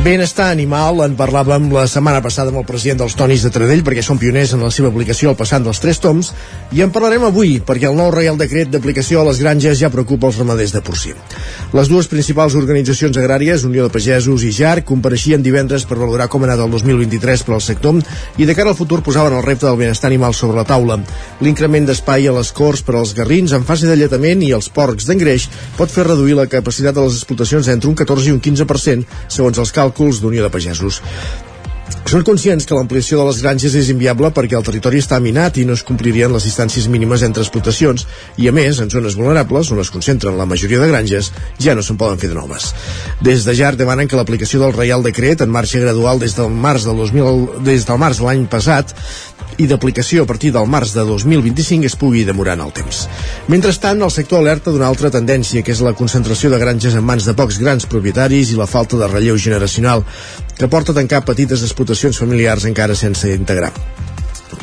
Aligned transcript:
Benestar 0.00 0.46
animal, 0.48 1.02
en 1.04 1.12
parlàvem 1.12 1.66
la 1.74 1.82
setmana 1.84 2.22
passada 2.24 2.48
amb 2.48 2.62
el 2.62 2.64
president 2.64 3.02
dels 3.02 3.12
Tonis 3.18 3.42
de 3.44 3.50
Tradell 3.52 3.82
perquè 3.84 4.00
són 4.00 4.16
pioners 4.16 4.54
en 4.56 4.62
la 4.64 4.70
seva 4.72 4.88
aplicació 4.88 5.28
al 5.28 5.36
passant 5.36 5.66
dels 5.66 5.76
tres 5.82 5.98
toms 6.00 6.30
i 6.72 6.80
en 6.80 6.88
parlarem 6.94 7.26
avui 7.26 7.58
perquè 7.60 7.90
el 7.90 7.98
nou 7.98 8.08
Reial 8.14 8.38
Decret 8.40 8.70
d'aplicació 8.72 9.20
a 9.20 9.26
les 9.28 9.42
granges 9.44 9.76
ja 9.76 9.90
preocupa 9.92 10.30
els 10.30 10.38
ramaders 10.40 10.72
de 10.72 10.80
porcí. 10.80 11.12
Les 11.76 11.90
dues 11.92 12.08
principals 12.08 12.56
organitzacions 12.56 13.18
agràries, 13.20 13.66
Unió 13.68 13.84
de 13.84 13.92
Pagesos 13.92 14.46
i 14.48 14.54
JAR, 14.56 14.86
compareixien 14.88 15.44
divendres 15.44 15.84
per 15.84 16.00
valorar 16.00 16.30
com 16.32 16.46
ha 16.46 16.48
anat 16.48 16.64
el 16.64 16.72
2023 16.78 17.44
per 17.44 17.58
al 17.58 17.60
sector 17.60 18.00
i 18.40 18.48
de 18.48 18.56
cara 18.56 18.72
al 18.72 18.80
futur 18.80 19.02
posaven 19.04 19.36
el 19.36 19.44
repte 19.44 19.68
del 19.68 19.76
benestar 19.82 20.08
animal 20.08 20.32
sobre 20.32 20.62
la 20.62 20.64
taula. 20.64 20.96
L'increment 21.44 21.90
d'espai 21.90 22.24
a 22.24 22.38
les 22.38 22.54
corts 22.56 22.80
per 22.88 22.96
als 22.96 23.12
garrins 23.12 23.52
en 23.52 23.68
fase 23.68 23.84
de 23.84 24.00
lletament 24.00 24.48
i 24.48 24.54
els 24.56 24.72
porcs 24.72 25.12
d'engreix 25.12 25.50
pot 25.76 25.92
fer 25.92 26.08
reduir 26.08 26.40
la 26.40 26.48
capacitat 26.48 26.96
de 26.96 27.04
les 27.04 27.20
explotacions 27.20 27.68
entre 27.68 27.92
un 27.92 28.00
14 28.00 28.32
i 28.32 28.36
un 28.38 28.40
15% 28.40 29.28
segons 29.28 29.60
els 29.60 29.68
càlculs 29.76 29.89
càlculs 29.90 30.20
d'Unió 30.22 30.46
de 30.46 30.50
Pagesos. 30.54 31.02
Són 32.10 32.24
conscients 32.26 32.66
que 32.66 32.74
l'ampliació 32.74 33.20
de 33.20 33.26
les 33.28 33.40
granges 33.42 33.74
és 33.78 33.90
inviable 33.92 34.32
perquè 34.34 34.56
el 34.58 34.64
territori 34.66 34.98
està 34.98 35.20
minat 35.22 35.60
i 35.60 35.66
no 35.66 35.76
es 35.78 35.84
complirien 35.86 36.32
les 36.34 36.46
distàncies 36.48 36.88
mínimes 36.90 37.22
entre 37.22 37.44
explotacions 37.44 38.06
i, 38.36 38.48
a 38.50 38.54
més, 38.56 38.80
en 38.82 38.90
zones 38.90 39.14
vulnerables, 39.18 39.70
on 39.70 39.78
es 39.82 39.92
concentren 39.94 40.38
la 40.38 40.48
majoria 40.50 40.80
de 40.82 40.88
granges, 40.90 41.30
ja 41.62 41.76
no 41.78 41.84
se'n 41.86 42.00
poden 42.00 42.18
fer 42.18 42.32
de 42.32 42.38
noves. 42.38 42.72
Des 43.22 43.46
de 43.46 43.54
JAR 43.54 43.76
demanen 43.78 44.10
que 44.10 44.18
l'aplicació 44.18 44.58
del 44.64 44.74
Reial 44.74 45.06
Decret, 45.06 45.44
en 45.46 45.54
marxa 45.54 45.82
gradual 45.82 46.18
des 46.18 46.34
del 46.34 46.50
març 46.50 46.88
del, 46.88 46.98
2000, 46.98 47.62
des 47.68 47.86
del 47.86 48.02
març 48.02 48.18
de 48.18 48.26
l'any 48.26 48.46
passat, 48.50 48.94
i 49.60 49.66
d'aplicació 49.68 50.24
a 50.24 50.28
partir 50.28 50.52
del 50.54 50.68
març 50.70 50.94
de 50.96 51.04
2025 51.04 51.88
es 51.88 51.96
pugui 52.00 52.24
demorar 52.24 52.56
en 52.56 52.64
el 52.64 52.72
temps. 52.76 53.02
Mentrestant, 53.52 54.00
el 54.02 54.12
sector 54.14 54.40
alerta 54.40 54.72
d'una 54.72 54.88
altra 54.88 55.10
tendència, 55.12 55.62
que 55.62 55.74
és 55.74 55.82
la 55.84 55.92
concentració 55.96 56.50
de 56.52 56.60
granges 56.62 56.96
en 56.96 57.04
mans 57.04 57.26
de 57.28 57.34
pocs 57.36 57.60
grans 57.60 57.88
propietaris 57.90 58.54
i 58.54 58.58
la 58.58 58.68
falta 58.70 58.98
de 59.00 59.08
relleu 59.10 59.38
generacional, 59.38 60.04
que 60.56 60.68
porta 60.68 60.94
a 60.94 60.98
tancar 61.00 61.24
petites 61.28 61.64
familiars 62.18 62.64
encara 62.64 62.94
sense 62.94 63.32
integrar. 63.34 63.72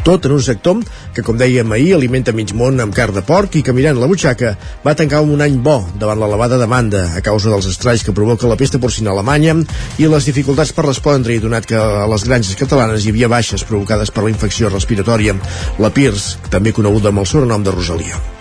Tot 0.03 0.25
en 0.25 0.31
un 0.31 0.41
sector 0.43 0.79
que, 1.15 1.23
com 1.23 1.37
dèiem 1.39 1.71
ahir, 1.75 1.93
alimenta 1.95 2.31
mig 2.35 2.53
món 2.55 2.79
amb 2.79 2.95
carn 2.95 3.15
de 3.15 3.23
porc 3.27 3.57
i 3.59 3.63
que 3.63 3.73
mirant 3.75 3.99
la 3.99 4.07
butxaca 4.07 4.53
va 4.85 4.95
tancar 4.95 5.19
un 5.23 5.43
any 5.43 5.57
bo 5.63 5.81
davant 5.99 6.21
l'elevada 6.21 6.59
demanda 6.61 7.03
a 7.17 7.23
causa 7.25 7.51
dels 7.51 7.67
estralls 7.71 8.05
que 8.07 8.15
provoca 8.15 8.47
la 8.47 8.59
pesta 8.59 8.79
porcina 8.79 9.11
Alemanya 9.11 9.57
i 9.99 10.07
les 10.07 10.29
dificultats 10.29 10.71
per 10.71 10.88
respondre 10.88 11.35
i 11.35 11.43
donat 11.43 11.67
que 11.67 11.75
a 11.75 12.07
les 12.07 12.23
granges 12.27 12.55
catalanes 12.55 13.03
hi 13.03 13.11
havia 13.11 13.31
baixes 13.31 13.67
provocades 13.67 14.11
per 14.11 14.23
la 14.23 14.31
infecció 14.31 14.71
respiratòria, 14.71 15.35
la 15.79 15.91
PIRS, 15.91 16.38
també 16.51 16.75
coneguda 16.75 17.11
amb 17.11 17.23
el 17.25 17.31
sobrenom 17.35 17.63
de 17.63 17.75
Rosalia. 17.75 18.36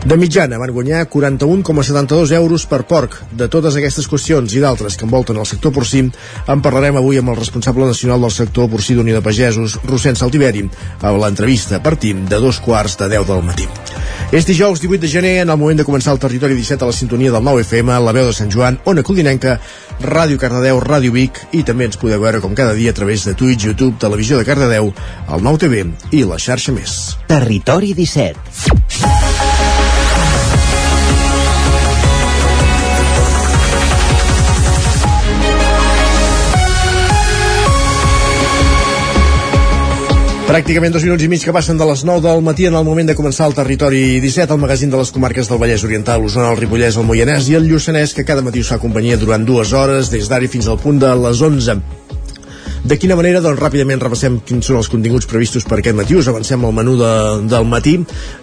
De 0.00 0.16
mitjana 0.16 0.56
van 0.56 0.70
guanyar 0.72 1.02
41,72 1.12 2.32
euros 2.32 2.64
per 2.64 2.86
porc. 2.88 3.18
De 3.36 3.50
totes 3.52 3.74
aquestes 3.76 4.06
qüestions 4.08 4.54
i 4.56 4.62
d'altres 4.62 4.96
que 4.96 5.04
envolten 5.04 5.36
el 5.36 5.44
sector 5.44 5.74
porcí, 5.76 6.00
en 6.00 6.62
parlarem 6.64 6.96
avui 6.96 7.20
amb 7.20 7.34
el 7.34 7.36
responsable 7.36 7.84
nacional 7.84 8.24
del 8.24 8.32
sector 8.32 8.70
porcí 8.72 8.96
d'Unió 8.96 9.18
de 9.18 9.22
Pagesos, 9.22 9.76
Rossent 9.84 10.16
Saltiveri, 10.16 10.64
a 11.04 11.12
l'entrevista 11.12 11.82
partim 11.84 12.24
de 12.30 12.40
dos 12.40 12.62
quarts 12.64 12.96
de 12.96 13.10
10 13.12 13.26
del 13.28 13.44
matí. 13.44 13.68
És 14.32 14.48
dijous 14.48 14.80
18 14.80 15.02
de 15.04 15.10
gener, 15.12 15.34
en 15.42 15.52
el 15.52 15.60
moment 15.60 15.82
de 15.82 15.84
començar 15.84 16.14
el 16.16 16.22
territori 16.22 16.56
17 16.56 16.86
a 16.86 16.88
la 16.88 16.96
sintonia 16.96 17.34
del 17.34 17.44
9 17.44 17.66
FM, 17.66 18.00
la 18.00 18.16
veu 18.16 18.30
de 18.30 18.32
Sant 18.32 18.48
Joan, 18.50 18.80
Ona 18.88 19.04
Codinenca, 19.04 19.58
Ràdio 20.00 20.40
Cardedeu, 20.40 20.80
Ràdio 20.80 21.12
Vic 21.12 21.42
i 21.52 21.60
també 21.66 21.90
ens 21.90 22.00
podeu 22.00 22.22
veure 22.24 22.40
com 22.40 22.56
cada 22.56 22.72
dia 22.72 22.94
a 22.94 22.96
través 22.96 23.26
de 23.28 23.36
Twitch, 23.36 23.68
YouTube, 23.68 24.00
Televisió 24.00 24.40
de 24.40 24.48
Cardedeu, 24.48 24.94
el 25.28 25.44
9 25.44 25.60
TV 25.66 25.84
i 26.16 26.24
la 26.24 26.40
xarxa 26.40 26.72
més. 26.72 27.18
Territori 27.28 27.92
17 27.92 29.39
Pràcticament 40.50 40.90
dos 40.90 41.04
minuts 41.06 41.22
i 41.22 41.28
mig 41.30 41.44
que 41.46 41.52
passen 41.54 41.78
de 41.78 41.86
les 41.86 42.00
9 42.02 42.24
del 42.24 42.40
matí 42.42 42.64
en 42.66 42.74
el 42.74 42.82
moment 42.82 43.06
de 43.06 43.14
començar 43.14 43.46
el 43.46 43.54
territori 43.54 44.18
17, 44.18 44.50
el 44.50 44.58
magazín 44.58 44.90
de 44.90 44.98
les 44.98 45.12
comarques 45.14 45.46
del 45.46 45.60
Vallès 45.62 45.84
Oriental, 45.86 46.24
l'Osona, 46.24 46.48
el 46.50 46.58
Ripollès, 46.58 46.98
el 46.98 47.06
Moianès 47.06 47.46
i 47.52 47.54
el 47.54 47.70
Lluçanès, 47.70 48.16
que 48.16 48.26
cada 48.26 48.42
matí 48.42 48.58
us 48.66 48.74
fa 48.74 48.80
companyia 48.82 49.20
durant 49.20 49.46
dues 49.46 49.70
hores, 49.70 50.10
des 50.10 50.26
d'ara 50.26 50.50
fins 50.50 50.66
al 50.66 50.82
punt 50.82 50.98
de 50.98 51.14
les 51.22 51.46
11. 51.52 51.99
De 52.80 52.96
quina 52.96 53.16
manera? 53.16 53.42
Doncs 53.44 53.60
ràpidament 53.60 54.00
repassem 54.00 54.38
quins 54.46 54.64
són 54.64 54.78
els 54.78 54.88
continguts 54.88 55.28
previstos 55.28 55.66
per 55.68 55.78
aquest 55.80 55.96
matí. 55.98 56.14
Us 56.16 56.30
avancem 56.32 56.62
al 56.64 56.72
menú 56.72 56.94
de, 56.96 57.10
del 57.50 57.66
matí 57.68 57.98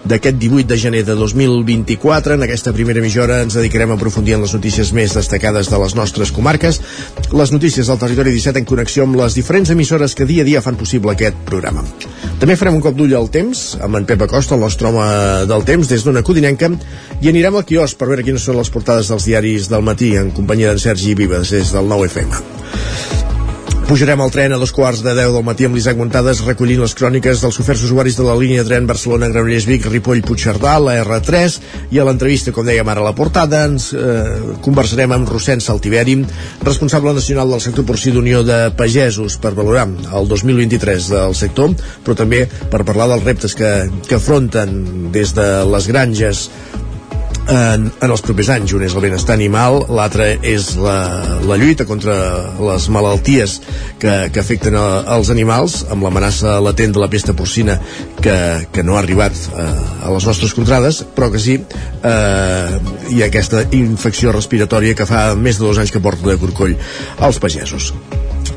d'aquest 0.06 0.38
18 0.38 0.68
de 0.70 0.78
gener 0.78 1.02
de 1.08 1.16
2024. 1.18 2.36
En 2.38 2.46
aquesta 2.46 2.74
primera 2.76 3.02
mitja 3.02 3.24
hora 3.24 3.40
ens 3.42 3.58
dedicarem 3.58 3.92
a 3.92 3.98
aprofundir 3.98 4.36
en 4.38 4.46
les 4.46 4.54
notícies 4.54 4.92
més 4.94 5.16
destacades 5.18 5.72
de 5.74 5.80
les 5.82 5.96
nostres 5.98 6.32
comarques, 6.32 6.80
les 7.34 7.54
notícies 7.56 7.90
del 7.90 7.98
territori 7.98 8.36
17 8.36 8.62
en 8.62 8.70
connexió 8.70 9.08
amb 9.08 9.18
les 9.18 9.38
diferents 9.38 9.74
emissores 9.74 10.14
que 10.14 10.30
dia 10.30 10.46
a 10.46 10.48
dia 10.48 10.62
fan 10.62 10.78
possible 10.78 11.16
aquest 11.16 11.40
programa. 11.48 11.82
També 12.38 12.56
farem 12.60 12.78
un 12.78 12.84
cop 12.86 12.98
d'ull 12.98 13.16
al 13.18 13.32
temps 13.34 13.72
amb 13.82 13.98
en 13.98 14.06
Pep 14.06 14.22
Acosta, 14.28 14.54
el 14.54 14.62
nostre 14.62 14.92
home 14.92 15.08
del 15.50 15.66
temps, 15.66 15.90
des 15.90 16.06
d'una 16.06 16.22
codinenca, 16.22 16.70
i 17.22 17.32
anirem 17.32 17.58
al 17.58 17.66
quiosc 17.66 17.98
per 17.98 18.12
veure 18.12 18.26
quines 18.28 18.46
són 18.46 18.62
les 18.62 18.70
portades 18.70 19.10
dels 19.10 19.26
diaris 19.26 19.72
del 19.74 19.82
matí 19.82 20.14
en 20.20 20.30
companyia 20.30 20.76
d'en 20.76 20.84
Sergi 20.84 21.18
Vives 21.18 21.56
des 21.58 21.74
del 21.74 21.90
9 21.90 22.12
FM. 22.14 23.27
Pujarem 23.88 24.20
al 24.20 24.32
tren 24.36 24.52
a 24.52 24.58
dos 24.60 24.74
quarts 24.76 25.00
de 25.00 25.14
10 25.16 25.30
del 25.32 25.46
matí 25.48 25.64
amb 25.64 25.78
l'Isaac 25.78 25.96
Montades 25.96 26.42
recollint 26.44 26.82
les 26.84 26.92
cròniques 27.00 27.40
dels 27.40 27.60
oferts 27.62 27.86
usuaris 27.88 28.18
de 28.20 28.26
la 28.28 28.34
línia 28.36 28.60
de 28.60 28.68
tren 28.68 28.90
Barcelona-Granollers-Vic, 28.90 29.86
Ripoll-Puigcerdà, 29.94 30.74
la 30.84 30.98
R3 31.06 31.56
i 31.96 32.02
a 32.02 32.04
l'entrevista, 32.04 32.52
com 32.52 32.68
dèiem 32.68 32.92
ara 32.92 33.00
a 33.00 33.08
la 33.08 33.14
portada, 33.16 33.62
ens 33.70 33.94
eh, 33.96 34.58
conversarem 34.66 35.16
amb 35.16 35.32
Rossent 35.32 35.64
Saltiveri, 35.64 36.18
responsable 36.68 37.16
nacional 37.16 37.56
del 37.56 37.64
sector 37.64 37.88
porcí 37.88 38.12
d'Unió 38.12 38.44
de 38.44 38.60
Pagesos, 38.76 39.40
per 39.40 39.54
valorar 39.56 39.88
el 39.88 40.28
2023 40.36 41.08
del 41.16 41.40
sector, 41.40 41.72
però 42.04 42.20
també 42.20 42.44
per 42.68 42.84
parlar 42.84 43.08
dels 43.14 43.24
reptes 43.24 43.56
que, 43.56 43.72
que 44.04 44.20
afronten 44.20 45.14
des 45.16 45.32
de 45.38 45.48
les 45.72 45.88
granges 45.88 46.50
en, 47.50 47.88
en 47.90 48.12
els 48.12 48.24
propers 48.26 48.50
anys. 48.54 48.74
Un 48.78 48.86
és 48.86 48.96
el 48.96 49.04
benestar 49.04 49.36
animal, 49.38 49.80
l'altre 49.94 50.30
és 50.46 50.70
la, 50.82 50.98
la 51.48 51.58
lluita 51.60 51.88
contra 51.90 52.16
les 52.60 52.88
malalties 52.94 53.58
que, 54.02 54.16
que 54.34 54.42
afecten 54.42 54.78
a, 54.78 54.86
als 55.18 55.32
animals, 55.34 55.80
amb 55.92 56.06
l'amenaça 56.06 56.58
latent 56.64 56.96
de 56.96 57.04
la 57.04 57.10
pesta 57.12 57.36
porcina 57.38 57.78
que, 58.22 58.38
que 58.74 58.86
no 58.86 58.98
ha 58.98 59.04
arribat 59.04 59.36
eh, 59.36 59.68
a 60.04 60.14
les 60.14 60.28
nostres 60.28 60.56
contrades, 60.58 61.04
però 61.16 61.32
que 61.34 61.42
sí 61.42 61.58
eh, 61.58 62.78
ha 62.78 63.26
aquesta 63.28 63.66
infecció 63.78 64.36
respiratòria 64.36 64.98
que 64.98 65.10
fa 65.10 65.30
més 65.36 65.60
de 65.60 65.68
dos 65.68 65.82
anys 65.82 65.94
que 65.94 66.04
porta 66.04 66.28
de 66.28 66.40
corcoll 66.42 66.78
als 67.24 67.42
pagesos. 67.44 67.94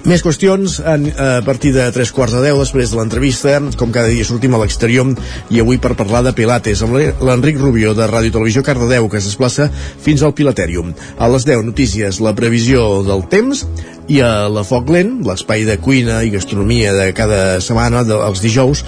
Més 0.08 0.22
qüestions 0.24 0.78
en, 0.80 1.02
a 1.20 1.42
partir 1.44 1.74
de 1.74 1.84
tres 1.92 2.08
quarts 2.16 2.32
de 2.32 2.40
deu 2.40 2.56
després 2.62 2.88
de 2.88 2.96
l'entrevista. 2.96 3.58
Com 3.76 3.92
cada 3.92 4.08
dia 4.08 4.24
sortim 4.24 4.56
a 4.56 4.60
l'exterior 4.62 5.12
i 5.52 5.60
avui 5.60 5.76
per 5.82 5.92
parlar 5.98 6.22
de 6.24 6.32
Pilates 6.36 6.80
amb 6.86 6.96
l'Enric 6.96 7.60
Rubió 7.60 7.92
de 7.96 8.08
Ràdio 8.08 8.32
Televisió 8.38 8.64
Cardedeu 8.64 9.10
que 9.12 9.20
es 9.20 9.28
desplaça 9.28 9.68
fins 10.00 10.24
al 10.24 10.34
Pilatèrium. 10.36 10.94
A 11.20 11.28
les 11.28 11.44
10 11.44 11.66
notícies, 11.68 12.20
la 12.24 12.34
previsió 12.36 13.02
del 13.04 13.26
temps 13.28 13.66
i 14.08 14.22
a 14.24 14.48
la 14.48 14.64
Foc 14.64 14.88
Lent, 14.90 15.18
l'espai 15.28 15.68
de 15.68 15.76
cuina 15.78 16.22
i 16.24 16.32
gastronomia 16.32 16.96
de 16.96 17.10
cada 17.16 17.60
setmana, 17.60 18.02
dels 18.08 18.40
dijous, 18.40 18.86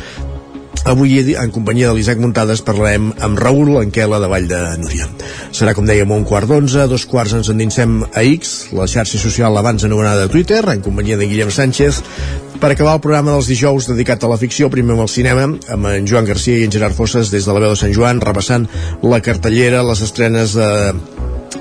Avui, 0.84 1.14
en 1.38 1.50
companyia 1.54 1.88
de 1.88 1.94
l'Isaac 1.94 2.18
Muntades, 2.18 2.60
parlarem 2.66 3.12
amb 3.22 3.38
Raül 3.38 3.76
Anquela 3.78 4.18
de 4.18 4.26
Vall 4.26 4.48
de 4.50 4.58
Núria. 4.82 5.06
Serà, 5.54 5.76
com 5.78 5.86
dèiem, 5.86 6.10
un 6.10 6.24
quart 6.26 6.50
d'onze, 6.50 6.88
dos 6.90 7.04
quarts 7.06 7.36
ens 7.38 7.50
endinsem 7.52 8.00
a 8.10 8.24
X, 8.26 8.72
la 8.74 8.88
xarxa 8.90 9.20
social 9.22 9.54
abans 9.58 9.86
anomenada 9.86 10.26
Twitter, 10.32 10.64
en 10.72 10.82
companyia 10.82 11.20
de 11.20 11.28
Guillem 11.30 11.54
Sánchez, 11.54 12.02
per 12.58 12.72
acabar 12.72 12.96
el 12.98 13.04
programa 13.04 13.36
dels 13.36 13.46
dijous 13.50 13.86
dedicat 13.92 14.26
a 14.26 14.32
la 14.32 14.40
ficció, 14.42 14.72
primer 14.74 14.96
amb 14.96 15.06
el 15.06 15.10
cinema, 15.10 15.46
amb 15.70 15.90
en 15.92 16.10
Joan 16.10 16.26
Garcia 16.26 16.58
i 16.58 16.66
en 16.66 16.74
Gerard 16.74 16.98
Fosses 16.98 17.30
des 17.30 17.46
de 17.46 17.54
la 17.54 17.62
veu 17.62 17.76
de 17.76 17.78
Sant 17.78 17.94
Joan, 17.94 18.22
repassant 18.22 18.66
la 19.06 19.22
cartellera, 19.22 19.86
les 19.86 20.02
estrenes 20.02 20.58
de 20.58 20.68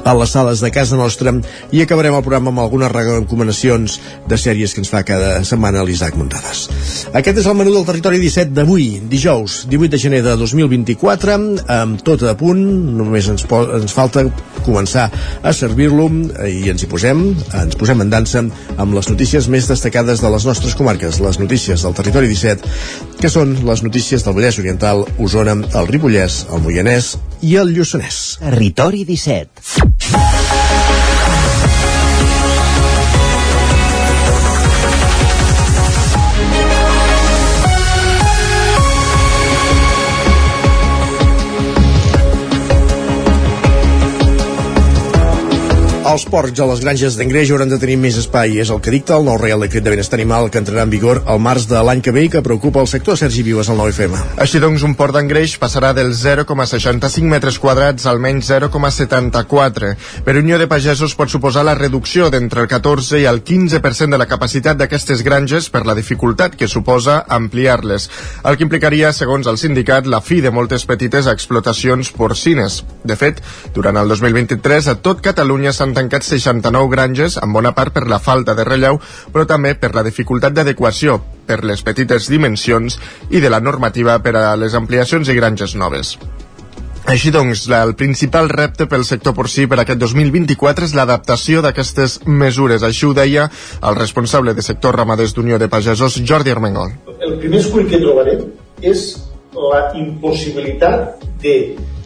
a 0.04 0.14
les 0.18 0.34
sales 0.34 0.62
de 0.64 0.72
casa 0.74 0.98
nostra 1.00 1.34
i 1.72 1.82
acabarem 1.84 2.16
el 2.18 2.24
programa 2.26 2.52
amb 2.52 2.64
algunes 2.64 2.92
recomanacions 2.92 4.00
de 4.28 4.38
sèries 4.40 4.74
que 4.74 4.82
ens 4.84 4.92
fa 4.92 5.04
cada 5.08 5.34
setmana 5.48 5.84
l'Isaac 5.86 6.18
Muntades. 6.20 6.68
Aquest 7.18 7.42
és 7.42 7.50
el 7.50 7.58
menú 7.60 7.74
del 7.76 7.88
territori 7.88 8.22
17 8.22 8.56
d'avui, 8.56 8.88
dijous, 9.12 9.66
18 9.72 9.92
de 9.92 10.02
gener 10.02 10.22
de 10.26 10.36
2024, 10.40 11.38
amb 11.72 12.02
tot 12.06 12.24
a 12.28 12.36
punt, 12.40 12.62
només 12.98 13.30
ens, 13.32 13.46
ens 13.46 13.96
falta 13.96 14.26
començar 14.66 15.08
a 15.44 15.54
servir-lo 15.56 16.08
i 16.48 16.70
ens 16.72 16.84
hi 16.84 16.90
posem, 16.92 17.24
ens 17.62 17.78
posem 17.80 18.04
en 18.04 18.14
dansa 18.14 18.44
amb 18.78 18.96
les 18.96 19.10
notícies 19.10 19.50
més 19.52 19.68
destacades 19.70 20.22
de 20.24 20.32
les 20.34 20.46
nostres 20.48 20.76
comarques, 20.78 21.22
les 21.24 21.40
notícies 21.42 21.86
del 21.86 21.98
territori 21.98 22.32
17, 22.32 22.76
que 23.22 23.30
són 23.30 23.58
les 23.68 23.84
notícies 23.86 24.26
del 24.26 24.38
Vallès 24.38 24.60
Oriental, 24.62 25.06
Osona, 25.22 25.58
el 25.78 25.92
Ripollès, 25.92 26.46
el 26.52 26.64
Moianès 26.66 27.16
i 27.42 27.58
el 27.62 27.74
Lluçanès. 27.76 28.22
Territori 28.42 29.06
17. 29.08 30.01
Porcs 46.28 46.60
a 46.60 46.66
les 46.68 46.82
granges 46.84 47.16
d'engreix 47.16 47.52
hauran 47.54 47.70
de 47.72 47.78
tenir 47.80 47.96
més 47.96 48.18
espai. 48.20 48.58
És 48.60 48.70
el 48.74 48.82
que 48.84 48.92
dicta 48.92 49.16
el 49.16 49.24
nou 49.24 49.38
Real 49.40 49.62
Decret 49.64 49.86
de 49.86 49.94
Benestar 49.94 50.18
Animal 50.20 50.50
que 50.52 50.60
entrarà 50.60 50.84
en 50.84 50.92
vigor 50.92 51.22
al 51.26 51.40
març 51.40 51.70
de 51.70 51.80
l'any 51.80 52.02
que 52.04 52.12
ve 52.12 52.26
i 52.26 52.32
que 52.34 52.42
preocupa 52.44 52.82
el 52.84 52.90
sector. 52.92 53.16
Sergi 53.16 53.46
Vives, 53.48 53.70
al 53.72 53.80
9FM. 53.80 54.18
Així 54.44 54.60
doncs, 54.60 54.84
un 54.84 54.98
port 55.00 55.16
d'engreix 55.16 55.54
passarà 55.62 55.94
dels 55.96 56.20
0,65 56.26 57.32
metres 57.32 57.60
quadrats 57.64 58.10
al 58.12 58.20
menys 58.20 58.50
0,74. 58.52 59.94
Per 60.28 60.36
Unió 60.42 60.60
de 60.60 60.68
Pagesos 60.68 61.16
pot 61.16 61.32
suposar 61.32 61.64
la 61.64 61.78
reducció 61.80 62.28
d'entre 62.34 62.66
el 62.66 62.68
14 62.68 63.24
i 63.24 63.30
el 63.32 63.40
15% 63.48 64.12
de 64.12 64.20
la 64.20 64.28
capacitat 64.28 64.82
d'aquestes 64.82 65.24
granges 65.24 65.72
per 65.72 65.86
la 65.88 65.96
dificultat 65.96 66.60
que 66.60 66.68
suposa 66.68 67.22
ampliar-les, 67.32 68.10
el 68.44 68.58
que 68.60 68.68
implicaria, 68.68 69.14
segons 69.16 69.48
el 69.48 69.62
sindicat, 69.62 70.12
la 70.12 70.20
fi 70.20 70.42
de 70.44 70.52
moltes 70.52 70.84
petites 70.86 71.32
explotacions 71.32 72.12
porcines. 72.12 72.82
De 73.08 73.16
fet, 73.16 73.40
durant 73.74 73.98
el 73.98 74.12
2023 74.12 74.92
a 74.92 74.98
tot 75.00 75.24
Catalunya 75.24 75.72
s'han 75.72 75.96
tancat 76.02 76.26
69 76.26 76.92
granges, 76.92 77.38
en 77.38 77.54
bona 77.54 77.76
part 77.78 77.94
per 77.94 78.08
la 78.10 78.20
falta 78.20 78.58
de 78.58 78.66
relleu, 78.68 79.00
però 79.32 79.48
també 79.48 79.76
per 79.78 79.94
la 79.96 80.06
dificultat 80.08 80.58
d'adequació, 80.58 81.20
per 81.48 81.62
les 81.68 81.84
petites 81.86 82.30
dimensions 82.32 83.00
i 83.30 83.42
de 83.44 83.50
la 83.54 83.62
normativa 83.62 84.20
per 84.24 84.36
a 84.40 84.48
les 84.58 84.78
ampliacions 84.78 85.30
i 85.30 85.38
granges 85.38 85.76
noves. 85.76 86.18
Així 87.10 87.32
doncs, 87.34 87.66
el 87.74 87.96
principal 87.98 88.50
repte 88.52 88.86
pel 88.86 89.04
sector 89.08 89.34
porcí 89.34 89.66
per 89.68 89.80
aquest 89.82 90.00
2024 90.04 90.86
és 90.86 90.94
l'adaptació 90.96 91.64
d'aquestes 91.66 92.20
mesures. 92.28 92.86
Així 92.86 93.08
ho 93.08 93.14
deia 93.18 93.48
el 93.82 93.98
responsable 93.98 94.54
de 94.54 94.62
sector 94.62 94.96
ramaders 94.96 95.34
d'Unió 95.34 95.58
de 95.58 95.68
Pagesos, 95.68 96.20
Jordi 96.22 96.54
Armengol. 96.54 96.94
El 97.18 97.40
primer 97.42 97.64
escull 97.64 97.90
que 97.90 98.00
trobarem 98.04 98.46
és 98.86 99.08
la 99.58 99.82
impossibilitat 99.98 101.26
de 101.42 101.56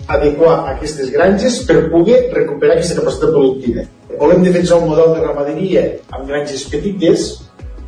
adequar 0.08 0.56
aquestes 0.76 1.10
granges 1.14 1.62
per 1.68 1.88
poder 1.92 2.30
recuperar 2.34 2.78
aquesta 2.78 3.00
capacitat 3.00 3.34
productiva. 3.34 3.86
Volem 4.20 4.46
defensar 4.46 4.80
un 4.80 4.90
model 4.92 5.16
de 5.16 5.24
ramaderia 5.26 5.86
amb 6.14 6.28
granges 6.30 6.66
petites 6.72 7.28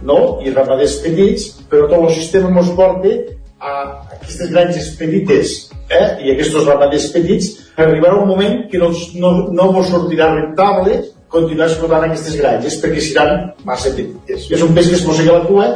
no? 0.04 0.40
i 0.44 0.54
ramaders 0.54 1.00
petits, 1.04 1.50
però 1.70 1.88
tot 1.88 2.10
el 2.10 2.16
sistema 2.16 2.52
ens 2.54 2.74
porta 2.78 3.14
a 3.58 3.74
aquestes 4.18 4.52
granges 4.52 4.90
petites 5.00 5.54
eh? 5.90 6.08
i 6.26 6.34
aquests 6.34 6.58
ramaders 6.66 7.10
petits 7.14 7.54
arribarà 7.78 8.18
un 8.22 8.30
moment 8.30 8.66
que 8.72 8.82
no, 8.82 8.92
no, 9.22 9.32
no 9.54 9.86
sortirà 9.86 10.30
rentable 10.34 11.00
continuar 11.32 11.68
explotant 11.68 12.08
aquestes 12.08 12.38
granges 12.40 12.78
perquè 12.82 13.04
seran 13.04 13.52
massa 13.68 13.92
petites. 13.96 14.48
És 14.54 14.64
un 14.64 14.74
pes 14.76 14.90
que 14.92 15.00
es 15.00 15.06
mossega 15.08 15.40
la 15.40 15.46
cua, 15.48 15.68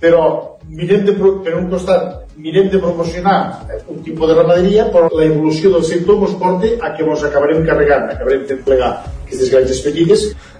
però 0.00 0.24
mirem 0.70 1.04
de, 1.08 1.16
per 1.16 1.56
un 1.58 1.70
costat 1.72 2.29
mirem 2.40 2.68
de 2.72 2.78
promocionar 2.78 3.66
un 3.86 4.02
tipus 4.02 4.28
de 4.28 4.36
ramaderia, 4.38 4.86
però 4.92 5.08
la 5.12 5.26
evolució 5.28 5.72
del 5.76 5.84
sector 5.84 6.22
ens 6.24 6.36
porta 6.40 6.74
a 6.80 6.94
que 6.96 7.04
ens 7.06 7.24
acabarem 7.28 7.64
carregant, 7.68 8.08
acabarem 8.14 8.46
fent 8.48 8.62
plegar. 8.66 8.94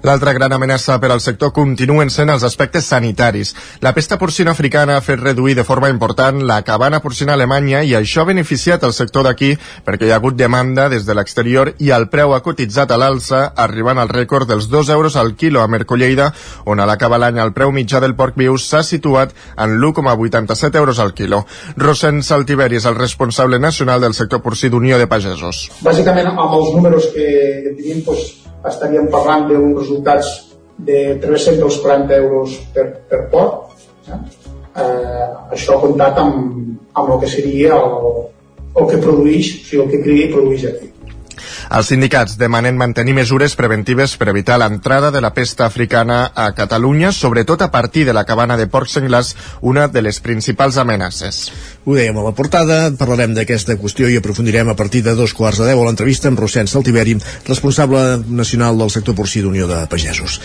L'altra 0.02 0.32
gran 0.32 0.52
amenaça 0.52 0.96
per 1.00 1.11
al 1.12 1.20
sector 1.20 1.52
continuen 1.52 2.08
sent 2.11 2.31
els 2.32 2.44
aspectes 2.46 2.87
sanitaris. 2.88 3.52
La 3.84 3.93
pesta 3.93 4.17
porcina 4.19 4.55
africana 4.55 4.96
ha 4.96 5.05
fet 5.05 5.20
reduir 5.20 5.55
de 5.58 5.64
forma 5.64 5.90
important 5.93 6.40
la 6.49 6.62
cabana 6.64 7.02
porcina 7.05 7.34
alemanya 7.34 7.82
i 7.84 7.93
això 7.99 8.22
ha 8.22 8.31
beneficiat 8.31 8.87
el 8.88 8.94
sector 8.96 9.26
d'aquí 9.28 9.52
perquè 9.84 10.08
hi 10.08 10.14
ha 10.14 10.20
hagut 10.20 10.38
demanda 10.38 10.88
des 10.88 11.05
de 11.05 11.14
l'exterior 11.14 11.75
i 11.78 11.93
el 11.96 12.08
preu 12.08 12.34
ha 12.34 12.40
cotitzat 12.40 12.90
a 12.90 12.99
l'alça, 13.00 13.43
arribant 13.56 14.00
al 14.00 14.08
rècord 14.08 14.49
dels 14.49 14.70
2 14.73 14.93
euros 14.96 15.16
al 15.16 15.34
quilo 15.37 15.61
a 15.61 15.69
Mercolleida, 15.69 16.31
on 16.64 16.81
a 16.81 16.87
l'acabar 16.88 17.20
l'any 17.20 17.40
el 17.43 17.52
preu 17.52 17.73
mitjà 17.73 18.00
del 18.00 18.16
porc 18.16 18.38
viu 18.40 18.56
s'ha 18.56 18.82
situat 18.82 19.34
en 19.56 19.76
l'1,87 19.78 20.81
euros 20.81 20.99
al 20.99 21.12
quilo. 21.14 21.44
Rosent 21.76 22.23
Saltiveri 22.25 22.81
és 22.81 22.88
el 22.88 22.96
responsable 22.96 23.58
nacional 23.58 24.00
del 24.00 24.14
sector 24.14 24.40
porcí 24.40 24.70
d'Unió 24.70 24.99
de 24.99 25.08
Pagesos. 25.11 25.66
Bàsicament, 25.84 26.32
amb 26.32 26.46
els 26.46 26.73
números 26.76 27.11
que, 27.14 27.26
que 27.64 27.75
tenim, 27.76 28.05
doncs, 28.06 28.50
estaríem 28.68 29.08
parlant 29.12 29.48
d'uns 29.48 29.78
resultats 29.78 30.30
de 30.78 31.18
340 31.22 32.14
euros 32.16 32.56
per, 32.74 32.86
per. 33.08 33.46
Eh? 34.08 34.20
Eh, 34.80 35.26
això 35.56 35.80
comptat 35.82 36.20
amb, 36.22 36.76
amb 36.94 37.14
el 37.14 37.20
que 37.22 37.30
seria 37.30 37.76
el, 37.76 38.22
el 38.76 38.88
que 38.90 39.00
produeix, 39.02 39.50
o 39.56 39.66
sigui, 39.66 39.82
el 39.84 39.90
que 39.92 40.02
cria 40.04 40.28
i 40.28 40.32
produeix 40.32 40.66
aquí. 40.70 40.90
Els 41.70 41.87
sindicats 41.87 42.32
demanen 42.34 42.75
mantenir 42.75 43.12
mesures 43.14 43.52
preventives 43.55 44.17
per 44.19 44.26
evitar 44.32 44.56
l'entrada 44.58 45.12
de 45.14 45.20
la 45.22 45.31
pesta 45.31 45.69
africana 45.69 46.32
a 46.34 46.49
Catalunya, 46.58 47.12
sobretot 47.14 47.62
a 47.62 47.70
partir 47.70 48.02
de 48.08 48.14
la 48.17 48.25
cabana 48.26 48.56
de 48.58 48.67
porcs 48.67 48.96
senglars, 48.99 49.37
una 49.62 49.87
de 49.87 50.02
les 50.02 50.19
principals 50.19 50.81
amenaces. 50.82 51.38
Ho 51.87 51.94
dèiem 51.94 52.19
a 52.19 52.25
la 52.26 52.34
portada, 52.34 52.81
parlarem 52.99 53.37
d'aquesta 53.38 53.78
qüestió 53.78 54.11
i 54.11 54.19
aprofundirem 54.19 54.67
a 54.67 54.75
partir 54.75 55.05
de 55.06 55.14
dos 55.14 55.31
quarts 55.31 55.62
de 55.62 55.69
deu 55.70 55.84
a 55.84 55.87
l'entrevista 55.87 56.26
amb 56.26 56.43
Rossent 56.43 56.67
Saltiveri, 56.67 57.14
responsable 57.46 58.02
nacional 58.26 58.75
del 58.82 58.90
sector 58.90 59.14
porcí 59.14 59.44
d'Unió 59.46 59.70
de 59.70 59.84
Pagesos. 59.87 60.40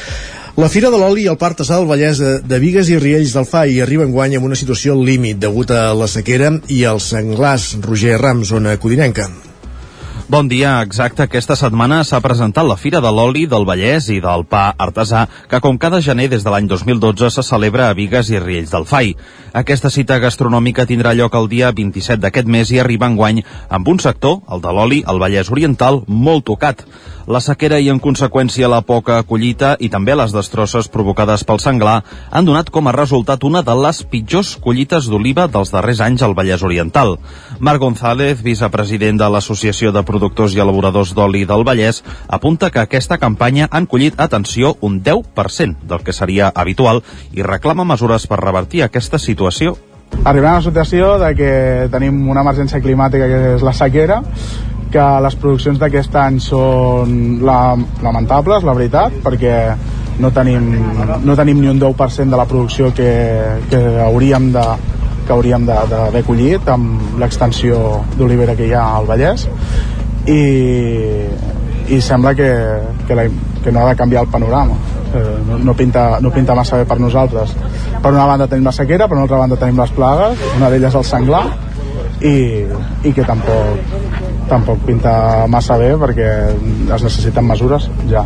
La 0.62 0.70
Fira 0.70 0.94
de 0.94 1.02
l'Oli 1.02 1.26
i 1.26 1.32
el 1.34 1.42
Parc 1.42 1.58
Artesà 1.58 1.82
del 1.82 1.90
Vallès 1.90 2.22
de, 2.22 2.62
Vigues 2.62 2.94
i 2.94 3.00
Riells 3.02 3.34
del 3.34 3.50
FAI 3.50 3.82
arriba 3.82 4.06
en 4.06 4.14
guany 4.14 4.38
amb 4.38 4.46
una 4.46 4.62
situació 4.62 4.94
límit 4.94 5.42
degut 5.42 5.74
a 5.74 5.90
la 5.98 6.06
sequera 6.06 6.54
i 6.70 6.84
als 6.86 7.10
senglars. 7.18 7.72
Roger 7.82 8.22
Ram, 8.22 8.46
zona 8.46 8.78
codinenca. 8.78 9.26
Bon 10.28 10.48
dia, 10.50 10.80
exacte. 10.82 11.22
Aquesta 11.22 11.54
setmana 11.54 12.00
s'ha 12.02 12.18
presentat 12.18 12.66
la 12.66 12.80
Fira 12.82 12.98
de 12.98 13.12
l'Oli 13.14 13.44
del 13.46 13.62
Vallès 13.70 14.08
i 14.10 14.16
del 14.24 14.42
Pa 14.50 14.72
Artesà, 14.74 15.28
que 15.52 15.60
com 15.62 15.78
cada 15.78 16.00
gener 16.02 16.26
des 16.32 16.42
de 16.42 16.50
l'any 16.50 16.66
2012 16.66 17.30
se 17.30 17.44
celebra 17.46 17.92
a 17.92 17.94
Vigues 17.94 18.32
i 18.34 18.42
Riells 18.42 18.74
del 18.74 18.88
Fai. 18.90 19.14
Aquesta 19.54 19.92
cita 19.94 20.18
gastronòmica 20.18 20.88
tindrà 20.90 21.14
lloc 21.14 21.38
el 21.38 21.46
dia 21.52 21.70
27 21.70 22.24
d'aquest 22.24 22.50
mes 22.50 22.74
i 22.74 22.82
arriba 22.82 23.06
en 23.06 23.20
guany 23.22 23.44
amb 23.70 23.94
un 23.94 24.02
sector, 24.02 24.40
el 24.50 24.66
de 24.66 24.74
l'oli, 24.74 25.04
al 25.06 25.22
Vallès 25.22 25.54
Oriental, 25.54 26.02
molt 26.08 26.50
tocat. 26.50 26.82
La 27.26 27.40
sequera 27.42 27.80
i, 27.82 27.88
en 27.90 27.98
conseqüència, 27.98 28.68
la 28.70 28.84
poca 28.86 29.16
collita 29.26 29.72
i 29.82 29.88
també 29.90 30.14
les 30.14 30.34
destrosses 30.36 30.86
provocades 30.94 31.42
pel 31.48 31.58
senglar 31.64 31.96
han 32.30 32.46
donat 32.46 32.70
com 32.70 32.86
a 32.86 32.94
resultat 32.94 33.42
una 33.48 33.64
de 33.66 33.74
les 33.80 34.04
pitjors 34.12 34.52
collites 34.62 35.08
d'oliva 35.10 35.48
dels 35.50 35.74
darrers 35.74 36.04
anys 36.06 36.22
al 36.22 36.36
Vallès 36.38 36.62
Oriental. 36.62 37.16
Marc 37.58 37.82
González, 37.82 38.44
vicepresident 38.46 39.18
de 39.18 39.32
l'Associació 39.34 39.90
de 39.96 40.06
Productors 40.06 40.54
i 40.54 40.62
Elaboradors 40.62 41.16
d'Oli 41.18 41.48
del 41.50 41.66
Vallès, 41.66 42.04
apunta 42.28 42.70
que 42.70 42.84
aquesta 42.84 43.18
campanya 43.18 43.72
han 43.72 43.90
collit, 43.90 44.22
atenció, 44.22 44.76
un 44.82 45.02
10% 45.02 45.90
del 45.90 46.06
que 46.06 46.14
seria 46.14 46.54
habitual 46.54 47.02
i 47.34 47.42
reclama 47.42 47.90
mesures 47.90 48.30
per 48.30 48.44
revertir 48.44 48.86
aquesta 48.86 49.18
situació 49.18 49.74
Arribem 50.24 50.52
a 50.52 50.60
la 50.60 50.64
situació 50.64 51.18
de 51.20 51.34
que 51.36 51.52
tenim 51.92 52.30
una 52.30 52.42
emergència 52.46 52.80
climàtica 52.82 53.28
que 53.30 53.40
és 53.58 53.66
la 53.66 53.74
sequera, 53.76 54.22
que 54.96 55.06
les 55.26 55.36
produccions 55.42 55.80
d'aquest 55.82 56.16
any 56.22 56.40
són 56.44 57.16
la, 57.44 57.60
lamentables, 58.04 58.64
la 58.64 58.76
veritat, 58.78 59.20
perquè 59.26 59.56
no 60.24 60.32
tenim, 60.32 60.70
no 61.28 61.36
tenim 61.36 61.60
ni 61.60 61.72
un 61.72 61.82
10% 61.82 62.32
de 62.32 62.40
la 62.40 62.48
producció 62.48 62.94
que, 62.96 63.10
que 63.72 63.82
hauríem 64.06 64.54
de 64.56 64.68
que 65.26 65.34
hauríem 65.34 65.64
d'haver 65.66 66.22
collit 66.22 66.68
amb 66.70 67.18
l'extensió 67.18 67.80
d'olivera 68.14 68.54
que 68.56 68.68
hi 68.70 68.76
ha 68.78 68.84
al 69.00 69.08
Vallès. 69.10 69.48
I, 70.30 70.42
i 71.90 71.98
sembla 72.02 72.36
que, 72.38 72.50
que, 73.08 73.18
la, 73.18 73.26
que 73.64 73.74
no 73.74 73.82
ha 73.82 73.90
de 73.90 73.98
canviar 73.98 74.22
el 74.22 74.30
panorama. 74.30 74.78
Eh, 75.16 75.24
no, 75.50 75.58
no, 75.58 75.74
pinta, 75.74 76.20
no 76.22 76.30
pinta 76.34 76.54
massa 76.54 76.78
bé 76.78 76.86
per 76.86 77.00
nosaltres. 77.02 77.56
Per 78.04 78.14
una 78.14 78.28
banda 78.30 78.46
tenim 78.52 78.70
la 78.70 78.76
sequera 78.78 79.10
per 79.10 79.18
una 79.18 79.26
altra 79.26 79.42
banda 79.42 79.58
tenim 79.58 79.82
les 79.82 79.94
plagues 79.98 80.46
una 80.60 80.70
d'elles 80.70 80.94
el 81.02 81.08
senglar 81.10 81.46
i, 82.22 82.36
i 83.04 83.14
que 83.14 83.28
tampoc 83.28 83.94
tampoc 84.50 84.82
pinta 84.86 85.46
massa 85.52 85.78
bé 85.82 85.94
perquè 86.00 86.32
es 86.56 87.08
necessiten 87.08 87.48
mesures 87.48 87.90
ja. 88.12 88.26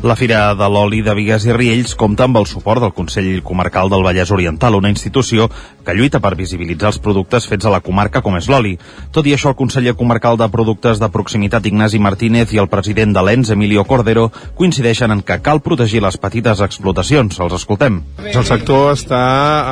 La 0.00 0.14
Fira 0.16 0.54
de 0.56 0.64
l'Oli 0.72 1.02
de 1.04 1.12
Vigues 1.12 1.44
i 1.44 1.52
Riells 1.52 1.92
compta 2.00 2.24
amb 2.24 2.38
el 2.40 2.46
suport 2.48 2.80
del 2.80 2.94
Consell 2.96 3.42
Comarcal 3.44 3.90
del 3.92 4.00
Vallès 4.00 4.30
Oriental, 4.32 4.78
una 4.78 4.88
institució 4.88 5.50
que 5.84 5.92
lluita 5.92 6.22
per 6.24 6.38
visibilitzar 6.38 6.88
els 6.88 6.98
productes 7.04 7.44
fets 7.50 7.68
a 7.68 7.72
la 7.74 7.82
comarca 7.84 8.22
com 8.24 8.38
és 8.38 8.48
l'oli. 8.48 8.78
Tot 9.12 9.28
i 9.28 9.34
això, 9.36 9.52
el 9.52 9.58
conseller 9.58 9.92
comarcal 10.00 10.40
de 10.40 10.48
productes 10.48 11.02
de 11.02 11.10
proximitat 11.12 11.68
Ignasi 11.68 12.00
Martínez 12.00 12.54
i 12.56 12.62
el 12.64 12.70
president 12.72 13.12
de 13.12 13.26
l'ENS, 13.26 13.52
Emilio 13.52 13.84
Cordero, 13.84 14.30
coincideixen 14.56 15.12
en 15.12 15.20
que 15.20 15.36
cal 15.44 15.60
protegir 15.60 16.00
les 16.00 16.16
petites 16.16 16.64
explotacions. 16.64 17.36
Els 17.36 17.60
escoltem. 17.60 18.00
El 18.24 18.48
sector 18.48 18.94
està 18.94 19.20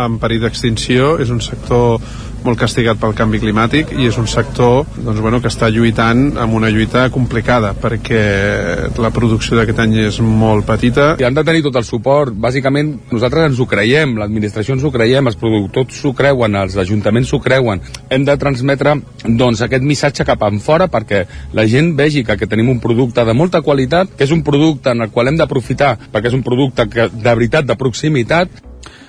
en 0.04 0.20
perill 0.20 0.44
d'extinció, 0.44 1.14
és 1.24 1.32
un 1.32 1.40
sector 1.40 2.02
molt 2.48 2.60
castigat 2.60 2.96
pel 3.00 3.12
canvi 3.16 3.40
climàtic 3.42 3.90
i 3.98 4.06
és 4.08 4.16
un 4.20 4.26
sector 4.30 4.86
doncs, 4.96 5.20
bueno, 5.20 5.40
que 5.44 5.50
està 5.50 5.68
lluitant 5.68 6.38
amb 6.40 6.56
una 6.56 6.70
lluita 6.72 7.04
complicada 7.12 7.74
perquè 7.76 8.22
la 8.96 9.10
producció 9.12 9.58
d'aquest 9.58 9.82
any 9.84 9.96
és 10.06 10.20
molt 10.24 10.64
petita. 10.68 11.10
I 11.20 11.26
han 11.28 11.36
de 11.36 11.44
tenir 11.44 11.64
tot 11.66 11.76
el 11.76 11.84
suport. 11.84 12.32
Bàsicament, 12.32 12.94
nosaltres 13.12 13.50
ens 13.50 13.60
ho 13.60 13.66
creiem, 13.68 14.16
l'administració 14.20 14.76
ens 14.76 14.86
ho 14.86 14.92
creiem, 14.94 15.28
els 15.28 15.36
productors 15.40 15.98
s'ho 16.00 16.14
creuen, 16.16 16.56
els 16.56 16.78
ajuntaments 16.80 17.28
s'ho 17.28 17.40
creuen. 17.44 17.82
Hem 18.08 18.24
de 18.24 18.38
transmetre 18.40 18.96
doncs, 19.26 19.60
aquest 19.66 19.84
missatge 19.84 20.24
cap 20.28 20.46
en 20.48 20.62
fora 20.64 20.88
perquè 20.88 21.24
la 21.56 21.66
gent 21.68 21.92
vegi 21.98 22.24
que, 22.24 22.38
que 22.40 22.48
tenim 22.48 22.72
un 22.72 22.80
producte 22.80 23.24
de 23.28 23.36
molta 23.36 23.60
qualitat, 23.66 24.16
que 24.16 24.24
és 24.24 24.32
un 24.32 24.44
producte 24.46 24.94
en 24.94 25.04
el 25.04 25.12
qual 25.12 25.28
hem 25.28 25.36
d'aprofitar 25.40 25.96
perquè 26.08 26.32
és 26.32 26.38
un 26.38 26.46
producte 26.46 26.88
que, 26.88 27.10
de 27.12 27.28
veritat 27.34 27.68
de 27.68 27.76
proximitat 27.76 28.64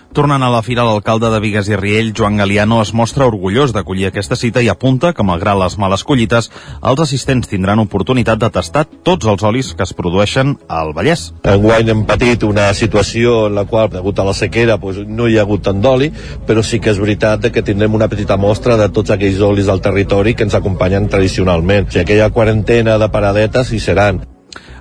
Tornant 0.10 0.42
a 0.42 0.48
la 0.50 0.64
fira, 0.66 0.82
l'alcalde 0.88 1.30
de 1.30 1.38
Vigues 1.40 1.68
i 1.70 1.76
Riell, 1.78 2.08
Joan 2.18 2.40
Galiano, 2.42 2.80
es 2.82 2.96
mostra 2.98 3.28
orgullós 3.30 3.70
d'acollir 3.76 4.08
aquesta 4.08 4.34
cita 4.40 4.64
i 4.66 4.70
apunta 4.72 5.12
que, 5.14 5.22
malgrat 5.22 5.60
les 5.60 5.76
males 5.78 6.02
collites, 6.02 6.50
els 6.82 7.04
assistents 7.04 7.52
tindran 7.52 7.84
oportunitat 7.84 8.42
de 8.42 8.50
tastar 8.56 8.88
tots 9.06 9.30
els 9.30 9.46
olis 9.46 9.70
que 9.78 9.86
es 9.86 9.94
produeixen 9.94 10.56
al 10.66 10.96
Vallès. 10.98 11.28
Enguany 11.46 11.94
hem 11.94 12.02
patit 12.10 12.48
una 12.48 12.72
situació 12.74 13.46
en 13.52 13.60
la 13.60 13.68
qual, 13.70 13.92
degut 13.94 14.18
a 14.18 14.26
la 14.26 14.34
sequera, 14.34 14.80
doncs, 14.82 15.06
no 15.06 15.30
hi 15.30 15.38
ha 15.38 15.46
hagut 15.46 15.68
tant 15.70 15.86
d'oli, 15.86 16.10
però 16.50 16.66
sí 16.66 16.82
que 16.82 16.90
és 16.90 17.04
veritat 17.06 17.46
que 17.54 17.66
tindrem 17.70 17.94
una 17.94 18.10
petita 18.10 18.40
mostra 18.42 18.82
de 18.82 18.90
tots 18.90 19.14
aquells 19.14 19.46
olis 19.46 19.70
del 19.70 19.86
territori 19.86 20.34
que 20.34 20.50
ens 20.50 20.58
acompanyen 20.58 21.06
tradicionalment. 21.06 21.86
O 21.86 21.94
sigui, 21.94 22.08
aquella 22.08 22.34
quarantena 22.34 22.98
de 22.98 23.14
paradetes 23.14 23.70
hi 23.78 23.86
seran. 23.86 24.26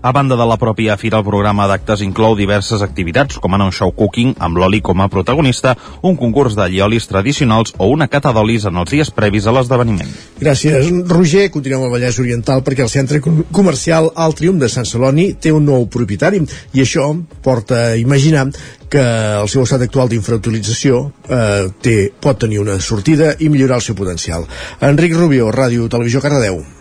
A 0.03 0.13
banda 0.13 0.37
de 0.39 0.47
la 0.47 0.57
pròpia 0.59 0.97
fira, 0.97 1.19
el 1.19 1.27
programa 1.27 1.67
d'actes 1.67 2.03
inclou 2.07 2.37
diverses 2.39 2.83
activitats, 2.85 3.39
com 3.43 3.55
anar 3.55 3.67
un 3.69 3.75
show 3.75 3.91
cooking 3.91 4.37
amb 4.39 4.59
l'oli 4.61 4.81
com 4.85 5.01
a 5.03 5.09
protagonista, 5.11 5.75
un 6.03 6.17
concurs 6.17 6.55
de 6.59 6.69
lliolis 6.71 7.09
tradicionals 7.11 7.75
o 7.79 7.89
una 7.91 8.09
cata 8.09 8.33
d'olis 8.33 8.69
en 8.71 8.79
els 8.79 8.95
dies 8.95 9.11
previs 9.11 9.47
a 9.47 9.55
l'esdeveniment. 9.57 10.13
Gràcies, 10.39 10.93
Roger. 11.11 11.49
Continuem 11.51 11.87
al 11.87 11.95
Vallès 11.95 12.21
Oriental 12.23 12.63
perquè 12.63 12.87
el 12.87 12.93
centre 12.93 13.21
comercial 13.21 14.13
Al 14.15 14.37
Trium 14.39 14.59
de 14.63 14.71
Sant 14.71 14.87
Celoni 14.87 15.33
té 15.35 15.53
un 15.55 15.67
nou 15.67 15.89
propietari 15.91 16.45
i 16.75 16.85
això 16.85 17.11
porta 17.43 17.89
a 17.89 17.97
imaginar 17.99 18.49
que 18.89 19.03
el 19.43 19.51
seu 19.53 19.67
estat 19.67 19.85
actual 19.85 20.09
d'infrautilització 20.09 21.03
eh, 21.29 21.69
té, 21.83 21.99
pot 22.21 22.41
tenir 22.41 22.63
una 22.63 22.79
sortida 22.81 23.35
i 23.39 23.51
millorar 23.53 23.83
el 23.83 23.87
seu 23.91 23.99
potencial. 23.99 24.49
Enric 24.81 25.17
Rubio, 25.19 25.53
Ràdio 25.53 25.91
Televisió 25.93 26.25
Cardedeu. 26.25 26.78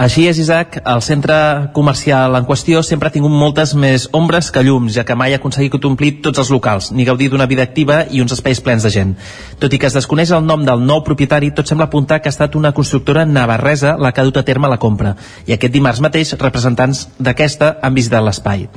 Així 0.00 0.22
és, 0.24 0.38
Isaac, 0.40 0.78
el 0.88 1.02
centre 1.04 1.34
comercial 1.76 2.32
en 2.38 2.46
qüestió 2.48 2.80
sempre 2.80 3.10
ha 3.10 3.12
tingut 3.12 3.34
moltes 3.36 3.74
més 3.76 4.06
ombres 4.16 4.48
que 4.48 4.62
llums, 4.64 4.94
ja 4.96 5.04
que 5.04 5.12
mai 5.12 5.34
ha 5.34 5.40
aconseguit 5.42 5.76
omplir 5.84 6.22
tots 6.24 6.40
els 6.40 6.48
locals, 6.48 6.88
ni 6.96 7.04
gaudir 7.04 7.28
d'una 7.28 7.44
vida 7.50 7.66
activa 7.68 7.98
i 8.08 8.22
uns 8.24 8.32
espais 8.32 8.62
plens 8.64 8.86
de 8.86 8.94
gent. 8.94 9.12
Tot 9.60 9.76
i 9.76 9.82
que 9.82 9.90
es 9.90 9.98
desconeix 9.98 10.32
el 10.32 10.46
nom 10.46 10.64
del 10.64 10.80
nou 10.88 11.04
propietari, 11.04 11.52
tot 11.52 11.68
sembla 11.68 11.90
apuntar 11.90 12.22
que 12.22 12.32
ha 12.32 12.36
estat 12.36 12.56
una 12.56 12.72
constructora 12.72 13.26
navarresa 13.28 13.98
la 14.00 14.14
que 14.16 14.24
ha 14.24 14.28
dut 14.30 14.40
a 14.40 14.46
terme 14.48 14.72
la 14.72 14.80
compra, 14.80 15.18
i 15.44 15.52
aquest 15.52 15.76
dimarts 15.76 16.00
mateix 16.00 16.32
representants 16.40 17.04
d'aquesta 17.20 17.74
han 17.82 18.00
visitat 18.00 18.24
l'espai. 18.24 18.70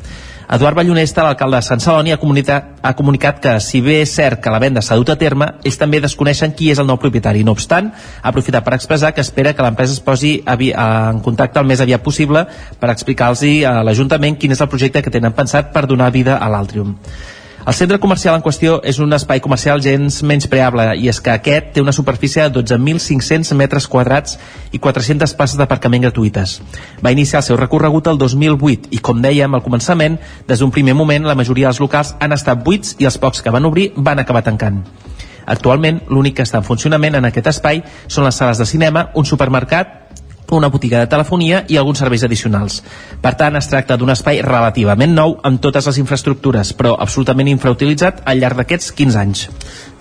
Eduard 0.51 0.75
Ballonesta, 0.75 1.23
l'alcalde 1.23 1.57
de 1.57 1.65
Sant 1.65 1.79
Celoni, 1.79 2.12
ha 2.12 2.17
ha 2.17 2.93
comunicat 2.95 3.39
que, 3.39 3.53
si 3.63 3.81
bé 3.81 4.01
és 4.03 4.12
cert 4.12 4.41
que 4.43 4.51
la 4.51 4.59
venda 4.59 4.81
s'ha 4.81 4.97
dut 5.00 5.09
a 5.13 5.17
terme, 5.19 5.47
ells 5.63 5.79
també 5.79 6.01
desconeixen 6.03 6.53
qui 6.57 6.71
és 6.71 6.79
el 6.79 6.88
nou 6.88 6.97
propietari. 7.00 7.43
No 7.43 7.55
obstant, 7.55 7.91
ha 8.21 8.29
aprofitat 8.29 8.65
per 8.65 8.75
expressar 8.75 9.13
que 9.13 9.21
espera 9.21 9.53
que 9.53 9.63
l'empresa 9.63 9.93
es 9.93 10.03
posi 10.03 10.41
en 10.45 11.21
contacte 11.23 11.59
el 11.59 11.69
més 11.69 11.81
aviat 11.81 12.03
possible 12.03 12.45
per 12.79 12.91
explicar-los 12.91 13.45
a 13.67 13.79
l'Ajuntament 13.83 14.35
quin 14.38 14.51
és 14.51 14.62
el 14.62 14.69
projecte 14.69 15.01
que 15.01 15.13
tenen 15.13 15.33
pensat 15.33 15.71
per 15.73 15.88
donar 15.88 16.12
vida 16.12 16.38
a 16.38 16.50
l'Altrium. 16.50 16.97
El 17.65 17.74
centre 17.74 17.96
comercial 17.98 18.36
en 18.36 18.41
qüestió 18.43 18.74
és 18.84 18.98
un 19.00 19.15
espai 19.15 19.39
comercial 19.39 19.79
gens 19.79 20.17
menys 20.27 20.50
preable 20.51 20.84
i 21.00 21.08
és 21.08 21.22
que 21.24 21.32
aquest 21.32 21.70
té 21.72 21.79
una 21.79 21.93
superfície 21.96 22.43
de 22.43 22.60
12.500 22.60 23.55
metres 23.55 23.88
quadrats 23.88 24.36
i 24.75 24.82
400 24.84 25.32
places 25.39 25.55
d'aparcament 25.62 26.03
gratuïtes. 26.03 26.58
Va 27.00 27.13
iniciar 27.15 27.39
el 27.39 27.48
seu 27.48 27.55
recorregut 27.62 28.10
el 28.12 28.20
2008 28.20 28.91
i, 28.91 29.00
com 29.00 29.24
dèiem 29.24 29.55
al 29.55 29.63
començament, 29.63 30.20
des 30.50 30.60
d'un 30.60 30.75
primer 30.75 30.98
moment 31.00 31.24
la 31.24 31.38
majoria 31.39 31.72
dels 31.72 31.79
locals 31.79 32.17
han 32.20 32.36
estat 32.36 32.65
buits 32.67 32.98
i 33.00 33.08
els 33.08 33.17
pocs 33.17 33.39
que 33.39 33.55
van 33.55 33.72
obrir 33.72 33.93
van 33.96 34.20
acabar 34.20 34.43
tancant. 34.43 34.84
Actualment, 35.48 36.01
l'únic 36.12 36.41
que 36.41 36.43
està 36.43 36.60
en 36.60 36.67
funcionament 36.67 37.15
en 37.15 37.32
aquest 37.32 37.48
espai 37.48 37.79
són 38.08 38.27
les 38.27 38.36
sales 38.36 38.60
de 38.60 38.67
cinema, 38.67 39.08
un 39.15 39.24
supermercat 39.24 40.02
una 40.51 40.69
botiga 40.69 41.00
de 41.00 41.09
telefonia 41.09 41.63
i 41.69 41.77
alguns 41.77 42.01
serveis 42.03 42.23
addicionals. 42.27 42.81
Per 43.21 43.33
tant, 43.39 43.55
es 43.55 43.69
tracta 43.71 43.97
d'un 43.97 44.12
espai 44.13 44.41
relativament 44.45 45.15
nou 45.15 45.38
amb 45.43 45.62
totes 45.63 45.88
les 45.89 45.97
infraestructures, 46.03 46.73
però 46.77 46.95
absolutament 47.00 47.50
infrautilitzat 47.50 48.21
al 48.25 48.43
llarg 48.43 48.59
d'aquests 48.62 48.91
15 48.91 49.19
anys. 49.19 49.47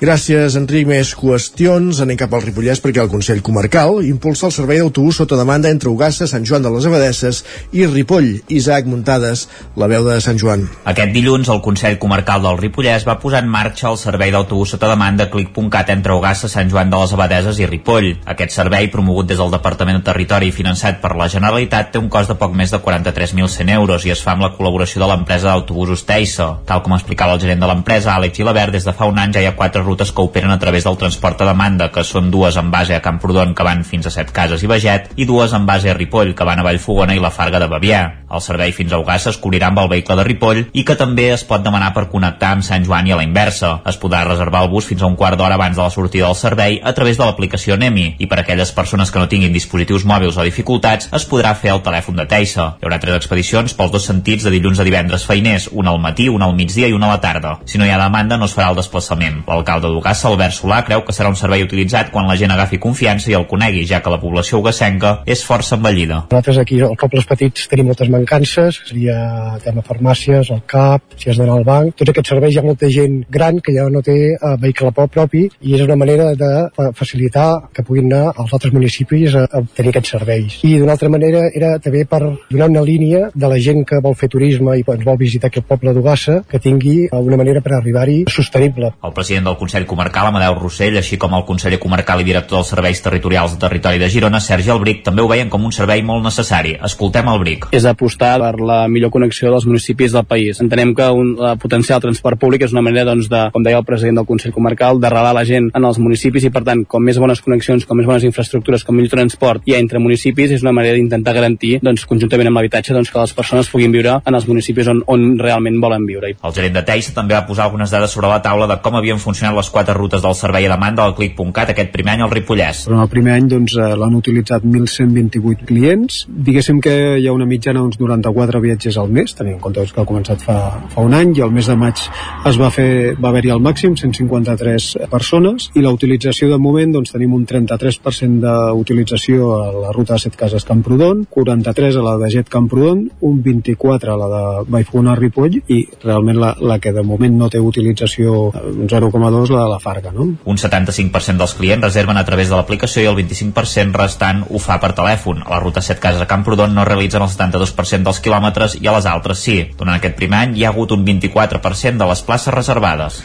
Gràcies, 0.02 0.56
Enric. 0.59 0.88
Més 0.90 1.12
qüestions. 1.14 2.00
Anem 2.02 2.16
cap 2.18 2.32
al 2.35 2.42
Ripollès 2.42 2.80
perquè 2.82 2.99
el 3.04 3.11
Consell 3.11 3.38
Comarcal 3.47 4.00
impulsa 4.02 4.49
el 4.49 4.54
servei 4.54 4.80
d'autobús 4.80 5.21
sota 5.21 5.37
demanda 5.38 5.71
entre 5.71 5.92
Ugassa, 5.92 6.26
Sant 6.26 6.42
Joan 6.42 6.64
de 6.64 6.73
les 6.75 6.88
Abadesses 6.88 7.44
i 7.71 7.85
Ripoll. 7.87 8.40
Isaac 8.50 8.88
Muntades, 8.90 9.44
la 9.78 9.87
veu 9.87 10.02
de 10.02 10.16
Sant 10.25 10.40
Joan. 10.42 10.64
Aquest 10.90 11.12
dilluns, 11.14 11.47
el 11.54 11.62
Consell 11.62 12.00
Comarcal 12.02 12.42
del 12.42 12.59
Ripollès 12.59 13.06
va 13.06 13.14
posar 13.23 13.44
en 13.44 13.52
marxa 13.52 13.92
el 13.92 14.00
servei 14.00 14.32
d'autobús 14.35 14.73
sota 14.75 14.88
demanda 14.90 15.28
clic.cat 15.30 15.94
entre 15.94 16.18
Ugassa, 16.18 16.50
Sant 16.50 16.75
Joan 16.75 16.90
de 16.90 16.99
les 16.99 17.14
Abadeses 17.14 17.62
i 17.62 17.71
Ripoll. 17.71 18.11
Aquest 18.35 18.59
servei, 18.59 18.90
promogut 18.90 19.30
des 19.30 19.38
del 19.38 19.54
Departament 19.54 20.00
de 20.00 20.09
Territori 20.11 20.50
i 20.50 20.56
finançat 20.59 20.99
per 20.99 21.14
la 21.14 21.30
Generalitat, 21.30 21.92
té 21.94 22.02
un 22.02 22.11
cost 22.11 22.35
de 22.35 22.38
poc 22.42 22.59
més 22.59 22.75
de 22.75 22.82
43.100 22.82 23.71
euros 23.78 24.02
i 24.11 24.16
es 24.16 24.26
fa 24.26 24.35
amb 24.35 24.49
la 24.49 24.50
col·laboració 24.59 25.04
de 25.04 25.12
l'empresa 25.14 25.52
d'autobusos 25.52 26.02
Teiso. 26.11 26.50
Tal 26.66 26.82
com 26.82 26.99
explicava 26.99 27.38
el 27.38 27.47
gerent 27.47 27.62
de 27.62 27.71
l'empresa, 27.71 28.18
Àlex 28.18 28.42
Gilabert, 28.42 28.75
des 28.75 28.90
de 28.90 28.99
fa 28.99 29.06
un 29.06 29.23
any 29.23 29.38
ja 29.38 29.47
hi 29.47 29.47
ha 29.47 29.54
quatre 29.54 29.87
rutes 29.92 30.12
que 30.12 30.22
operen 30.25 30.50
a 30.50 30.58
través 30.58 30.84
del 30.84 30.96
transport 30.96 31.40
a 31.42 31.50
demanda, 31.52 31.90
que 31.92 32.04
són 32.04 32.30
dues 32.32 32.56
en 32.56 32.70
base 32.72 32.96
a 32.96 33.02
Camprodon 33.04 33.52
que 33.54 33.66
van 33.66 33.84
fins 33.84 34.08
a 34.08 34.12
Set 34.14 34.32
Cases 34.32 34.62
i 34.64 34.70
Beget 34.70 35.12
i 35.20 35.26
dues 35.28 35.52
en 35.52 35.66
base 35.68 35.90
a 35.92 35.96
Ripoll 35.99 36.32
que 36.34 36.46
van 36.49 36.62
a 36.62 36.64
Vallfogona 36.66 37.14
i 37.14 37.20
la 37.20 37.30
Farga 37.30 37.61
de 37.61 37.68
Bavià. 37.68 38.02
El 38.32 38.40
servei 38.40 38.72
fins 38.72 38.92
a 38.92 39.00
Ugassa 39.02 39.28
es 39.30 39.38
cobrirà 39.38 39.68
amb 39.68 39.82
el 39.82 39.90
vehicle 39.92 40.16
de 40.16 40.25
Ripoll 40.25 40.62
i 40.72 40.84
que 40.88 40.96
també 40.96 41.28
es 41.34 41.44
pot 41.44 41.61
demanar 41.64 41.90
per 41.92 42.06
connectar 42.08 42.54
amb 42.56 42.64
Sant 42.64 42.87
Joan 42.88 43.11
i 43.11 43.12
a 43.12 43.18
la 43.20 43.26
inversa. 43.26 43.75
Es 43.88 43.99
podrà 44.00 44.22
reservar 44.25 44.62
el 44.64 44.70
bus 44.72 44.88
fins 44.88 45.02
a 45.02 45.11
un 45.11 45.18
quart 45.20 45.37
d'hora 45.37 45.58
abans 45.61 45.76
de 45.76 45.82
la 45.82 45.90
sortida 45.92 46.30
del 46.30 46.38
servei 46.38 46.80
a 46.82 46.94
través 46.96 47.20
de 47.20 47.26
l'aplicació 47.26 47.76
Nemi 47.76 48.06
i 48.18 48.28
per 48.30 48.40
a 48.40 48.46
aquelles 48.46 48.72
persones 48.72 49.12
que 49.12 49.20
no 49.20 49.28
tinguin 49.28 49.52
dispositius 49.52 50.06
mòbils 50.08 50.38
o 50.40 50.46
dificultats 50.49 51.11
es 51.12 51.28
podrà 51.28 51.52
fer 51.58 51.75
el 51.75 51.84
telèfon 51.84 52.16
de 52.16 52.26
Teissa. 52.30 52.70
Hi 52.80 52.88
haurà 52.88 53.00
tres 53.02 53.20
expedicions 53.20 53.76
pels 53.76 53.92
dos 53.92 54.08
sentits 54.08 54.49
de 54.49 54.54
dilluns 54.54 54.80
a 54.80 54.88
divendres 54.88 55.28
feiners, 55.28 55.68
una 55.72 55.92
al 55.92 56.00
matí, 56.00 56.30
una 56.32 56.49
al 56.49 56.56
migdia 56.56 56.88
i 56.88 56.96
una 56.96 57.11
a 57.11 57.16
la 57.16 57.20
tarda. 57.20 57.58
Si 57.66 57.78
no 57.78 57.84
hi 57.84 57.92
ha 57.92 58.00
demanda 58.00 58.38
no 58.38 58.49
es 58.49 58.56
farà 58.56 58.70
el 58.72 58.80
desplaçament. 58.80 59.42
L'alcalde 59.49 59.81
d'Ugassa, 59.90 60.28
Albert 60.30 60.56
Solà, 60.58 60.82
creu 60.86 61.02
que 61.06 61.14
serà 61.16 61.30
un 61.32 61.38
servei 61.38 61.64
utilitzat 61.64 62.12
quan 62.14 62.28
la 62.28 62.36
gent 62.38 62.54
agafi 62.54 62.78
confiança 62.82 63.30
i 63.32 63.36
el 63.38 63.48
conegui, 63.50 63.84
ja 63.88 64.02
que 64.02 64.12
la 64.12 64.20
població 64.22 64.60
ugassenca 64.62 65.14
és 65.26 65.42
força 65.46 65.76
envellida. 65.78 66.22
Nosaltres 66.30 66.60
aquí 66.62 66.80
als 66.82 67.00
pobles 67.00 67.26
petits 67.28 67.68
tenim 67.70 67.90
moltes 67.90 68.10
mancances, 68.12 68.82
seria 68.88 69.16
tema 69.64 69.84
farmàcies, 69.86 70.52
el 70.54 70.62
CAP, 70.66 71.16
si 71.18 71.30
has 71.30 71.40
d'anar 71.40 71.58
al 71.58 71.66
banc, 71.66 71.96
tots 71.98 72.12
aquests 72.12 72.34
serveis 72.34 72.54
hi 72.54 72.60
ha 72.60 72.66
molta 72.66 72.90
gent 72.92 73.22
gran 73.30 73.60
que 73.60 73.74
ja 73.76 73.88
no 73.90 74.02
té 74.04 74.18
eh, 74.34 74.54
vehicle 74.62 74.92
propi 74.92 75.46
i 75.60 75.74
és 75.76 75.82
una 75.84 75.96
manera 75.96 76.32
de 76.38 76.50
facilitar 76.96 77.68
que 77.74 77.84
puguin 77.86 78.12
anar 78.12 78.32
als 78.36 78.52
altres 78.52 78.72
municipis 78.74 79.34
a, 79.34 79.44
a 79.46 79.62
tenir 79.76 79.92
aquests 79.92 80.14
serveis. 80.16 80.58
I 80.66 80.76
d'una 80.78 80.96
altra 80.96 81.10
manera 81.12 81.44
era 81.54 81.74
també 81.82 82.04
per 82.08 82.20
donar 82.50 82.68
una 82.70 82.84
línia 82.86 83.30
de 83.34 83.50
la 83.50 83.58
gent 83.58 83.84
que 83.88 84.00
vol 84.04 84.16
fer 84.18 84.30
turisme 84.32 84.76
i 84.78 84.84
ens 84.86 85.04
vol 85.06 85.18
visitar 85.20 85.50
aquest 85.50 85.66
poble 85.68 85.94
d'Ugassa 85.94 86.42
que 86.48 86.60
tingui 86.62 87.08
una 87.12 87.38
manera 87.40 87.62
per 87.64 87.76
arribar-hi 87.78 88.22
sostenible. 88.30 88.92
El 89.02 89.14
president 89.16 89.48
del 89.50 89.58
Consell 89.72 89.86
Comarcal, 89.88 90.26
Amadeu 90.28 90.52
Rossell, 90.58 90.98
així 91.00 91.16
com 91.16 91.32
el 91.32 91.46
conseller 91.48 91.78
comarcal 91.80 92.20
i 92.20 92.26
director 92.26 92.58
dels 92.58 92.68
serveis 92.74 92.98
territorials 93.00 93.54
de 93.54 93.60
territori 93.62 93.96
de 93.96 94.10
Girona, 94.12 94.36
Sergi 94.44 94.68
Albric, 94.68 94.98
també 95.06 95.22
ho 95.22 95.28
veien 95.30 95.48
com 95.48 95.62
un 95.64 95.72
servei 95.72 96.02
molt 96.04 96.20
necessari. 96.26 96.74
Escoltem 96.84 97.30
el 97.32 97.38
Bric. 97.40 97.64
És 97.72 97.86
apostar 97.88 98.34
per 98.42 98.58
la 98.60 98.82
millor 98.92 99.08
connexió 99.14 99.48
dels 99.48 99.64
municipis 99.64 100.12
del 100.12 100.26
país. 100.28 100.60
Entenem 100.60 100.92
que 100.98 101.06
un 101.08 101.30
la 101.38 101.54
potencial 101.56 102.02
transport 102.04 102.36
públic 102.42 102.66
és 102.66 102.74
una 102.76 102.82
manera, 102.84 103.06
doncs, 103.08 103.30
de, 103.32 103.40
com 103.54 103.64
deia 103.64 103.78
el 103.80 103.86
president 103.88 104.20
del 104.20 104.28
Consell 104.28 104.52
Comarcal, 104.52 105.00
d'arrelar 105.00 105.32
la 105.38 105.46
gent 105.48 105.70
en 105.72 105.88
els 105.88 106.02
municipis 106.02 106.44
i, 106.44 106.52
per 106.52 106.64
tant, 106.68 106.84
com 106.84 107.00
més 107.00 107.16
bones 107.22 107.40
connexions, 107.40 107.88
com 107.88 107.96
més 107.96 108.10
bones 108.10 108.28
infraestructures, 108.28 108.84
com 108.84 108.98
millor 108.98 109.16
transport 109.16 109.64
hi 109.64 109.78
ha 109.78 109.80
entre 109.80 110.04
municipis, 110.04 110.52
és 110.52 110.66
una 110.66 110.76
manera 110.76 111.00
d'intentar 111.00 111.32
garantir, 111.38 111.78
doncs, 111.80 112.04
conjuntament 112.10 112.52
amb 112.52 112.60
l'habitatge, 112.60 112.92
doncs, 112.92 113.08
que 113.08 113.24
les 113.24 113.32
persones 113.40 113.72
puguin 113.72 113.96
viure 113.96 114.18
en 114.20 114.36
els 114.36 114.50
municipis 114.52 114.92
on, 114.92 115.00
on 115.08 115.26
realment 115.40 115.80
volen 115.80 116.04
viure. 116.04 116.34
El 116.36 116.56
gerent 116.60 116.76
de 116.76 116.84
Teissa 116.92 117.16
també 117.16 117.38
va 117.38 117.46
posar 117.48 117.70
algunes 117.70 117.96
dades 117.96 118.12
sobre 118.12 118.28
la 118.28 118.42
taula 118.44 118.68
de 118.68 118.82
com 118.84 119.00
havien 119.00 119.20
funcionat 119.22 119.51
les 119.56 119.71
quatre 119.71 119.94
rutes 119.97 120.23
del 120.23 120.35
servei 120.38 120.66
a 120.66 120.75
demanda 120.75 121.06
del 121.06 121.16
Clic.cat 121.18 121.73
aquest 121.73 121.92
primer 121.94 122.16
any 122.16 122.25
al 122.25 122.32
Ripollès. 122.32 122.87
En 122.90 123.00
el 123.02 123.11
primer 123.12 123.37
any 123.37 123.49
doncs, 123.50 123.76
eh, 123.76 123.92
l'han 123.99 124.16
utilitzat 124.18 124.64
1.128 124.64 125.66
clients. 125.68 126.25
Diguéssim 126.28 126.80
que 126.80 126.94
hi 127.18 127.28
ha 127.28 127.35
una 127.37 127.49
mitjana 127.49 127.80
d'uns 127.80 127.99
94 128.00 128.61
viatges 128.62 128.99
al 128.99 129.11
mes, 129.12 129.35
tenint 129.35 129.56
en 129.56 129.61
compte 129.61 129.80
doncs, 129.80 129.92
que 129.92 130.02
ha 130.02 130.09
començat 130.09 130.42
fa, 130.44 130.59
fa 130.92 131.04
un 131.04 131.14
any 131.14 131.37
i 131.38 131.44
el 131.44 131.52
mes 131.54 131.68
de 131.68 131.76
maig 131.78 132.00
es 132.49 132.59
va 132.61 132.71
fer 132.75 133.14
va 133.21 133.30
haver-hi 133.30 133.52
al 133.54 133.62
màxim 133.62 133.97
153 133.99 135.09
persones 135.11 135.71
i 135.75 135.82
la 135.85 135.92
utilització 135.94 136.49
de 136.50 136.59
moment 136.62 136.92
doncs, 136.97 137.12
tenim 137.14 137.35
un 137.37 137.47
33% 137.49 138.40
d'utilització 138.42 139.52
a 139.59 139.71
la 139.73 139.92
ruta 139.94 140.16
de 140.16 140.25
Set 140.25 140.37
Cases 140.38 140.64
Camprodon, 140.68 141.25
43 141.30 141.99
a 141.99 142.04
la 142.06 142.16
de 142.21 142.30
Jet 142.32 142.49
Camprodon, 142.52 143.04
un 143.21 143.42
24 143.42 144.12
a 144.12 144.16
la 144.21 144.28
de 144.32 144.42
Vallfogona 144.71 145.16
Ripoll 145.18 145.59
i 145.66 145.82
realment 146.04 146.40
la, 146.40 146.54
la 146.61 146.78
que 146.82 146.92
de 146.92 147.02
moment 147.06 147.37
no 147.38 147.50
té 147.52 147.61
utilització 147.61 148.50
0,2 148.52 149.41
la 149.50 149.64
de 149.64 149.70
la 149.70 149.80
Farga. 149.80 150.12
No? 150.12 150.28
Un 150.44 150.58
75% 150.61 151.40
dels 151.40 151.54
clients 151.58 151.84
reserven 151.84 152.16
a 152.16 152.25
través 152.25 152.50
de 152.50 152.56
l'aplicació 152.56 153.02
i 153.02 153.08
el 153.11 153.16
25% 153.18 153.99
restant 153.99 154.44
ho 154.49 154.61
fa 154.62 154.78
per 154.82 154.92
telèfon. 154.99 155.42
A 155.46 155.54
la 155.54 155.61
ruta 155.61 155.82
7 155.82 156.00
Cases 156.00 156.22
a 156.22 156.28
Camprodon 156.30 156.75
no 156.75 156.84
realitzen 156.88 157.25
el 157.25 157.32
72% 157.32 158.06
dels 158.06 158.20
quilòmetres 158.20 158.78
i 158.80 158.87
a 158.87 158.96
les 158.96 159.08
altres 159.08 159.42
sí. 159.42 159.58
Durant 159.78 159.96
aquest 159.96 160.18
primer 160.18 160.44
any 160.46 160.58
hi 160.58 160.66
ha 160.66 160.75
hagut 160.75 160.92
un 160.92 161.06
24% 161.06 161.99
de 161.99 162.11
les 162.12 162.22
places 162.28 162.54
reservades. 162.54 163.22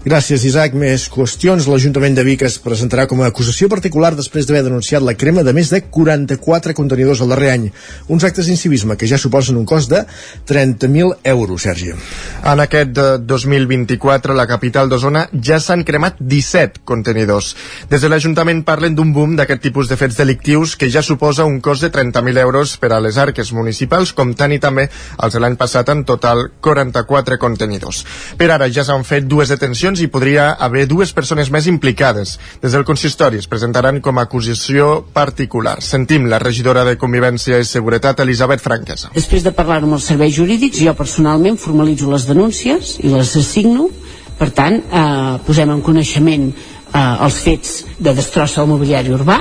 Gràcies, 0.00 0.46
Isaac. 0.48 0.72
Més 0.80 1.02
qüestions. 1.12 1.66
L'Ajuntament 1.68 2.14
de 2.16 2.22
Vic 2.24 2.40
es 2.46 2.54
presentarà 2.64 3.04
com 3.04 3.18
a 3.20 3.26
acusació 3.28 3.66
particular 3.68 4.14
després 4.16 4.46
d'haver 4.48 4.62
denunciat 4.64 5.04
la 5.04 5.12
crema 5.12 5.42
de 5.44 5.52
més 5.52 5.68
de 5.68 5.82
44 5.92 6.72
contenidors 6.72 7.20
el 7.20 7.28
darrer 7.28 7.50
any. 7.52 7.66
Uns 8.08 8.24
actes 8.24 8.48
d'incivisme 8.48 8.96
que 8.96 9.04
ja 9.10 9.18
suposen 9.20 9.58
un 9.60 9.66
cost 9.68 9.92
de 9.92 10.00
30.000 10.48 11.18
euros, 11.34 11.66
Sergi. 11.68 11.92
En 11.92 12.62
aquest 12.64 12.96
eh, 12.96 13.18
2024, 13.20 14.32
la 14.38 14.46
capital 14.48 14.88
d'Osona 14.88 15.26
ja 15.36 15.58
s'han 15.60 15.84
cremat 15.84 16.16
17 16.16 16.80
contenidors. 16.88 17.52
Des 17.92 18.00
de 18.00 18.08
l'Ajuntament 18.08 18.64
parlen 18.64 18.96
d'un 18.96 19.12
boom 19.12 19.36
d'aquest 19.36 19.60
tipus 19.68 19.92
de 19.92 20.00
fets 20.00 20.16
delictius 20.16 20.78
que 20.80 20.88
ja 20.88 21.04
suposa 21.04 21.44
un 21.44 21.60
cost 21.60 21.84
de 21.84 21.92
30.000 21.92 22.40
euros 22.46 22.78
per 22.80 22.94
a 22.96 23.02
les 23.04 23.20
arques 23.20 23.52
municipals, 23.52 24.14
com 24.16 24.32
tant 24.32 24.56
i 24.56 24.62
també 24.64 24.88
els 25.20 25.36
de 25.36 25.44
l'any 25.44 25.60
passat 25.60 25.92
en 25.92 26.06
total 26.08 26.46
44 26.64 27.36
contenidors. 27.36 28.06
Per 28.40 28.48
ara 28.48 28.72
ja 28.72 28.88
s'han 28.88 29.04
fet 29.04 29.28
dues 29.28 29.52
detencions 29.52 29.89
i 29.98 30.06
podria 30.06 30.52
haver 30.54 30.84
dues 30.86 31.10
persones 31.10 31.50
més 31.50 31.66
implicades. 31.66 32.36
Des 32.62 32.76
del 32.76 32.86
consistori 32.86 33.42
es 33.42 33.50
presentaran 33.50 33.98
com 34.00 34.20
a 34.20 34.28
acusació 34.28 35.02
particular. 35.10 35.80
Sentim 35.82 36.30
la 36.30 36.38
regidora 36.38 36.84
de 36.86 36.94
Convivència 37.00 37.58
i 37.58 37.66
Seguretat, 37.66 38.22
Elisabet 38.22 38.62
Franquesa. 38.62 39.10
Després 39.16 39.42
de 39.42 39.50
parlar 39.56 39.80
amb 39.82 39.98
els 39.98 40.06
serveis 40.06 40.36
jurídics, 40.38 40.78
jo 40.78 40.94
personalment 40.94 41.58
formalitzo 41.58 42.12
les 42.12 42.30
denúncies 42.30 43.00
i 43.02 43.10
les 43.10 43.34
assigno. 43.42 43.90
Per 44.38 44.52
tant, 44.54 44.78
eh, 44.78 45.38
posem 45.46 45.74
en 45.74 45.82
coneixement 45.82 46.52
eh, 46.94 47.24
els 47.26 47.40
fets 47.42 47.80
de 47.98 48.14
destrossa 48.14 48.62
del 48.62 48.70
mobiliari 48.70 49.10
urbà 49.10 49.40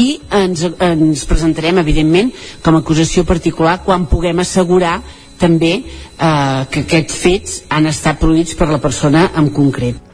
i 0.00 0.16
ens, 0.34 0.64
ens 0.82 1.26
presentarem, 1.30 1.78
evidentment, 1.78 2.32
com 2.64 2.74
a 2.74 2.82
acusació 2.82 3.22
particular 3.28 3.78
quan 3.84 4.08
puguem 4.10 4.42
assegurar 4.42 4.96
també 5.40 5.72
eh, 5.80 6.60
que 6.70 6.84
aquests 6.84 7.20
fets 7.24 7.60
han 7.74 7.90
estat 7.90 8.20
produïts 8.22 8.56
per 8.58 8.70
la 8.70 8.80
persona 8.82 9.28
en 9.36 9.50
concret. 9.54 10.13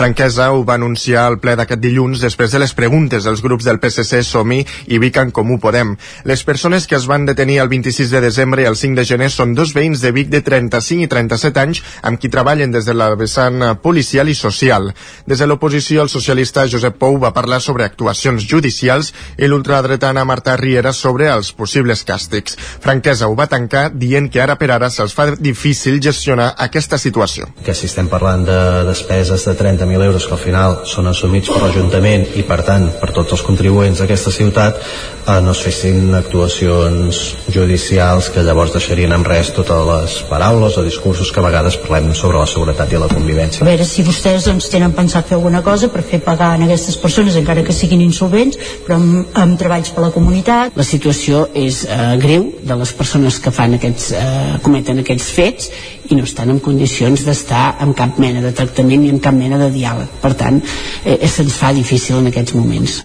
Franquesa 0.00 0.46
ho 0.52 0.62
va 0.64 0.78
anunciar 0.78 1.26
al 1.28 1.34
ple 1.42 1.52
d'aquest 1.60 1.80
dilluns 1.82 2.22
després 2.24 2.54
de 2.54 2.58
les 2.62 2.72
preguntes 2.72 3.26
dels 3.26 3.42
grups 3.44 3.66
del 3.68 3.76
PSC, 3.82 4.22
Somi 4.24 4.62
i 4.88 4.96
Vic 5.02 5.18
en 5.20 5.28
Comú 5.36 5.58
Podem. 5.60 5.90
Les 6.24 6.40
persones 6.48 6.86
que 6.88 6.96
es 6.96 7.04
van 7.04 7.26
detenir 7.28 7.58
el 7.60 7.68
26 7.68 8.08
de 8.14 8.22
desembre 8.24 8.64
i 8.64 8.68
el 8.70 8.78
5 8.80 8.96
de 8.96 9.04
gener 9.04 9.28
són 9.28 9.52
dos 9.52 9.74
veïns 9.76 10.00
de 10.00 10.08
Vic 10.16 10.30
de 10.32 10.40
35 10.46 11.04
i 11.04 11.08
37 11.12 11.60
anys 11.60 11.82
amb 12.00 12.16
qui 12.16 12.30
treballen 12.32 12.72
des 12.72 12.88
de 12.88 12.94
la 12.96 13.10
vessant 13.12 13.60
policial 13.82 14.32
i 14.32 14.36
social. 14.38 14.88
Des 15.28 15.44
de 15.44 15.50
l'oposició, 15.50 16.00
el 16.00 16.08
socialista 16.08 16.64
Josep 16.64 16.96
Pou 16.96 17.20
va 17.20 17.34
parlar 17.36 17.60
sobre 17.60 17.84
actuacions 17.84 18.48
judicials 18.48 19.12
i 19.36 19.52
l'ultradretana 19.52 20.24
Marta 20.24 20.56
Riera 20.56 20.94
sobre 20.96 21.28
els 21.28 21.52
possibles 21.52 22.06
càstigs. 22.08 22.56
Franquesa 22.80 23.28
ho 23.28 23.36
va 23.36 23.50
tancar 23.52 23.90
dient 23.92 24.32
que 24.32 24.40
ara 24.40 24.56
per 24.56 24.72
ara 24.78 24.88
se'ls 24.88 25.12
fa 25.12 25.28
difícil 25.36 26.00
gestionar 26.00 26.54
aquesta 26.56 26.96
situació. 26.96 27.52
Que 27.68 27.76
si 27.76 27.84
estem 27.92 28.08
parlant 28.08 28.48
de 28.48 28.60
despeses 28.88 29.44
de 29.44 29.56
30 29.60 29.89
30.000 29.90 30.04
euros 30.04 30.26
que 30.26 30.34
al 30.34 30.40
final 30.40 30.76
són 30.86 31.08
assumits 31.10 31.50
per 31.50 31.62
l'Ajuntament 31.64 32.26
i 32.38 32.44
per 32.46 32.60
tant 32.66 32.86
per 33.00 33.10
tots 33.14 33.34
els 33.36 33.42
contribuents 33.46 33.98
d'aquesta 34.00 34.32
ciutat 34.32 34.78
eh, 34.78 35.40
no 35.42 35.52
es 35.52 35.62
fessin 35.64 36.14
actuacions 36.14 37.20
judicials 37.50 38.30
que 38.30 38.44
llavors 38.46 38.74
deixarien 38.74 39.12
en 39.16 39.24
res 39.26 39.52
totes 39.56 39.82
les 39.90 40.16
paraules 40.30 40.78
o 40.78 40.84
discursos 40.86 41.32
que 41.32 41.42
a 41.42 41.46
vegades 41.46 41.78
parlem 41.82 42.12
sobre 42.14 42.38
la 42.38 42.46
seguretat 42.46 42.92
i 42.92 43.00
la 43.00 43.10
convivència. 43.10 43.64
A 43.64 43.68
veure 43.68 43.86
si 43.86 44.04
vostès 44.06 44.46
doncs, 44.46 44.70
tenen 44.72 44.94
pensat 44.96 45.28
fer 45.28 45.38
alguna 45.38 45.62
cosa 45.66 45.90
per 45.92 46.04
fer 46.06 46.22
pagar 46.24 46.52
a 46.54 46.60
aquestes 46.70 46.98
persones 47.00 47.38
encara 47.40 47.64
que 47.66 47.74
siguin 47.76 48.02
insolvents 48.04 48.58
però 48.86 48.98
amb, 49.00 49.34
amb 49.34 49.58
treballs 49.60 49.92
per 49.94 50.06
la 50.06 50.12
comunitat. 50.14 50.76
La 50.78 50.86
situació 50.86 51.48
és 51.54 51.82
eh, 51.86 52.00
greu 52.22 52.50
de 52.62 52.78
les 52.80 52.94
persones 52.96 53.40
que 53.42 53.52
fan 53.54 53.76
aquests, 53.78 54.12
eh, 54.14 54.58
cometen 54.64 55.02
aquests 55.02 55.32
fets 55.34 55.70
i 56.10 56.18
no 56.18 56.24
estan 56.26 56.50
en 56.50 56.58
condicions 56.62 57.22
d'estar 57.26 57.76
en 57.84 57.94
cap 57.94 58.18
mena 58.18 58.42
de 58.42 58.52
tractament 58.56 59.04
ni 59.04 59.10
en 59.12 59.20
cap 59.22 59.34
mena 59.34 59.58
de 59.60 59.70
diàleg. 59.70 60.10
Per 60.22 60.32
tant, 60.34 60.60
eh, 61.04 61.28
se'ns 61.28 61.54
fa 61.54 61.72
difícil 61.72 62.18
en 62.18 62.26
aquests 62.30 62.54
moments. 62.54 63.04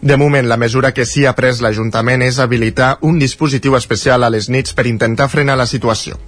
De 0.00 0.16
moment, 0.16 0.46
la 0.46 0.56
mesura 0.56 0.92
que 0.92 1.06
sí 1.06 1.26
ha 1.26 1.34
pres 1.34 1.60
l'Ajuntament 1.60 2.22
és 2.22 2.38
habilitar 2.38 2.98
un 3.02 3.18
dispositiu 3.18 3.76
especial 3.76 4.22
a 4.22 4.30
les 4.30 4.48
nits 4.48 4.72
per 4.72 4.86
intentar 4.86 5.28
frenar 5.28 5.56
la 5.56 5.66
situació. 5.66 6.18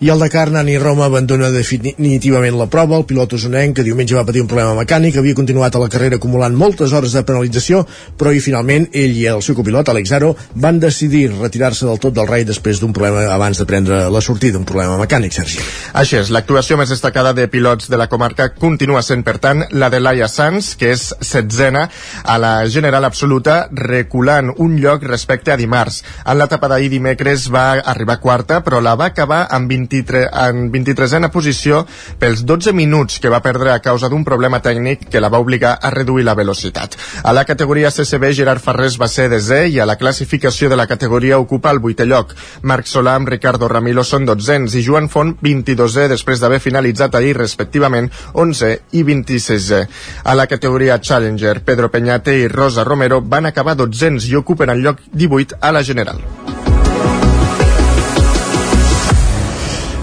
I 0.00 0.08
el 0.10 0.18
Dakar, 0.18 0.50
Nani 0.50 0.74
Roma 0.76 1.04
abandona 1.06 1.52
definitivament 1.54 2.56
la 2.58 2.66
prova. 2.66 2.96
El 2.98 3.04
pilot 3.06 3.36
usonenc, 3.36 3.76
que 3.76 3.84
diumenge 3.86 4.16
va 4.16 4.24
patir 4.26 4.42
un 4.42 4.48
problema 4.50 4.74
mecànic, 4.74 5.14
havia 5.20 5.36
continuat 5.38 5.76
a 5.76 5.82
la 5.84 5.88
carrera 5.88 6.18
acumulant 6.18 6.56
moltes 6.58 6.92
hores 6.92 7.12
de 7.14 7.22
penalització, 7.22 7.84
però 8.18 8.32
i 8.34 8.42
finalment 8.42 8.88
ell 8.90 9.14
i 9.14 9.28
el 9.30 9.42
seu 9.46 9.54
copilot, 9.54 9.88
Alex 9.88 10.12
Aro, 10.18 10.32
van 10.58 10.80
decidir 10.82 11.28
retirar-se 11.30 11.86
del 11.86 12.00
tot 12.02 12.16
del 12.16 12.26
rei 12.26 12.42
després 12.44 12.80
d'un 12.82 12.92
problema 12.92 13.22
abans 13.30 13.60
de 13.62 13.66
prendre 13.70 14.00
la 14.10 14.20
sortida, 14.20 14.58
un 14.58 14.66
problema 14.66 14.98
mecànic, 14.98 15.36
Sergi. 15.38 15.62
Així 15.94 16.18
és, 16.18 16.32
l'actuació 16.34 16.76
més 16.76 16.90
destacada 16.90 17.32
de 17.32 17.46
pilots 17.48 17.86
de 17.88 17.96
la 17.96 18.08
comarca 18.10 18.50
continua 18.50 19.02
sent, 19.06 19.22
per 19.22 19.38
tant, 19.38 19.62
la 19.70 19.92
de 19.94 20.02
Laia 20.02 20.26
Sanz, 20.28 20.74
que 20.74 20.90
és 20.96 21.06
setzena 21.22 21.86
a 22.24 22.36
la 22.42 22.52
general 22.66 23.06
absoluta, 23.06 23.68
reculant 23.70 24.50
un 24.58 24.74
lloc 24.82 25.06
respecte 25.06 25.54
a 25.54 25.58
dimarts. 25.60 26.02
En 26.26 26.42
l'etapa 26.42 26.68
d'ahir 26.74 26.90
dimecres 26.90 27.46
va 27.54 27.78
arribar 27.78 28.18
quarta, 28.18 28.60
però 28.66 28.82
la 28.82 28.98
va 28.98 29.12
acabar 29.14 29.44
amb 29.54 29.70
20 29.70 29.93
23, 29.94 30.28
en 30.48 30.70
23a 30.72 31.30
posició 31.32 31.82
pels 32.18 32.42
12 32.46 32.72
minuts 32.74 33.20
que 33.22 33.30
va 33.32 33.42
perdre 33.44 33.72
a 33.72 33.80
causa 33.84 34.10
d'un 34.10 34.24
problema 34.26 34.60
tècnic 34.64 35.08
que 35.10 35.22
la 35.22 35.30
va 35.30 35.40
obligar 35.42 35.76
a 35.80 35.90
reduir 35.94 36.24
la 36.26 36.34
velocitat. 36.34 36.96
A 37.22 37.32
la 37.32 37.44
categoria 37.44 37.92
CCB, 37.94 38.32
Gerard 38.34 38.62
Ferrés 38.64 38.98
va 39.00 39.08
ser 39.08 39.28
desè 39.32 39.64
i 39.70 39.78
a 39.80 39.86
la 39.86 39.98
classificació 40.00 40.70
de 40.70 40.78
la 40.80 40.88
categoria 40.90 41.38
ocupa 41.38 41.70
el 41.70 41.82
vuitè 41.84 42.06
lloc. 42.08 42.34
Marc 42.62 42.90
Solà 42.90 43.14
amb 43.18 43.30
Ricardo 43.30 43.68
Ramilo 43.70 44.04
són 44.04 44.26
dotzens 44.26 44.74
i 44.74 44.84
Joan 44.86 45.08
Font 45.12 45.36
22è 45.42 46.08
després 46.10 46.42
d'haver 46.42 46.60
finalitzat 46.62 47.14
ahir 47.14 47.36
respectivament 47.38 48.10
11è 48.32 48.74
i 48.98 49.04
26è. 49.04 49.84
A 50.24 50.34
la 50.34 50.48
categoria 50.50 50.98
Challenger, 51.00 51.62
Pedro 51.64 51.90
Peñate 51.90 52.38
i 52.40 52.48
Rosa 52.48 52.84
Romero 52.84 53.20
van 53.20 53.46
acabar 53.46 53.76
dotzens 53.78 54.28
i 54.30 54.36
ocupen 54.36 54.70
el 54.74 54.84
lloc 54.84 55.02
18 55.12 55.60
a 55.60 55.72
la 55.72 55.82
general. 55.82 56.63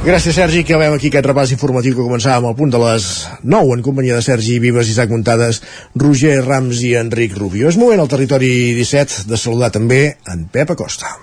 Gràcies, 0.02 0.34
Sergi, 0.34 0.64
que 0.66 0.78
veiem 0.82 0.96
aquí 0.96 1.12
aquest 1.12 1.28
repàs 1.30 1.52
informatiu 1.54 1.94
que 1.94 2.02
començàvem 2.02 2.48
al 2.50 2.56
punt 2.58 2.72
de 2.74 2.80
les 2.82 3.06
9 3.46 3.76
en 3.78 3.84
companyia 3.86 4.16
de 4.18 4.26
Sergi 4.26 4.58
Vives, 4.58 4.90
Isaac 4.90 5.14
Muntades, 5.14 5.62
Roger 5.94 6.40
Rams 6.42 6.82
i 6.82 6.96
Enric 6.98 7.38
Rubio. 7.38 7.70
És 7.70 7.78
moment 7.78 8.02
al 8.02 8.10
territori 8.10 8.50
17 8.80 9.30
de 9.30 9.38
saludar 9.38 9.70
també 9.70 10.02
en 10.34 10.48
Pep 10.50 10.74
Acosta. 10.74 11.14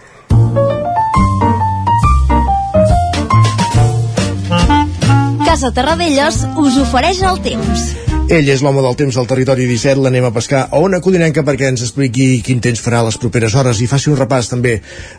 Casa 5.43 5.73
Terradellos 5.75 6.45
us 6.55 6.79
ofereix 6.87 7.27
el 7.27 7.43
temps. 7.43 8.08
Ell 8.29 8.45
és 8.53 8.61
l'home 8.61 8.83
del 8.85 8.97
temps 9.01 9.17
del 9.17 9.25
territori 9.25 9.65
17, 9.65 10.03
l'anem 10.05 10.27
a 10.29 10.31
pescar 10.37 10.67
a 10.67 10.79
Ona 10.85 10.99
Codinenca 11.01 11.41
perquè 11.47 11.71
ens 11.73 11.81
expliqui 11.87 12.43
quin 12.45 12.59
temps 12.61 12.83
farà 12.85 12.99
les 13.07 13.17
properes 13.17 13.55
hores 13.57 13.79
i 13.81 13.87
faci 13.89 14.11
un 14.13 14.19
repàs 14.19 14.51
també 14.51 14.75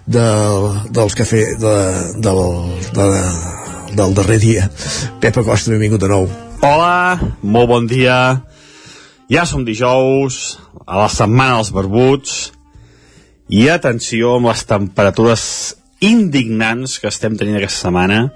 de, 0.05 0.25
dels 0.93 1.15
fe, 1.17 1.39
de, 1.57 1.71
del, 2.21 2.41
de, 2.93 3.07
del 3.97 4.13
darrer 4.13 4.37
dia. 4.43 4.67
Pep 5.23 5.39
Acosta, 5.41 5.73
benvingut 5.73 6.03
de 6.03 6.11
nou. 6.11 6.29
Hola, 6.61 7.31
molt 7.41 7.71
bon 7.71 7.89
dia. 7.89 8.19
Ja 9.33 9.47
som 9.49 9.65
dijous, 9.65 10.59
a 10.85 11.01
la 11.01 11.09
setmana 11.09 11.57
dels 11.57 11.73
barbuts, 11.73 12.35
i 13.49 13.65
atenció 13.73 14.35
amb 14.37 14.51
les 14.51 14.61
temperatures 14.69 15.47
indignants 16.05 16.99
que 17.01 17.09
estem 17.09 17.41
tenint 17.41 17.57
aquesta 17.57 17.87
setmana 17.87 18.27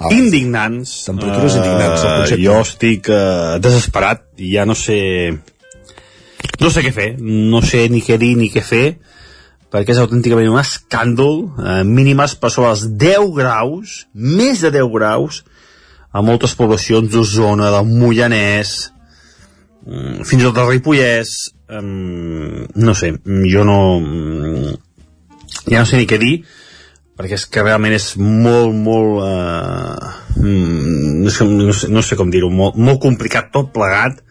Ah, 0.00 0.08
indignants. 0.16 1.04
Temperatures 1.04 1.58
indignants, 1.60 2.00
el 2.00 2.14
concepte. 2.22 2.42
jo 2.42 2.58
estic 2.64 3.08
uh, 3.12 3.58
desesperat 3.60 4.24
i 4.40 4.54
ja 4.56 4.64
no 4.68 4.76
sé... 4.78 4.98
No 6.60 6.70
sé 6.72 6.80
què 6.84 6.92
fer, 6.92 7.10
no 7.20 7.60
sé 7.64 7.84
ni 7.92 8.00
què 8.04 8.16
dir 8.20 8.32
ni 8.36 8.48
què 8.52 8.62
fer, 8.64 8.86
perquè 9.72 9.92
és 9.94 10.00
autènticament 10.00 10.48
un 10.50 10.60
escàndol, 10.60 11.42
eh, 11.60 11.82
mínimes 11.84 12.34
per 12.40 12.50
sobre 12.52 12.72
els 12.72 12.86
10 13.00 13.28
graus, 13.36 14.06
més 14.14 14.60
de 14.64 14.72
10 14.74 14.88
graus, 14.92 15.42
a 16.12 16.24
moltes 16.24 16.56
poblacions 16.58 17.12
d'Osona, 17.12 17.70
del 17.72 17.92
Moianès, 17.92 18.72
mm, 19.86 20.24
fins 20.24 20.40
i 20.40 20.46
tot 20.48 20.56
del 20.56 20.70
Ripollès, 20.72 21.34
eh, 21.68 21.84
no 22.88 22.96
sé, 22.96 23.14
jo 23.52 23.64
no... 23.68 23.78
Ja 25.68 25.82
no 25.82 25.86
sé 25.86 26.00
ni 26.00 26.08
què 26.08 26.18
dir, 26.18 26.34
perquè 27.20 27.36
és 27.36 27.44
que 27.52 27.60
realment 27.60 27.92
és 27.92 28.14
molt, 28.16 28.72
molt... 28.72 29.20
Eh, 29.28 30.40
no, 30.40 31.28
sé, 31.28 31.44
no, 31.44 31.74
sé, 31.76 31.90
no 31.92 32.00
sé 32.00 32.16
com 32.16 32.32
dir-ho, 32.32 32.48
molt, 32.48 32.78
molt 32.80 33.02
complicat 33.02 33.50
tot 33.52 33.68
plegat. 33.74 34.22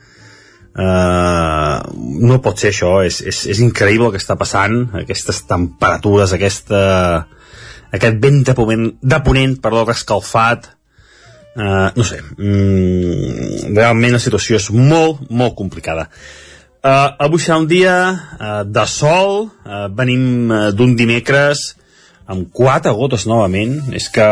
Eh, 0.73 1.75
no 2.25 2.39
pot 2.41 2.57
ser 2.57 2.71
això, 2.73 2.95
és, 3.05 3.21
és, 3.21 3.43
és 3.53 3.61
increïble 3.61 4.09
el 4.09 4.15
que 4.15 4.23
està 4.23 4.39
passant, 4.41 4.81
aquestes 5.03 5.43
temperatures, 5.45 6.33
aquesta, 6.33 6.81
aquest 7.93 8.19
vent 8.25 8.41
de 8.49 8.57
ponent, 8.57 8.89
de 9.13 9.21
ponent 9.25 9.57
perdó, 9.61 9.85
escalfat, 9.93 10.71
eh, 11.53 11.89
no 11.93 12.09
sé, 12.09 12.23
mm, 12.25 13.75
realment 13.75 14.17
la 14.17 14.23
situació 14.23 14.57
és 14.57 14.71
molt, 14.73 15.27
molt 15.29 15.53
complicada. 15.59 16.09
Uh, 16.79 17.09
avui 17.25 17.41
serà 17.43 17.57
un 17.59 17.65
dia 17.67 17.93
uh, 18.07 18.61
de 18.63 18.85
sol, 18.87 19.49
uh, 19.67 19.89
venim 19.91 20.47
uh, 20.47 20.59
d'un 20.71 20.93
dimecres 20.95 21.73
amb 22.29 22.49
quatre 22.53 22.93
gotes 22.93 23.25
novament 23.29 23.79
és 23.97 24.09
que 24.13 24.25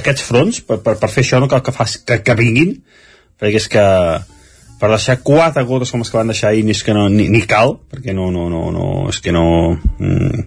aquests 0.00 0.26
fronts 0.26 0.60
per, 0.66 0.80
per, 0.82 0.96
per 1.00 1.10
fer 1.10 1.22
això 1.22 1.40
no 1.42 1.50
cal 1.50 1.62
que, 1.62 1.74
fas, 1.74 1.98
que, 2.02 2.18
que 2.26 2.38
vinguin 2.38 2.76
perquè 3.38 3.60
és 3.60 3.68
que 3.70 3.84
per 4.80 4.90
deixar 4.90 5.20
quatre 5.24 5.62
gotes 5.64 5.92
com 5.92 6.02
les 6.02 6.10
que 6.10 6.18
van 6.18 6.30
deixar 6.30 6.50
ahir 6.50 6.66
és 6.70 6.82
que 6.84 6.94
no, 6.96 7.06
ni, 7.08 7.28
ni 7.32 7.44
cal, 7.48 7.76
perquè 7.90 8.12
no, 8.16 8.30
no, 8.34 8.48
no, 8.52 8.66
no, 8.74 8.88
és 9.08 9.20
que 9.22 9.32
no, 9.32 9.46
mm, 9.98 10.42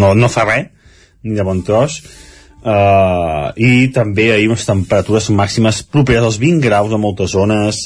no, 0.00 0.14
no 0.16 0.30
fa 0.32 0.46
res, 0.48 0.72
ni 1.22 1.36
de 1.36 1.44
bon 1.46 1.60
tros, 1.66 2.00
uh, 2.64 3.52
i 3.60 3.90
també 3.94 4.30
ahir 4.32 4.48
unes 4.50 4.66
temperatures 4.66 5.30
màximes 5.36 5.84
properes 5.84 6.26
als 6.26 6.40
20 6.42 6.64
graus 6.64 6.96
a 6.96 6.98
moltes 6.98 7.36
zones, 7.36 7.84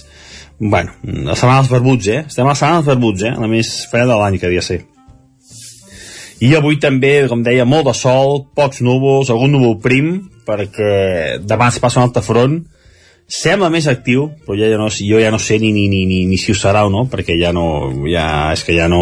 bueno, 0.58 0.94
la 1.02 1.36
setmana 1.36 1.60
dels 1.60 1.72
barbuts, 1.74 2.10
eh? 2.14 2.24
Estem 2.30 2.46
a 2.46 2.54
la 2.54 2.58
setmana 2.58 2.80
dels 2.80 2.92
barbuts, 2.94 3.26
eh? 3.26 3.36
La 3.44 3.50
més 3.50 3.76
freda 3.90 4.14
de 4.14 4.20
l'any 4.22 4.38
que 4.38 4.48
havia 4.48 4.62
ser. 4.64 4.84
I 6.42 6.54
avui 6.58 6.78
també, 6.82 7.28
com 7.30 7.42
deia, 7.46 7.66
molt 7.68 7.86
de 7.88 7.94
sol, 7.94 8.44
pocs 8.56 8.82
núvols, 8.82 9.30
algun 9.30 9.54
núvol 9.54 9.76
prim, 9.82 10.14
perquè 10.46 11.38
demà 11.42 11.70
es 11.70 11.78
passa 11.82 12.00
un 12.00 12.08
altre 12.08 12.24
front, 12.24 12.58
sembla 13.30 13.70
més 13.72 13.86
actiu, 13.88 14.26
però 14.44 14.56
ja, 14.58 14.68
ja 14.68 14.78
no, 14.80 14.90
jo 14.92 15.20
ja 15.20 15.30
no 15.32 15.40
sé 15.40 15.58
ni, 15.62 15.72
ni, 15.72 15.86
ni, 15.88 16.04
ni, 16.08 16.24
ni 16.28 16.38
si 16.40 16.52
ho 16.52 16.58
serà 16.58 16.84
o 16.84 16.92
no, 16.92 17.06
perquè 17.10 17.38
ja 17.40 17.54
no, 17.56 17.66
ja, 18.10 18.52
és 18.52 18.64
que 18.66 18.76
ja 18.76 18.88
no, 18.90 19.00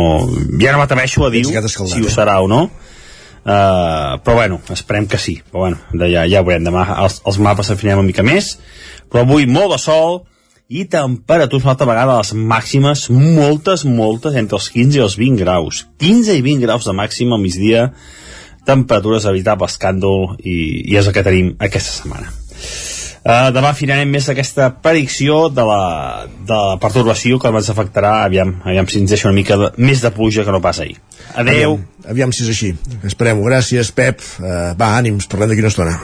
ja 0.62 0.74
no 0.74 0.82
m'atreveixo 0.82 1.26
a 1.26 1.30
dir 1.32 1.44
si 1.48 1.56
ho 1.56 2.06
eh? 2.06 2.12
serà 2.12 2.38
o 2.44 2.50
no, 2.50 2.62
uh, 2.68 4.20
però 4.22 4.36
bueno, 4.38 4.60
esperem 4.70 5.08
que 5.10 5.18
sí, 5.18 5.40
però 5.42 5.66
bueno, 5.66 5.80
ja, 6.06 6.26
ja 6.30 6.42
ho 6.42 6.46
veurem, 6.46 6.68
demà 6.70 6.86
els, 7.02 7.18
els 7.26 7.40
mapes 7.42 7.72
s'afinem 7.72 7.98
una 7.98 8.06
mica 8.12 8.26
més, 8.26 8.54
però 9.10 9.26
avui 9.26 9.48
molt 9.50 9.74
de 9.74 9.80
sol, 9.82 10.22
i 10.72 10.84
temperatures 10.88 11.66
una 11.66 11.74
altra 11.74 11.88
vegada 11.88 12.18
les 12.20 12.32
màximes 12.32 13.08
moltes, 13.12 13.84
moltes 13.84 14.36
entre 14.40 14.58
els 14.58 14.70
15 14.72 14.98
i 14.98 15.02
els 15.04 15.16
20 15.20 15.44
graus 15.44 15.82
15 16.00 16.38
i 16.38 16.44
20 16.44 16.64
graus 16.64 16.88
de 16.88 16.94
màxima 16.96 17.36
al 17.36 17.44
migdia 17.44 17.90
temperatures 18.66 19.26
a 19.26 19.34
evitar 19.34 19.58
escàndol 19.66 20.38
i, 20.40 20.56
i 20.88 20.96
és 20.96 21.08
el 21.08 21.16
que 21.16 21.26
tenim 21.26 21.52
aquesta 21.60 21.98
setmana 21.98 22.30
uh, 22.32 23.50
demà 23.52 23.74
finarem 23.76 24.08
més 24.08 24.30
aquesta 24.32 24.70
predicció 24.84 25.48
de 25.52 25.66
la, 25.68 25.82
de 26.48 26.56
la 26.56 26.78
pertorbació 26.80 27.40
que 27.42 27.52
ens 27.52 27.72
afectarà 27.74 28.22
aviam, 28.24 28.56
aviam 28.64 28.88
si 28.88 29.02
ens 29.02 29.12
deixa 29.12 29.28
una 29.28 29.36
mica 29.36 29.60
de, 29.60 29.72
més 29.76 30.00
de 30.00 30.12
pluja 30.14 30.46
que 30.46 30.54
no 30.54 30.62
pas 30.64 30.80
ahir 30.80 30.96
adeu 31.34 31.76
Aviam, 31.76 31.88
aviam 32.12 32.32
si 32.34 32.42
és 32.42 32.50
així. 32.50 32.72
Esperem-ho. 33.06 33.44
Gràcies, 33.46 33.92
Pep. 33.94 34.24
Uh, 34.40 34.72
va, 34.78 34.92
ànims, 34.98 35.28
parlem 35.30 35.52
d'aquí 35.52 35.62
una 35.62 35.70
estona. 35.70 35.94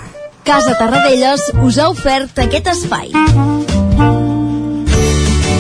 Casa 0.49 0.79
Tarradellas 0.79 1.51
us 1.67 1.77
ha 1.83 1.91
ofert 1.93 2.39
aquest 2.47 2.71
espai. 2.73 3.13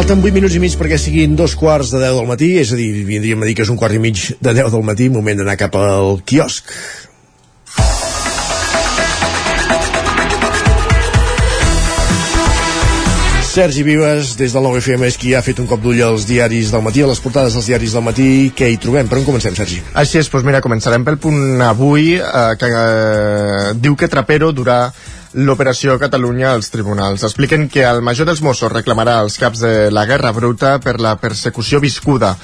Falten 0.00 0.22
8 0.24 0.32
minuts 0.32 0.54
i 0.56 0.60
mig 0.62 0.72
perquè 0.80 0.96
siguin 0.96 1.34
dos 1.36 1.52
quarts 1.60 1.90
de 1.92 1.98
10 2.00 2.14
del 2.16 2.28
matí, 2.30 2.46
és 2.56 2.70
a 2.72 2.76
dir, 2.78 3.02
vindríem 3.04 3.42
a 3.42 3.44
dir 3.44 3.52
que 3.52 3.66
és 3.66 3.68
un 3.68 3.76
quart 3.76 3.92
i 3.92 3.98
mig 4.00 4.16
de 4.40 4.54
10 4.56 4.70
del 4.72 4.80
matí, 4.88 5.10
moment 5.12 5.36
d'anar 5.36 5.58
cap 5.60 5.76
al 5.76 6.22
quiosc. 6.24 6.72
Sergi 13.50 13.84
Vives, 13.84 14.38
des 14.40 14.56
del 14.56 14.64
nou 14.64 14.80
FM, 14.80 15.04
és 15.04 15.20
qui 15.20 15.36
ha 15.36 15.44
fet 15.44 15.60
un 15.60 15.68
cop 15.68 15.84
d'ull 15.84 16.00
als 16.08 16.24
diaris 16.24 16.72
del 16.72 16.86
matí, 16.88 17.04
a 17.04 17.12
les 17.12 17.20
portades 17.20 17.52
dels 17.52 17.68
diaris 17.68 17.92
del 17.92 18.08
matí. 18.08 18.30
Què 18.56 18.72
hi 18.72 18.80
trobem? 18.80 19.04
Per 19.10 19.20
on 19.20 19.28
comencem, 19.28 19.52
Sergi? 19.52 19.82
Així 20.00 20.22
és, 20.24 20.32
doncs 20.32 20.48
mira, 20.48 20.64
començarem 20.64 21.04
pel 21.04 21.20
punt 21.20 21.60
avui, 21.68 22.14
eh, 22.16 22.50
que 22.56 22.72
eh, 22.72 23.72
diu 23.76 24.00
que 24.00 24.08
Trapero 24.08 24.54
durà 24.56 24.86
l'operació 25.34 25.98
Catalunya 25.98 26.52
als 26.52 26.70
tribunals. 26.70 27.22
Expliquen 27.22 27.68
que 27.68 27.84
el 27.86 28.02
major 28.02 28.26
dels 28.26 28.42
Mossos 28.42 28.72
reclamarà 28.72 29.20
els 29.22 29.38
caps 29.38 29.62
de 29.62 29.90
la 29.94 30.06
guerra 30.06 30.32
bruta 30.32 30.78
per 30.82 30.98
la 31.00 31.16
persecució 31.22 31.80
viscuda. 31.80 32.34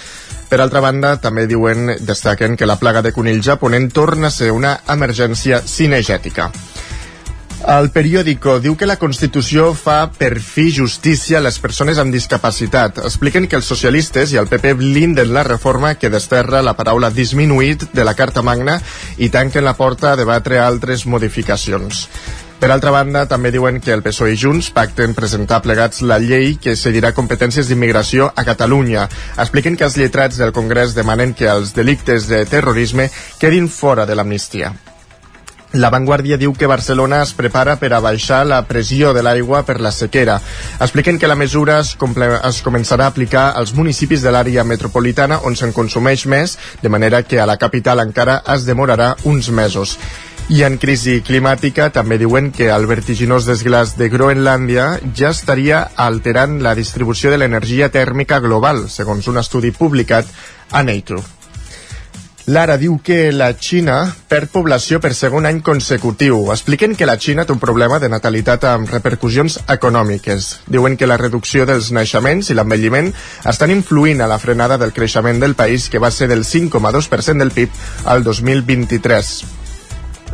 Per 0.47 0.61
altra 0.63 0.81
banda, 0.81 1.17
també 1.19 1.49
diuen, 1.51 1.97
destaquen 2.07 2.55
que 2.57 2.69
la 2.71 2.79
plaga 2.79 3.03
de 3.03 3.13
conills 3.13 3.47
japonent 3.47 3.91
torna 3.91 4.29
a 4.29 4.35
ser 4.35 4.53
una 4.55 4.79
emergència 4.95 5.63
cinegètica. 5.67 6.53
El 7.67 7.89
periòdico 7.91 8.61
diu 8.63 8.77
que 8.79 8.87
la 8.87 8.99
Constitució 9.01 9.73
fa 9.75 10.13
per 10.15 10.37
fi 10.39 10.69
justícia 10.71 11.41
a 11.41 11.43
les 11.43 11.59
persones 11.59 11.99
amb 11.99 12.15
discapacitat. 12.15 13.01
Expliquen 13.09 13.49
que 13.51 13.59
els 13.59 13.67
socialistes 13.67 14.31
i 14.31 14.39
el 14.39 14.47
PP 14.47 14.77
blinden 14.79 15.33
la 15.35 15.43
reforma 15.43 15.97
que 15.99 16.13
desterra 16.13 16.63
la 16.63 16.77
paraula 16.79 17.11
disminuït 17.11 17.89
de 17.97 18.07
la 18.07 18.15
Carta 18.15 18.45
Magna 18.47 18.79
i 19.19 19.33
tanquen 19.35 19.67
la 19.67 19.75
porta 19.75 20.13
a 20.13 20.19
debatre 20.21 20.61
altres 20.63 21.09
modificacions. 21.11 22.07
Per 22.57 22.71
altra 22.73 22.91
banda, 22.91 23.27
també 23.29 23.51
diuen 23.53 23.83
que 23.85 23.93
el 23.93 24.01
PSOE 24.01 24.33
i 24.33 24.39
Junts 24.41 24.71
pacten 24.73 25.13
presentar 25.15 25.61
plegats 25.61 26.01
la 26.01 26.17
llei 26.23 26.55
que 26.57 26.73
cedirà 26.73 27.13
competències 27.13 27.69
d'immigració 27.69 28.31
a 28.33 28.47
Catalunya. 28.49 29.05
Expliquen 29.37 29.77
que 29.77 29.85
els 29.85 29.99
lletrats 30.01 30.41
del 30.41 30.55
Congrés 30.57 30.97
demanen 30.97 31.35
que 31.37 31.51
els 31.53 31.75
delictes 31.77 32.31
de 32.33 32.47
terrorisme 32.49 33.11
quedin 33.39 33.69
fora 33.69 34.07
de 34.09 34.17
l'amnistia. 34.17 34.73
La 35.77 35.91
Vanguardia 35.93 36.39
diu 36.41 36.55
que 36.57 36.69
Barcelona 36.71 37.19
es 37.27 37.35
prepara 37.37 37.75
per 37.77 37.91
a 37.93 38.01
baixar 38.01 38.39
la 38.49 38.63
pressió 38.65 39.13
de 39.13 39.21
l'aigua 39.27 39.61
per 39.69 39.77
la 39.85 39.93
sequera. 39.93 40.39
Expliquen 40.81 41.19
que 41.19 41.29
la 41.29 41.37
mesura 41.37 41.81
es, 41.83 41.93
es 41.93 42.63
començarà 42.65 43.11
a 43.11 43.13
aplicar 43.13 43.51
als 43.53 43.75
municipis 43.77 44.25
de 44.25 44.33
l'àrea 44.33 44.65
metropolitana 44.65 45.43
on 45.45 45.59
se'n 45.61 45.77
consumeix 45.77 46.25
més, 46.25 46.57
de 46.81 46.89
manera 46.89 47.21
que 47.23 47.43
a 47.43 47.47
la 47.51 47.59
capital 47.61 48.01
encara 48.01 48.41
es 48.55 48.65
demorarà 48.65 49.13
uns 49.25 49.51
mesos. 49.51 49.99
I 50.47 50.61
en 50.63 50.77
crisi 50.79 51.17
climàtica 51.27 51.89
també 51.91 52.21
diuen 52.23 52.53
que 52.55 52.69
el 52.71 52.85
vertiginós 52.87 53.49
desglàs 53.49 53.97
de 53.99 54.07
Groenlàndia 54.13 54.85
ja 55.19 55.33
estaria 55.35 55.81
alterant 55.99 56.61
la 56.63 56.77
distribució 56.79 57.33
de 57.33 57.41
l'energia 57.43 57.89
tèrmica 57.91 58.39
global, 58.45 58.85
segons 58.87 59.27
un 59.27 59.41
estudi 59.43 59.73
publicat 59.75 60.31
a 60.71 60.85
Nature. 60.87 61.25
Lara 62.47 62.77
diu 62.79 63.01
que 63.03 63.33
la 63.35 63.49
Xina 63.59 63.97
perd 64.31 64.53
població 64.55 65.01
per 65.03 65.11
segon 65.19 65.51
any 65.51 65.59
consecutiu. 65.67 66.39
Expliquen 66.55 66.95
que 66.95 67.11
la 67.11 67.19
Xina 67.19 67.43
té 67.43 67.51
un 67.51 67.59
problema 67.59 67.99
de 67.99 68.07
natalitat 68.07 68.69
amb 68.71 68.95
repercussions 68.95 69.59
econòmiques. 69.67 70.53
Diuen 70.71 70.95
que 70.95 71.11
la 71.11 71.19
reducció 71.19 71.67
dels 71.67 71.91
naixements 71.91 72.55
i 72.55 72.55
l'envelliment 72.55 73.11
estan 73.51 73.75
influint 73.75 74.23
a 74.23 74.31
la 74.31 74.39
frenada 74.39 74.79
del 74.79 74.95
creixement 74.95 75.43
del 75.43 75.59
país, 75.59 75.91
que 75.91 75.99
va 75.99 76.15
ser 76.15 76.31
del 76.31 76.47
5,2% 76.47 77.43
del 77.43 77.51
PIB 77.51 77.87
al 78.15 78.23
2023. 78.23 79.56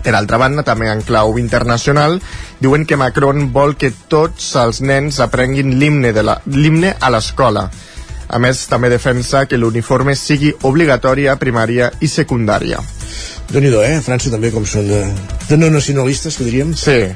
Per 0.02 0.14
altra 0.18 0.38
banda, 0.38 0.62
també 0.66 0.88
en 0.90 1.02
clau 1.06 1.38
internacional, 1.38 2.20
diuen 2.60 2.84
que 2.86 2.96
Macron 2.96 3.52
vol 3.52 3.76
que 3.78 3.92
tots 4.08 4.54
els 4.56 4.80
nens 4.82 5.20
aprenguin 5.20 5.78
l'himne 5.78 6.12
de 6.12 6.22
la- 6.22 6.40
l'himne 6.46 6.96
a 7.00 7.10
l'escola. 7.10 7.70
A 8.32 8.38
més, 8.38 8.66
també 8.66 8.88
defensa 8.88 9.44
que 9.46 9.58
l'uniforme 9.58 10.14
sigui 10.16 10.54
obligatori 10.62 11.26
a 11.28 11.36
primària 11.36 11.90
i 12.00 12.08
secundària. 12.08 12.78
déu 13.50 13.60
nhi 13.60 13.68
eh? 13.84 14.00
França 14.00 14.30
també, 14.30 14.50
com 14.50 14.64
són 14.64 14.88
de, 14.88 15.02
de 15.48 15.56
no 15.58 15.68
nacionalistes, 15.70 16.36
que 16.36 16.44
diríem. 16.44 16.74
Sí. 16.74 17.12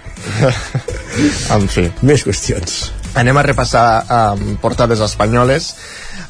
en 1.57 1.69
fi. 1.69 1.87
Més 2.03 2.25
qüestions. 2.27 2.91
Anem 3.17 3.37
a 3.39 3.43
repassar 3.47 4.05
um, 4.37 4.57
portades 4.61 5.01
espanyoles. 5.01 5.71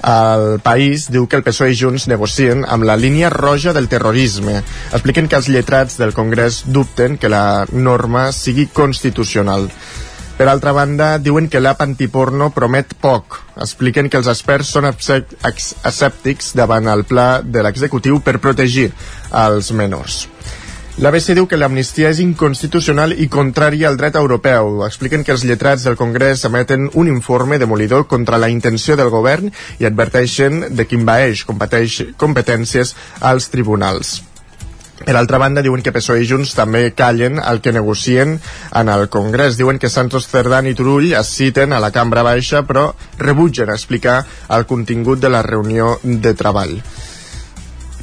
El 0.06 0.60
País 0.62 1.08
diu 1.10 1.24
que 1.26 1.34
el 1.40 1.42
PSOE 1.42 1.72
i 1.74 1.76
Junts 1.78 2.04
negocien 2.06 2.62
amb 2.62 2.86
la 2.86 2.94
línia 2.94 3.26
roja 3.32 3.72
del 3.74 3.88
terrorisme. 3.90 4.60
Expliquen 4.94 5.26
que 5.26 5.34
els 5.40 5.48
lletrats 5.50 5.98
del 5.98 6.14
Congrés 6.14 6.60
dubten 6.66 7.18
que 7.18 7.30
la 7.32 7.66
norma 7.72 8.28
sigui 8.30 8.68
constitucional. 8.70 9.66
Per 10.36 10.46
altra 10.52 10.70
banda, 10.76 11.16
diuen 11.18 11.48
que 11.50 11.62
l'app 11.64 11.82
antiporno 11.82 12.52
promet 12.54 12.94
poc. 13.02 13.40
Expliquen 13.56 14.06
que 14.12 14.20
els 14.20 14.30
experts 14.30 14.70
són 14.76 14.86
escèptics 14.92 16.52
davant 16.54 16.92
el 16.92 17.02
pla 17.08 17.40
de 17.42 17.66
l'executiu 17.66 18.20
per 18.22 18.38
protegir 18.38 18.90
els 19.32 19.72
menors. 19.72 20.26
L'ABC 20.96 21.34
diu 21.36 21.44
que 21.44 21.58
l'amnistia 21.60 22.08
és 22.08 22.22
inconstitucional 22.24 23.10
i 23.20 23.26
contrària 23.28 23.90
al 23.90 23.98
dret 24.00 24.14
europeu. 24.16 24.78
Expliquen 24.86 25.26
que 25.26 25.34
els 25.34 25.42
lletrats 25.44 25.82
del 25.84 25.98
Congrés 26.00 26.46
emeten 26.48 26.86
un 26.94 27.10
informe 27.12 27.58
demolidor 27.60 28.06
contra 28.08 28.38
la 28.40 28.48
intenció 28.48 28.96
del 28.96 29.10
govern 29.12 29.50
i 29.76 29.84
adverteixen 29.84 30.62
de 30.72 30.86
envaeix 30.96 31.44
competeix- 31.44 32.14
competències 32.16 32.94
als 33.20 33.50
tribunals. 33.52 34.22
Per 35.04 35.12
altra 35.12 35.36
banda, 35.36 35.60
diuen 35.60 35.82
que 35.84 35.92
PSOE 35.92 36.22
i 36.24 36.26
Junts 36.30 36.54
també 36.56 36.86
callen 36.96 37.36
el 37.44 37.60
que 37.60 37.76
negocien 37.76 38.38
en 38.72 38.88
el 38.88 39.10
Congrés. 39.12 39.58
Diuen 39.60 39.78
que 39.78 39.92
Santos 39.92 40.30
Cerdán 40.32 40.66
i 40.66 40.72
Turull 40.74 41.12
es 41.12 41.28
citen 41.36 41.76
a 41.76 41.80
la 41.84 41.92
cambra 41.92 42.24
baixa, 42.24 42.64
però 42.64 42.94
rebutgen 43.18 43.68
explicar 43.68 44.22
el 44.48 44.64
contingut 44.64 45.20
de 45.20 45.28
la 45.28 45.42
reunió 45.44 45.98
de 46.02 46.32
treball. 46.32 46.80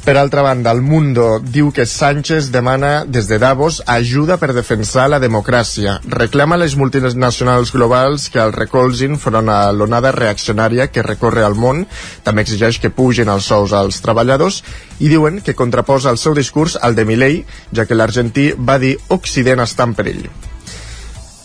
Per 0.04 0.18
altra 0.18 0.42
banda, 0.44 0.68
el 0.70 0.82
Mundo 0.84 1.38
diu 1.40 1.70
que 1.72 1.86
Sánchez 1.88 2.50
demana 2.52 3.06
des 3.08 3.24
de 3.24 3.38
Davos 3.40 3.78
ajuda 3.88 4.36
per 4.36 4.50
defensar 4.52 5.06
la 5.08 5.16
democràcia. 5.16 5.94
Reclama 6.04 6.58
a 6.58 6.60
les 6.60 6.74
multinacionals 6.76 7.72
globals 7.72 8.26
que 8.28 8.42
el 8.42 8.52
recolzin 8.52 9.16
front 9.16 9.48
a 9.48 9.72
l'onada 9.72 10.12
reaccionària 10.12 10.90
que 10.92 11.06
recorre 11.06 11.40
al 11.46 11.56
món. 11.56 11.86
També 12.22 12.44
exigeix 12.44 12.76
que 12.82 12.92
pugen 12.92 13.32
els 13.32 13.48
sous 13.48 13.72
als 13.72 14.02
treballadors 14.04 14.60
i 15.00 15.08
diuen 15.08 15.40
que 15.40 15.56
contraposa 15.56 16.12
el 16.12 16.20
seu 16.20 16.36
discurs 16.36 16.76
al 16.76 16.92
de 16.98 17.06
Milei, 17.08 17.40
ja 17.72 17.86
que 17.88 17.96
l'argentí 17.96 18.50
va 18.58 18.76
dir 18.82 18.98
Occident 19.08 19.64
està 19.64 19.88
en 19.88 19.96
perill 19.96 20.26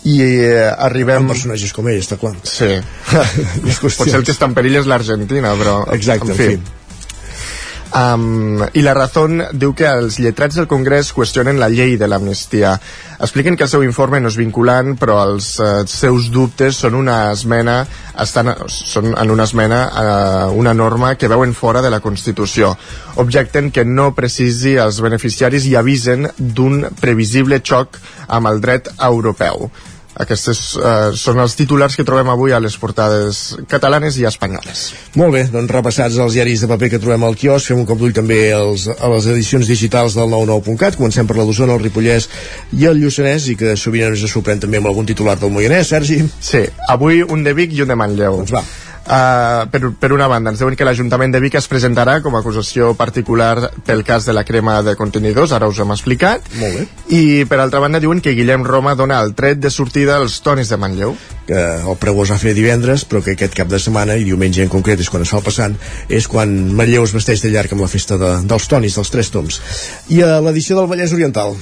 i 0.10 0.20
eh, 0.24 0.68
arribem... 0.80 1.26
Amb 1.26 1.34
personatges 1.34 1.74
com 1.76 1.88
ell, 1.92 2.00
està 2.00 2.16
clar. 2.20 2.32
Sí. 2.48 2.70
Potser 3.84 4.16
el 4.16 4.24
que 4.24 4.32
està 4.32 4.48
en 4.48 4.56
perill 4.56 4.80
és 4.80 4.88
l'Argentina, 4.88 5.52
però... 5.60 5.82
Exacte, 5.96 6.32
en 6.32 6.40
fi. 6.40 6.52
En 6.56 6.68
fi. 6.68 6.79
Um, 7.90 8.62
I 8.74 8.84
la 8.86 8.94
Razón 8.94 9.40
diu 9.58 9.72
que 9.74 9.88
els 9.90 10.20
lletrats 10.22 10.60
del 10.60 10.68
Congrés 10.70 11.10
qüestionen 11.16 11.58
la 11.58 11.72
llei 11.74 11.96
de 11.98 12.06
l'amnistia. 12.08 12.76
Expliquen 13.18 13.58
que 13.58 13.66
el 13.66 13.72
seu 13.72 13.84
informe 13.84 14.20
no 14.22 14.30
és 14.30 14.38
vinculant, 14.38 14.94
però 15.00 15.18
els 15.26 15.56
uh, 15.58 15.82
seus 15.90 16.30
dubtes 16.30 16.78
són 16.78 17.00
una 17.00 17.18
esmena 17.34 17.80
estan, 18.22 18.54
són 18.70 19.16
en 19.18 19.34
una 19.34 19.50
esmena 19.50 19.82
uh, 19.90 20.54
una 20.54 20.76
norma 20.78 21.16
que 21.18 21.32
veuen 21.32 21.58
fora 21.58 21.82
de 21.82 21.90
la 21.90 22.00
Constitució. 22.00 22.76
Objecten 23.18 23.72
que 23.74 23.86
no 23.86 24.12
precisi 24.14 24.78
els 24.78 25.02
beneficiaris 25.02 25.66
i 25.66 25.76
avisen 25.80 26.30
d'un 26.38 26.84
previsible 27.02 27.64
xoc 27.66 27.98
amb 28.28 28.54
el 28.54 28.62
dret 28.62 28.94
europeu. 29.02 29.72
Aquestes 30.20 30.60
eh, 30.76 31.12
són 31.16 31.40
els 31.40 31.56
titulars 31.56 31.96
que 31.96 32.04
trobem 32.04 32.28
avui 32.34 32.52
a 32.52 32.60
les 32.60 32.76
portades 32.80 33.54
catalanes 33.72 34.18
i 34.20 34.26
espanyoles. 34.28 34.82
Molt 35.20 35.32
bé, 35.36 35.46
doncs 35.54 35.72
repassats 35.72 36.18
els 36.20 36.36
diaris 36.36 36.66
de 36.66 36.68
paper 36.72 36.90
que 36.92 37.00
trobem 37.00 37.24
al 37.24 37.38
quiosc, 37.40 37.72
fem 37.72 37.80
un 37.80 37.88
cop 37.88 38.02
d'ull 38.02 38.16
també 38.16 38.42
als, 38.56 38.90
a 38.92 39.12
les 39.14 39.30
edicions 39.32 39.72
digitals 39.72 40.18
del 40.20 40.28
99.cat, 40.36 41.00
comencem 41.00 41.30
per 41.30 41.40
la 41.40 41.48
d'Osona, 41.48 41.80
el 41.80 41.86
Ripollès 41.86 42.28
i 42.76 42.90
el 42.92 43.00
Lluçanès, 43.00 43.48
i 43.54 43.56
que 43.60 43.78
sovint 43.80 44.10
ens 44.12 44.28
sorprèn 44.28 44.60
també 44.60 44.84
amb 44.84 44.92
algun 44.92 45.08
titular 45.08 45.40
del 45.40 45.56
Moianès, 45.56 45.96
Sergi. 45.96 46.20
Sí, 46.44 46.66
avui 46.92 47.24
un 47.24 47.48
de 47.48 47.56
Vic 47.56 47.80
i 47.80 47.84
un 47.88 47.96
de 47.96 48.00
Manlleu. 48.04 48.42
Doncs 48.44 48.56
va. 48.60 48.66
Uh, 49.10 49.66
per, 49.74 49.80
per 49.98 50.12
una 50.14 50.28
banda, 50.30 50.52
ens 50.54 50.60
diuen 50.62 50.76
que 50.78 50.86
l'Ajuntament 50.86 51.32
de 51.34 51.40
Vic 51.42 51.56
es 51.58 51.66
presentarà 51.66 52.20
com 52.22 52.36
a 52.38 52.44
acusació 52.44 52.92
particular 52.94 53.72
pel 53.88 54.04
cas 54.06 54.28
de 54.30 54.36
la 54.38 54.44
crema 54.46 54.76
de 54.86 54.94
contenidors, 55.00 55.50
ara 55.56 55.66
us 55.66 55.80
hem 55.82 55.96
explicat. 55.96 56.46
Molt 56.60 56.78
bé. 56.78 56.86
I 57.18 57.22
per 57.50 57.58
altra 57.58 57.82
banda 57.82 58.02
diuen 58.04 58.22
que 58.22 58.36
Guillem 58.38 58.68
Roma 58.68 58.94
dona 59.00 59.18
el 59.26 59.34
tret 59.34 59.58
de 59.64 59.74
sortida 59.74 60.20
als 60.20 60.38
tonis 60.46 60.70
de 60.70 60.78
Manlleu. 60.78 61.18
Que 61.50 61.66
el 61.82 61.98
pregó 61.98 62.28
es 62.28 62.36
va 62.36 62.38
fer 62.38 62.54
divendres, 62.54 63.08
però 63.10 63.24
que 63.26 63.34
aquest 63.34 63.58
cap 63.58 63.74
de 63.74 63.82
setmana, 63.82 64.14
i 64.14 64.30
diumenge 64.30 64.62
en 64.62 64.70
concret 64.70 65.02
és 65.02 65.10
quan 65.10 65.26
es 65.26 65.34
fa 65.34 65.42
el 65.42 65.48
passant, 65.50 65.82
és 66.06 66.30
quan 66.30 66.54
Manlleu 66.78 67.10
es 67.10 67.18
vesteix 67.18 67.42
de 67.42 67.50
llarg 67.56 67.74
amb 67.74 67.88
la 67.88 67.90
festa 67.90 68.22
de, 68.22 68.36
dels 68.46 68.70
tonis, 68.70 69.02
dels 69.02 69.10
tres 69.10 69.34
toms. 69.34 69.62
I 70.14 70.22
a 70.22 70.36
l'edició 70.46 70.78
del 70.78 70.92
Vallès 70.92 71.18
Oriental, 71.18 71.58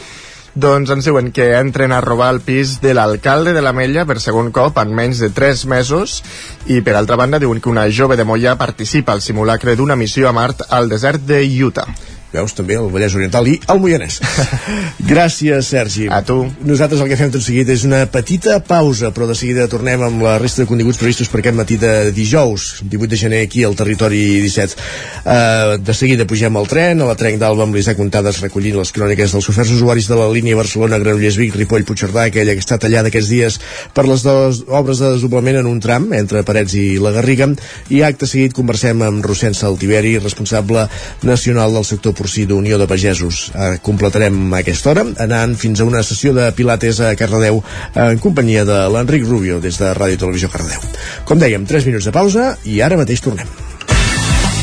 doncs 0.58 0.90
ens 0.90 1.06
diuen 1.06 1.28
que 1.30 1.52
entren 1.60 1.92
a 1.94 2.00
robar 2.02 2.32
el 2.34 2.40
pis 2.42 2.80
de 2.82 2.96
l'alcalde 2.98 3.54
de 3.54 3.62
l'Ametlla 3.62 4.08
per 4.10 4.18
segon 4.24 4.50
cop 4.56 4.80
en 4.82 4.96
menys 5.00 5.22
de 5.22 5.30
3 5.30 5.66
mesos 5.70 6.18
i 6.66 6.82
per 6.82 6.96
altra 6.98 7.20
banda 7.20 7.38
diuen 7.44 7.62
que 7.62 7.70
una 7.70 7.86
jove 7.94 8.18
de 8.18 8.26
Mollà 8.26 8.56
participa 8.58 9.14
al 9.14 9.22
simulacre 9.22 9.76
d'una 9.78 10.00
missió 10.00 10.30
a 10.30 10.34
Mart 10.34 10.66
al 10.70 10.90
desert 10.90 11.30
de 11.30 11.44
Utah 11.68 11.86
veus? 12.34 12.56
També 12.58 12.78
el 12.80 12.90
Vallès 12.94 13.16
Oriental 13.18 13.48
i 13.50 13.58
el 13.72 13.82
Moianès. 13.84 14.20
Gràcies 15.12 15.72
Sergi. 15.74 16.08
A 16.12 16.22
tu. 16.26 16.40
Nosaltres 16.68 17.02
el 17.04 17.12
que 17.12 17.20
fem 17.20 17.32
tot 17.34 17.44
seguit 17.46 17.70
és 17.74 17.86
una 17.88 18.04
petita 18.12 18.60
pausa 18.66 19.12
però 19.16 19.28
de 19.30 19.36
seguida 19.38 19.68
tornem 19.72 20.04
amb 20.08 20.24
la 20.26 20.38
resta 20.42 20.64
de 20.64 20.70
continguts 20.70 21.00
previstos 21.02 21.32
per 21.32 21.42
aquest 21.42 21.58
matí 21.58 21.78
de 21.82 22.12
dijous 22.16 22.84
18 22.84 23.12
de 23.12 23.20
gener 23.20 23.42
aquí 23.46 23.64
al 23.64 23.76
territori 23.80 24.22
17 24.44 24.76
uh, 24.78 25.78
de 25.82 25.94
seguida 25.96 26.28
pugem 26.30 26.58
al 26.58 26.68
tren 26.70 27.02
a 27.02 27.10
la 27.10 27.16
trenc 27.20 27.40
d'Alba 27.42 27.66
amb 27.68 27.78
l'Isaac 27.78 28.00
Montades 28.02 28.42
recollint 28.44 28.78
les 28.80 28.92
cròniques 28.96 29.34
dels 29.34 29.50
oferts 29.52 29.74
usuaris 29.76 30.10
de 30.10 30.20
la 30.20 30.28
línia 30.34 30.58
Barcelona 30.60 31.00
Granollers 31.02 31.40
Vic 31.40 31.56
Ripoll 31.56 31.86
Puigcerdà 31.88 32.28
aquella 32.28 32.56
que 32.56 32.64
està 32.64 32.80
tallada 32.82 33.12
aquests 33.12 33.32
dies 33.32 33.60
per 33.96 34.08
les 34.08 34.24
dues 34.26 34.64
obres 34.68 35.02
de 35.02 35.14
desdoblament 35.16 35.62
en 35.62 35.70
un 35.70 35.80
tram 35.84 36.10
entre 36.18 36.44
Parets 36.48 36.76
i 36.78 36.98
la 37.02 37.14
Garriga. 37.16 37.48
I 37.94 38.04
acte 38.08 38.28
seguit 38.30 38.56
conversem 38.58 39.02
amb 39.06 39.26
Rossent 39.26 39.56
Saltiveri 39.58 40.18
responsable 40.20 40.88
nacional 41.28 41.74
del 41.76 41.86
sector 41.88 42.16
porcí 42.28 42.44
d'Unió 42.46 42.76
de 42.78 42.88
Pagesos. 42.88 43.54
Eh, 43.56 43.80
completarem 43.80 44.36
aquesta 44.58 44.92
hora 44.92 45.06
anant 45.24 45.54
fins 45.56 45.80
a 45.80 45.86
una 45.88 46.02
sessió 46.04 46.34
de 46.36 46.50
Pilates 46.52 47.00
a 47.00 47.14
Cardedeu 47.16 47.62
en 47.96 48.20
companyia 48.20 48.66
de 48.68 48.82
l'Enric 48.92 49.24
Rubio 49.24 49.62
des 49.64 49.78
de 49.80 49.94
Ràdio 49.96 50.20
Televisió 50.20 50.50
Cardedeu. 50.52 50.82
Com 51.24 51.40
dèiem, 51.40 51.64
3 51.64 51.88
minuts 51.88 52.04
de 52.04 52.12
pausa 52.12 52.58
i 52.68 52.82
ara 52.84 52.98
mateix 53.00 53.24
tornem. 53.24 53.48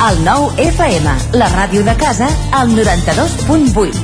El 0.05 0.21
nou 0.27 0.51
FM, 0.61 1.15
la 1.41 1.49
ràdio 1.55 1.81
de 1.87 1.95
casa, 1.97 2.29
al 2.53 2.69
92.8. 2.77 3.97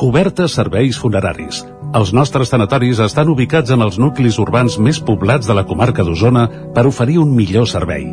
Coberta 0.00 0.48
serveis 0.48 0.96
funeraris. 0.96 1.60
Els 1.92 2.14
nostres 2.16 2.48
tanatoris 2.48 3.02
estan 3.04 3.28
ubicats 3.28 3.74
en 3.74 3.84
els 3.84 3.98
nuclis 4.00 4.38
urbans 4.40 4.78
més 4.80 5.02
poblats 5.02 5.50
de 5.50 5.58
la 5.58 5.66
comarca 5.68 6.06
d'Osona 6.06 6.48
per 6.72 6.86
oferir 6.88 7.18
un 7.20 7.36
millor 7.36 7.68
servei. 7.68 8.08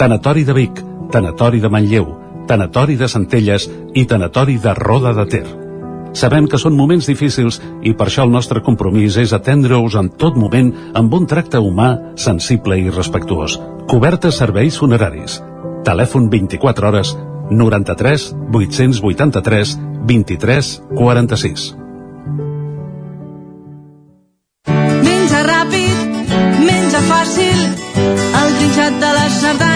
Tanatori 0.00 0.42
de 0.48 0.56
Vic, 0.56 0.82
Tanatori 1.12 1.60
de 1.60 1.70
Manlleu, 1.70 2.21
Tanatori 2.48 2.96
de 2.96 3.08
Centelles 3.08 3.68
i 3.94 4.04
Tanatori 4.06 4.58
de 4.58 4.74
Roda 4.74 5.12
de 5.16 5.26
Ter. 5.26 5.46
Sabem 6.12 6.44
que 6.44 6.60
són 6.60 6.76
moments 6.76 7.08
difícils 7.08 7.58
i 7.82 7.94
per 7.96 8.10
això 8.10 8.26
el 8.26 8.32
nostre 8.32 8.60
compromís 8.64 9.16
és 9.16 9.32
atendre-us 9.32 9.96
en 9.96 10.10
tot 10.20 10.36
moment 10.36 10.72
amb 10.98 11.14
un 11.16 11.26
tracte 11.26 11.60
humà, 11.60 12.14
sensible 12.16 12.76
i 12.78 12.90
respectuós. 12.92 13.56
Cobertes 13.88 14.36
serveis 14.42 14.76
funeraris. 14.78 15.40
Telèfon 15.86 16.28
24 16.30 16.88
hores 16.88 17.14
93 17.50 18.28
883 18.52 19.78
23 20.06 20.72
46. 20.94 21.66
Menja 25.08 25.42
ràpid, 25.48 26.32
menja 26.60 27.04
fàcil, 27.08 27.68
el 28.42 28.58
trinxat 28.60 29.00
de 29.00 29.12
Carlit. 29.12 29.60
Mmm, 29.62 29.71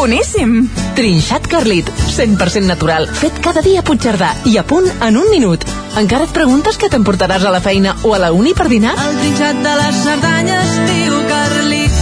boníssim! 0.00 0.68
Trinxat 0.96 1.46
Carlit, 1.46 1.90
100% 2.08 2.64
natural, 2.64 3.04
fet 3.06 3.36
cada 3.44 3.60
dia 3.60 3.82
a 3.82 3.84
Puigcerdà 3.84 4.30
i 4.48 4.56
a 4.56 4.64
punt 4.64 4.86
en 4.88 5.18
un 5.20 5.28
minut. 5.28 5.64
Encara 6.00 6.24
et 6.24 6.32
preguntes 6.32 6.78
què 6.80 6.88
t'emportaràs 6.88 7.44
a 7.44 7.52
la 7.52 7.60
feina 7.60 7.92
o 8.08 8.14
a 8.16 8.20
la 8.22 8.30
uni 8.32 8.54
per 8.56 8.70
dinar? 8.72 8.94
El 8.96 9.18
trinxat 9.20 9.60
de 9.60 9.74
les 9.82 9.98
Cerdanyes, 10.06 10.72
tio 10.88 11.20
Carlit. 11.28 11.98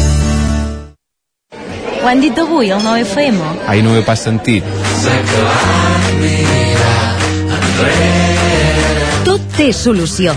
Ho 1.99 2.07
han 2.07 2.23
dit 2.23 2.39
avui, 2.39 2.71
el 2.71 2.85
9FM? 2.87 3.41
Ai, 3.67 3.83
no 3.83 3.91
ho 3.91 3.99
he 3.99 4.05
pas 4.07 4.23
sentit. 4.23 4.63
Tot 9.27 9.51
té 9.59 9.73
solució. 9.75 10.37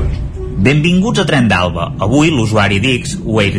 Benvinguts 0.51 1.19
a 1.19 1.25
Tren 1.25 1.47
d'Alba. 1.47 1.93
Avui 2.03 2.29
l'usuari 2.29 2.79
d'X, 2.83 3.15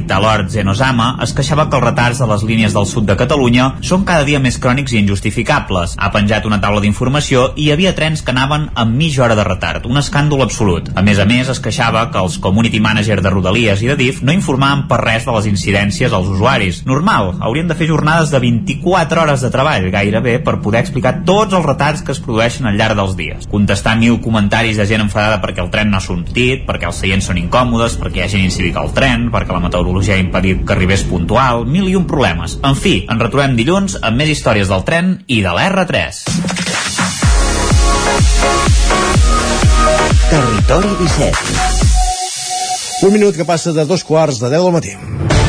Talor 0.06 0.44
Zenosama, 0.50 1.16
es 1.24 1.32
queixava 1.32 1.64
que 1.70 1.78
els 1.78 1.84
retards 1.84 2.18
de 2.20 2.26
les 2.28 2.42
línies 2.44 2.74
del 2.76 2.86
sud 2.86 3.06
de 3.08 3.16
Catalunya 3.16 3.68
són 3.80 4.04
cada 4.04 4.26
dia 4.28 4.38
més 4.38 4.58
crònics 4.60 4.92
i 4.92 5.00
injustificables. 5.00 5.96
Ha 5.98 6.10
penjat 6.14 6.46
una 6.46 6.60
taula 6.60 6.82
d'informació 6.84 7.48
i 7.56 7.66
hi 7.66 7.72
havia 7.72 7.94
trens 7.96 8.22
que 8.22 8.30
anaven 8.34 8.68
amb 8.76 8.94
mitja 8.94 9.24
hora 9.24 9.36
de 9.38 9.46
retard, 9.48 9.86
un 9.88 9.96
escàndol 9.98 10.44
absolut. 10.44 10.90
A 10.94 11.02
més 11.02 11.18
a 11.18 11.26
més, 11.26 11.48
es 11.48 11.60
queixava 11.64 12.04
que 12.12 12.20
els 12.20 12.36
community 12.38 12.80
manager 12.80 13.20
de 13.22 13.32
Rodalies 13.34 13.82
i 13.82 13.90
de 13.90 13.96
DIF 13.96 14.22
no 14.22 14.36
informaven 14.36 14.84
per 14.90 15.00
res 15.02 15.26
de 15.26 15.34
les 15.34 15.48
incidències 15.50 16.12
als 16.12 16.28
usuaris. 16.28 16.82
Normal, 16.86 17.34
haurien 17.40 17.72
de 17.72 17.78
fer 17.78 17.88
jornades 17.90 18.30
de 18.30 18.42
24 18.44 19.24
hores 19.24 19.42
de 19.42 19.50
treball, 19.50 19.88
gairebé, 19.90 20.38
per 20.44 20.60
poder 20.62 20.84
explicar 20.84 21.22
tots 21.26 21.54
els 21.56 21.66
retards 21.66 22.04
que 22.04 22.12
es 22.12 22.22
produeixen 22.22 22.68
al 22.68 22.78
llarg 22.78 22.98
dels 23.00 23.16
dies. 23.16 23.50
Contestar 23.50 23.96
mil 23.98 24.20
comentaris 24.22 24.78
de 24.78 24.86
gent 24.86 25.06
enfadada 25.06 25.40
perquè 25.42 25.64
el 25.64 25.72
tren 25.74 25.90
no 25.90 25.98
ha 25.98 26.04
sortit, 26.04 26.66
perquè 26.68 26.81
els 26.88 26.98
seients 27.02 27.26
són 27.28 27.38
incòmodes, 27.40 27.96
perquè 28.00 28.20
hi 28.20 28.24
ha 28.24 28.30
gent 28.32 28.44
incívica 28.46 28.80
al 28.82 28.92
tren, 28.96 29.28
perquè 29.34 29.54
la 29.54 29.62
meteorologia 29.64 30.16
ha 30.16 30.22
impedit 30.22 30.64
que 30.66 30.74
arribés 30.76 31.04
puntual, 31.08 31.66
mil 31.66 31.88
i 31.90 31.96
un 31.98 32.06
problemes. 32.10 32.58
En 32.64 32.76
fi, 32.78 32.94
ens 33.08 33.22
retrobem 33.22 33.56
dilluns 33.58 33.98
amb 34.02 34.18
més 34.20 34.32
històries 34.32 34.70
del 34.72 34.84
tren 34.88 35.14
i 35.26 35.42
de 35.44 35.52
l'R3. 35.52 36.22
Territori 40.32 40.92
17. 41.02 41.36
Un 43.02 43.12
minut 43.12 43.36
que 43.36 43.44
passa 43.44 43.72
de 43.74 43.84
dos 43.84 44.04
quarts 44.06 44.38
de 44.40 44.48
10 44.48 44.62
del 44.62 44.72
matí. 44.72 45.41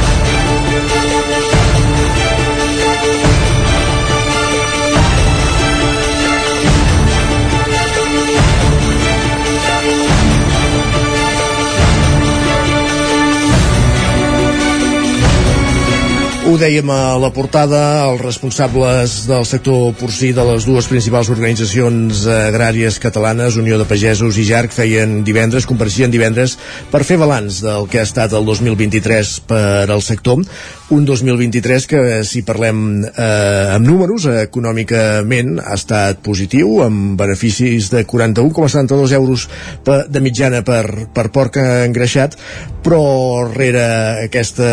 Ho 16.43 16.57
dèiem 16.59 16.89
a 16.91 17.15
la 17.15 17.29
portada, 17.31 17.79
els 18.03 18.19
responsables 18.19 19.13
del 19.29 19.45
sector 19.47 19.93
porcí 19.95 20.33
de 20.35 20.43
les 20.43 20.65
dues 20.67 20.89
principals 20.91 21.29
organitzacions 21.31 22.25
agràries 22.27 22.97
catalanes, 22.99 23.55
Unió 23.61 23.77
de 23.79 23.85
Pagesos 23.87 24.35
i 24.35 24.43
JARC, 24.49 24.75
feien 24.75 25.21
divendres, 25.23 25.63
compareixien 25.69 26.11
divendres 26.11 26.57
per 26.91 27.05
fer 27.07 27.15
balanç 27.21 27.61
del 27.63 27.87
que 27.87 28.01
ha 28.01 28.03
estat 28.03 28.35
el 28.35 28.43
2023 28.43 29.31
per 29.47 29.87
al 29.87 30.03
sector. 30.03 30.43
Un 30.91 31.07
2023 31.07 31.87
que, 31.87 32.03
si 32.27 32.43
parlem 32.43 32.83
eh, 33.07 33.71
amb 33.77 33.87
números, 33.87 34.27
econòmicament 34.43 35.61
ha 35.63 35.79
estat 35.79 36.19
positiu, 36.27 36.81
amb 36.83 37.15
beneficis 37.23 37.87
de 37.95 38.03
41,72 38.03 39.15
euros 39.15 39.47
de 39.87 40.27
mitjana 40.27 40.59
per, 40.67 41.07
per 41.15 41.29
porc 41.31 41.63
engreixat, 41.63 42.35
però 42.83 43.47
rere 43.47 43.83
aquesta 44.25 44.67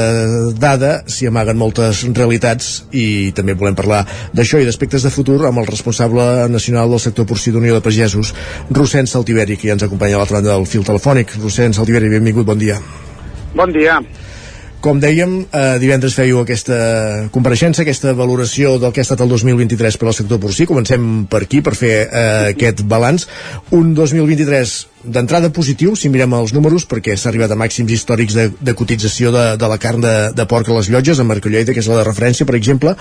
dada 0.58 0.92
s'hi 1.06 1.28
amaguen 1.30 1.58
moltes 1.60 2.02
realitats 2.16 2.72
i 2.90 3.30
també 3.36 3.54
volem 3.54 3.76
parlar 3.78 4.02
d'això 4.34 4.58
i 4.60 4.66
d'aspectes 4.66 5.06
de 5.06 5.12
futur 5.14 5.38
amb 5.46 5.62
el 5.62 5.68
responsable 5.70 6.48
nacional 6.50 6.90
del 6.90 7.02
sector 7.02 7.28
porcí 7.30 7.54
d'Unió 7.54 7.76
de 7.78 7.84
Pagesos, 7.84 8.34
Rossens 8.70 9.14
Saltiveri, 9.14 9.56
que 9.56 9.70
ja 9.70 9.78
ens 9.78 9.86
acompanya 9.86 10.18
a 10.18 10.24
l'altra 10.24 10.40
banda 10.40 10.56
del 10.56 10.66
fil 10.66 10.84
telefònic. 10.86 11.36
Rossens 11.42 11.78
Saltiveri, 11.78 12.10
benvingut, 12.10 12.46
bon 12.46 12.58
dia. 12.58 12.80
Bon 13.54 13.72
dia. 13.72 14.00
Com 14.80 14.96
dèiem, 14.96 15.42
eh, 15.52 15.76
divendres 15.76 16.14
fèieu 16.16 16.38
aquesta 16.40 17.28
compareixença, 17.30 17.82
aquesta 17.82 18.14
valoració 18.16 18.78
del 18.80 18.94
que 18.96 19.02
ha 19.02 19.04
estat 19.04 19.20
el 19.20 19.28
2023 19.28 19.98
per 20.00 20.08
al 20.08 20.16
sector 20.16 20.40
porcí. 20.40 20.64
Comencem 20.64 21.26
per 21.28 21.42
aquí, 21.44 21.60
per 21.60 21.74
fer 21.76 22.08
eh, 22.08 22.54
aquest 22.54 22.80
balanç. 22.88 23.26
Un 23.76 23.92
2023 23.94 24.72
d'entrada 25.04 25.50
positiu, 25.54 25.94
si 25.96 26.10
mirem 26.12 26.34
els 26.36 26.52
números, 26.52 26.84
perquè 26.88 27.16
s'ha 27.16 27.30
arribat 27.30 27.52
a 27.54 27.58
màxims 27.58 27.92
històrics 27.94 28.36
de, 28.36 28.46
de 28.60 28.74
cotització 28.76 29.32
de, 29.34 29.44
de 29.60 29.70
la 29.70 29.78
carn 29.80 30.04
de, 30.04 30.14
de 30.36 30.46
porc 30.50 30.68
a 30.68 30.76
les 30.76 30.90
llotges, 30.92 31.20
a 31.20 31.26
Marcolloida, 31.26 31.72
que 31.72 31.82
és 31.82 31.88
la 31.90 32.00
de 32.00 32.06
referència, 32.08 32.46
per 32.48 32.58
exemple, 32.58 32.94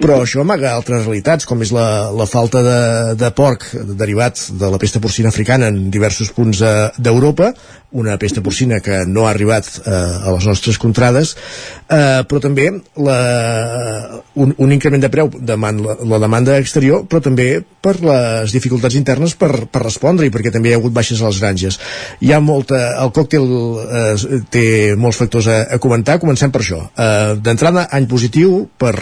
però 0.00 0.20
això 0.20 0.44
amaga 0.44 0.74
altres 0.74 1.04
realitats, 1.04 1.48
com 1.48 1.60
és 1.64 1.72
la, 1.76 2.10
la 2.16 2.28
falta 2.28 2.62
de, 2.64 2.78
de 3.20 3.30
porc 3.36 3.66
derivat 4.00 4.40
de 4.60 4.72
la 4.72 4.80
pesta 4.80 5.00
porcina 5.00 5.32
africana 5.32 5.68
en 5.72 5.88
diversos 5.92 6.32
punts 6.36 6.60
eh, 6.64 6.72
d'Europa, 6.98 7.54
una 7.90 8.16
pesta 8.18 8.42
porcina 8.42 8.78
que 8.80 9.02
no 9.06 9.26
ha 9.26 9.32
arribat 9.34 9.66
eh, 9.80 9.90
a 9.90 10.32
les 10.36 10.46
nostres 10.46 10.78
contrades, 10.78 11.34
eh, 11.88 12.22
però 12.28 12.40
també 12.42 12.68
la, 13.02 13.18
un, 14.36 14.54
un 14.56 14.72
increment 14.72 15.02
de 15.02 15.10
preu 15.10 15.32
demant 15.34 15.80
la, 15.82 15.96
la 16.12 16.20
demanda 16.22 16.58
exterior, 16.62 17.02
però 17.10 17.22
també 17.24 17.48
per 17.82 17.96
les 18.04 18.54
dificultats 18.54 18.98
internes 18.98 19.34
per, 19.34 19.66
per 19.66 19.82
respondre 19.82 20.28
i 20.28 20.32
perquè 20.32 20.52
també 20.54 20.70
hi 20.70 20.76
ha 20.76 20.80
hagut 20.80 20.94
baixes 20.94 21.20
a 21.20 21.29
les 21.30 21.40
granges. 21.42 21.80
Hi 22.20 22.34
ha 22.34 22.40
molta... 22.44 22.80
El 23.00 23.12
còctel 23.16 23.48
eh, 23.48 24.40
té 24.52 24.66
molts 25.00 25.20
factors 25.22 25.48
a, 25.50 25.60
a 25.76 25.80
comentar. 25.82 26.18
Comencem 26.22 26.52
per 26.52 26.64
això. 26.64 26.82
Eh, 26.94 27.36
D'entrada, 27.40 27.88
any 27.96 28.08
positiu 28.10 28.64
per, 28.78 28.94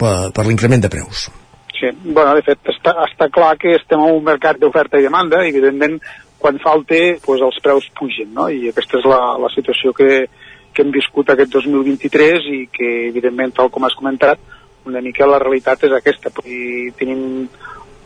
per, 0.00 0.14
per 0.34 0.46
l'increment 0.46 0.84
de 0.84 0.92
preus. 0.92 1.28
Sí, 1.74 1.90
bueno, 2.04 2.32
de 2.38 2.44
fet, 2.46 2.60
està, 2.70 2.94
està 3.04 3.28
clar 3.34 3.56
que 3.60 3.74
estem 3.74 4.00
en 4.00 4.20
un 4.20 4.24
mercat 4.24 4.60
d'oferta 4.60 5.00
i 5.00 5.04
demanda, 5.04 5.42
i 5.42 5.50
evidentment, 5.50 5.98
quan 6.38 6.60
falta, 6.62 7.00
doncs 7.24 7.42
els 7.48 7.60
preus 7.64 7.88
pugen, 7.98 8.30
no? 8.36 8.46
I 8.52 8.70
aquesta 8.70 9.00
és 9.00 9.08
la, 9.10 9.20
la 9.42 9.50
situació 9.52 9.92
que, 9.96 10.24
que 10.72 10.84
hem 10.84 10.92
viscut 10.94 11.32
aquest 11.32 11.52
2023 11.56 12.50
i 12.52 12.60
que, 12.72 12.90
evidentment, 13.10 13.54
tal 13.56 13.72
com 13.74 13.86
has 13.86 13.96
comentat, 13.98 14.40
una 14.84 15.00
mica 15.00 15.26
la 15.26 15.40
realitat 15.42 15.86
és 15.88 15.94
aquesta. 15.96 16.30
I 16.44 16.92
tenim 16.98 17.48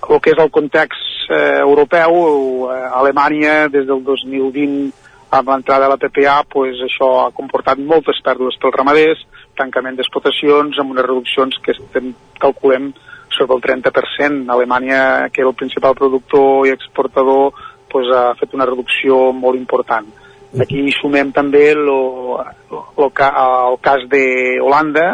el 0.08 0.20
que 0.24 0.32
és 0.32 0.40
el 0.40 0.50
context 0.50 1.30
eh, 1.30 1.60
europeu, 1.60 2.70
eh, 2.72 2.78
Alemanya 3.00 3.68
des 3.68 3.86
del 3.86 4.02
2020 4.04 4.92
amb 5.30 5.50
l'entrada 5.52 5.84
de 5.84 5.90
la 5.92 5.98
PPA, 6.00 6.38
pues, 6.48 6.78
això 6.80 7.08
ha 7.26 7.32
comportat 7.36 7.80
moltes 7.80 8.20
pèrdues 8.24 8.56
pels 8.60 8.76
ramaders, 8.78 9.26
tancament 9.58 9.98
d'explotacions 9.98 10.78
amb 10.80 10.94
unes 10.94 11.04
reduccions 11.04 11.58
que 11.64 11.74
estem, 11.76 12.14
calculem 12.40 12.94
sobre 13.36 13.58
el 13.58 13.62
30%. 13.62 14.48
Alemanya, 14.48 15.28
que 15.28 15.42
era 15.42 15.50
el 15.50 15.58
principal 15.58 15.94
productor 15.94 16.66
i 16.66 16.72
exportador, 16.72 17.52
pues, 17.92 18.08
ha 18.08 18.32
fet 18.40 18.56
una 18.56 18.66
reducció 18.66 19.32
molt 19.32 19.60
important. 19.60 20.08
Aquí 20.56 20.80
sumem 20.96 21.28
també 21.36 21.74
lo, 21.76 22.40
lo, 22.70 22.80
el 22.96 23.78
cas 23.84 24.06
d'Holanda 24.08 25.06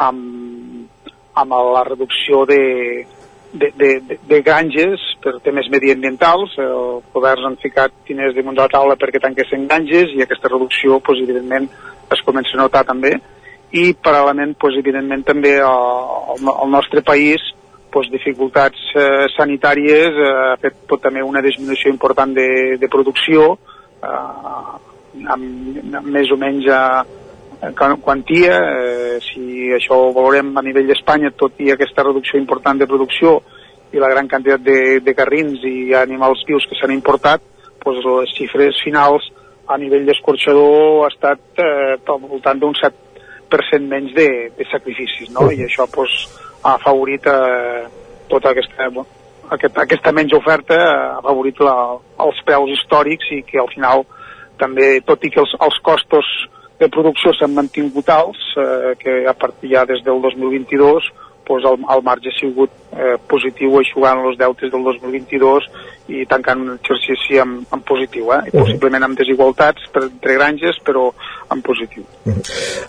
amb, 0.00 0.88
amb 1.36 1.56
la 1.76 1.84
reducció 1.84 2.46
de, 2.48 3.04
de, 3.52 3.72
de, 3.76 4.18
de 4.28 4.40
granges 4.42 5.02
per 5.22 5.38
temes 5.44 5.68
mediambientals. 5.72 6.54
Els 6.62 7.04
governs 7.14 7.46
han 7.48 7.58
ficat 7.62 7.94
diners 8.08 8.36
damunt 8.36 8.58
de 8.58 8.64
la 8.64 8.72
taula 8.72 8.98
perquè 9.00 9.22
tanquessin 9.22 9.66
granges 9.68 10.14
i 10.14 10.24
aquesta 10.24 10.50
reducció, 10.52 11.00
pues, 11.04 11.22
evidentment, 11.24 11.68
es 12.12 12.24
comença 12.26 12.56
a 12.56 12.62
notar 12.62 12.84
també. 12.88 13.14
I, 13.72 13.92
paral·lelament, 13.92 14.56
pues, 14.60 14.78
evidentment, 14.80 15.24
també 15.28 15.58
al, 15.60 16.38
al 16.54 16.70
nostre 16.72 17.04
país 17.04 17.42
pues, 17.90 18.08
dificultats 18.12 18.80
eh, 18.96 19.26
sanitàries 19.36 20.16
eh, 20.16 20.32
ha 20.52 20.56
fet 20.60 20.76
pot, 20.88 21.00
també 21.02 21.22
una 21.24 21.42
disminució 21.44 21.90
important 21.92 22.34
de, 22.36 22.76
de 22.80 22.88
producció 22.92 23.54
eh, 24.02 24.74
amb, 25.24 25.94
amb 26.00 26.12
més 26.12 26.32
o 26.32 26.38
menys 26.40 26.68
a, 26.68 26.82
quantia, 28.02 28.58
eh, 28.58 29.18
si 29.20 29.72
això 29.74 29.96
ho 29.96 30.12
valorem 30.12 30.56
a 30.56 30.62
nivell 30.62 30.86
d'Espanya, 30.86 31.30
tot 31.36 31.58
i 31.58 31.72
aquesta 31.72 32.04
reducció 32.04 32.38
important 32.38 32.78
de 32.78 32.86
producció 32.86 33.42
i 33.92 33.98
la 33.98 34.08
gran 34.08 34.28
quantitat 34.28 34.62
de, 34.62 35.00
de 35.00 35.14
carrins 35.14 35.64
i 35.64 35.94
animals 35.94 36.44
vius 36.46 36.66
que 36.68 36.76
s'han 36.78 36.92
importat, 36.92 37.42
doncs 37.84 38.04
les 38.04 38.34
xifres 38.36 38.78
finals 38.84 39.26
a 39.68 39.76
nivell 39.76 40.06
d'escorxador 40.06 41.04
ha 41.04 41.08
estat 41.12 41.62
eh, 41.62 41.96
al 41.98 42.20
voltant 42.20 42.60
d'un 42.60 42.74
7% 42.74 43.88
menys 43.88 44.14
de, 44.14 44.28
de 44.56 44.66
sacrificis, 44.70 45.30
no? 45.34 45.50
I 45.50 45.64
això 45.66 45.88
doncs, 45.94 46.28
ha 46.62 46.74
afavorit 46.76 47.26
eh, 47.26 47.86
tota 48.28 48.52
aquesta, 48.52 48.88
aquest, 49.56 49.80
aquesta 49.84 50.12
menys 50.12 50.36
oferta 50.36 50.78
ha 51.16 51.22
favorit 51.24 51.60
la, 51.64 51.74
els 52.24 52.40
preus 52.46 52.70
històrics 52.76 53.32
i 53.34 53.42
que 53.48 53.60
al 53.60 53.70
final 53.72 54.04
també, 54.58 54.98
tot 55.06 55.22
i 55.24 55.30
que 55.32 55.42
els, 55.42 55.54
els 55.64 55.78
costos 55.86 56.28
de 56.78 56.88
producció 56.88 57.32
s'han 57.34 57.54
mantingut 57.56 58.08
alts, 58.12 58.42
eh, 58.56 58.94
que 59.00 59.24
a 59.26 59.34
partir 59.34 59.74
ja 59.74 59.84
des 59.88 60.04
del 60.06 60.22
2022 60.22 61.10
pues 61.48 61.64
el, 61.64 61.80
el 61.96 62.04
marge 62.06 62.30
ha 62.30 62.38
sigut 62.38 62.70
eh, 62.92 63.16
positiu 63.30 63.78
aixugant 63.80 64.20
els 64.28 64.38
deutes 64.40 64.72
del 64.72 64.84
2022 64.84 65.68
i 66.08 66.24
tancant 66.28 66.62
un 66.64 66.70
exercici 66.72 67.36
en, 67.40 67.58
en 67.74 67.80
positiu, 67.84 68.30
eh? 68.32 68.40
I 68.48 68.52
possiblement 68.54 69.04
amb 69.04 69.18
desigualtats 69.18 69.90
per, 69.92 70.06
entre 70.06 70.36
granges, 70.38 70.78
però 70.84 71.10
en 71.52 71.60
positiu. 71.64 72.06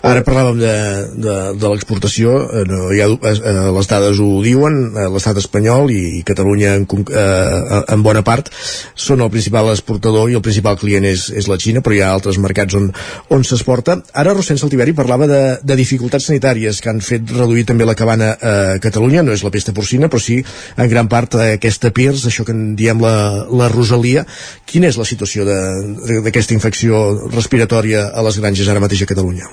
Ara 0.04 0.22
parlàvem 0.24 0.60
de, 0.60 0.72
de, 1.20 1.34
de 1.60 1.72
l'exportació, 1.72 2.36
eh, 2.48 2.64
no, 2.68 2.86
ja, 2.96 3.08
eh, 3.12 3.54
les 3.76 3.90
dades 3.90 4.20
ho 4.24 4.30
diuen, 4.44 4.78
eh, 4.94 5.08
l'estat 5.12 5.40
espanyol 5.42 5.92
i, 5.92 6.00
i 6.20 6.22
Catalunya 6.30 6.74
en, 6.80 6.86
eh, 7.12 7.82
en 7.92 8.04
bona 8.06 8.24
part 8.24 8.48
són 8.96 9.20
el 9.24 9.32
principal 9.32 9.68
exportador 9.72 10.32
i 10.32 10.38
el 10.38 10.44
principal 10.44 10.80
client 10.80 11.04
és, 11.08 11.28
és 11.36 11.48
la 11.50 11.60
Xina, 11.60 11.84
però 11.84 11.96
hi 11.96 12.02
ha 12.04 12.12
altres 12.14 12.40
mercats 12.40 12.76
on, 12.78 12.88
on 13.36 13.44
s'exporta. 13.44 13.98
Ara 14.16 14.34
Rossent 14.36 14.60
Saltiveri 14.60 14.96
parlava 14.96 15.28
de, 15.28 15.42
de 15.60 15.76
dificultats 15.76 16.30
sanitàries 16.32 16.80
que 16.80 16.92
han 16.92 17.04
fet 17.04 17.28
reduir 17.36 17.68
també 17.68 17.88
la 17.88 17.98
cabana 17.98 18.32
a 18.40 18.49
Catalunya, 18.82 19.24
no 19.26 19.34
és 19.36 19.44
la 19.46 19.52
pesta 19.54 19.74
porcina, 19.76 20.08
però 20.08 20.20
sí 20.22 20.40
en 20.40 20.90
gran 20.90 21.08
part 21.08 21.36
aquesta 21.40 21.92
PIRS, 21.94 22.26
això 22.28 22.46
que 22.46 22.56
en 22.56 22.74
diem 22.78 23.00
la 23.02 23.10
la, 23.50 23.68
Rosalia. 23.68 24.24
Quina 24.66 24.90
és 24.90 24.98
la 24.98 25.06
situació 25.08 25.46
d'aquesta 25.46 26.56
infecció 26.56 27.02
respiratòria 27.30 28.10
a 28.14 28.24
les 28.26 28.40
granges 28.40 28.68
ara 28.68 28.82
mateix 28.82 29.04
a 29.04 29.10
Catalunya? 29.10 29.50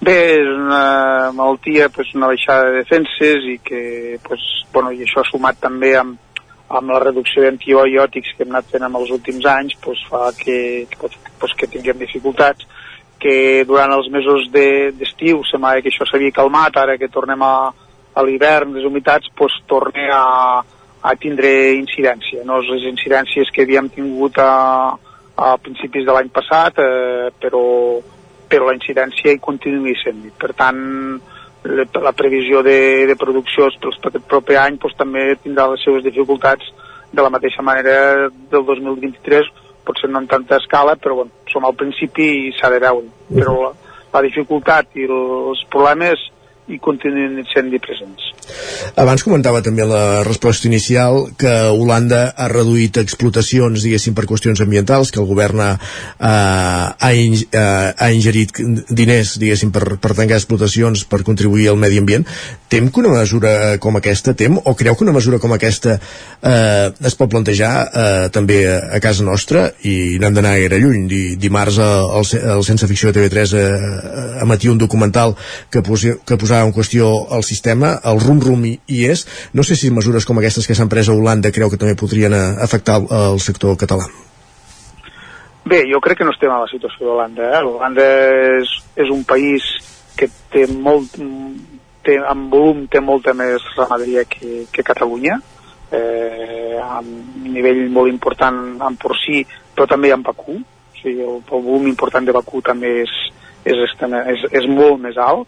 Bé, 0.00 0.16
és 0.38 0.48
una 0.54 1.32
malaltia, 1.34 1.88
pues, 1.90 2.12
una 2.14 2.30
baixada 2.30 2.70
de 2.70 2.82
defenses 2.84 3.46
i 3.50 3.58
que, 3.64 4.18
pues, 4.22 4.40
bueno, 4.72 4.92
i 4.94 5.02
això 5.02 5.24
sumat 5.26 5.58
també 5.60 5.96
amb, 5.98 6.18
amb 6.68 6.92
la 6.92 7.00
reducció 7.02 7.42
d'antibiòtics 7.42 8.36
que 8.36 8.44
hem 8.44 8.54
anat 8.54 8.68
fent 8.70 8.86
en 8.86 8.94
els 8.94 9.10
últims 9.10 9.46
anys 9.48 9.74
pues, 9.82 9.98
fa 10.10 10.28
que, 10.38 10.86
que, 10.90 11.10
pues, 11.40 11.56
que 11.58 11.66
tinguem 11.66 11.98
dificultats 11.98 12.68
que 13.18 13.64
durant 13.66 13.90
els 13.90 14.06
mesos 14.14 14.46
d'estiu 14.54 15.40
de, 15.42 15.48
semblava 15.50 15.82
que 15.82 15.90
això 15.90 16.06
s'havia 16.06 16.36
calmat, 16.36 16.76
ara 16.78 16.94
que 17.00 17.10
tornem 17.10 17.42
a, 17.42 17.72
a 18.18 18.24
l'hivern, 18.26 18.74
les 18.74 18.84
humitats, 18.84 19.30
pues, 19.38 19.54
torna 19.70 20.08
a, 20.10 20.62
a 21.06 21.14
tindre 21.20 21.50
incidència. 21.78 22.42
No 22.44 22.58
les 22.66 22.86
incidències 22.90 23.52
que 23.54 23.62
havíem 23.62 23.90
tingut 23.94 24.40
a, 24.42 24.96
a 25.38 25.50
principis 25.62 26.06
de 26.06 26.14
l'any 26.14 26.30
passat, 26.34 26.80
eh, 26.82 27.28
però, 27.38 27.62
però 28.50 28.66
la 28.66 28.74
incidència 28.74 29.34
hi 29.34 29.42
continua 29.42 29.94
sent. 30.02 30.24
Per 30.40 30.50
tant, 30.58 30.80
la, 31.68 31.86
la 32.08 32.14
previsió 32.16 32.64
de, 32.66 33.06
de 33.06 33.16
producció 33.18 33.68
per 33.78 34.10
aquest 34.10 34.26
proper 34.30 34.58
any 34.64 34.78
pues, 34.82 34.96
també 34.98 35.30
tindrà 35.42 35.68
les 35.70 35.84
seves 35.86 36.02
dificultats 36.06 36.72
de 37.12 37.22
la 37.22 37.30
mateixa 37.30 37.62
manera 37.62 38.28
del 38.50 38.64
2023, 38.66 39.46
potser 39.86 40.10
no 40.10 40.20
en 40.20 40.26
tanta 40.28 40.58
escala, 40.58 40.96
però 41.00 41.20
bueno, 41.22 41.30
som 41.48 41.64
al 41.64 41.76
principi 41.78 42.26
i 42.48 42.50
s'ha 42.56 42.70
de 42.74 42.82
veure. 42.82 43.06
Però 43.30 43.54
la, 43.62 43.70
la 44.12 44.24
dificultat 44.26 44.98
i 44.98 45.06
els 45.06 45.62
problemes 45.72 46.26
hi 46.68 46.78
continuen 46.84 47.40
sent 47.48 47.72
presents. 47.80 48.28
Abans 48.98 49.22
comentava 49.24 49.60
també 49.64 49.84
la 49.88 50.22
resposta 50.26 50.68
inicial 50.68 51.28
que 51.40 51.52
Holanda 51.72 52.32
ha 52.36 52.48
reduït 52.52 52.98
explotacions, 53.00 53.84
diguéssim, 53.84 54.14
per 54.16 54.26
qüestions 54.28 54.60
ambientals, 54.64 55.12
que 55.12 55.20
el 55.22 55.28
govern 55.28 55.62
ha, 55.64 55.70
ha, 56.20 57.10
in, 57.12 57.36
ha 57.52 58.10
ingerit 58.12 58.52
diners, 58.88 59.36
diguéssim, 59.40 59.72
per, 59.72 59.98
per 60.00 60.14
tancar 60.18 60.38
explotacions 60.40 61.04
per 61.08 61.22
contribuir 61.26 61.70
al 61.72 61.80
medi 61.80 62.00
ambient. 62.02 62.26
Tem 62.68 62.90
que 62.92 63.00
una 63.00 63.14
mesura 63.14 63.52
com 63.80 63.96
aquesta, 63.96 64.34
tem, 64.36 64.58
o 64.58 64.74
creu 64.76 64.96
que 64.96 65.06
una 65.06 65.16
mesura 65.16 65.40
com 65.40 65.54
aquesta 65.56 65.98
eh, 65.98 66.88
es 67.08 67.16
pot 67.16 67.30
plantejar 67.32 67.72
eh, 67.88 68.28
també 68.34 68.60
a, 68.68 69.00
casa 69.00 69.24
nostra 69.24 69.68
i 69.88 70.18
no 70.20 70.28
hem 70.28 70.36
d'anar 70.36 70.56
gaire 70.58 70.80
lluny. 70.82 71.06
Di, 71.08 71.22
dimarts 71.40 71.78
el, 71.80 72.28
el 72.56 72.64
Sense 72.66 72.88
Ficció 72.90 73.12
de 73.12 73.22
TV3 73.22 73.56
eh, 73.56 74.42
emetia 74.44 74.72
un 74.72 74.80
documental 74.80 75.36
que, 75.70 75.82
posi, 75.84 76.16
que 76.26 76.36
posava 76.40 76.57
en 76.64 76.72
qüestió 76.72 77.10
el 77.34 77.44
sistema, 77.44 77.94
el 78.04 78.20
RUM 78.22 78.40
rum 78.44 78.64
i, 78.68 78.74
i 78.86 79.04
és. 79.10 79.24
No 79.54 79.64
sé 79.66 79.76
si 79.76 79.90
mesures 79.94 80.26
com 80.28 80.40
aquestes 80.40 80.66
que 80.66 80.76
s'han 80.76 80.90
pres 80.92 81.08
a 81.08 81.16
Holanda 81.16 81.52
creu 81.54 81.70
que 81.70 81.80
també 81.80 81.96
podrien 81.98 82.34
eh, 82.34 82.46
afectar 82.64 82.98
el, 83.02 83.40
sector 83.42 83.76
català. 83.78 84.06
Bé, 85.68 85.82
jo 85.90 86.00
crec 86.00 86.20
que 86.20 86.26
no 86.26 86.32
estem 86.32 86.52
a 86.52 86.62
la 86.62 86.70
situació 86.70 87.06
d'Holanda. 87.06 87.50
Eh? 87.58 87.62
Holanda 87.66 88.06
és, 88.58 88.72
és 88.96 89.12
un 89.12 89.24
país 89.28 89.66
que 90.16 90.30
té 90.52 90.64
molt, 90.70 91.14
té, 92.06 92.16
en 92.18 92.48
volum 92.50 92.86
té 92.90 93.02
molta 93.04 93.34
més 93.36 93.64
ramaderia 93.76 94.24
que, 94.30 94.64
que 94.72 94.86
Catalunya, 94.86 95.38
eh, 95.92 96.78
amb 96.82 97.44
un 97.44 97.52
nivell 97.52 97.84
molt 97.92 98.10
important 98.12 98.58
en 98.88 98.98
porcí, 99.00 99.44
però 99.74 99.86
també 99.90 100.12
en 100.14 100.24
vacú. 100.24 100.56
O 100.58 101.00
sigui, 101.02 101.20
el, 101.22 101.40
el 101.44 101.64
volum 101.68 101.86
important 101.90 102.26
de 102.26 102.34
vacú 102.34 102.62
també 102.64 103.02
és, 103.04 103.14
és, 103.68 103.84
és, 103.84 104.46
és 104.62 104.68
molt 104.72 105.02
més 105.04 105.20
alt 105.20 105.46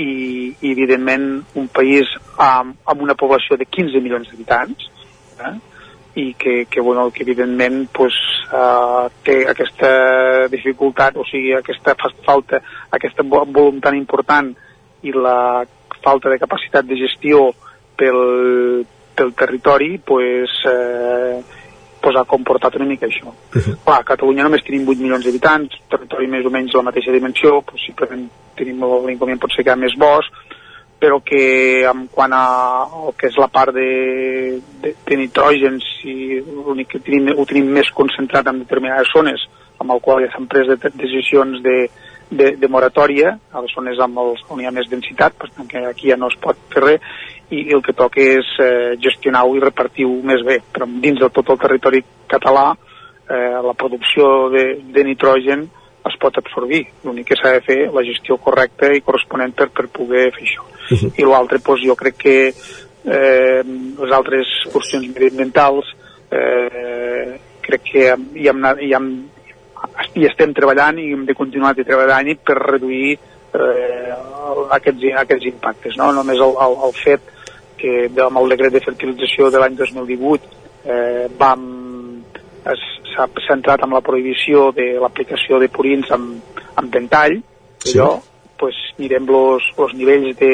i, 0.00 0.12
i 0.60 0.72
evidentment 0.72 1.26
un 1.60 1.68
país 1.72 2.08
amb, 2.40 2.78
amb 2.88 3.02
una 3.04 3.16
població 3.18 3.58
de 3.60 3.66
15 3.68 4.00
milions 4.02 4.30
d'habitants 4.30 4.86
eh? 5.44 5.56
i 6.20 6.32
que, 6.34 6.66
que, 6.70 6.80
bueno, 6.80 7.10
que 7.14 7.22
evidentment 7.22 7.84
pues, 7.94 8.16
uh, 8.50 9.06
té 9.22 9.44
aquesta 9.48 9.90
dificultat, 10.50 11.16
o 11.16 11.24
sigui, 11.28 11.52
aquesta 11.54 11.94
falta, 12.26 12.58
aquest 12.96 13.22
volum 13.30 13.78
tan 13.84 13.98
important 13.98 14.50
i 15.06 15.14
la 15.14 15.62
falta 16.02 16.32
de 16.32 16.40
capacitat 16.40 16.88
de 16.88 16.98
gestió 16.98 17.50
pel, 17.96 18.84
pel 19.14 19.32
territori 19.38 19.98
pues, 20.04 20.50
eh, 20.66 21.40
pues 22.00 22.16
ha 22.16 22.24
comportat 22.24 22.76
una 22.76 22.86
mica 22.86 23.06
això. 23.06 23.28
Uh 23.28 23.60
-huh. 23.60 23.76
Clar, 23.84 24.00
a 24.00 24.04
Catalunya 24.04 24.42
només 24.42 24.64
tenim 24.64 24.88
8 24.88 25.00
milions 25.00 25.24
d'habitants, 25.24 25.76
territori 25.88 26.26
més 26.26 26.44
o 26.46 26.50
menys 26.50 26.74
la 26.74 26.82
mateixa 26.82 27.12
dimensió, 27.12 27.62
possiblement 27.62 28.28
tenim 28.56 28.80
l'inconvenient 28.80 29.40
pot 29.40 29.52
ser 29.52 29.64
que 29.64 29.70
hi 29.70 29.72
ha 29.72 29.76
més 29.76 29.94
bosc, 29.96 30.30
però 31.00 31.20
que 31.24 31.84
en 31.88 32.06
quant 32.12 32.32
a 32.32 32.44
el 33.06 33.14
que 33.16 33.28
és 33.28 33.36
la 33.36 33.48
part 33.48 33.72
de, 33.74 34.60
de, 34.82 34.94
de 35.06 35.16
nitrogen, 35.16 35.80
si 35.80 36.12
l'únic 36.44 36.88
que 36.88 37.00
tenim, 37.00 37.32
ho 37.36 37.46
tenim 37.48 37.72
més 37.72 37.90
concentrat 37.90 38.46
en 38.46 38.60
determinades 38.60 39.08
zones, 39.16 39.48
amb 39.80 39.92
el 39.92 40.00
qual 40.04 40.20
ja 40.22 40.30
s'han 40.32 40.46
pres 40.46 40.68
de, 40.68 40.76
decisions 40.92 41.62
de, 41.64 41.88
de, 42.30 42.52
de 42.60 42.68
moratòria, 42.68 43.38
a 43.52 43.64
les 43.64 43.72
zones 43.74 43.98
amb 43.98 44.20
els, 44.22 44.44
on 44.52 44.60
hi 44.60 44.68
ha 44.68 44.74
més 44.76 44.90
densitat, 44.92 45.34
per 45.40 45.48
tant 45.56 45.70
que 45.70 45.86
aquí 45.88 46.12
ja 46.12 46.20
no 46.20 46.28
es 46.28 46.36
pot 46.42 46.60
fer 46.74 46.84
res, 46.84 47.00
i 47.50 47.64
el 47.74 47.82
que 47.82 47.96
toca 47.98 48.22
és 48.22 48.46
eh, 48.62 48.94
gestionar-ho 49.02 49.56
i 49.56 49.62
repartir-ho 49.62 50.20
més 50.26 50.44
bé. 50.46 50.60
Però 50.72 50.86
dins 50.86 51.18
de 51.18 51.28
tot 51.34 51.50
el 51.50 51.58
territori 51.58 52.02
català 52.30 52.70
eh, 52.72 53.58
la 53.66 53.74
producció 53.74 54.48
de, 54.54 54.64
de 54.94 55.04
nitrogen 55.04 55.66
es 56.06 56.16
pot 56.20 56.38
absorbir. 56.38 56.84
L'únic 57.04 57.30
que 57.30 57.38
s'ha 57.38 57.56
de 57.56 57.64
fer 57.66 57.80
la 57.92 58.04
gestió 58.06 58.38
correcta 58.42 58.92
i 58.94 59.02
corresponent 59.04 59.54
per, 59.56 59.68
per 59.74 59.88
poder 59.92 60.30
fer 60.36 60.46
això. 60.46 60.66
Uh 60.90 60.98
-huh. 60.98 61.12
I 61.18 61.26
l'altre, 61.26 61.58
doncs, 61.58 61.82
jo 61.86 61.96
crec 61.96 62.16
que 62.16 62.36
eh, 62.48 63.62
les 64.02 64.12
altres 64.12 64.46
qüestions 64.72 65.06
mediambientals 65.14 65.84
eh, 66.30 67.38
crec 67.60 67.82
que 67.92 68.14
hi, 68.34 68.48
hem, 68.48 68.64
hi, 68.80 68.92
hem, 68.94 69.08
hi 70.14 70.26
estem 70.26 70.54
treballant 70.54 70.98
i 70.98 71.12
hem 71.12 71.26
de 71.26 71.34
continuar 71.34 71.74
treballant 71.74 72.36
per 72.44 72.56
reduir 72.58 73.18
eh, 73.54 74.14
aquests, 74.70 75.04
aquests 75.24 75.46
impactes. 75.46 75.96
No? 75.96 76.12
Només 76.12 76.38
el, 76.38 76.56
el, 76.66 76.76
el 76.88 76.96
fet 77.04 77.20
que 77.80 78.10
amb 78.22 78.40
el 78.40 78.52
decret 78.54 78.74
de 78.76 78.82
fertilització 78.84 79.50
de 79.50 79.62
l'any 79.62 79.76
2018 79.78 80.58
eh, 80.84 81.28
vam 81.38 81.68
s'ha 83.10 83.26
centrat 83.46 83.82
en 83.84 83.94
la 83.96 84.02
prohibició 84.04 84.70
de 84.76 84.92
l'aplicació 85.02 85.58
de 85.58 85.68
purins 85.72 86.10
amb, 86.14 86.60
amb 86.76 86.92
ventall 86.92 87.40
sí. 87.78 87.96
allò, 87.98 88.20
pues, 88.60 88.76
mirem 88.98 89.26
los, 89.26 89.64
los 89.78 89.96
nivells 89.96 90.36
de 90.38 90.52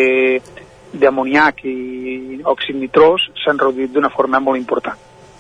d'amoniac 0.97 1.65
i 1.67 2.39
òxid 2.47 2.79
nitrós 2.79 3.27
s'han 3.43 3.59
reduït 3.61 3.93
d'una 3.93 4.09
forma 4.15 4.41
molt 4.41 4.57
important 4.57 4.97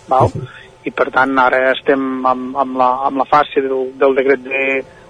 val? 0.09 0.27
Uh 0.27 0.31
-huh. 0.35 0.49
i 0.85 0.91
per 0.91 1.11
tant 1.11 1.39
ara 1.39 1.73
estem 1.73 2.27
amb, 2.27 2.57
amb, 2.57 2.77
la, 2.77 2.91
amb 3.07 3.17
la 3.17 3.25
fase 3.25 3.61
del, 3.61 3.93
del 3.97 4.15
decret 4.15 4.41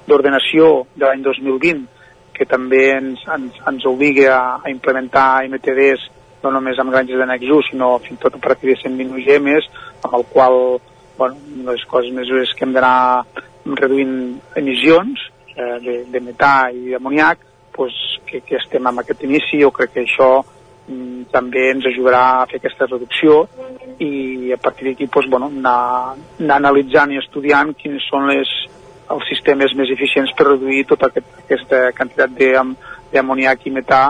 d'ordenació 0.07 0.87
de, 0.95 1.01
de 1.01 1.07
l'any 1.07 1.23
2020 1.23 1.87
que 2.33 2.45
també 2.45 2.93
ens, 2.93 3.21
ens, 3.35 3.53
ens 3.67 3.85
obliga 3.87 4.37
a, 4.37 4.61
a 4.65 4.71
implementar 4.71 5.49
MTDs 5.49 6.11
no 6.43 6.53
només 6.55 6.79
amb 6.79 6.93
granges 6.95 7.19
de 7.19 7.27
Nexus, 7.27 7.71
sinó 7.71 7.97
fins 8.05 8.19
i 8.19 8.23
tot 8.23 8.37
a 8.37 8.43
partir 8.43 8.73
de 8.73 8.81
120 8.83 9.17
UGMs, 9.17 9.69
amb 10.05 10.19
el 10.19 10.27
qual 10.33 10.59
bueno, 11.19 11.37
les 11.71 11.85
coses 11.89 12.13
mesures 12.13 12.53
que 12.55 12.67
hem 12.67 12.75
d'anar 12.77 13.25
reduint 13.81 14.37
emissions 14.57 15.23
eh, 15.57 15.79
de, 15.83 15.97
de 16.13 16.21
metà 16.23 16.69
i 16.73 16.93
d'amoniac, 16.93 17.41
pues, 17.77 17.95
que, 18.27 18.43
que 18.45 18.59
estem 18.61 18.87
amb 18.87 19.03
aquest 19.03 19.25
inici, 19.27 19.61
jo 19.63 19.73
crec 19.75 19.95
que 19.95 20.05
això 20.05 20.31
mm, 20.41 21.29
també 21.33 21.71
ens 21.73 21.89
ajudarà 21.89 22.25
a 22.41 22.47
fer 22.51 22.61
aquesta 22.61 22.89
reducció 22.91 23.45
i 24.03 24.53
a 24.53 24.61
partir 24.61 24.91
d'aquí 24.91 25.09
pues, 25.13 25.29
bueno, 25.31 25.51
anar, 25.53 26.17
anar 26.41 26.61
analitzant 26.61 27.13
i 27.13 27.21
estudiant 27.23 27.75
quines 27.81 28.05
són 28.11 28.29
les, 28.31 28.53
els 29.13 29.29
sistemes 29.31 29.75
més 29.79 29.91
eficients 29.93 30.33
per 30.37 30.51
reduir 30.53 30.85
tota 30.89 31.11
aquest, 31.11 31.35
aquesta 31.45 31.83
quantitat 31.97 32.37
d'amoniac 33.13 33.67
i 33.67 33.75
metà 33.75 34.03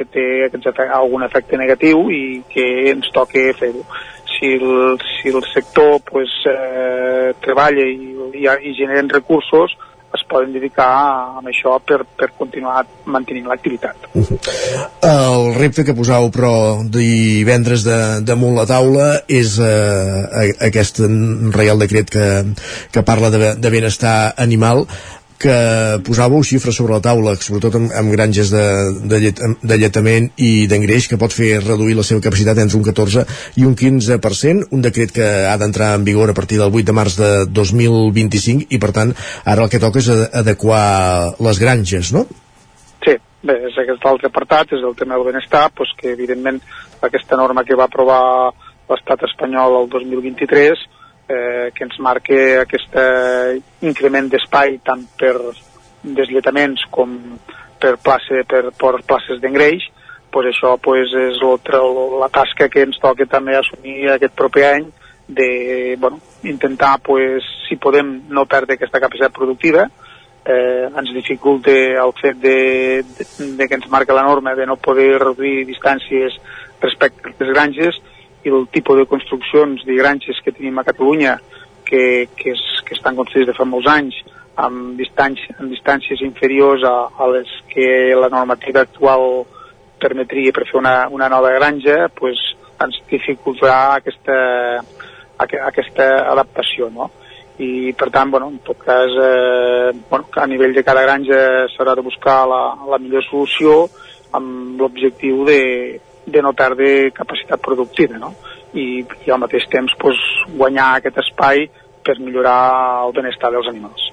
que 0.00 0.08
té 0.08 0.24
algun 0.88 1.26
efecte 1.26 1.60
negatiu 1.60 2.08
i 2.10 2.40
que 2.48 2.64
ens 2.94 3.12
toca 3.12 3.50
fer-ho. 3.60 3.84
si 4.40 4.46
el, 4.46 4.98
si 5.20 5.28
el 5.28 5.44
sector 5.52 6.00
pues, 6.10 6.30
eh, 6.48 7.34
treballa 7.44 7.84
i, 7.84 8.16
i, 8.40 8.46
i 8.48 8.74
generen 8.78 9.10
recursos, 9.12 9.76
es 10.10 10.22
poden 10.26 10.50
dedicar 10.50 10.88
a, 10.90 11.42
això 11.46 11.76
per, 11.86 12.00
per 12.18 12.32
continuar 12.38 12.80
mantenint 13.06 13.46
l'activitat. 13.46 14.08
Uh 14.12 14.24
-huh. 14.26 14.38
El 15.06 15.54
repte 15.54 15.84
que 15.84 15.94
posau, 15.94 16.30
però, 16.34 16.82
divendres 16.82 17.84
de, 17.84 18.20
damunt 18.22 18.56
la 18.56 18.66
taula 18.66 19.22
és 19.28 19.58
eh, 19.58 20.56
aquest 20.66 21.00
reial 21.54 21.78
decret 21.78 22.10
que, 22.10 22.26
que 22.90 23.02
parla 23.02 23.30
de, 23.30 23.54
de 23.54 23.70
benestar 23.70 24.34
animal 24.36 24.86
que 25.40 25.56
posàveu 26.04 26.42
xifres 26.44 26.76
sobre 26.76 26.92
la 26.92 27.02
taula, 27.04 27.32
sobretot 27.40 27.78
amb, 27.78 27.92
amb 27.96 28.12
granges 28.12 28.50
de, 28.52 28.64
de, 29.08 29.20
llet, 29.22 29.40
de 29.40 29.78
lletament 29.80 30.28
i 30.36 30.66
d'engreix, 30.68 31.08
que 31.08 31.18
pot 31.20 31.32
fer 31.32 31.54
reduir 31.62 31.96
la 31.96 32.04
seva 32.06 32.20
capacitat 32.26 32.60
entre 32.60 32.76
un 32.76 32.84
14 32.84 33.24
i 33.62 33.64
un 33.68 33.74
15%, 33.78 34.68
un 34.76 34.84
decret 34.84 35.14
que 35.16 35.30
ha 35.48 35.56
d'entrar 35.60 35.94
en 35.96 36.04
vigor 36.04 36.30
a 36.30 36.36
partir 36.36 36.60
del 36.60 36.68
8 36.68 36.84
de 36.90 36.96
març 36.96 37.16
de 37.20 37.30
2025 37.48 38.68
i, 38.68 38.82
per 38.82 38.92
tant, 38.96 39.14
ara 39.48 39.64
el 39.64 39.72
que 39.72 39.80
toca 39.82 40.04
és 40.04 40.12
adequar 40.12 40.84
les 41.40 41.62
granges, 41.62 42.12
no? 42.12 42.26
Sí, 43.06 43.16
bé, 43.42 43.56
és 43.70 43.80
aquest 43.80 44.04
altre 44.12 44.28
apartat, 44.28 44.76
és 44.76 44.84
el 44.84 44.96
tema 44.98 45.16
del 45.16 45.30
benestar, 45.32 45.70
doncs 45.72 45.96
que 45.96 46.12
evidentment 46.12 46.60
aquesta 47.00 47.40
norma 47.40 47.64
que 47.64 47.78
va 47.80 47.88
aprovar 47.88 48.22
l'estat 48.90 49.24
espanyol 49.24 49.80
el 49.84 49.92
2023 49.92 50.88
eh, 51.30 51.70
que 51.74 51.86
ens 51.86 51.98
marca 52.02 52.38
aquest 52.64 52.98
increment 53.86 54.28
d'espai 54.32 54.80
tant 54.84 55.06
per 55.20 55.36
deslletaments 56.02 56.84
com 56.90 57.16
per, 57.80 57.96
plaça, 58.02 58.42
per, 58.48 58.70
per 58.76 59.00
places 59.06 59.40
d'engreix, 59.40 59.86
pues 60.30 60.50
això 60.50 60.76
pues, 60.82 61.12
és 61.14 61.40
la 61.42 62.28
tasca 62.32 62.68
que 62.70 62.84
ens 62.86 62.98
toca 63.02 63.26
també 63.26 63.56
assumir 63.56 64.10
aquest 64.10 64.36
proper 64.36 64.66
any 64.74 64.86
de 65.30 65.96
bueno, 65.98 66.20
intentar, 66.42 66.98
pues, 67.06 67.44
si 67.68 67.76
podem, 67.76 68.22
no 68.28 68.46
perdre 68.50 68.74
aquesta 68.74 69.00
capacitat 69.00 69.32
productiva, 69.32 69.86
eh, 70.44 70.86
ens 70.90 71.12
dificulta 71.14 71.70
el 71.70 72.14
fet 72.20 72.38
de, 72.42 72.56
de, 73.02 73.26
de 73.58 73.68
que 73.68 73.78
ens 73.78 73.90
marca 73.90 74.16
la 74.16 74.26
norma 74.26 74.54
de 74.54 74.66
no 74.66 74.76
poder 74.76 75.18
reduir 75.20 75.66
distàncies 75.68 76.38
respecte 76.80 77.30
a 77.30 77.34
les 77.38 77.52
granges 77.52 78.00
i 78.44 78.52
el 78.52 78.66
tipus 78.72 78.98
de 78.98 79.06
construccions 79.06 79.84
de 79.86 79.96
granges 79.98 80.40
que 80.44 80.52
tenim 80.52 80.78
a 80.78 80.86
Catalunya 80.86 81.38
que, 81.84 82.28
que, 82.36 82.54
és, 82.54 82.62
que 82.86 82.96
estan 82.96 83.18
construïdes 83.18 83.52
de 83.52 83.56
fa 83.58 83.66
molts 83.68 83.88
anys 83.90 84.16
amb, 84.60 84.96
distàncies, 84.98 85.56
amb 85.58 85.72
distàncies 85.72 86.22
inferiors 86.24 86.84
a, 86.86 86.94
a 87.16 87.28
les 87.34 87.50
que 87.70 87.86
la 88.16 88.30
normativa 88.32 88.84
actual 88.86 89.44
permetria 90.00 90.52
per 90.56 90.66
fer 90.68 90.78
una, 90.80 90.94
una 91.12 91.28
nova 91.28 91.52
granja, 91.56 92.08
pues, 92.16 92.40
ens 92.80 92.96
dificultarà 93.10 93.96
aquesta, 93.98 94.36
aquesta 95.44 96.06
adaptació, 96.32 96.88
no? 96.94 97.10
I, 97.60 97.92
per 97.92 98.08
tant, 98.08 98.30
bueno, 98.32 98.48
en 98.48 98.62
tot 98.64 98.78
cas, 98.80 99.12
eh, 99.20 99.90
bueno, 100.08 100.30
a 100.32 100.46
nivell 100.48 100.72
de 100.72 100.84
cada 100.84 101.02
granja 101.04 101.40
s'haurà 101.74 101.94
de 101.98 102.06
buscar 102.06 102.46
la, 102.48 102.62
la 102.88 102.98
millor 103.02 103.26
solució 103.26 103.82
amb 104.32 104.80
l'objectiu 104.80 105.44
de, 105.44 105.60
de 106.26 106.42
no 106.42 106.52
perdre 106.56 107.10
capacitat 107.16 107.60
productiva, 107.62 108.18
no? 108.18 108.34
I, 108.74 109.02
i 109.26 109.30
al 109.30 109.40
mateix 109.42 109.66
temps 109.70 109.94
pues, 109.98 110.18
guanyar 110.54 110.96
aquest 110.98 111.18
espai 111.24 111.66
per 112.06 112.18
millorar 112.20 113.06
el 113.06 113.16
benestar 113.16 113.50
dels 113.54 113.70
animals. 113.70 114.10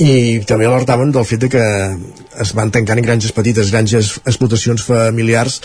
I 0.00 0.40
també 0.48 0.64
alertaven 0.64 1.10
del 1.12 1.26
fet 1.28 1.42
de 1.42 1.48
que 1.52 1.62
es 2.40 2.52
van 2.56 2.70
tancant 2.72 3.02
granges 3.04 3.34
petites, 3.36 3.72
granges 3.74 4.14
explotacions 4.24 4.84
familiars, 4.86 5.58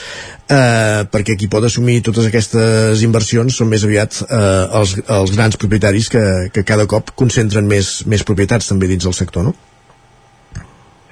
eh, 0.52 1.06
perquè 1.12 1.38
qui 1.40 1.48
pot 1.52 1.64
assumir 1.64 2.02
totes 2.04 2.28
aquestes 2.28 3.04
inversions 3.08 3.56
són 3.56 3.72
més 3.72 3.86
aviat 3.88 4.20
eh, 4.26 4.42
els, 4.82 4.98
els 5.20 5.32
grans 5.38 5.56
propietaris 5.62 6.12
que, 6.12 6.26
que 6.52 6.66
cada 6.68 6.88
cop 6.92 7.14
concentren 7.16 7.70
més, 7.70 8.02
més 8.12 8.28
propietats 8.28 8.68
també 8.74 8.92
dins 8.92 9.08
del 9.08 9.16
sector, 9.16 9.48
no? 9.48 9.56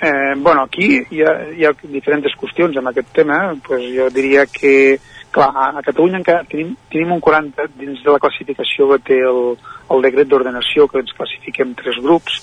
Eh, 0.05 0.33
bueno, 0.35 0.63
aquí 0.63 1.01
hi 1.11 1.21
ha, 1.23 1.31
hi 1.55 1.63
ha 1.63 1.69
diferents 1.87 2.33
qüestions 2.35 2.75
amb 2.75 2.89
aquest 2.91 3.13
tema. 3.15 3.37
Pues 3.63 3.85
jo 3.95 4.09
diria 4.11 4.43
que, 4.51 4.99
clar, 5.31 5.51
a 5.55 5.83
Catalunya 5.85 6.19
encara 6.19 6.43
tenim, 6.49 6.73
tenim 6.91 7.13
un 7.15 7.21
40 7.23 7.69
dins 7.79 8.01
de 8.03 8.11
la 8.11 8.19
classificació 8.19 8.89
que 8.91 8.97
té 9.07 9.19
el, 9.23 9.53
el 9.95 10.03
decret 10.03 10.27
d'ordenació 10.27 10.89
que 10.91 10.99
ens 10.99 11.15
classifiquem 11.15 11.71
tres 11.79 12.01
grups, 12.03 12.41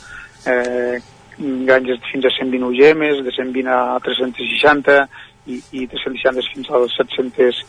eh, 0.48 1.02
granges 1.68 2.00
fins 2.08 2.30
a 2.30 2.32
120 2.38 2.64
UGMs, 2.70 3.20
de 3.26 3.34
120 3.36 3.68
a 3.74 3.98
360 4.06 4.96
i, 5.52 5.60
i 5.82 5.84
360 5.92 6.48
fins 6.54 6.70
als 6.78 6.96
700 6.96 7.60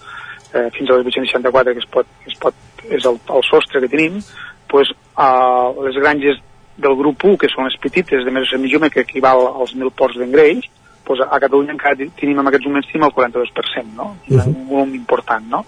eh, 0.54 0.70
fins 0.78 0.88
a 0.88 1.02
les 1.02 1.12
864 1.12 1.76
que 1.76 1.84
es 1.84 1.90
pot, 1.98 2.16
es 2.32 2.40
pot, 2.40 2.64
és 2.88 3.12
el, 3.12 3.20
el 3.36 3.44
sostre 3.50 3.84
que 3.84 3.92
tenim, 3.92 4.24
pues, 4.72 4.96
eh, 5.20 5.84
les 5.84 6.00
granges 6.00 6.40
del 6.82 6.98
grup 7.00 7.24
1, 7.24 7.38
que 7.42 7.50
són 7.52 7.68
les 7.70 7.78
petites 7.82 8.26
de 8.26 8.34
més 8.34 8.48
de 8.48 8.58
100 8.58 8.64
milions, 8.66 8.94
que 8.94 9.06
equival 9.06 9.46
als 9.52 9.76
1.000 9.76 9.94
ports 9.98 10.20
d'engreix, 10.20 10.68
doncs 11.08 11.24
a 11.26 11.40
Catalunya 11.42 11.76
encara 11.76 12.10
tenim 12.18 12.40
en 12.40 12.50
aquests 12.50 12.68
moments 12.68 12.90
tenim 12.90 13.06
el 13.08 13.14
42%, 13.16 13.96
no? 13.96 14.16
Uh 14.30 14.38
-huh. 14.38 14.48
Un 14.48 14.68
volum 14.68 14.96
important, 14.96 15.46
no? 15.48 15.66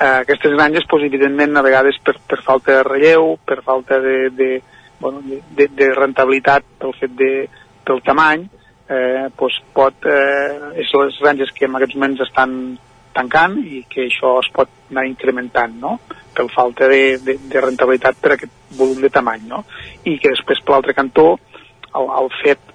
Eh, 0.00 0.20
aquestes 0.24 0.52
granges, 0.52 0.86
doncs, 0.88 1.04
evidentment, 1.04 1.56
a 1.56 1.62
vegades 1.62 1.98
per, 2.04 2.16
per 2.26 2.42
falta 2.42 2.72
de 2.72 2.82
relleu, 2.82 3.38
per 3.44 3.62
falta 3.62 4.00
de, 4.00 4.30
de, 4.30 4.62
bueno, 5.00 5.20
de, 5.24 5.68
de 5.68 5.94
rentabilitat 5.94 6.62
pel 6.78 6.94
fet 6.94 7.10
de, 7.16 7.48
pel 7.84 8.02
tamany, 8.02 8.48
eh, 8.88 9.28
doncs 9.38 9.62
pot, 9.72 9.94
eh, 10.04 10.80
és 10.82 10.92
les 10.92 11.18
granges 11.20 11.52
que 11.52 11.66
en 11.66 11.76
aquests 11.76 11.94
moments 11.94 12.20
estan 12.20 12.78
tancant 13.16 13.58
i 13.60 13.84
que 13.90 14.06
això 14.08 14.36
es 14.40 14.50
pot 14.54 14.70
anar 14.90 15.06
incrementant, 15.08 15.76
no? 15.80 15.98
Per 16.34 16.46
falta 16.54 16.88
de, 16.90 17.18
de, 17.24 17.36
de 17.50 17.62
rentabilitat 17.62 18.18
per 18.22 18.34
aquest 18.34 18.52
volum 18.78 19.00
de 19.02 19.10
tamany, 19.12 19.46
no? 19.50 19.64
I 20.04 20.16
que 20.18 20.32
després, 20.32 20.62
per 20.64 20.76
l'altre 20.76 20.96
cantó, 20.96 21.32
el, 21.90 22.12
el 22.20 22.30
fet 22.42 22.70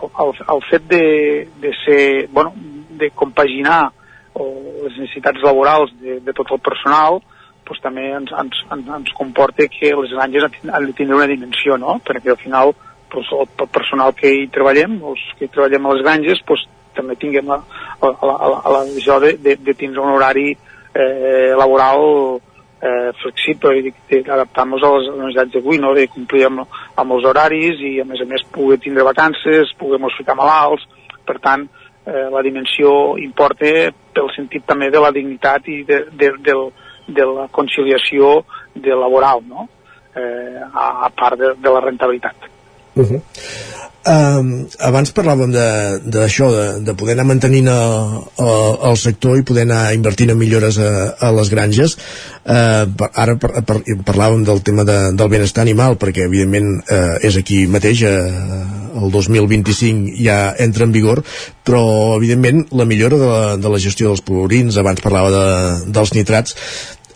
el, 0.00 0.32
el 0.54 0.62
fet 0.70 0.86
de, 0.88 1.48
de 1.60 1.72
ser, 1.84 2.28
bueno, 2.32 2.52
de 2.56 3.10
compaginar 3.10 3.92
les 4.40 4.96
necessitats 4.96 5.42
laborals 5.44 5.92
de, 6.00 6.20
de 6.24 6.32
tot 6.32 6.52
el 6.54 6.60
personal, 6.64 7.20
doncs 7.66 7.82
també 7.84 8.06
ens, 8.16 8.30
ens, 8.42 8.62
ens, 8.72 8.92
ens 8.96 9.12
comporta 9.18 9.66
que 9.70 9.92
les 9.94 10.14
granges 10.14 10.46
han 10.46 10.86
de 10.88 10.94
tindre 10.96 11.18
una 11.18 11.28
dimensió, 11.30 11.76
no? 11.78 11.98
Perquè 12.06 12.32
al 12.32 12.40
final 12.40 12.72
doncs, 13.12 13.30
el, 13.36 13.46
el 13.46 13.70
personal 13.74 14.14
que 14.16 14.32
hi 14.32 14.46
treballem, 14.54 14.98
els 15.12 15.24
que 15.38 15.46
hi 15.46 15.52
treballem 15.52 15.86
a 15.86 15.94
les 15.94 16.04
granges, 16.06 16.42
doncs, 16.48 16.66
també 16.96 17.16
tinguem 17.20 17.48
la, 17.50 17.60
la, 18.02 18.12
la, 18.22 18.36
la, 18.54 18.84
la 18.84 19.18
de, 19.24 19.32
de, 19.38 19.56
de 19.56 19.74
tindre 19.74 20.02
un 20.02 20.14
horari 20.14 20.50
eh, 20.94 21.52
laboral 21.56 22.40
eh, 22.80 23.10
flexible 23.22 23.76
i 23.78 23.92
d'adaptar-nos 24.24 24.82
a 24.82 24.92
les 24.96 25.10
necessitats 25.10 25.52
d'avui, 25.54 25.78
no? 25.78 25.92
de 25.94 26.06
complir 26.10 26.46
amb, 26.48 26.64
amb 26.96 27.16
els 27.16 27.26
horaris 27.28 27.80
i 27.84 27.98
a 28.00 28.06
més 28.08 28.22
a 28.22 28.28
més 28.28 28.46
poder 28.52 28.80
tindre 28.82 29.06
vacances, 29.06 29.74
poder 29.78 30.00
ficar 30.16 30.36
malalts, 30.38 30.86
per 31.26 31.38
tant 31.40 31.66
eh, 32.06 32.28
la 32.32 32.42
dimensió 32.42 33.16
importa 33.20 33.90
pel 34.14 34.30
sentit 34.36 34.64
també 34.66 34.90
de 34.90 35.02
la 35.02 35.12
dignitat 35.14 35.68
i 35.68 35.82
de, 35.88 36.04
de, 36.12 36.32
de, 36.40 36.56
de 37.08 37.28
la 37.28 37.48
conciliació 37.52 38.40
de 38.74 38.96
laboral, 38.96 39.44
no? 39.46 39.68
eh, 40.16 40.62
a, 40.72 41.06
a 41.06 41.10
part 41.10 41.38
de, 41.38 41.54
de 41.58 41.76
la 41.76 41.84
rentabilitat. 41.84 42.48
Uh 42.96 43.06
-huh. 43.06 43.20
Um, 44.00 44.64
abans 44.80 45.10
parlàvem 45.12 45.50
d'això, 45.52 46.46
de, 46.48 46.62
de, 46.78 46.84
de 46.88 46.92
poder 46.96 47.18
anar 47.18 47.26
mantenint 47.28 47.66
el, 47.68 48.14
el, 48.40 48.78
el 48.88 48.96
sector 48.96 49.36
i 49.36 49.44
poder 49.44 49.66
anar 49.66 49.92
invertint 49.92 50.32
en 50.32 50.38
millores 50.40 50.78
a, 50.80 50.88
a 51.20 51.28
les 51.36 51.50
granges. 51.52 51.98
Uh, 52.40 52.88
ara 53.12 53.36
par, 53.36 53.60
par, 53.68 53.76
parlàvem 54.08 54.46
del 54.48 54.62
tema 54.64 54.86
de, 54.88 54.96
del 55.12 55.28
benestar 55.28 55.66
animal, 55.66 55.98
perquè 56.00 56.24
evidentment 56.24 56.78
uh, 56.80 57.18
és 57.20 57.36
aquí 57.36 57.66
mateix, 57.68 58.00
uh, 58.08 58.80
el 59.04 59.12
2025 59.12 60.16
ja 60.16 60.54
entra 60.58 60.88
en 60.88 60.96
vigor, 60.96 61.20
però 61.68 62.16
evidentment 62.16 62.64
la 62.72 62.88
millora 62.88 63.20
de 63.20 63.28
la, 63.28 63.44
de 63.60 63.74
la 63.74 63.82
gestió 63.84 64.08
dels 64.08 64.24
purins, 64.24 64.80
abans 64.80 65.04
parlava 65.04 65.28
de, 65.34 65.44
dels 65.92 66.16
nitrats, 66.16 66.56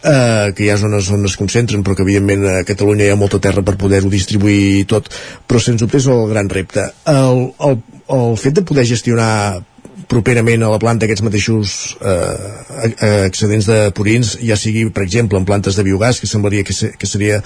eh, 0.05 0.53
que 0.55 0.67
hi 0.67 0.71
ha 0.73 0.79
zones 0.81 1.11
on 1.15 1.25
es 1.29 1.37
concentren 1.41 1.85
però 1.85 1.97
que 1.97 2.07
evidentment 2.07 2.47
a 2.51 2.57
Catalunya 2.69 3.09
hi 3.09 3.15
ha 3.15 3.21
molta 3.21 3.41
terra 3.43 3.65
per 3.67 3.77
poder-ho 3.81 4.13
distribuir 4.13 4.87
tot 4.91 5.11
però 5.49 5.61
sens 5.61 5.83
dubte 5.83 6.01
és 6.01 6.09
el 6.13 6.27
gran 6.33 6.51
repte 6.53 6.91
el, 7.11 7.47
el, 7.69 7.79
el 8.19 8.37
fet 8.41 8.61
de 8.61 8.67
poder 8.67 8.87
gestionar 8.89 9.63
properament 10.09 10.63
a 10.65 10.71
la 10.73 10.79
planta 10.83 11.07
aquests 11.07 11.25
mateixos 11.25 11.75
eh, 12.05 13.07
excedents 13.27 13.69
de 13.71 13.79
purins, 13.97 14.35
ja 14.45 14.57
sigui, 14.61 14.85
per 14.95 15.05
exemple, 15.07 15.39
en 15.41 15.47
plantes 15.49 15.79
de 15.79 15.85
biogàs, 15.87 16.21
que 16.21 16.29
semblaria 16.31 16.67
que, 16.67 16.77
se, 16.77 16.93
que 16.99 17.09
seria 17.09 17.41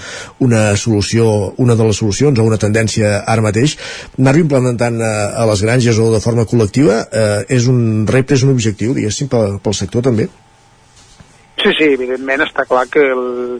una 0.44 0.62
solució, 0.76 1.28
una 1.62 1.76
de 1.78 1.88
les 1.88 2.00
solucions 2.02 2.38
o 2.38 2.48
una 2.48 2.60
tendència 2.60 3.22
ara 3.26 3.44
mateix, 3.44 3.78
anar-ho 4.18 4.42
implementant 4.42 5.00
a, 5.04 5.14
a 5.38 5.46
les 5.52 5.64
granges 5.64 6.02
o 6.02 6.10
de 6.14 6.22
forma 6.24 6.48
col·lectiva 6.50 7.00
eh, 7.06 7.40
és 7.60 7.70
un 7.70 8.06
repte, 8.10 8.38
és 8.38 8.46
un 8.46 8.54
objectiu, 8.56 8.96
diguéssim, 8.96 9.30
pel, 9.32 9.58
pel 9.62 9.80
sector 9.84 10.06
també? 10.10 10.28
Sí, 11.58 11.72
sí, 11.74 11.88
evidentment 11.90 12.44
està 12.44 12.62
clar 12.68 12.84
que 12.86 13.02
el, 13.02 13.58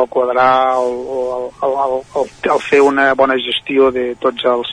el 0.00 0.06
quadrar, 0.08 0.78
el, 0.80 0.94
el, 1.12 1.50
el, 1.66 1.98
el, 2.20 2.30
el 2.54 2.62
fer 2.64 2.80
una 2.80 3.10
bona 3.14 3.36
gestió 3.36 3.90
de 3.92 4.14
tots 4.22 4.46
els, 4.48 4.70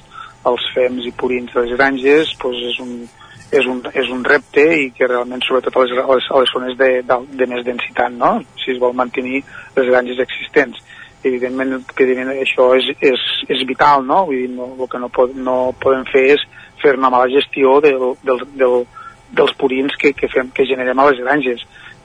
els 0.48 0.70
fems 0.76 1.06
i 1.06 1.12
purins 1.12 1.52
de 1.52 1.66
les 1.66 1.76
granges 1.76 2.32
doncs 2.42 2.62
és, 2.70 2.80
un, 2.80 2.94
és 3.60 3.68
un, 3.68 3.82
és 3.92 4.14
un 4.16 4.24
repte 4.24 4.64
i 4.86 4.88
que 4.96 5.10
realment 5.10 5.44
sobretot 5.44 5.76
a 5.76 5.84
les, 5.84 6.00
a 6.00 6.08
les, 6.16 6.30
a 6.32 6.40
les 6.40 6.54
zones 6.56 6.80
de, 6.80 6.90
de, 7.10 7.20
de 7.42 7.50
més 7.52 7.68
densitat, 7.68 8.16
no? 8.16 8.38
si 8.64 8.72
es 8.72 8.80
vol 8.80 8.96
mantenir 8.96 9.44
les 9.76 9.92
granges 9.92 10.24
existents. 10.24 10.80
Evidentment, 11.28 11.84
que 11.94 12.08
això 12.42 12.72
és, 12.80 12.88
és, 12.98 13.28
és 13.54 13.68
vital, 13.70 14.02
no? 14.08 14.24
Vull 14.26 14.40
dir, 14.40 14.48
no, 14.56 14.72
el 14.74 14.88
que 14.90 14.98
no, 14.98 15.12
pod, 15.14 15.36
no 15.38 15.58
podem 15.78 16.08
fer 16.10 16.24
és 16.34 16.48
fer 16.82 16.96
una 16.98 17.12
mala 17.14 17.30
gestió 17.30 17.76
del, 17.84 18.16
del, 18.26 18.42
del, 18.58 18.80
dels 19.38 19.54
purins 19.60 19.94
que, 20.02 20.16
que, 20.18 20.32
fem, 20.34 20.50
que 20.50 20.66
generem 20.66 20.98
a 20.98 21.06
les 21.12 21.22
granges. 21.22 21.62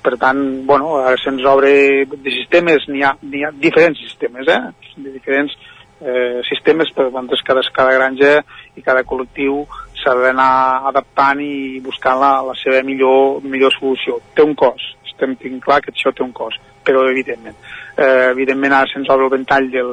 Per 0.07 0.15
tant, 0.23 0.39
bueno, 0.69 1.01
ara 1.03 1.19
se'ns 1.19 1.43
obre 1.51 1.71
de 2.07 2.31
sistemes, 2.31 2.85
n'hi 2.87 3.01
ha, 3.03 3.17
ha 3.19 3.49
diferents 3.59 3.99
sistemes, 3.99 4.47
eh? 4.47 4.93
De 5.03 5.11
diferents 5.11 5.57
eh, 6.01 6.43
sistemes, 6.47 6.93
per 6.95 7.09
tant, 7.11 7.33
cada, 7.49 7.65
cada 7.75 7.97
granja 7.97 8.37
i 8.79 8.85
cada 8.87 9.03
col·lectiu 9.03 9.65
s'ha 9.99 10.15
d'anar 10.21 10.87
adaptant 10.93 11.43
i 11.43 11.81
buscant 11.83 12.21
la, 12.23 12.31
la 12.47 12.55
seva 12.61 12.85
millor, 12.87 13.43
millor 13.43 13.75
solució. 13.75 14.21
Té 14.37 14.47
un 14.47 14.55
cost, 14.55 14.95
estem 15.11 15.35
tinc 15.43 15.65
clar 15.65 15.81
que 15.83 15.91
això 15.91 16.15
té 16.15 16.23
un 16.23 16.31
cost, 16.37 16.63
però 16.87 17.03
evidentment. 17.11 17.59
Eh, 17.97 18.31
evidentment 18.31 18.79
ara 18.79 18.93
se'ns 18.93 19.11
obre 19.11 19.27
el 19.27 19.35
ventall 19.35 19.67
del, 19.75 19.93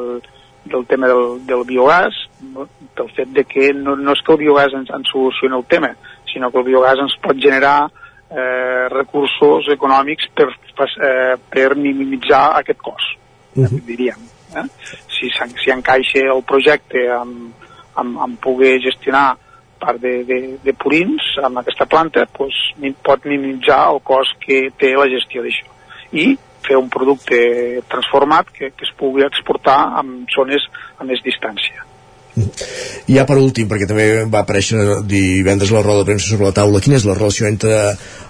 del 0.69 0.85
tema 0.93 1.09
del, 1.09 1.41
del 1.49 1.65
biogàs, 1.73 2.21
no? 2.53 2.67
pel 2.93 3.09
fet 3.17 3.33
de 3.33 3.47
que 3.49 3.73
no, 3.73 3.97
no 3.97 4.13
és 4.13 4.21
que 4.21 4.37
el 4.37 4.43
biogàs 4.45 4.77
ens, 4.77 4.93
ens 4.93 5.09
solucioni 5.09 5.57
el 5.57 5.65
tema, 5.73 5.89
sinó 6.29 6.51
que 6.51 6.61
el 6.61 6.69
biogàs 6.69 7.01
ens 7.01 7.17
pot 7.25 7.41
generar 7.41 7.87
eh, 8.33 8.89
recursos 8.89 9.69
econòmics 9.73 10.29
per, 10.35 10.49
eh, 10.49 11.35
per 11.49 11.75
minimitzar 11.75 12.57
aquest 12.59 12.81
cost, 12.81 13.17
uh 13.55 13.63
-huh. 13.63 13.81
diríem. 13.85 14.21
Eh? 14.55 14.67
Si, 15.07 15.29
si 15.63 15.71
encaixa 15.71 16.19
el 16.19 16.43
projecte 16.43 17.09
amb, 17.09 17.53
amb, 17.95 18.19
amb 18.19 18.39
poder 18.39 18.79
gestionar 18.81 19.37
part 19.79 19.99
de, 19.99 20.23
de, 20.23 20.57
de 20.63 20.73
purins 20.73 21.21
amb 21.43 21.59
aquesta 21.59 21.85
planta 21.85 22.25
pues, 22.37 22.53
pot 23.03 23.25
minimitzar 23.25 23.81
el 23.91 23.99
cost 24.03 24.37
que 24.39 24.69
té 24.79 24.93
la 24.95 25.09
gestió 25.11 25.43
d'això 25.43 25.67
i 26.11 26.37
fer 26.63 26.77
un 26.79 26.89
producte 26.89 27.81
transformat 27.91 28.51
que, 28.55 28.71
que 28.71 28.85
es 28.87 28.93
pugui 28.95 29.25
exportar 29.25 29.99
en 29.99 30.25
zones 30.31 30.63
a 30.97 31.03
més 31.03 31.19
distància. 31.25 31.83
I 32.33 33.17
ja 33.17 33.25
per 33.29 33.37
últim, 33.37 33.67
perquè 33.69 33.85
també 33.89 34.07
va 34.31 34.41
aparèixer 34.41 35.03
divendres 35.05 35.73
la 35.73 35.83
roda 35.85 36.01
de 36.01 36.07
premsa 36.07 36.31
sobre 36.31 36.47
la 36.49 36.55
taula, 36.55 36.81
quina 36.81 36.97
és 36.97 37.05
la 37.05 37.17
relació 37.17 37.45
entre 37.49 37.75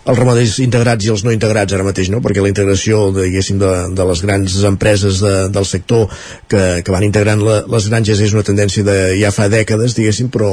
els 0.04 0.20
ramaders 0.20 0.58
integrats 0.60 1.06
i 1.06 1.12
els 1.14 1.24
no 1.24 1.32
integrats 1.32 1.76
ara 1.76 1.86
mateix, 1.88 2.10
no? 2.12 2.20
Perquè 2.24 2.44
la 2.44 2.52
integració, 2.52 3.06
diguéssim, 3.16 3.62
de, 3.62 3.72
de 3.96 4.08
les 4.10 4.24
grans 4.26 4.58
empreses 4.68 5.22
de, 5.24 5.34
del 5.56 5.70
sector 5.70 6.10
que, 6.52 6.66
que 6.84 6.96
van 6.96 7.08
integrant 7.08 7.46
la, 7.46 7.62
les 7.72 7.88
granges 7.94 8.26
és 8.28 8.36
una 8.36 8.44
tendència 8.44 8.84
de 8.84 8.98
ja 9.22 9.32
fa 9.32 9.48
dècades, 9.54 9.96
diguéssim, 9.96 10.34
però 10.34 10.52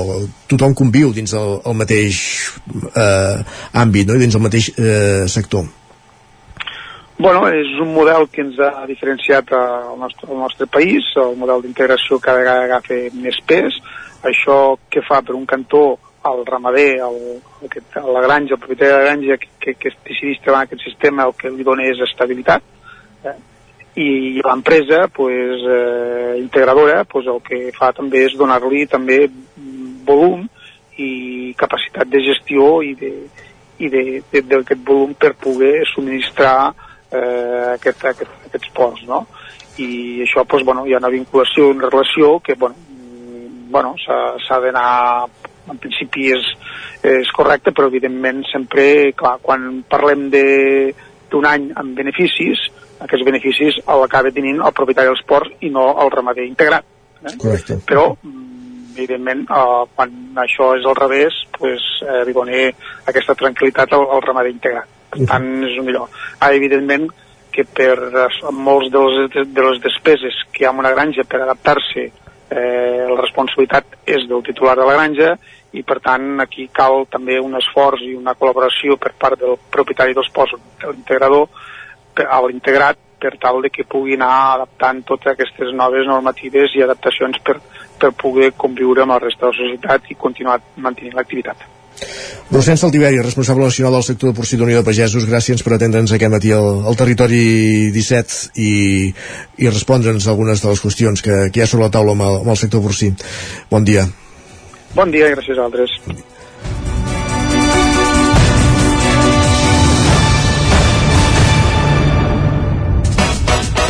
tothom 0.51 0.77
conviu 0.79 1.11
dins 1.17 1.35
el, 1.35 1.59
el 1.67 1.79
mateix 1.83 2.23
eh, 2.95 3.43
àmbit, 3.83 4.07
no? 4.07 4.15
I 4.15 4.27
dins 4.29 4.39
el 4.39 4.47
mateix 4.47 4.73
eh, 4.77 5.27
sector. 5.27 5.67
Bueno, 7.21 7.43
és 7.53 7.69
un 7.85 7.91
model 7.93 8.31
que 8.33 8.41
ens 8.41 8.57
ha 8.65 8.87
diferenciat 8.89 9.51
al 9.53 9.99
nostre, 10.01 10.25
al 10.33 10.39
nostre 10.41 10.65
país, 10.73 11.05
el 11.21 11.35
model 11.37 11.61
d'integració 11.61 12.17
cada 12.17 12.41
vegada 12.41 12.63
agafa 12.65 12.97
més 13.13 13.37
pes. 13.45 13.77
Això 14.25 14.79
que 14.89 15.03
fa 15.05 15.19
per 15.21 15.37
un 15.37 15.45
cantó 15.45 15.99
el 16.31 16.41
ramader, 16.49 16.97
el, 17.05 17.21
el, 17.61 18.09
la 18.15 18.25
granja, 18.25 18.57
el 18.57 18.63
propietari 18.65 18.89
de 18.89 18.97
la 18.97 19.05
granja 19.05 19.37
que, 19.37 19.53
que, 19.61 19.77
que 19.77 19.93
decideix 20.09 20.41
treballar 20.41 20.71
aquest 20.71 20.89
sistema 20.89 21.29
el 21.29 21.37
que 21.37 21.53
li 21.53 21.69
dona 21.69 21.85
és 21.93 22.01
estabilitat 22.09 22.65
eh? 23.29 23.37
i 24.01 24.09
l'empresa 24.41 25.07
pues, 25.13 25.69
eh, 25.77 26.35
integradora 26.41 27.05
pues, 27.05 27.29
el 27.29 27.41
que 27.45 27.67
fa 27.77 27.93
també 27.97 28.27
és 28.31 28.37
donar-li 28.41 28.87
també 28.89 29.27
volum 30.09 30.47
i 30.97 31.53
capacitat 31.61 32.09
de 32.09 32.25
gestió 32.33 32.79
i 32.81 32.95
de, 32.97 33.15
i 33.81 33.93
d'aquest 33.93 34.81
volum 34.89 35.13
per 35.17 35.37
poder 35.41 35.83
subministrar 35.93 36.73
eh, 37.11 37.75
aquest, 37.75 38.05
aquest, 38.05 38.33
aquests 38.47 38.73
ports, 38.77 39.05
no? 39.09 39.25
I 39.81 40.23
això, 40.25 40.45
doncs, 40.45 40.65
bueno, 40.67 40.85
hi 40.87 40.95
ha 40.95 41.01
una 41.03 41.13
vinculació, 41.13 41.71
una 41.75 41.89
relació 41.91 42.39
que, 42.45 42.55
bueno, 42.55 42.77
mm, 42.91 43.71
bueno 43.71 43.95
s'ha 43.99 44.59
d'anar, 44.61 45.27
en 45.71 45.79
principi 45.79 46.31
és, 46.35 46.51
és 47.07 47.31
correcte, 47.37 47.73
però 47.73 47.89
evidentment 47.89 48.43
sempre, 48.51 49.13
clar, 49.17 49.39
quan 49.43 49.85
parlem 49.89 50.29
d'un 50.31 51.47
any 51.47 51.71
amb 51.79 51.97
beneficis, 51.97 52.67
aquests 53.01 53.25
beneficis 53.25 53.81
l'acaba 53.87 54.33
tenint 54.35 54.61
el 54.61 54.77
propietari 54.77 55.09
dels 55.09 55.25
ports 55.27 55.65
i 55.65 55.71
no 55.73 55.87
el 56.03 56.11
ramader 56.13 56.45
integrat. 56.45 56.85
Eh? 57.23 57.37
Correcte. 57.39 57.79
Però, 57.87 58.11
mm, 58.21 58.97
evidentment, 58.97 59.47
eh, 59.49 59.83
quan 59.95 60.11
això 60.45 60.75
és 60.77 60.85
al 60.85 60.97
revés, 60.99 61.45
pues, 61.57 61.81
eh, 62.03 62.25
li 62.27 62.33
dona 62.33 62.65
aquesta 63.07 63.35
tranquil·litat 63.35 63.93
al, 63.93 64.09
al 64.11 64.27
ramader 64.27 64.51
integrat 64.51 65.00
per 65.11 65.27
tant 65.29 65.51
és 65.67 65.77
el 65.77 65.87
millor. 65.87 66.09
Ara, 66.39 66.55
evidentment, 66.57 67.09
que 67.51 67.65
per 67.67 67.97
molts 68.55 68.91
de 68.95 69.01
les, 69.05 69.39
de 69.51 69.63
les 69.67 69.81
despeses 69.83 70.37
que 70.53 70.65
hi 70.65 70.69
ha 70.69 70.75
en 70.75 70.83
una 70.83 70.93
granja 70.95 71.27
per 71.27 71.43
adaptar-se 71.43 72.05
eh, 72.07 73.07
la 73.11 73.19
responsabilitat 73.21 73.99
és 74.07 74.27
del 74.31 74.45
titular 74.47 74.77
de 74.79 74.87
la 74.87 74.95
granja 74.95 75.35
i 75.73 75.83
per 75.87 76.01
tant 76.03 76.43
aquí 76.43 76.69
cal 76.75 77.05
també 77.11 77.39
un 77.43 77.55
esforç 77.59 78.03
i 78.07 78.15
una 78.19 78.35
col·laboració 78.39 78.97
per 78.99 79.13
part 79.19 79.39
del 79.39 79.59
propietari 79.71 80.15
dels 80.15 80.31
de 80.35 80.91
l'integrador, 80.91 81.47
a 82.27 82.41
l'integrat 82.47 82.99
per 83.21 83.37
tal 83.39 83.61
de 83.63 83.71
que 83.71 83.85
pugui 83.85 84.17
anar 84.17 84.55
adaptant 84.55 85.03
totes 85.07 85.33
aquestes 85.33 85.75
noves 85.77 86.07
normatives 86.09 86.75
i 86.75 86.83
adaptacions 86.83 87.39
per, 87.45 87.59
per 88.01 88.15
poder 88.17 88.53
conviure 88.57 89.03
amb 89.03 89.15
la 89.15 89.21
resta 89.21 89.47
de 89.47 89.53
la 89.53 89.59
societat 89.61 90.11
i 90.11 90.19
continuar 90.19 90.59
mantenint 90.77 91.15
l'activitat. 91.15 91.80
Rossent 92.51 92.81
Saltiveri, 92.81 93.21
responsable 93.23 93.65
nacional 93.65 93.95
del 93.95 94.03
sector 94.03 94.33
de 94.33 94.37
porcí 94.37 94.59
d'Unió 94.59 94.81
de 94.81 94.87
Pagesos, 94.87 95.29
gràcies 95.31 95.63
per 95.63 95.77
atendre'ns 95.77 96.11
aquest 96.17 96.33
matí 96.33 96.51
al, 96.57 96.83
al 96.91 96.99
territori 96.99 97.91
17 97.95 98.59
i, 98.59 98.73
i 99.63 99.71
respondre'ns 99.71 100.27
algunes 100.27 100.63
de 100.63 100.73
les 100.73 100.83
qüestions 100.83 101.23
que, 101.23 101.37
que 101.55 101.61
hi 101.61 101.63
ha 101.63 101.71
sobre 101.71 101.87
la 101.87 101.95
taula 101.95 102.17
amb 102.17 102.27
el, 102.27 102.41
amb 102.43 102.51
el 102.57 102.59
sector 102.59 102.83
porcí. 102.83 103.13
Bon 103.71 103.87
dia. 103.87 104.09
Bon 104.99 105.15
dia 105.15 105.31
i 105.31 105.37
gràcies 105.37 105.59
a 105.59 105.69
altres. 105.71 105.95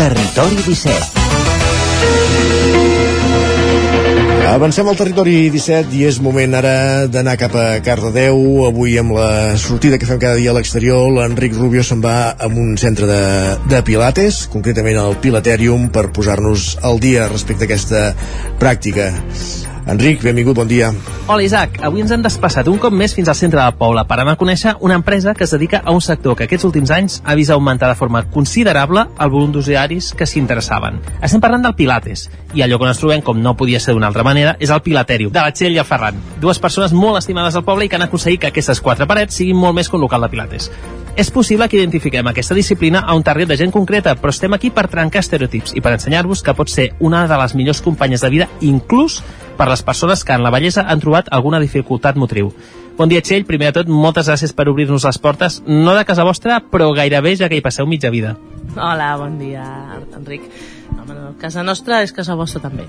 Territori 0.01 0.63
17 0.69 2.40
Avancem 4.51 4.89
al 4.91 4.97
territori 4.99 5.45
17 5.55 5.95
i 5.95 6.01
és 6.09 6.17
moment 6.19 6.57
ara 6.59 7.07
d'anar 7.07 7.37
cap 7.39 7.53
a 7.55 7.67
Cardedeu. 7.87 8.41
Avui 8.67 8.97
amb 8.99 9.15
la 9.15 9.55
sortida 9.63 9.95
que 9.95 10.09
fem 10.09 10.19
cada 10.19 10.41
dia 10.41 10.51
a 10.51 10.57
l'exterior, 10.57 11.05
l'Enric 11.15 11.55
Rubio 11.55 11.85
se'n 11.87 12.03
va 12.03 12.33
a 12.35 12.49
un 12.51 12.75
centre 12.75 13.07
de, 13.07 13.21
de 13.71 13.79
pilates, 13.87 14.43
concretament 14.51 14.99
al 14.99 15.15
Pilaterium, 15.23 15.87
per 15.95 16.09
posar-nos 16.11 16.73
al 16.83 16.99
dia 16.99 17.31
respecte 17.31 17.63
a 17.63 17.71
aquesta 17.71 18.03
pràctica. 18.59 19.13
Enric, 19.91 20.23
benvingut, 20.23 20.55
bon 20.55 20.69
dia. 20.69 20.93
Hola 21.27 21.43
Isaac, 21.43 21.81
avui 21.83 22.05
ens 22.05 22.13
hem 22.15 22.23
desplaçat 22.23 22.69
un 22.71 22.77
cop 22.79 22.95
més 22.95 23.11
fins 23.17 23.27
al 23.29 23.35
centre 23.35 23.59
del 23.59 23.75
poble 23.79 24.05
per 24.07 24.21
anar 24.23 24.37
a 24.37 24.39
conèixer 24.39 24.77
una 24.87 24.95
empresa 24.95 25.35
que 25.35 25.43
es 25.43 25.51
dedica 25.51 25.81
a 25.83 25.91
un 25.91 26.03
sector 26.05 26.37
que 26.39 26.47
aquests 26.47 26.67
últims 26.69 26.93
anys 26.95 27.17
ha 27.25 27.35
vist 27.35 27.51
augmentar 27.51 27.89
de 27.91 27.97
forma 27.99 28.23
considerable 28.31 29.09
el 29.19 29.33
volum 29.35 29.51
d'usuaris 29.51 30.13
que 30.15 30.29
s'hi 30.31 30.39
interessaven. 30.39 31.01
Estem 31.19 31.43
parlant 31.43 31.67
del 31.67 31.75
Pilates, 31.75 32.29
i 32.55 32.63
allò 32.63 32.79
on 32.79 32.93
ens 32.93 33.03
trobem, 33.03 33.25
com 33.27 33.43
no 33.43 33.57
podia 33.59 33.83
ser 33.83 33.97
d'una 33.97 34.07
altra 34.13 34.23
manera, 34.27 34.55
és 34.61 34.71
el 34.71 34.83
Pilaterium, 34.87 35.35
de 35.35 35.43
la 35.43 35.51
Txell 35.51 35.75
i 35.75 35.83
el 35.83 35.89
Ferran, 35.89 36.23
dues 36.39 36.63
persones 36.63 36.95
molt 36.95 37.19
estimades 37.19 37.59
al 37.59 37.67
poble 37.67 37.87
i 37.87 37.91
que 37.91 37.99
han 37.99 38.07
aconseguit 38.07 38.45
que 38.45 38.55
aquestes 38.55 38.81
quatre 38.81 39.11
parets 39.11 39.43
siguin 39.43 39.59
molt 39.59 39.75
més 39.75 39.91
que 39.91 39.99
un 39.99 40.07
local 40.07 40.23
de 40.23 40.31
Pilates. 40.31 40.71
És 41.19 41.31
possible 41.35 41.67
que 41.69 41.77
identifiquem 41.77 42.27
aquesta 42.31 42.55
disciplina 42.55 43.03
a 43.03 43.17
un 43.19 43.25
target 43.27 43.51
de 43.51 43.59
gent 43.59 43.75
concreta, 43.75 44.15
però 44.15 44.31
estem 44.31 44.55
aquí 44.55 44.71
per 44.71 44.87
trencar 44.89 45.25
estereotips 45.25 45.75
i 45.75 45.83
per 45.83 45.97
ensenyar-vos 45.97 46.45
que 46.47 46.55
pot 46.55 46.71
ser 46.71 46.93
una 47.01 47.27
de 47.27 47.39
les 47.43 47.55
millors 47.59 47.83
companyes 47.83 48.23
de 48.23 48.31
vida, 48.31 48.49
inclús 48.61 49.19
per 49.61 49.69
les 49.69 49.83
persones 49.85 50.25
que 50.25 50.33
en 50.33 50.41
la 50.41 50.51
bellesa 50.55 50.87
han 50.89 51.03
trobat 51.05 51.27
alguna 51.37 51.61
dificultat 51.61 52.17
motriu. 52.17 52.49
Bon 52.97 53.11
dia, 53.13 53.21
Txell. 53.21 53.45
Primer 53.49 53.69
de 53.69 53.81
tot, 53.81 53.91
moltes 53.93 54.31
gràcies 54.31 54.55
per 54.57 54.71
obrir-nos 54.73 55.05
les 55.05 55.19
portes, 55.21 55.59
no 55.67 55.93
de 55.97 56.05
casa 56.09 56.25
vostra, 56.25 56.63
però 56.73 56.89
gairebé 56.97 57.35
ja 57.37 57.51
que 57.53 57.59
hi 57.59 57.65
passeu 57.65 57.89
mitja 57.89 58.09
vida. 58.13 58.39
Hola, 58.73 59.11
bon 59.21 59.37
dia, 59.41 59.65
Enric. 60.17 60.49
Home, 60.97 61.13
no, 61.13 61.35
casa 61.41 61.65
nostra 61.67 62.01
és 62.07 62.17
casa 62.17 62.39
vostra 62.41 62.63
també. 62.65 62.89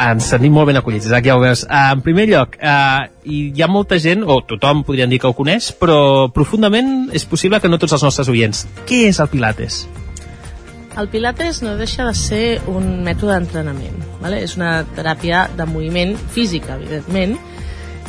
Ens 0.00 0.32
sentim 0.32 0.54
molt 0.54 0.70
ben 0.70 0.80
acollits, 0.80 1.06
Isaac, 1.06 1.30
ja 1.30 1.38
ho 1.38 1.44
veus. 1.44 1.62
Uh, 1.68 1.94
en 1.94 2.02
primer 2.02 2.26
lloc, 2.30 2.58
uh, 2.58 3.06
hi 3.22 3.62
ha 3.62 3.70
molta 3.70 4.02
gent, 4.02 4.26
o 4.26 4.40
tothom 4.50 4.82
podríem 4.86 5.14
dir 5.14 5.22
que 5.22 5.30
ho 5.30 5.36
coneix, 5.36 5.70
però 5.78 6.30
profundament 6.34 7.10
és 7.14 7.26
possible 7.26 7.62
que 7.62 7.70
no 7.70 7.78
tots 7.78 7.98
els 7.98 8.06
nostres 8.10 8.30
oients. 8.32 8.66
Què 8.88 9.04
és 9.12 9.22
el 9.22 9.30
Pilates? 9.30 9.84
El 10.98 11.08
Pilates 11.08 11.62
no 11.62 11.76
deixa 11.78 12.04
de 12.08 12.14
ser 12.18 12.60
un 12.70 13.04
mètode 13.06 13.36
d'entrenament. 13.36 14.00
¿vale? 14.20 14.42
És 14.44 14.56
una 14.58 14.82
teràpia 14.96 15.46
de 15.56 15.66
moviment 15.66 16.16
físic, 16.34 16.68
evidentment, 16.70 17.36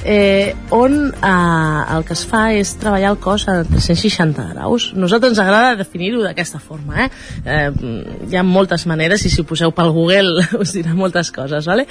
eh, 0.04 0.56
on 0.70 1.14
eh, 1.14 1.96
el 1.96 2.06
que 2.06 2.14
es 2.14 2.24
fa 2.28 2.44
és 2.56 2.74
treballar 2.82 3.14
el 3.14 3.20
cos 3.22 3.48
a 3.50 3.62
360 3.68 4.48
graus. 4.54 4.90
Nosaltres 4.98 5.34
ens 5.34 5.42
agrada 5.44 5.76
definir-ho 5.80 6.24
d'aquesta 6.24 6.60
forma. 6.60 7.06
Eh? 7.06 7.10
Eh, 7.46 7.70
hi 8.30 8.38
ha 8.38 8.44
moltes 8.48 8.86
maneres 8.90 9.26
i 9.26 9.34
si 9.34 9.42
ho 9.42 9.48
poseu 9.48 9.74
pel 9.76 9.94
Google 9.96 10.46
us 10.62 10.76
dirà 10.78 10.96
moltes 10.98 11.32
coses. 11.36 11.68
Vale? 11.70 11.88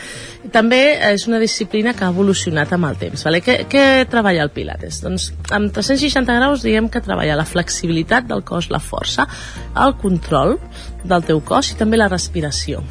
També 0.52 0.80
és 1.10 1.26
una 1.30 1.42
disciplina 1.42 1.94
que 1.94 2.06
ha 2.06 2.12
evolucionat 2.14 2.72
amb 2.76 2.90
el 2.90 2.98
temps. 3.00 3.26
Vale? 3.26 3.42
Què, 3.44 3.60
què 3.70 3.84
treballa 4.10 4.46
el 4.46 4.54
Pilates? 4.54 5.02
Doncs 5.04 5.30
amb 5.56 5.74
360 5.74 6.40
graus 6.40 6.66
diem 6.66 6.90
que 6.90 7.04
treballa 7.04 7.38
la 7.38 7.48
flexibilitat 7.48 8.28
del 8.30 8.44
cos, 8.46 8.70
la 8.70 8.82
força, 8.82 9.28
el 9.76 9.96
control 10.00 10.58
del 11.04 11.24
teu 11.26 11.40
cos 11.44 11.72
i 11.72 11.78
també 11.80 12.00
la 12.00 12.10
respiració. 12.10 12.84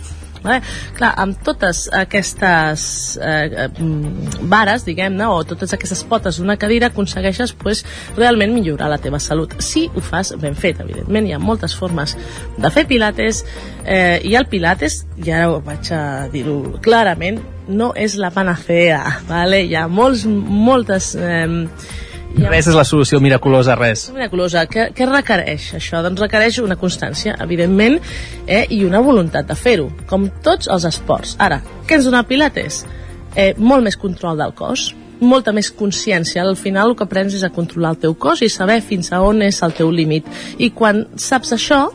Vale? 0.43 0.61
Clar, 0.97 1.11
amb 1.19 1.39
totes 1.43 1.85
aquestes 1.95 2.83
eh, 3.21 3.67
mm, 3.67 4.47
vares, 4.51 4.85
diguem-ne, 4.87 5.27
o 5.27 5.43
totes 5.47 5.75
aquestes 5.75 6.03
potes 6.09 6.39
d'una 6.39 6.57
cadira, 6.59 6.89
aconsegueixes 6.89 7.53
pues, 7.59 7.83
realment 8.17 8.53
millorar 8.55 8.89
la 8.91 8.99
teva 9.01 9.19
salut. 9.23 9.57
Si 9.63 9.87
ho 9.93 10.03
fas 10.03 10.33
ben 10.39 10.55
fet, 10.55 10.79
evidentment. 10.83 11.27
Hi 11.27 11.35
ha 11.35 11.43
moltes 11.43 11.75
formes 11.75 12.15
de 12.57 12.73
fer 12.73 12.85
pilates, 12.89 13.43
eh, 13.85 14.19
i 14.23 14.35
el 14.39 14.47
pilates, 14.51 15.03
i 15.19 15.31
ara 15.31 15.51
ho 15.51 15.59
vaig 15.65 15.91
a 15.95 16.03
dir-ho 16.31 16.79
clarament, 16.83 17.41
no 17.69 17.91
és 17.95 18.15
la 18.17 18.31
panacea, 18.33 19.01
vale? 19.31 19.63
Hi 19.67 19.75
ha 19.75 19.87
molts, 19.91 20.27
moltes... 20.27 21.15
Eh, 21.15 21.67
Res 22.37 22.67
és 22.69 22.75
la 22.77 22.85
solució 22.85 23.19
miraculosa, 23.19 23.75
res. 23.75 24.09
miraculosa. 24.13 24.65
Què, 24.69 24.89
què 24.93 25.07
requereix 25.09 25.73
això? 25.79 26.03
Doncs 26.05 26.21
requereix 26.21 26.59
una 26.61 26.77
constància, 26.77 27.35
evidentment, 27.41 27.99
eh, 28.45 28.65
i 28.69 28.83
una 28.85 29.01
voluntat 29.01 29.47
de 29.49 29.55
fer-ho, 29.55 29.89
com 30.07 30.29
tots 30.43 30.69
els 30.69 30.85
esports. 30.85 31.35
Ara, 31.39 31.61
què 31.87 31.97
ens 31.97 32.05
dona 32.05 32.23
Pilates? 32.23 32.85
Eh, 33.35 33.53
molt 33.57 33.83
més 33.83 33.97
control 33.97 34.37
del 34.37 34.53
cos, 34.53 34.93
molta 35.19 35.51
més 35.51 35.71
consciència. 35.71 36.43
Al 36.43 36.55
final 36.55 36.91
el 36.91 36.95
que 36.95 37.03
aprens 37.03 37.33
és 37.33 37.43
a 37.43 37.49
controlar 37.49 37.95
el 37.95 38.01
teu 38.05 38.13
cos 38.15 38.41
i 38.41 38.49
saber 38.49 38.79
fins 38.81 39.11
a 39.11 39.21
on 39.21 39.41
és 39.41 39.61
el 39.65 39.73
teu 39.73 39.91
límit. 39.91 40.25
I 40.57 40.71
quan 40.71 41.05
saps 41.15 41.53
això, 41.57 41.87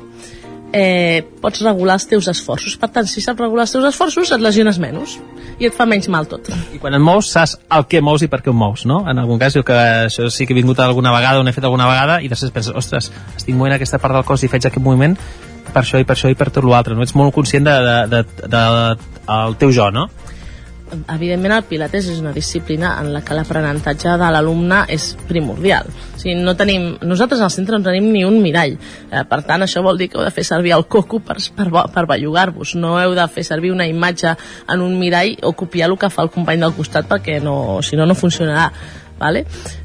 eh, 0.75 1.23
pots 1.41 1.63
regular 1.63 1.97
els 2.01 2.07
teus 2.11 2.27
esforços. 2.31 2.75
Per 2.81 2.91
tant, 2.93 3.07
si 3.09 3.23
saps 3.23 3.41
regular 3.41 3.69
els 3.69 3.75
teus 3.77 3.87
esforços, 3.93 4.33
et 4.35 4.43
lesiones 4.43 4.81
menys 4.83 5.17
i 5.63 5.69
et 5.69 5.77
fa 5.77 5.87
menys 5.87 6.11
mal 6.11 6.27
tot. 6.31 6.51
I 6.75 6.81
quan 6.83 6.97
et 6.97 7.03
mous, 7.03 7.31
saps 7.31 7.57
el 7.71 7.87
què 7.91 8.03
mous 8.03 8.25
i 8.27 8.31
per 8.31 8.43
què 8.43 8.51
ho 8.51 8.57
mous, 8.59 8.85
no? 8.91 9.05
En 9.11 9.23
algun 9.23 9.39
cas, 9.39 9.55
jo 9.55 9.63
que 9.67 9.77
això 10.09 10.27
sí 10.35 10.49
que 10.49 10.57
he 10.57 10.59
vingut 10.59 10.83
alguna 10.83 11.15
vegada, 11.15 11.41
on 11.41 11.49
he 11.49 11.55
fet 11.55 11.65
alguna 11.65 11.87
vegada, 11.91 12.21
i 12.21 12.31
després 12.33 12.53
penses, 12.55 12.75
ostres, 12.75 13.13
estic 13.37 13.55
movent 13.55 13.79
aquesta 13.79 14.03
part 14.03 14.19
del 14.19 14.27
cos 14.27 14.43
i 14.43 14.51
faig 14.51 14.67
aquest 14.67 14.83
moviment 14.83 15.17
per 15.75 15.83
això 15.83 15.99
i 15.99 16.07
per 16.07 16.15
això 16.15 16.31
i 16.31 16.37
per 16.39 16.51
tot 16.55 16.67
l'altre, 16.67 16.95
no? 16.95 17.07
Ets 17.07 17.15
molt 17.19 17.35
conscient 17.35 17.65
de, 17.67 17.75
de, 17.87 17.97
de, 18.11 18.23
de, 18.43 18.49
de 18.51 19.33
el 19.39 19.57
teu 19.59 19.73
jo, 19.75 19.89
no? 19.95 20.09
Evidentment 21.15 21.55
el 21.57 21.67
Pilates 21.69 22.09
és 22.13 22.21
una 22.23 22.33
disciplina 22.35 22.95
en 23.01 23.13
la 23.15 23.23
que 23.25 23.37
l'aprenentatge 23.37 24.17
de 24.21 24.31
l'alumne 24.35 24.83
és 24.93 25.11
primordial. 25.29 25.89
O 25.89 26.21
sigui, 26.21 26.37
no 26.41 26.57
tenim, 26.59 26.95
nosaltres 27.03 27.43
al 27.45 27.53
centre 27.55 27.79
no 27.79 27.87
tenim 27.87 28.11
ni 28.13 28.25
un 28.27 28.41
mirall. 28.43 28.77
Eh, 28.77 29.25
per 29.31 29.41
tant, 29.47 29.65
això 29.65 29.83
vol 29.85 30.01
dir 30.01 30.11
que 30.11 30.19
heu 30.19 30.27
de 30.27 30.33
fer 30.35 30.47
servir 30.47 30.75
el 30.77 30.87
coco 30.91 31.21
per, 31.25 31.39
per, 31.57 31.69
per 31.95 32.07
bellugar-vos. 32.11 32.75
No 32.81 32.97
heu 33.01 33.17
de 33.17 33.27
fer 33.33 33.47
servir 33.47 33.75
una 33.75 33.89
imatge 33.91 34.37
en 34.69 34.85
un 34.85 34.99
mirall 35.01 35.37
o 35.43 35.53
copiar 35.53 35.91
el 35.91 35.99
que 35.99 36.11
fa 36.11 36.25
el 36.27 36.33
company 36.35 36.63
del 36.63 36.77
costat 36.77 37.11
perquè 37.11 37.41
no, 37.43 37.83
si 37.83 37.97
no, 38.01 38.07
no 38.07 38.19
funcionarà. 38.19 38.71
Vale? 39.19 39.45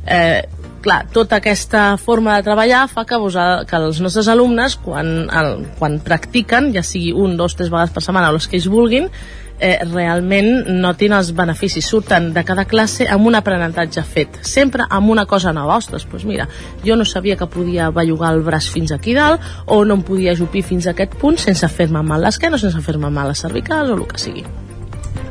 Eh, 0.10 0.42
clar, 0.82 1.08
tota 1.14 1.38
aquesta 1.40 1.98
forma 1.98 2.38
de 2.38 2.46
treballar 2.48 2.88
fa 2.92 3.06
que, 3.06 3.20
vos, 3.20 3.36
que 3.68 3.78
els 3.78 4.00
nostres 4.04 4.30
alumnes, 4.32 4.78
quan, 4.84 5.28
el, 5.30 5.52
quan 5.80 6.00
practiquen, 6.06 6.72
ja 6.76 6.84
sigui 6.86 7.12
un, 7.14 7.38
dos, 7.38 7.56
tres 7.60 7.72
vegades 7.72 7.94
per 7.96 8.04
setmana 8.06 8.32
o 8.32 8.40
els 8.40 8.48
que 8.50 8.58
ells 8.60 8.70
vulguin, 8.72 9.10
eh, 9.60 9.78
realment 9.86 10.66
notin 10.82 11.14
els 11.18 11.34
beneficis. 11.36 11.88
Surten 11.90 12.32
de 12.34 12.44
cada 12.48 12.66
classe 12.70 13.08
amb 13.12 13.28
un 13.30 13.38
aprenentatge 13.40 14.04
fet, 14.04 14.40
sempre 14.46 14.88
amb 14.90 15.12
una 15.12 15.26
cosa 15.30 15.54
nova. 15.54 15.78
Ostres, 15.80 16.08
doncs 16.10 16.26
mira, 16.26 16.48
jo 16.86 16.96
no 16.96 17.06
sabia 17.06 17.38
que 17.38 17.50
podia 17.50 17.90
bellugar 17.92 18.34
el 18.36 18.42
braç 18.44 18.72
fins 18.74 18.92
aquí 18.96 19.14
dalt 19.14 19.44
o 19.66 19.84
no 19.86 20.00
em 20.00 20.06
podia 20.06 20.34
ajupir 20.34 20.64
fins 20.64 20.88
a 20.88 20.96
aquest 20.96 21.20
punt 21.20 21.38
sense 21.38 21.68
fer-me 21.68 22.02
mal 22.04 22.24
l'esquena 22.24 22.58
o 22.58 22.62
sense 22.62 22.82
fer-me 22.82 23.12
mal 23.12 23.30
les 23.30 23.46
cervicals 23.46 23.92
o 23.92 24.00
el 24.00 24.08
que 24.08 24.20
sigui. 24.20 24.48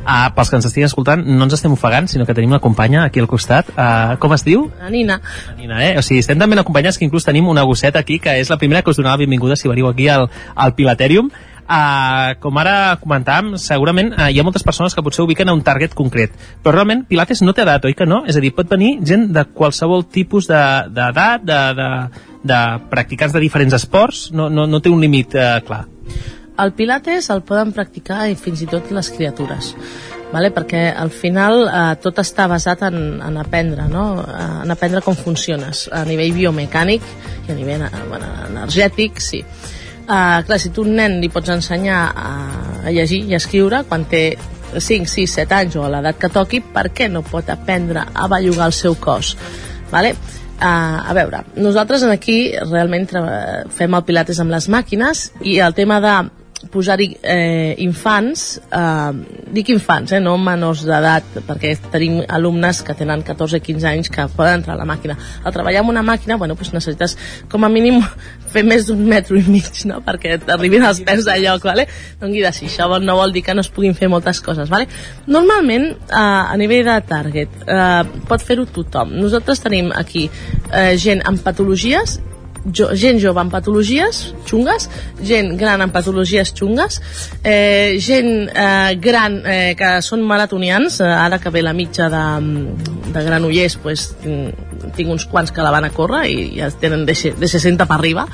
Uh, 0.09 0.31
pels 0.33 0.49
que 0.49 0.57
ens 0.57 0.65
estiguin 0.65 0.87
escoltant, 0.87 1.21
no 1.21 1.45
ens 1.45 1.53
estem 1.53 1.73
ofegant, 1.75 2.07
sinó 2.09 2.25
que 2.25 2.33
tenim 2.33 2.49
una 2.49 2.61
companya 2.63 3.03
aquí 3.03 3.21
al 3.21 3.27
costat. 3.29 3.67
Uh, 3.75 4.15
com 4.21 4.33
es 4.33 4.45
diu? 4.47 4.63
La 4.79 4.89
Nina. 4.89 5.19
La 5.51 5.53
Nina, 5.59 5.83
eh? 5.85 5.91
O 5.99 6.05
sigui, 6.05 6.23
estem 6.23 6.39
també 6.39 6.57
acompanyats 6.57 6.97
que 6.97 7.05
inclús 7.05 7.27
tenim 7.27 7.49
una 7.51 7.65
gosseta 7.67 8.01
aquí, 8.01 8.17
que 8.23 8.33
és 8.39 8.49
la 8.49 8.57
primera 8.57 8.81
que 8.81 8.89
us 8.89 8.97
donava 8.97 9.19
la 9.19 9.25
benvinguda 9.25 9.59
si 9.59 9.69
veniu 9.69 9.89
aquí 9.91 10.07
al, 10.09 10.29
al 10.55 10.73
Pilaterium. 10.73 11.29
Uh, 11.69 12.33
com 12.41 12.57
ara 12.57 12.95
comentàvem, 12.97 13.51
segurament 13.61 14.07
uh, 14.15 14.25
hi 14.33 14.39
ha 14.41 14.45
moltes 14.45 14.65
persones 14.65 14.95
que 14.97 15.03
potser 15.05 15.21
ubiquen 15.21 15.51
a 15.51 15.53
un 15.53 15.61
target 15.61 15.93
concret, 15.93 16.33
però 16.65 16.79
realment 16.79 17.03
Pilates 17.05 17.43
no 17.45 17.53
té 17.53 17.61
edat, 17.61 17.85
oi 17.85 17.93
que 17.93 18.07
no? 18.09 18.23
És 18.25 18.39
a 18.39 18.41
dir, 18.41 18.49
pot 18.57 18.65
venir 18.71 18.95
gent 19.05 19.27
de 19.35 19.45
qualsevol 19.53 20.07
tipus 20.09 20.49
d'edat, 20.49 21.45
de, 21.45 21.53
de, 21.53 21.61
de, 21.77 22.25
de 22.49 22.59
practicants 22.89 23.37
de 23.37 23.43
diferents 23.45 23.77
esports, 23.77 24.29
no, 24.33 24.49
no, 24.49 24.65
no 24.65 24.81
té 24.81 24.89
un 24.89 25.05
límit 25.05 25.37
uh, 25.37 25.59
clar. 25.67 25.83
El 26.59 26.73
Pilates 26.73 27.29
el 27.29 27.45
poden 27.45 27.69
practicar 27.77 28.25
i 28.31 28.33
fins 28.35 28.65
i 28.65 28.67
tot 28.67 28.89
les 28.91 29.13
criatures 29.13 29.75
vale? 30.31 30.51
perquè 30.53 30.89
al 30.95 31.11
final 31.13 31.63
eh, 31.67 31.95
tot 32.01 32.21
està 32.21 32.47
basat 32.49 32.83
en, 32.89 33.19
en 33.25 33.37
aprendre, 33.41 33.87
no? 33.89 34.05
Eh, 34.21 34.47
en 34.65 34.73
aprendre 34.73 35.01
com 35.05 35.17
funciones 35.17 35.87
a 35.93 36.03
nivell 36.07 36.35
biomecànic 36.37 37.05
i 37.47 37.51
a 37.51 37.57
nivell 37.57 37.85
eh, 37.87 38.05
bueno, 38.09 38.29
energètic, 38.49 39.21
sí. 39.23 39.43
Uh, 40.09 40.41
clar, 40.41 40.57
si 40.57 40.71
tu 40.73 40.81
un 40.81 40.95
nen 40.97 41.19
li 41.21 41.27
pots 41.29 41.51
ensenyar 41.53 41.99
a, 42.17 42.29
a 42.81 42.89
llegir 42.89 43.19
i 43.29 43.35
a 43.35 43.37
escriure 43.37 43.83
quan 43.85 44.07
té 44.09 44.23
5, 44.73 45.05
6, 45.05 45.35
7 45.43 45.53
anys 45.53 45.77
o 45.77 45.83
a 45.85 45.91
l'edat 45.93 46.17
que 46.17 46.31
toqui, 46.33 46.63
per 46.65 46.87
què 46.89 47.05
no 47.13 47.21
pot 47.21 47.49
aprendre 47.53 48.07
a 48.09 48.25
bellugar 48.31 48.71
el 48.71 48.73
seu 48.73 48.97
cos? 48.97 49.35
Vale? 49.93 50.15
Uh, 50.59 50.97
a 51.05 51.13
veure, 51.13 51.43
nosaltres 51.61 52.01
aquí 52.09 52.39
realment 52.65 53.05
fem 53.77 53.93
el 53.95 54.03
pilates 54.07 54.41
amb 54.41 54.51
les 54.51 54.65
màquines 54.67 55.29
i 55.45 55.59
el 55.63 55.77
tema 55.77 56.01
de 56.03 56.15
posar-hi 56.67 57.13
eh, 57.23 57.75
infants, 57.79 58.59
eh, 58.71 59.11
dic 59.55 59.71
infants, 59.71 60.11
eh, 60.11 60.19
no 60.19 60.35
menors 60.41 60.83
d'edat, 60.87 61.39
perquè 61.47 61.71
tenim 61.91 62.19
alumnes 62.27 62.81
que 62.83 62.95
tenen 62.99 63.23
14 63.23 63.61
15 63.63 63.87
anys 63.87 64.11
que 64.11 64.27
poden 64.35 64.59
entrar 64.59 64.75
a 64.75 64.81
la 64.81 64.87
màquina. 64.89 65.15
Al 65.43 65.55
treballar 65.55 65.85
amb 65.85 65.93
una 65.93 66.03
màquina, 66.03 66.37
bueno, 66.37 66.57
doncs 66.59 66.73
necessites 66.75 67.15
com 67.49 67.63
a 67.63 67.71
mínim 67.71 68.01
fer 68.53 68.65
més 68.67 68.87
d'un 68.89 69.01
metro 69.07 69.39
i 69.39 69.43
mig, 69.47 69.71
no?, 69.87 70.01
perquè 70.05 70.39
t'arribin 70.43 70.83
els 70.83 71.01
peus 71.07 71.25
de 71.27 71.39
lloc, 71.45 71.63
vale? 71.69 71.87
Dongui 72.19 72.43
de 72.43 72.51
si 72.55 72.67
això 72.67 72.89
no 72.99 73.15
vol 73.19 73.35
dir 73.35 73.45
que 73.45 73.55
no 73.55 73.63
es 73.63 73.71
puguin 73.71 73.95
fer 73.95 74.09
moltes 74.11 74.41
coses, 74.43 74.69
vale? 74.69 74.89
Normalment, 75.27 75.91
eh, 75.95 76.15
a 76.19 76.57
nivell 76.59 76.83
de 76.89 76.99
target, 77.07 77.61
eh, 77.67 78.03
pot 78.27 78.43
fer-ho 78.43 78.67
tothom. 78.67 79.15
Nosaltres 79.15 79.63
tenim 79.63 79.93
aquí 79.95 80.27
eh, 80.27 80.97
gent 80.99 81.23
amb 81.29 81.39
patologies 81.45 82.19
jo, 82.65 82.89
gent 82.97 83.19
jove 83.21 83.41
amb 83.41 83.53
patologies 83.53 84.21
xungues, 84.49 84.87
gent 85.25 85.53
gran 85.59 85.81
amb 85.83 85.93
patologies 85.95 86.53
xungues, 86.55 86.99
eh, 87.43 87.97
gent 88.03 88.49
eh, 88.49 88.95
gran 89.01 89.39
eh, 89.45 89.75
que 89.79 89.97
són 90.05 90.25
maratonians, 90.27 90.99
eh, 91.01 91.09
ara 91.09 91.39
que 91.39 91.53
ve 91.53 91.63
la 91.65 91.73
mitja 91.73 92.09
de, 92.11 92.23
de 93.13 93.25
Granollers, 93.25 93.77
pues, 93.83 94.09
tinc 94.19 95.09
uns 95.09 95.27
quants 95.29 95.53
que 95.53 95.65
la 95.65 95.73
van 95.73 95.87
a 95.87 95.93
córrer 95.93 96.25
i 96.29 96.41
ja 96.57 96.71
tenen 96.71 97.05
de, 97.07 97.13
de 97.13 97.53
60 97.53 97.87
per 97.87 97.99
arriba 97.99 98.27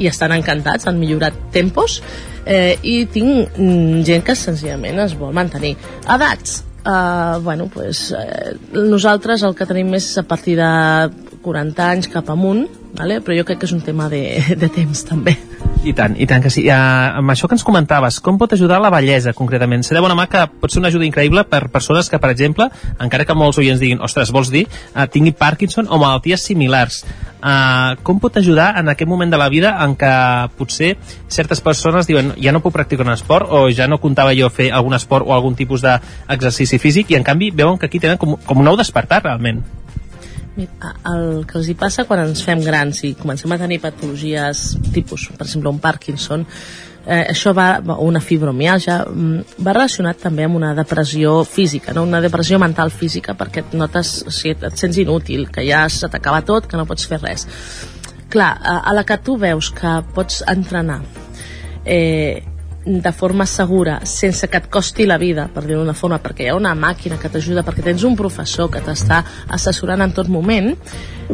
i 0.00 0.08
estan 0.08 0.32
encantats, 0.32 0.88
han 0.88 1.00
millorat 1.00 1.36
tempos 1.52 2.00
eh, 2.46 2.78
i 2.82 3.02
tinc 3.12 3.56
mm, 3.56 4.02
gent 4.08 4.24
que 4.26 4.36
senzillament 4.38 5.02
es 5.04 5.16
vol 5.18 5.34
mantenir. 5.36 5.76
Edats, 6.08 6.62
Uh, 6.84 7.38
bueno, 7.38 7.68
pues, 7.72 8.10
uh, 8.10 8.58
nosaltres 8.74 9.44
el 9.46 9.54
que 9.54 9.68
tenim 9.70 9.92
és 9.94 10.08
a 10.18 10.24
partir 10.26 10.56
de 10.58 10.70
40 11.42 11.88
anys 11.90 12.08
cap 12.12 12.30
amunt, 12.32 12.66
vale? 12.96 13.20
però 13.20 13.36
jo 13.36 13.44
crec 13.48 13.60
que 13.62 13.68
és 13.68 13.74
un 13.74 13.82
tema 13.84 14.08
de, 14.12 14.22
de 14.62 14.68
temps 14.72 15.04
també. 15.08 15.36
I 15.82 15.92
tant, 15.98 16.14
i 16.14 16.28
tant 16.30 16.42
que 16.44 16.50
sí. 16.52 16.62
Uh, 16.68 17.18
amb 17.18 17.32
això 17.34 17.48
que 17.50 17.56
ens 17.58 17.64
comentaves, 17.66 18.20
com 18.22 18.38
pot 18.38 18.52
ajudar 18.54 18.78
la 18.82 18.92
bellesa 18.94 19.32
concretament? 19.34 19.82
Ser 19.82 19.96
de 19.96 20.02
bona 20.04 20.14
mà 20.14 20.28
que 20.30 20.44
pot 20.62 20.70
ser 20.70 20.78
una 20.78 20.92
ajuda 20.92 21.08
increïble 21.08 21.42
per 21.50 21.64
persones 21.74 22.06
que, 22.10 22.20
per 22.22 22.30
exemple, 22.30 22.68
encara 23.02 23.26
que 23.26 23.34
molts 23.34 23.58
oients 23.58 23.82
diguin, 23.82 23.98
ostres, 24.06 24.30
vols 24.30 24.52
dir, 24.54 24.68
uh, 24.94 25.08
tingui 25.10 25.34
Parkinson 25.34 25.90
o 25.90 25.98
malalties 25.98 26.46
similars. 26.46 27.02
Uh, 27.42 27.98
com 28.06 28.22
pot 28.22 28.38
ajudar 28.38 28.76
en 28.78 28.92
aquest 28.92 29.10
moment 29.10 29.32
de 29.32 29.40
la 29.40 29.48
vida 29.50 29.74
en 29.82 29.96
què 29.98 30.12
potser 30.54 30.92
certes 31.26 31.58
persones 31.58 32.06
diuen 32.06 32.30
ja 32.38 32.54
no 32.54 32.62
puc 32.62 32.76
practicar 32.76 33.02
un 33.02 33.10
esport 33.16 33.50
o 33.50 33.64
ja 33.74 33.88
no 33.90 33.98
comptava 33.98 34.36
jo 34.38 34.46
fer 34.46 34.70
algun 34.70 34.94
esport 34.94 35.26
o 35.26 35.34
algun 35.34 35.58
tipus 35.58 35.82
d'exercici 35.82 36.78
físic 36.78 37.10
i 37.10 37.18
en 37.18 37.26
canvi 37.26 37.50
veuen 37.50 37.82
que 37.82 37.90
aquí 37.90 37.98
tenen 37.98 38.22
com, 38.22 38.38
com 38.46 38.62
un 38.62 38.70
nou 38.70 38.78
despertar 38.78 39.24
realment. 39.24 39.64
El 40.56 41.46
que 41.48 41.56
els 41.58 41.68
hi 41.70 41.74
passa 41.78 42.04
quan 42.04 42.26
ens 42.26 42.42
fem 42.44 42.60
grans 42.60 43.02
i 43.08 43.14
comencem 43.16 43.52
a 43.54 43.60
tenir 43.60 43.80
patologies 43.80 44.74
tipus, 44.92 45.30
per 45.32 45.46
exemple, 45.46 45.72
un 45.72 45.80
Parkinson, 45.80 46.44
eh, 47.06 47.24
això 47.30 47.54
va, 47.56 47.80
una 47.98 48.20
fibromialgia, 48.20 48.98
mm, 49.08 49.64
va 49.64 49.72
relacionat 49.72 50.20
també 50.20 50.44
amb 50.44 50.56
una 50.56 50.74
depressió 50.74 51.42
física, 51.44 51.92
no? 51.92 52.02
una 52.02 52.20
depressió 52.20 52.58
mental 52.58 52.90
física, 52.90 53.34
perquè 53.34 53.64
et 53.64 53.74
notes, 53.74 54.24
o 54.26 54.30
sigui, 54.30 54.58
et 54.60 54.78
sents 54.78 54.98
inútil, 54.98 55.48
que 55.50 55.64
ja 55.66 55.88
se 55.88 56.08
t'acaba 56.08 56.42
tot, 56.44 56.66
que 56.66 56.76
no 56.76 56.86
pots 56.86 57.06
fer 57.06 57.20
res. 57.22 57.46
Clar, 58.28 58.52
a, 58.60 58.78
a 58.88 58.92
la 58.92 59.04
que 59.04 59.18
tu 59.18 59.36
veus 59.36 59.70
que 59.70 60.02
pots 60.14 60.42
entrenar, 60.48 61.00
eh, 61.84 62.42
de 62.84 63.12
forma 63.12 63.46
segura, 63.46 64.00
sense 64.04 64.48
que 64.50 64.58
et 64.58 64.68
costi 64.70 65.06
la 65.06 65.18
vida, 65.18 65.46
per 65.52 65.62
dir-ho 65.64 65.82
d'una 65.82 65.94
forma, 65.94 66.18
perquè 66.22 66.46
hi 66.46 66.50
ha 66.50 66.56
una 66.58 66.74
màquina 66.74 67.18
que 67.20 67.30
t'ajuda, 67.30 67.62
perquè 67.66 67.84
tens 67.86 68.02
un 68.08 68.16
professor 68.18 68.70
que 68.72 68.82
t'està 68.82 69.20
assessorant 69.54 70.02
en 70.02 70.14
tot 70.16 70.30
moment, 70.32 70.72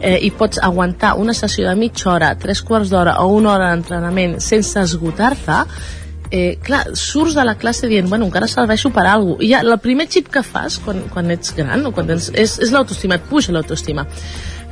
eh, 0.02 0.18
i 0.20 0.30
pots 0.30 0.60
aguantar 0.62 1.14
una 1.16 1.32
sessió 1.32 1.68
de 1.68 1.76
mitja 1.78 2.10
hora, 2.12 2.34
tres 2.36 2.60
quarts 2.62 2.92
d'hora 2.92 3.16
o 3.22 3.32
una 3.32 3.54
hora 3.54 3.70
d'entrenament 3.72 4.38
sense 4.44 4.80
esgotar-te, 4.80 5.62
eh, 6.30 6.58
clar, 6.62 6.84
surts 6.94 7.34
de 7.34 7.44
la 7.44 7.56
classe 7.56 7.88
dient, 7.88 8.08
bueno, 8.08 8.26
encara 8.26 8.48
serveixo 8.48 8.90
per 8.92 9.06
alguna 9.06 9.38
cosa. 9.38 9.46
I 9.46 9.52
ja, 9.54 9.62
el 9.64 9.78
primer 9.80 10.08
xip 10.08 10.28
que 10.32 10.42
fas 10.44 10.78
quan, 10.84 11.06
quan 11.12 11.30
ets 11.32 11.54
gran 11.56 11.86
o 11.86 11.92
quan 11.96 12.06
tens, 12.10 12.28
és, 12.34 12.58
és 12.60 12.74
l'autoestima, 12.74 13.16
et 13.16 13.28
puja 13.30 13.54
l'autoestima. 13.56 14.04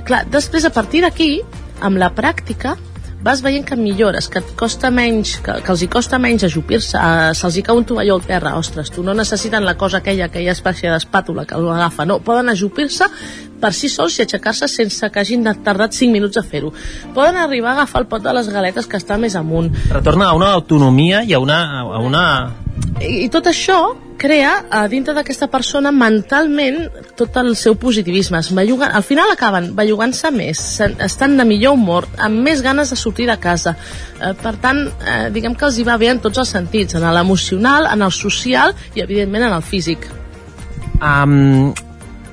Clar, 0.07 0.27
després, 0.31 0.66
a 0.68 0.70
partir 0.70 1.03
d'aquí, 1.07 1.41
amb 1.81 1.97
la 1.99 2.12
pràctica, 2.14 2.77
vas 3.23 3.43
veient 3.43 3.64
que 3.67 3.77
millores, 3.77 4.29
que 4.29 4.43
costa 4.59 4.91
menys, 4.91 5.37
que, 5.45 5.59
que 5.64 5.73
els 5.73 5.83
hi 5.83 5.89
costa 5.91 6.19
menys 6.23 6.47
ajupir-se, 6.47 6.99
eh, 6.99 7.33
se'ls 7.35 7.57
hi 7.59 7.64
cau 7.67 7.81
un 7.81 7.87
tovalló 7.89 8.19
al 8.19 8.27
terra, 8.27 8.57
ostres, 8.61 8.93
tu 8.95 9.03
no 9.07 9.14
necessiten 9.14 9.64
la 9.67 9.77
cosa 9.77 9.99
aquella, 10.03 10.29
aquella 10.31 10.55
espècie 10.55 10.93
d'espàtula 10.93 11.47
que 11.49 11.59
l'agafa, 11.59 12.07
no, 12.07 12.21
poden 12.21 12.53
ajupir-se 12.53 13.09
per 13.61 13.73
si 13.77 13.91
sols 13.93 14.19
i 14.19 14.25
aixecar-se 14.27 14.69
sense 14.71 15.11
que 15.13 15.23
hagin 15.23 15.47
tardat 15.65 15.97
5 15.97 16.13
minuts 16.13 16.41
a 16.41 16.45
fer-ho. 16.47 16.73
Poden 17.15 17.39
arribar 17.41 17.73
a 17.73 17.81
agafar 17.81 18.05
el 18.05 18.09
pot 18.11 18.25
de 18.25 18.35
les 18.37 18.49
galetes 18.53 18.87
que 18.87 19.01
està 19.01 19.19
més 19.19 19.37
amunt. 19.37 19.73
Retorna 19.93 20.31
a 20.31 20.39
una 20.39 20.53
autonomia 20.55 21.23
i 21.25 21.35
a 21.35 21.43
una... 21.43 21.61
A 21.81 22.01
una... 22.03 22.27
I, 23.01 23.25
i 23.25 23.29
tot 23.33 23.49
això 23.49 23.79
crea 24.17 24.65
a 24.71 24.87
dintre 24.89 25.15
d'aquesta 25.15 25.47
persona 25.53 25.93
mentalment 25.93 26.79
tot 27.19 27.37
el 27.41 27.55
seu 27.57 27.77
positivisme. 27.81 28.41
Es 28.41 28.51
belluguen, 28.55 28.91
al 28.91 29.05
final 29.07 29.31
acaben 29.33 29.71
bellugant-se 29.77 30.31
més, 30.35 30.63
estan 31.05 31.37
de 31.39 31.47
millor 31.49 31.77
humor, 31.77 32.09
amb 32.19 32.41
més 32.47 32.63
ganes 32.65 32.91
de 32.93 32.99
sortir 32.99 33.29
de 33.31 33.37
casa. 33.41 33.77
Eh, 34.21 34.33
per 34.41 34.57
tant, 34.63 34.87
eh, 34.87 35.19
diguem 35.35 35.55
que 35.55 35.69
els 35.69 35.79
hi 35.79 35.87
va 35.87 35.99
bé 36.01 36.11
en 36.15 36.23
tots 36.25 36.43
els 36.43 36.55
sentits, 36.57 36.97
en 36.97 37.07
l'emocional, 37.07 37.91
en 37.93 38.07
el 38.07 38.13
social 38.13 38.75
i, 38.95 39.03
evidentment, 39.05 39.49
en 39.51 39.59
el 39.59 39.63
físic. 39.63 40.09
Um, 40.97 41.75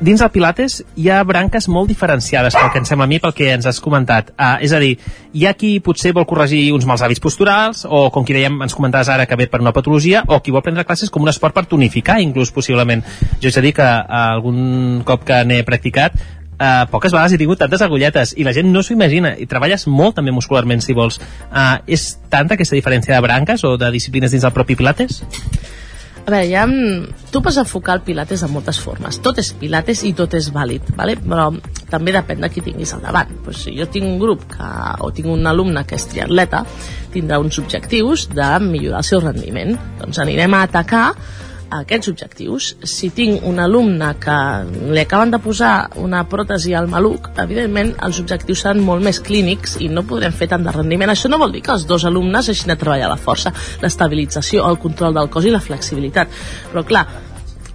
dins 0.01 0.21
del 0.21 0.31
Pilates 0.33 0.79
hi 0.99 1.09
ha 1.11 1.21
branques 1.27 1.67
molt 1.71 1.89
diferenciades 1.91 2.55
pel 2.57 2.71
que 2.73 2.81
em 2.81 2.87
sembla 2.87 3.07
a 3.07 3.11
mi, 3.11 3.19
pel 3.23 3.33
que 3.37 3.49
ens 3.53 3.67
has 3.69 3.79
comentat. 3.83 4.31
Uh, 4.33 4.57
és 4.65 4.73
a 4.73 4.79
dir, 4.81 4.93
hi 5.33 5.47
ha 5.47 5.53
qui 5.57 5.75
potser 5.83 6.13
vol 6.15 6.27
corregir 6.29 6.65
uns 6.75 6.87
mals 6.89 7.03
hàbits 7.05 7.23
posturals, 7.23 7.83
o 7.85 8.05
com 8.13 8.25
qui 8.25 8.35
dèiem, 8.35 8.61
ens 8.65 8.75
comentaves 8.77 9.11
ara 9.13 9.27
que 9.29 9.37
ve 9.39 9.47
per 9.51 9.61
una 9.63 9.73
patologia, 9.75 10.23
o 10.27 10.39
qui 10.43 10.53
vol 10.55 10.63
prendre 10.65 10.85
classes 10.87 11.11
com 11.13 11.25
un 11.25 11.31
esport 11.31 11.55
per 11.55 11.65
tonificar, 11.69 12.19
inclús 12.21 12.53
possiblement. 12.55 13.03
Jo 13.39 13.49
haig 13.49 13.59
de 13.59 13.67
dir 13.67 13.75
que 13.77 13.89
uh, 13.89 14.23
algun 14.37 15.03
cop 15.05 15.27
que 15.27 15.43
n'he 15.47 15.63
practicat, 15.67 16.17
Uh, 16.53 16.85
poques 16.87 17.11
vegades 17.11 17.33
he 17.33 17.37
tingut 17.41 17.57
tantes 17.57 17.81
agulletes 17.81 18.35
i 18.37 18.43
la 18.45 18.51
gent 18.53 18.67
no 18.71 18.83
s'ho 18.85 18.93
imagina 18.93 19.31
i 19.41 19.47
treballes 19.49 19.87
molt 19.89 20.13
també 20.19 20.31
muscularment 20.31 20.83
si 20.85 20.93
vols 20.93 21.17
uh, 21.17 21.81
és 21.89 22.03
tanta 22.29 22.53
aquesta 22.53 22.77
diferència 22.77 23.15
de 23.15 23.23
branques 23.25 23.65
o 23.65 23.73
de 23.81 23.89
disciplines 23.91 24.31
dins 24.31 24.45
del 24.45 24.53
propi 24.53 24.77
Pilates? 24.77 25.23
A 26.23 26.31
veure, 26.31 26.45
ja, 26.47 26.63
tu 27.33 27.41
pots 27.43 27.57
enfocar 27.59 27.97
el 27.97 28.03
pilates 28.07 28.45
de 28.45 28.47
moltes 28.47 28.77
formes. 28.79 29.17
Tot 29.25 29.41
és 29.41 29.49
pilates 29.59 30.05
i 30.07 30.13
tot 30.15 30.31
és 30.37 30.47
vàlid, 30.55 30.93
vale? 30.95 31.17
però 31.19 31.49
també 31.91 32.13
depèn 32.15 32.39
de 32.39 32.49
qui 32.49 32.63
tinguis 32.63 32.93
al 32.95 33.03
davant. 33.03 33.33
Pues, 33.43 33.65
si 33.65 33.73
jo 33.75 33.89
tinc 33.91 34.07
un 34.07 34.21
grup 34.21 34.45
que, 34.53 34.69
o 35.03 35.11
tinc 35.11 35.27
un 35.27 35.43
alumne 35.51 35.83
que 35.83 35.99
és 35.99 36.07
triatleta, 36.07 36.63
tindrà 37.11 37.41
uns 37.43 37.59
objectius 37.59 38.29
de 38.31 38.47
millorar 38.63 39.03
el 39.03 39.09
seu 39.09 39.19
rendiment. 39.19 39.75
Doncs 39.99 40.21
anirem 40.23 40.55
a 40.55 40.63
atacar 40.69 41.09
aquests 41.79 42.11
objectius. 42.11 42.69
Si 42.89 43.09
tinc 43.15 43.43
un 43.49 43.59
alumne 43.63 44.13
que 44.21 44.37
li 44.93 45.01
acaben 45.01 45.33
de 45.33 45.39
posar 45.43 45.73
una 46.03 46.23
pròtesi 46.29 46.75
al 46.77 46.89
maluc, 46.91 47.31
evidentment 47.43 47.93
els 48.05 48.21
objectius 48.23 48.63
seran 48.63 48.83
molt 48.85 49.05
més 49.05 49.21
clínics 49.23 49.77
i 49.81 49.89
no 49.89 50.05
podrem 50.07 50.35
fer 50.35 50.49
tant 50.53 50.65
de 50.65 50.73
rendiment. 50.75 51.13
Això 51.13 51.31
no 51.31 51.41
vol 51.41 51.55
dir 51.55 51.63
que 51.65 51.73
els 51.75 51.87
dos 51.89 52.05
alumnes 52.09 52.49
hagin 52.49 52.73
de 52.73 52.79
treballar 52.79 53.11
la 53.11 53.19
força, 53.19 53.53
l'estabilització, 53.81 54.67
el 54.69 54.81
control 54.81 55.15
del 55.17 55.31
cos 55.33 55.47
i 55.47 55.53
la 55.53 55.63
flexibilitat. 55.63 56.33
Però 56.71 56.85
clar, 56.87 57.07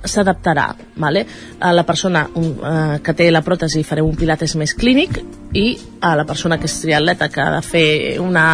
s'adaptarà 0.05 0.69
vale? 0.97 1.25
a 1.61 1.73
la 1.73 1.85
persona 1.85 2.29
un, 2.35 2.53
eh, 2.63 2.99
que 3.03 3.15
té 3.15 3.29
la 3.31 3.43
pròtesi 3.43 3.83
farem 3.87 4.07
un 4.07 4.17
pilates 4.17 4.55
més 4.61 4.75
clínic 4.79 5.19
i 5.59 5.67
a 6.05 6.15
la 6.19 6.25
persona 6.29 6.59
que 6.59 6.69
és 6.69 6.77
triatleta 6.83 7.29
que 7.33 7.43
ha 7.43 7.51
de 7.57 7.63
fer 7.65 7.89
una 8.23 8.47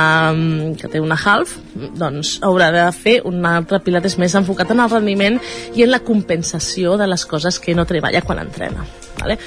que 0.79 0.89
té 0.89 1.03
una 1.03 1.19
half 1.19 1.57
doncs 1.75 2.39
haurà 2.43 2.71
de 2.75 2.87
fer 2.97 3.21
un 3.29 3.45
altre 3.47 3.83
pilates 3.85 4.17
més 4.19 4.35
enfocat 4.35 4.73
en 4.73 4.85
el 4.85 4.93
rendiment 4.93 5.41
i 5.75 5.85
en 5.85 5.93
la 5.93 6.01
compensació 6.07 6.97
de 7.01 7.09
les 7.11 7.27
coses 7.27 7.61
que 7.61 7.75
no 7.75 7.87
treballa 7.89 8.25
quan 8.25 8.41
entrena 8.47 8.87
vale? 9.21 9.39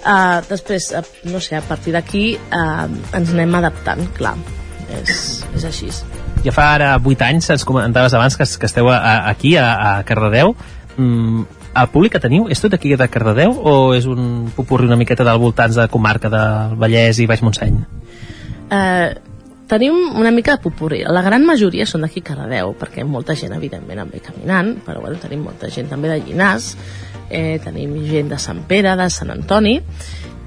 Uh, 0.00 0.40
després, 0.48 0.94
uh, 0.96 1.02
no 1.28 1.42
sé, 1.44 1.58
a 1.58 1.60
partir 1.60 1.92
d'aquí 1.92 2.24
uh, 2.32 2.86
ens 3.12 3.34
anem 3.34 3.58
adaptant, 3.58 4.00
clar 4.16 4.32
és, 4.96 5.42
és 5.58 5.66
així 5.68 5.90
Ja 6.40 6.54
fa 6.56 6.70
ara 6.72 6.94
8 6.96 7.26
anys, 7.26 7.50
ens 7.52 7.66
comentaves 7.68 8.14
abans 8.16 8.36
que, 8.38 8.46
que 8.48 8.68
esteu 8.70 8.88
a, 8.88 8.96
a, 8.96 9.14
aquí, 9.28 9.58
a, 9.60 9.66
a 9.76 9.90
Cardedeu. 10.08 10.54
Mm, 10.96 11.46
el 11.80 11.88
públic 11.92 12.16
que 12.16 12.22
teniu 12.22 12.48
és 12.50 12.60
tot 12.60 12.74
aquí 12.74 12.96
de 12.98 13.08
Cardedeu 13.08 13.54
o 13.54 13.94
és 13.94 14.06
un 14.10 14.50
popurri 14.56 14.90
una 14.90 14.98
miqueta 14.98 15.24
del 15.24 15.38
voltants 15.38 15.78
de 15.78 15.86
comarca 15.88 16.28
del 16.32 16.76
Vallès 16.80 17.22
i 17.22 17.28
Baix 17.30 17.42
Montseny? 17.46 17.78
eh, 18.70 19.14
tenim 19.66 19.94
una 20.16 20.30
mica 20.30 20.56
de 20.56 20.62
popurri. 20.62 21.02
La 21.06 21.22
gran 21.22 21.44
majoria 21.46 21.86
són 21.86 22.06
d'aquí 22.06 22.22
Cardedeu, 22.26 22.72
perquè 22.78 23.04
molta 23.06 23.36
gent, 23.38 23.54
evidentment, 23.56 24.02
en 24.02 24.10
ve 24.10 24.22
caminant, 24.24 24.74
però 24.86 25.02
bueno, 25.04 25.20
tenim 25.22 25.44
molta 25.46 25.70
gent 25.70 25.90
també 25.90 26.10
de 26.10 26.20
Llinars, 26.24 26.72
eh, 27.28 27.58
tenim 27.62 27.94
gent 28.08 28.30
de 28.32 28.38
Sant 28.38 28.64
Pere, 28.66 28.96
de 28.98 29.08
Sant 29.10 29.30
Antoni, 29.30 29.78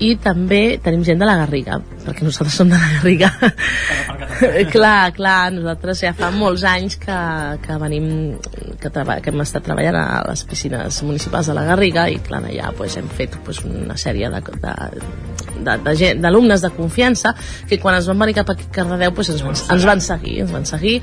i 0.01 0.15
també 0.17 0.79
tenim 0.83 1.03
gent 1.05 1.19
de 1.21 1.27
la 1.27 1.35
Garriga, 1.37 1.77
perquè 2.03 2.25
nosaltres 2.25 2.55
som 2.57 2.69
de 2.69 2.79
la 2.79 2.89
Garriga. 2.95 3.29
clar, 4.73 5.13
clar, 5.15 5.51
nosaltres 5.53 6.01
ja 6.03 6.13
fa 6.17 6.31
molts 6.33 6.63
anys 6.67 6.97
que, 7.01 7.17
que 7.63 7.77
venim, 7.81 8.07
que, 8.81 8.89
treba, 8.89 9.19
que 9.23 9.31
hem 9.31 9.43
estat 9.45 9.65
treballant 9.67 9.99
a 9.99 10.23
les 10.27 10.43
piscines 10.49 11.01
municipals 11.05 11.51
de 11.51 11.57
la 11.57 11.67
Garriga 11.69 12.07
i 12.09 12.17
clar, 12.25 12.41
allà 12.49 12.73
pues, 12.77 12.97
hem 12.97 13.07
fet 13.13 13.37
pues, 13.45 13.61
una 13.67 13.97
sèrie 13.99 14.31
de, 14.33 14.41
de, 14.65 14.73
de, 15.59 15.77
de 15.85 15.95
gent, 15.99 16.23
d'alumnes 16.23 16.65
de 16.65 16.73
confiança 16.73 17.35
que 17.69 17.79
quan 17.79 17.99
es 17.99 18.09
van 18.09 18.19
venir 18.25 18.37
cap 18.41 18.49
aquí 18.53 18.67
a 18.67 18.75
Cardedeu 18.81 19.13
pues, 19.13 19.29
ens, 19.33 19.45
van, 19.45 19.55
ens 19.77 19.87
van 19.87 20.03
seguir, 20.03 20.39
ens 20.43 20.53
van 20.55 20.67
seguir 20.67 20.99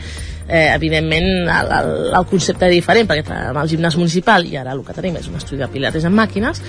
eh, 0.51 0.75
evidentment 0.75 1.29
el, 1.47 1.73
el, 1.79 1.91
el 2.19 2.27
concepte 2.29 2.67
era 2.67 2.75
diferent 2.75 3.09
perquè 3.09 3.25
treballàvem 3.25 3.63
al 3.63 3.71
gimnàs 3.71 3.97
municipal 4.01 4.47
i 4.47 4.59
ara 4.61 4.75
el 4.75 4.83
que 4.87 4.97
tenim 4.97 5.17
és 5.21 5.31
un 5.31 5.39
estudi 5.39 5.63
de 5.63 5.71
pilates 5.71 6.07
amb 6.09 6.19
màquines 6.19 6.63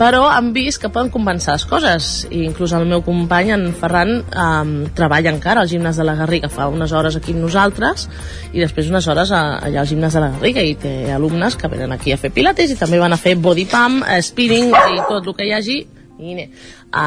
però 0.00 0.28
han 0.30 0.52
vist 0.54 0.80
que 0.80 0.90
poden 0.94 1.12
compensar 1.12 1.57
les 1.58 1.66
coses. 1.66 2.08
I 2.30 2.44
inclús 2.46 2.72
el 2.76 2.86
meu 2.86 3.02
company 3.02 3.50
en 3.54 3.66
Ferran 3.74 4.20
eh, 4.22 4.88
treballa 4.96 5.32
encara 5.34 5.64
al 5.64 5.70
gimnàs 5.70 5.98
de 5.98 6.06
la 6.06 6.14
Garriga. 6.18 6.50
Fa 6.52 6.68
unes 6.70 6.94
hores 6.94 7.18
aquí 7.18 7.34
amb 7.34 7.42
nosaltres 7.48 8.06
i 8.52 8.62
després 8.62 8.90
unes 8.92 9.08
hores 9.10 9.32
a, 9.34 9.42
allà 9.66 9.82
al 9.82 9.90
gimnàs 9.90 10.14
de 10.14 10.22
la 10.22 10.32
Garriga. 10.36 10.62
I 10.62 10.76
té 10.78 10.94
alumnes 11.14 11.58
que 11.58 11.70
venen 11.72 11.94
aquí 11.94 12.14
a 12.14 12.20
fer 12.20 12.30
pilates 12.34 12.70
i 12.70 12.78
també 12.78 13.00
van 13.02 13.16
a 13.16 13.20
fer 13.20 13.34
body 13.36 13.66
pump, 13.70 14.04
eh, 14.06 14.20
spinning 14.22 14.70
i 14.70 15.00
tot 15.08 15.26
el 15.26 15.34
que 15.34 15.48
hi 15.48 15.54
hagi 15.56 15.78
a, 16.92 17.06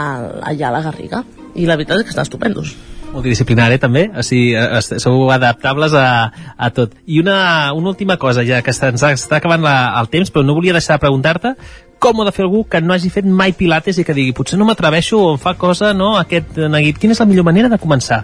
allà 0.52 0.72
a 0.72 0.74
la 0.78 0.86
Garriga. 0.89 1.24
I 1.56 1.68
la 1.68 1.78
veritat 1.80 2.02
és 2.02 2.10
que 2.10 2.16
estan 2.16 2.28
estupendos. 2.28 2.76
Multidisciplinari 3.12 3.76
també, 3.80 4.06
o 4.16 4.24
sigui, 4.24 4.54
eh, 4.56 4.99
sou 5.04 5.32
adaptables 5.36 5.95
a, 5.99 6.32
a 6.56 6.70
tot. 6.76 6.93
I 7.06 7.20
una, 7.24 7.72
una 7.76 7.91
última 7.91 8.16
cosa, 8.20 8.43
ja 8.47 8.62
que 8.64 8.76
se'ns 8.76 9.04
està 9.04 9.39
acabant 9.39 9.64
la, 9.64 9.78
el 9.99 10.12
temps, 10.12 10.32
però 10.32 10.45
no 10.47 10.56
volia 10.56 10.76
deixar 10.76 10.99
de 10.99 11.06
preguntar-te 11.08 11.56
com 12.02 12.18
ho 12.18 12.24
ha 12.24 12.30
de 12.32 12.34
fer 12.36 12.45
algú 12.47 12.64
que 12.66 12.82
no 12.82 12.95
hagi 12.95 13.12
fet 13.14 13.28
mai 13.28 13.54
pilates 13.54 13.99
i 14.02 14.06
que 14.08 14.16
digui, 14.18 14.34
potser 14.38 14.58
no 14.60 14.66
m'atreveixo 14.68 15.20
o 15.22 15.34
em 15.36 15.41
fa 15.41 15.54
cosa, 15.60 15.93
no, 15.93 16.16
aquest 16.20 16.58
neguit. 16.74 16.97
Quina 17.02 17.14
és 17.14 17.22
la 17.22 17.28
millor 17.30 17.45
manera 17.47 17.70
de 17.70 17.78
començar? 17.82 18.24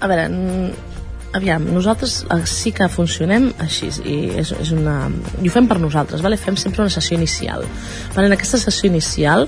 A 0.00 0.08
veure, 0.08 0.24
aviam, 1.36 1.66
nosaltres 1.74 2.22
eh, 2.24 2.40
sí 2.48 2.72
que 2.76 2.88
funcionem 2.88 3.50
així 3.62 3.90
i 4.08 4.16
és, 4.40 4.54
és 4.56 4.72
una... 4.74 4.96
i 5.42 5.50
ho 5.50 5.52
fem 5.52 5.68
per 5.68 5.76
nosaltres, 5.82 6.24
vale? 6.24 6.40
fem 6.40 6.56
sempre 6.60 6.82
una 6.86 6.92
sessió 6.92 7.18
inicial. 7.18 7.66
Vale? 8.14 8.30
En 8.30 8.38
aquesta 8.38 8.58
sessió 8.62 8.88
inicial 8.88 9.44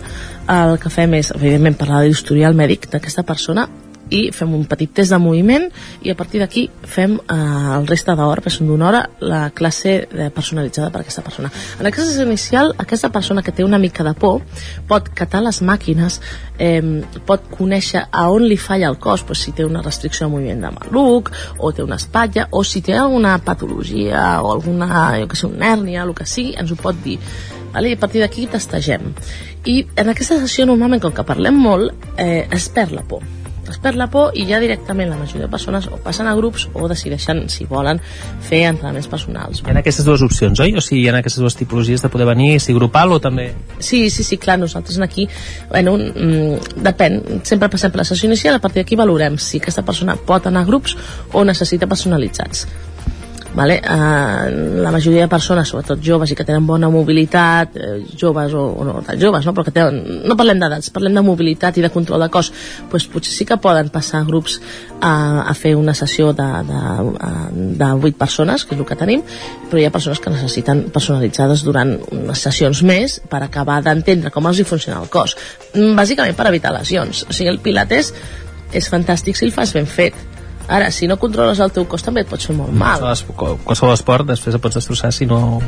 el 0.52 0.76
que 0.82 0.92
fem 0.92 1.16
és, 1.18 1.32
evidentment, 1.34 1.80
parlar 1.80 2.02
de 2.02 2.12
l'historial 2.12 2.58
mèdic 2.58 2.90
d'aquesta 2.92 3.24
persona 3.26 3.66
i 4.12 4.22
fem 4.34 4.52
un 4.54 4.66
petit 4.68 4.92
test 4.92 5.14
de 5.14 5.18
moviment 5.22 5.68
i 6.04 6.12
a 6.12 6.16
partir 6.18 6.42
d'aquí 6.42 6.66
fem 6.84 7.16
eh, 7.16 7.36
el 7.78 7.88
resta 7.88 8.14
d'hora, 8.18 8.44
que 8.44 8.52
són 8.52 8.68
d'una 8.70 8.88
hora, 8.88 9.02
la 9.20 9.42
classe 9.56 9.94
personalitzada 10.34 10.90
per 10.92 11.02
aquesta 11.02 11.24
persona. 11.24 11.50
En 11.80 11.88
aquesta 11.88 12.10
sessió 12.10 12.26
inicial, 12.28 12.74
aquesta 12.82 13.12
persona 13.14 13.42
que 13.42 13.54
té 13.54 13.64
una 13.64 13.80
mica 13.82 14.04
de 14.04 14.14
por 14.14 14.42
pot 14.88 15.08
catar 15.16 15.42
les 15.46 15.62
màquines, 15.64 16.20
eh, 16.58 16.82
pot 17.26 17.48
conèixer 17.52 18.04
a 18.10 18.28
on 18.30 18.46
li 18.48 18.58
falla 18.60 18.90
el 18.90 18.98
cos, 19.02 19.24
pues, 19.26 19.42
si 19.42 19.52
té 19.56 19.64
una 19.64 19.82
restricció 19.82 20.26
de 20.26 20.32
moviment 20.34 20.62
de 20.66 20.72
maluc, 20.76 21.32
o 21.58 21.72
té 21.72 21.82
una 21.82 21.96
espatlla, 21.96 22.48
o 22.50 22.64
si 22.64 22.82
té 22.82 22.96
alguna 22.96 23.38
patologia, 23.38 24.42
o 24.42 24.52
alguna, 24.52 25.18
jo 25.20 25.28
que 25.28 25.36
sé, 25.36 25.46
una 25.46 25.72
hèrnia, 25.72 26.02
el 26.04 26.14
que 26.14 26.26
sigui, 26.26 26.54
ens 26.58 26.72
ho 26.72 26.76
pot 26.76 26.98
dir. 27.04 27.18
Vale? 27.72 27.90
I 27.90 27.96
a 27.96 28.00
partir 28.00 28.20
d'aquí 28.20 28.46
testegem. 28.46 29.12
I 29.64 29.86
en 29.96 30.12
aquesta 30.12 30.38
sessió, 30.40 30.66
normalment, 30.68 31.00
com 31.02 31.14
que 31.16 31.24
parlem 31.24 31.56
molt, 31.56 32.10
eh, 32.16 32.48
es 32.50 32.68
perd 32.68 32.92
la 32.92 33.06
por 33.06 33.22
es 33.68 33.78
perd 33.82 33.98
la 34.00 34.08
por 34.10 34.32
i 34.38 34.44
ja 34.48 34.58
directament 34.62 35.10
la 35.10 35.18
majoria 35.18 35.46
de 35.46 35.52
persones 35.52 35.86
o 35.86 35.98
passen 36.02 36.26
a 36.26 36.34
grups 36.38 36.68
o 36.74 36.88
decideixen, 36.90 37.44
si 37.52 37.66
volen, 37.70 38.00
fer 38.42 38.64
entrenaments 38.68 39.08
personals. 39.10 39.62
Hi 39.62 39.74
ha 39.74 39.82
aquestes 39.82 40.06
dues 40.08 40.24
opcions, 40.24 40.60
oi? 40.64 40.74
O 40.76 40.84
sigui, 40.84 41.04
hi 41.04 41.10
ha 41.10 41.16
aquestes 41.18 41.42
dues 41.42 41.56
tipologies 41.58 42.02
de 42.02 42.10
poder 42.12 42.28
venir, 42.32 42.58
si 42.60 42.74
grupal 42.76 43.14
o 43.16 43.20
també... 43.22 43.50
Sí, 43.78 44.08
sí, 44.10 44.26
sí, 44.26 44.38
clar, 44.42 44.58
nosaltres 44.62 44.98
aquí, 45.02 45.28
bueno, 45.70 45.96
mm, 45.98 46.80
depèn, 46.84 47.20
sempre 47.48 47.70
passem 47.72 47.92
per 47.92 48.02
la 48.02 48.08
sessió 48.08 48.30
inicial, 48.30 48.58
a 48.58 48.64
partir 48.64 48.82
d'aquí 48.82 48.98
valorem 48.98 49.38
si 49.38 49.62
aquesta 49.62 49.86
persona 49.86 50.16
pot 50.16 50.48
anar 50.50 50.64
a 50.66 50.68
grups 50.68 50.96
o 51.32 51.44
necessita 51.46 51.90
personalitzats. 51.90 52.66
Vale? 53.54 53.82
Eh, 53.84 54.80
la 54.80 54.90
majoria 54.90 55.22
de 55.22 55.28
persones, 55.28 55.68
sobretot 55.68 56.00
joves 56.00 56.30
i 56.32 56.36
que 56.36 56.44
tenen 56.48 56.64
bona 56.66 56.88
mobilitat, 56.88 57.76
eh, 57.76 57.98
joves 58.16 58.54
o, 58.56 58.62
o 58.80 58.84
no 58.84 58.94
tan 59.04 59.20
joves, 59.20 59.44
no? 59.44 59.52
però 59.52 59.66
que 59.66 59.74
tenen, 59.74 60.22
no 60.24 60.36
parlem 60.40 60.62
d'edats, 60.62 60.88
parlem 60.94 61.18
de 61.18 61.24
mobilitat 61.26 61.76
i 61.76 61.84
de 61.84 61.90
control 61.92 62.24
de 62.24 62.30
cos, 62.32 62.48
doncs 62.88 63.08
potser 63.12 63.34
sí 63.36 63.46
que 63.48 63.58
poden 63.60 63.92
passar 63.92 64.22
grups 64.24 64.56
a, 65.00 65.44
a 65.44 65.54
fer 65.58 65.74
una 65.76 65.92
sessió 65.92 66.32
de, 66.32 66.48
de, 66.70 66.80
de 67.76 67.90
8 67.92 68.16
persones, 68.16 68.64
que 68.64 68.74
és 68.74 68.80
el 68.80 68.88
que 68.88 68.96
tenim, 68.96 69.24
però 69.68 69.82
hi 69.82 69.86
ha 69.88 69.92
persones 69.92 70.22
que 70.22 70.32
necessiten 70.32 70.86
personalitzades 70.94 71.66
durant 71.68 71.98
unes 72.08 72.46
sessions 72.48 72.80
més 72.88 73.20
per 73.28 73.42
acabar 73.44 73.82
d'entendre 73.84 74.32
com 74.32 74.48
els 74.48 74.62
hi 74.62 74.68
funciona 74.68 75.02
el 75.02 75.12
cos. 75.12 75.36
Mm, 75.74 75.92
Bàsicament 75.98 76.38
per 76.38 76.48
evitar 76.48 76.72
lesions. 76.72 77.26
O 77.28 77.36
sigui, 77.36 77.52
el 77.52 77.60
pilates 77.60 78.14
és 78.72 78.88
fantàstic 78.88 79.36
si 79.36 79.44
el 79.44 79.52
fas 79.52 79.76
ben 79.76 79.84
fet 79.84 80.31
Ara, 80.72 80.90
si 80.90 81.08
no 81.10 81.18
controles 81.20 81.60
el 81.60 81.72
teu 81.74 81.84
cos 81.84 82.04
també 82.04 82.22
et 82.24 82.30
pot 82.30 82.40
fer 82.40 82.54
molt 82.56 82.72
mal. 82.72 83.02
Qualsevol 83.66 83.92
esport 83.92 84.28
després 84.30 84.56
et 84.56 84.62
pots 84.62 84.78
destrossar 84.80 85.12
si 85.12 85.28
no... 85.28 85.60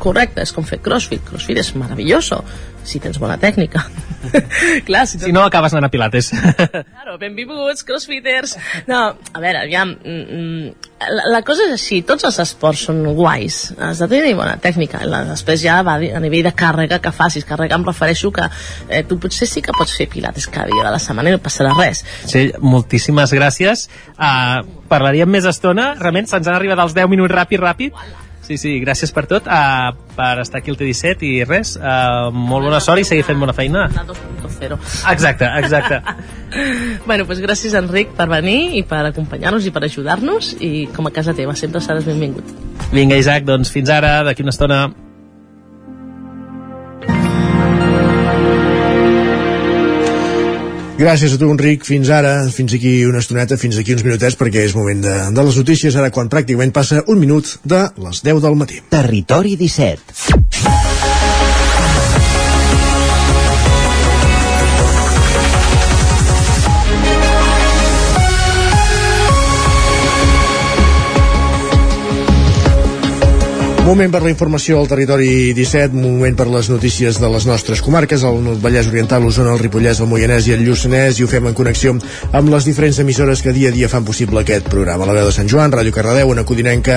Correcte, 0.00 0.44
és 0.44 0.52
com 0.52 0.64
fer 0.64 0.78
crossfit. 0.84 1.22
Crossfit 1.28 1.60
és 1.60 1.72
meravelloso, 1.76 2.42
si 2.84 3.00
tens 3.02 3.20
bona 3.20 3.36
tècnica. 3.42 3.84
Clar, 4.88 5.06
si, 5.06 5.20
Si 5.22 5.32
no, 5.34 5.44
acabes 5.46 5.74
anant 5.74 5.88
a 5.88 5.92
pilates. 5.92 6.32
Claro, 6.96 7.16
benvinguts, 7.20 7.84
crossfitters. 7.86 8.56
No, 8.88 8.98
a 9.14 9.40
veure, 9.40 9.60
aviam, 9.62 9.92
mm, 9.94 10.36
mm, 10.36 10.86
la, 11.12 11.26
la 11.36 11.40
cosa 11.46 11.66
és 11.66 11.74
així, 11.76 12.00
tots 12.06 12.26
els 12.26 12.38
esports 12.42 12.86
són 12.88 13.02
guais, 13.16 13.58
has 13.78 14.00
de 14.02 14.08
tenir 14.10 14.34
bona 14.38 14.56
tècnica, 14.62 15.02
la, 15.06 15.22
després 15.28 15.60
ja 15.62 15.78
va 15.86 15.96
a 16.00 16.22
nivell 16.22 16.46
de 16.48 16.54
càrrega 16.56 16.98
que 17.04 17.12
facis, 17.14 17.46
càrrega 17.46 17.78
em 17.78 17.86
refereixo 17.86 18.32
que 18.34 18.48
eh, 18.88 19.02
tu 19.06 19.20
potser 19.22 19.48
sí 19.50 19.62
que 19.62 19.74
pots 19.76 19.94
fer 19.96 20.08
pilates 20.12 20.48
cada 20.50 20.70
dia 20.72 20.86
de 20.86 20.94
la 20.94 21.02
setmana 21.02 21.30
i 21.30 21.36
no 21.36 21.42
passarà 21.44 21.74
res. 21.76 22.02
Sí, 22.26 22.48
moltíssimes 22.58 23.34
gràcies. 23.36 23.86
Uh, 24.16 24.64
parlaríem 24.90 25.30
més 25.30 25.46
estona. 25.48 25.92
Realment 26.00 26.30
se'ns 26.30 26.48
han 26.48 26.58
arribat 26.58 26.82
els 26.82 26.96
10 26.96 27.12
minuts 27.12 27.34
ràpid, 27.34 27.62
ràpid. 27.62 28.06
Sí, 28.46 28.54
sí, 28.62 28.76
gràcies 28.78 29.10
per 29.10 29.24
tot, 29.26 29.48
uh, 29.50 29.90
per 30.14 30.36
estar 30.38 30.60
aquí 30.60 30.70
al 30.70 30.76
T17 30.78 31.26
i 31.26 31.30
res, 31.48 31.72
uh, 31.80 32.28
molt 32.30 32.68
bona 32.68 32.78
sort 32.84 33.02
i 33.02 33.06
seguir 33.08 33.24
fent 33.26 33.40
bona 33.42 33.54
feina. 33.56 33.88
La 33.96 34.04
2.0. 34.06 34.78
Exacte, 35.10 35.48
exacte. 35.58 35.98
bueno, 37.08 37.26
doncs 37.26 37.42
gràcies 37.42 37.74
Enric 37.74 38.14
per 38.14 38.28
venir 38.30 38.76
i 38.78 38.84
per 38.86 39.02
acompanyar-nos 39.08 39.66
i 39.66 39.74
per 39.74 39.82
ajudar-nos 39.88 40.52
i 40.62 40.86
com 40.94 41.10
a 41.10 41.14
casa 41.16 41.34
teva, 41.34 41.56
sempre 41.58 41.82
seràs 41.82 42.06
benvingut. 42.06 42.54
Vinga, 42.94 43.18
Isaac, 43.18 43.48
doncs 43.50 43.74
fins 43.74 43.90
ara, 43.90 44.20
d'aquí 44.28 44.46
una 44.46 44.54
estona. 44.54 44.80
Gràcies 50.96 51.34
a 51.34 51.36
tu, 51.36 51.50
Enric. 51.52 51.84
Fins 51.84 52.08
ara, 52.08 52.46
fins 52.48 52.72
aquí 52.72 52.92
una 53.04 53.20
estoneta, 53.20 53.58
fins 53.60 53.76
aquí 53.76 53.92
uns 53.92 54.04
minutets, 54.06 54.38
perquè 54.40 54.64
és 54.64 54.72
moment 54.76 55.04
de, 55.04 55.14
de 55.36 55.44
les 55.44 55.60
notícies, 55.60 55.98
ara 56.00 56.08
quan 56.14 56.32
pràcticament 56.32 56.72
passa 56.72 57.04
un 57.12 57.20
minut 57.20 57.58
de 57.68 57.84
les 58.00 58.24
10 58.24 58.40
del 58.48 58.56
matí. 58.56 58.80
Territori 58.96 59.58
17. 59.60 60.95
Moment 73.86 74.10
per 74.10 74.18
la 74.24 74.32
informació 74.32 74.80
al 74.80 74.88
territori 74.90 75.52
17, 75.54 75.94
moment 75.94 76.34
per 76.34 76.48
les 76.50 76.66
notícies 76.72 77.20
de 77.22 77.28
les 77.30 77.44
nostres 77.46 77.78
comarques, 77.86 78.24
el 78.26 78.56
Vallès 78.58 78.88
Oriental, 78.90 79.22
l'Osona, 79.22 79.52
el 79.54 79.60
Ripollès, 79.60 80.00
el 80.02 80.08
Moianès 80.10 80.48
i 80.48 80.56
el 80.56 80.64
Lluçanès, 80.66 81.20
i 81.20 81.22
ho 81.22 81.28
fem 81.30 81.46
en 81.46 81.54
connexió 81.54 81.92
amb 82.34 82.50
les 82.50 82.66
diferents 82.66 82.98
emissores 82.98 83.44
que 83.46 83.54
dia 83.54 83.70
a 83.70 83.76
dia 83.76 83.86
fan 83.86 84.02
possible 84.02 84.42
aquest 84.42 84.66
programa. 84.72 85.06
La 85.06 85.14
veu 85.14 85.28
de 85.28 85.36
Sant 85.36 85.46
Joan, 85.46 85.70
Ràdio 85.70 85.94
Cardedeu, 85.94 86.32
una 86.34 86.42
Codinenca, 86.42 86.96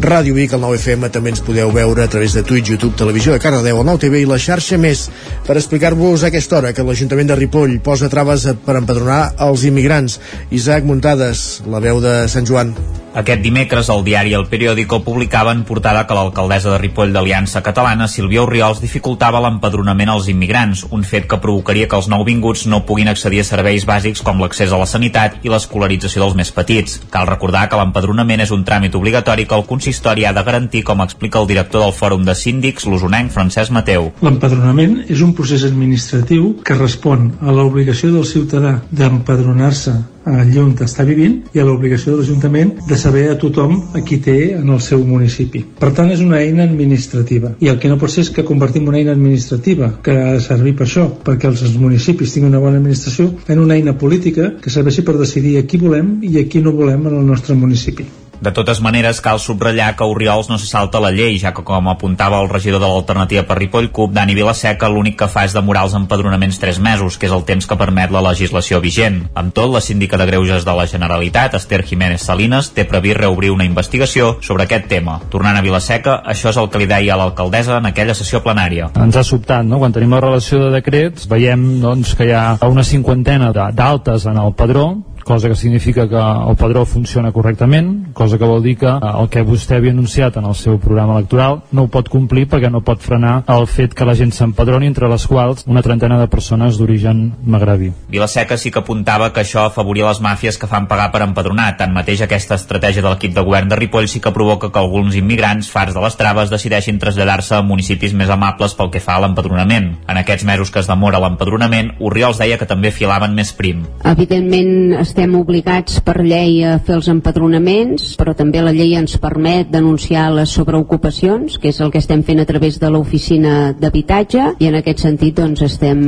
Ràdio 0.00 0.32
Vic, 0.38 0.54
el 0.56 0.64
9FM, 0.64 1.10
també 1.12 1.34
ens 1.34 1.44
podeu 1.44 1.74
veure 1.76 2.06
a 2.06 2.08
través 2.08 2.32
de 2.32 2.40
Twitch, 2.42 2.72
YouTube, 2.72 2.96
Televisió 2.96 3.36
de 3.36 3.42
Cardedeu, 3.44 3.82
el 3.82 3.90
9TV 3.90 4.22
i 4.22 4.30
la 4.30 4.40
xarxa 4.40 4.80
més 4.80 5.10
per 5.44 5.58
explicar-vos 5.60 6.24
aquesta 6.24 6.56
hora 6.62 6.72
que 6.72 6.88
l'Ajuntament 6.88 7.34
de 7.34 7.36
Ripoll 7.36 7.82
posa 7.84 8.08
traves 8.08 8.48
per 8.64 8.80
empadronar 8.80 9.34
els 9.44 9.68
immigrants. 9.68 10.16
Isaac 10.48 10.88
Muntades, 10.88 11.60
la 11.68 11.84
veu 11.84 12.00
de 12.00 12.16
Sant 12.32 12.48
Joan. 12.48 12.72
Aquest 13.10 13.42
dimecres, 13.42 13.88
el 13.90 14.04
diari 14.06 14.34
El 14.38 14.46
Periódico 14.46 15.00
publicava 15.02 15.50
en 15.50 15.64
portada 15.66 16.04
que 16.06 16.14
l'alcaldessa 16.14 16.70
de 16.70 16.76
Ripoll 16.78 17.10
d'Aliança 17.10 17.58
Catalana, 17.66 18.06
Sílvia 18.06 18.44
Oriols, 18.44 18.78
dificultava 18.78 19.40
l'empadronament 19.42 20.12
als 20.12 20.28
immigrants, 20.30 20.84
un 20.94 21.02
fet 21.02 21.26
que 21.26 21.40
provocaria 21.42 21.88
que 21.90 21.98
els 21.98 22.06
nouvinguts 22.12 22.68
no 22.70 22.84
puguin 22.86 23.10
accedir 23.10 23.40
a 23.42 23.48
serveis 23.48 23.86
bàsics 23.88 24.22
com 24.22 24.38
l'accés 24.38 24.70
a 24.70 24.78
la 24.78 24.86
sanitat 24.86 25.42
i 25.42 25.50
l'escolarització 25.50 26.22
dels 26.22 26.36
més 26.38 26.52
petits. 26.54 27.00
Cal 27.10 27.26
recordar 27.26 27.64
que 27.66 27.80
l'empadronament 27.82 28.44
és 28.46 28.54
un 28.54 28.62
tràmit 28.68 28.94
obligatori 28.94 29.48
que 29.50 29.58
el 29.58 29.66
consistori 29.66 30.24
ha 30.24 30.32
de 30.36 30.46
garantir, 30.46 30.84
com 30.86 31.02
explica 31.02 31.42
el 31.42 31.50
director 31.50 31.82
del 31.82 31.96
Fòrum 31.98 32.22
de 32.22 32.38
Síndics, 32.38 32.86
l'usonenc 32.86 33.34
Francesc 33.34 33.74
Mateu. 33.74 34.12
L'empadronament 34.22 35.00
és 35.08 35.26
un 35.26 35.34
procés 35.34 35.66
administratiu 35.66 36.60
que 36.62 36.78
respon 36.78 37.32
a 37.42 37.50
l'obligació 37.50 38.14
del 38.14 38.28
ciutadà 38.36 38.78
d'empadronar-se 38.94 39.98
allà 40.24 40.62
on 40.62 40.74
està 40.84 41.04
vivint 41.08 41.36
i 41.54 41.60
a 41.60 41.64
l'obligació 41.66 42.12
de 42.12 42.20
l'Ajuntament 42.20 42.72
de 42.88 42.96
saber 43.00 43.26
a 43.30 43.38
tothom 43.40 43.76
a 43.96 44.02
qui 44.06 44.20
té 44.22 44.36
en 44.58 44.68
el 44.68 44.80
seu 44.84 45.04
municipi. 45.06 45.64
Per 45.80 45.92
tant, 45.96 46.10
és 46.12 46.22
una 46.24 46.40
eina 46.40 46.64
administrativa. 46.64 47.54
I 47.60 47.72
el 47.72 47.78
que 47.80 47.90
no 47.90 47.98
pot 48.00 48.12
ser 48.12 48.26
és 48.26 48.32
que 48.34 48.46
convertim 48.46 48.88
una 48.88 49.00
eina 49.00 49.14
administrativa 49.16 49.92
que 50.04 50.16
ha 50.16 50.32
de 50.36 50.40
servir 50.44 50.76
per 50.78 50.86
això, 50.86 51.06
perquè 51.24 51.50
els 51.50 51.76
municipis 51.80 52.34
tinguin 52.34 52.52
una 52.52 52.62
bona 52.62 52.80
administració, 52.80 53.30
en 53.48 53.62
una 53.62 53.76
eina 53.76 53.96
política 53.98 54.54
que 54.60 54.72
serveixi 54.72 55.06
per 55.06 55.18
decidir 55.18 55.58
a 55.58 55.66
qui 55.66 55.80
volem 55.80 56.18
i 56.22 56.36
a 56.40 56.48
qui 56.48 56.64
no 56.64 56.76
volem 56.76 57.06
en 57.06 57.20
el 57.20 57.26
nostre 57.26 57.56
municipi. 57.56 58.08
De 58.40 58.52
totes 58.56 58.78
maneres, 58.80 59.20
cal 59.20 59.36
subratllar 59.36 59.90
que 59.96 60.06
Oriols 60.08 60.48
no 60.48 60.56
se 60.56 60.64
salta 60.66 61.00
la 61.00 61.10
llei, 61.12 61.34
ja 61.38 61.52
que, 61.52 61.60
com 61.60 61.90
apuntava 61.92 62.38
el 62.40 62.48
regidor 62.48 62.80
de 62.80 62.88
l'alternativa 62.88 63.42
per 63.44 63.58
Ripoll 63.58 63.90
CUP, 63.92 64.14
Dani 64.16 64.32
Vilaseca, 64.34 64.88
l'únic 64.88 65.18
que 65.20 65.28
fa 65.28 65.44
és 65.44 65.52
demorar 65.52 65.82
els 65.84 65.96
empadronaments 65.98 66.56
3 66.62 66.78
mesos, 66.80 67.18
que 67.20 67.28
és 67.28 67.34
el 67.36 67.44
temps 67.44 67.68
que 67.68 67.76
permet 67.76 68.08
la 68.14 68.22
legislació 68.24 68.80
vigent. 68.80 69.26
Amb 69.36 69.52
tot, 69.52 69.68
la 69.74 69.82
síndica 69.84 70.16
de 70.16 70.24
Greuges 70.30 70.64
de 70.64 70.76
la 70.78 70.86
Generalitat, 70.88 71.58
Esther 71.60 71.82
Jiménez 71.84 72.24
Salinas, 72.24 72.72
té 72.72 72.86
previst 72.88 73.20
reobrir 73.20 73.52
una 73.52 73.68
investigació 73.68 74.38
sobre 74.40 74.64
aquest 74.64 74.88
tema. 74.88 75.18
Tornant 75.28 75.60
a 75.60 75.64
Vilaseca, 75.66 76.22
això 76.24 76.54
és 76.54 76.56
el 76.56 76.72
que 76.72 76.80
li 76.80 76.88
deia 76.88 77.12
a 77.14 77.20
l'alcaldessa 77.20 77.76
en 77.76 77.92
aquella 77.92 78.16
sessió 78.16 78.40
plenària. 78.40 78.88
Ens 78.96 79.20
ha 79.20 79.26
sobtat, 79.26 79.68
no? 79.68 79.82
Quan 79.84 79.92
tenim 79.92 80.16
la 80.16 80.24
relació 80.24 80.64
de 80.64 80.72
decrets, 80.78 81.28
veiem 81.28 81.68
doncs, 81.84 82.16
que 82.16 82.30
hi 82.30 82.32
ha 82.32 82.56
una 82.72 82.88
cinquantena 82.88 83.52
d'altes 83.52 84.24
en 84.32 84.40
el 84.40 84.56
padró, 84.56 84.88
cosa 85.24 85.48
que 85.48 85.56
significa 85.56 86.08
que 86.08 86.16
el 86.16 86.56
padró 86.56 86.84
funciona 86.84 87.32
correctament, 87.32 88.12
cosa 88.12 88.38
que 88.38 88.44
vol 88.44 88.62
dir 88.62 88.76
que 88.78 88.88
eh, 88.88 89.12
el 89.20 89.28
que 89.28 89.44
vostè 89.46 89.78
havia 89.78 89.92
anunciat 89.94 90.36
en 90.40 90.48
el 90.48 90.54
seu 90.54 90.78
programa 90.78 91.18
electoral 91.18 91.62
no 91.72 91.86
ho 91.86 91.90
pot 91.92 92.08
complir 92.08 92.46
perquè 92.50 92.70
no 92.70 92.82
pot 92.86 93.02
frenar 93.02 93.42
el 93.48 93.66
fet 93.66 93.94
que 93.94 94.06
la 94.06 94.16
gent 94.18 94.32
s'empadroni, 94.34 94.88
entre 94.90 95.08
les 95.10 95.26
quals 95.26 95.64
una 95.66 95.82
trentena 95.82 96.18
de 96.20 96.28
persones 96.28 96.78
d'origen 96.78 97.22
magrebí. 97.44 97.92
Vilaseca 98.10 98.56
sí 98.56 98.70
que 98.70 98.80
apuntava 98.80 99.30
que 99.32 99.44
això 99.44 99.66
afavoria 99.66 100.08
les 100.08 100.20
màfies 100.24 100.58
que 100.58 100.68
fan 100.70 100.88
pagar 100.90 101.10
per 101.12 101.22
empadronar. 101.26 101.76
Tanmateix, 101.78 102.24
aquesta 102.24 102.58
estratègia 102.58 103.02
de 103.02 103.10
l'equip 103.12 103.34
de 103.36 103.44
govern 103.46 103.70
de 103.70 103.78
Ripoll 103.78 104.08
sí 104.08 104.20
que 104.20 104.32
provoca 104.34 104.70
que 104.72 104.78
alguns 104.80 105.16
immigrants, 105.18 105.70
farts 105.70 105.94
de 105.94 106.02
les 106.04 106.16
traves, 106.16 106.50
decideixin 106.50 106.98
traslladar-se 107.02 107.56
a 107.58 107.62
municipis 107.66 108.14
més 108.16 108.30
amables 108.30 108.74
pel 108.78 108.90
que 108.90 109.02
fa 109.02 109.18
a 109.18 109.24
l'empadronament. 109.24 109.92
En 110.08 110.20
aquests 110.20 110.46
mesos 110.48 110.70
que 110.70 110.82
es 110.82 110.90
demora 110.90 111.20
l'empadronament, 111.22 111.94
Oriols 112.00 112.40
deia 112.40 112.58
que 112.58 112.68
també 112.68 112.90
filaven 112.94 113.34
més 113.36 113.52
prim. 113.56 113.84
Evidentment 114.04 114.96
estem 115.10 115.34
obligats 115.34 115.98
per 116.06 116.20
llei 116.22 116.60
a 116.62 116.76
fer 116.78 116.94
els 117.00 117.08
empadronaments, 117.10 118.14
però 118.20 118.34
també 118.38 118.62
la 118.62 118.72
llei 118.74 118.94
ens 118.98 119.16
permet 119.18 119.70
denunciar 119.72 120.28
les 120.36 120.52
sobreocupacions, 120.54 121.58
que 121.58 121.72
és 121.72 121.80
el 121.82 121.90
que 121.90 121.98
estem 121.98 122.22
fent 122.26 122.38
a 122.42 122.46
través 122.46 122.78
de 122.78 122.90
l'oficina 122.92 123.72
d'habitatge, 123.74 124.54
i 124.62 124.68
en 124.70 124.78
aquest 124.78 125.02
sentit 125.02 125.34
doncs, 125.40 125.64
estem 125.66 126.00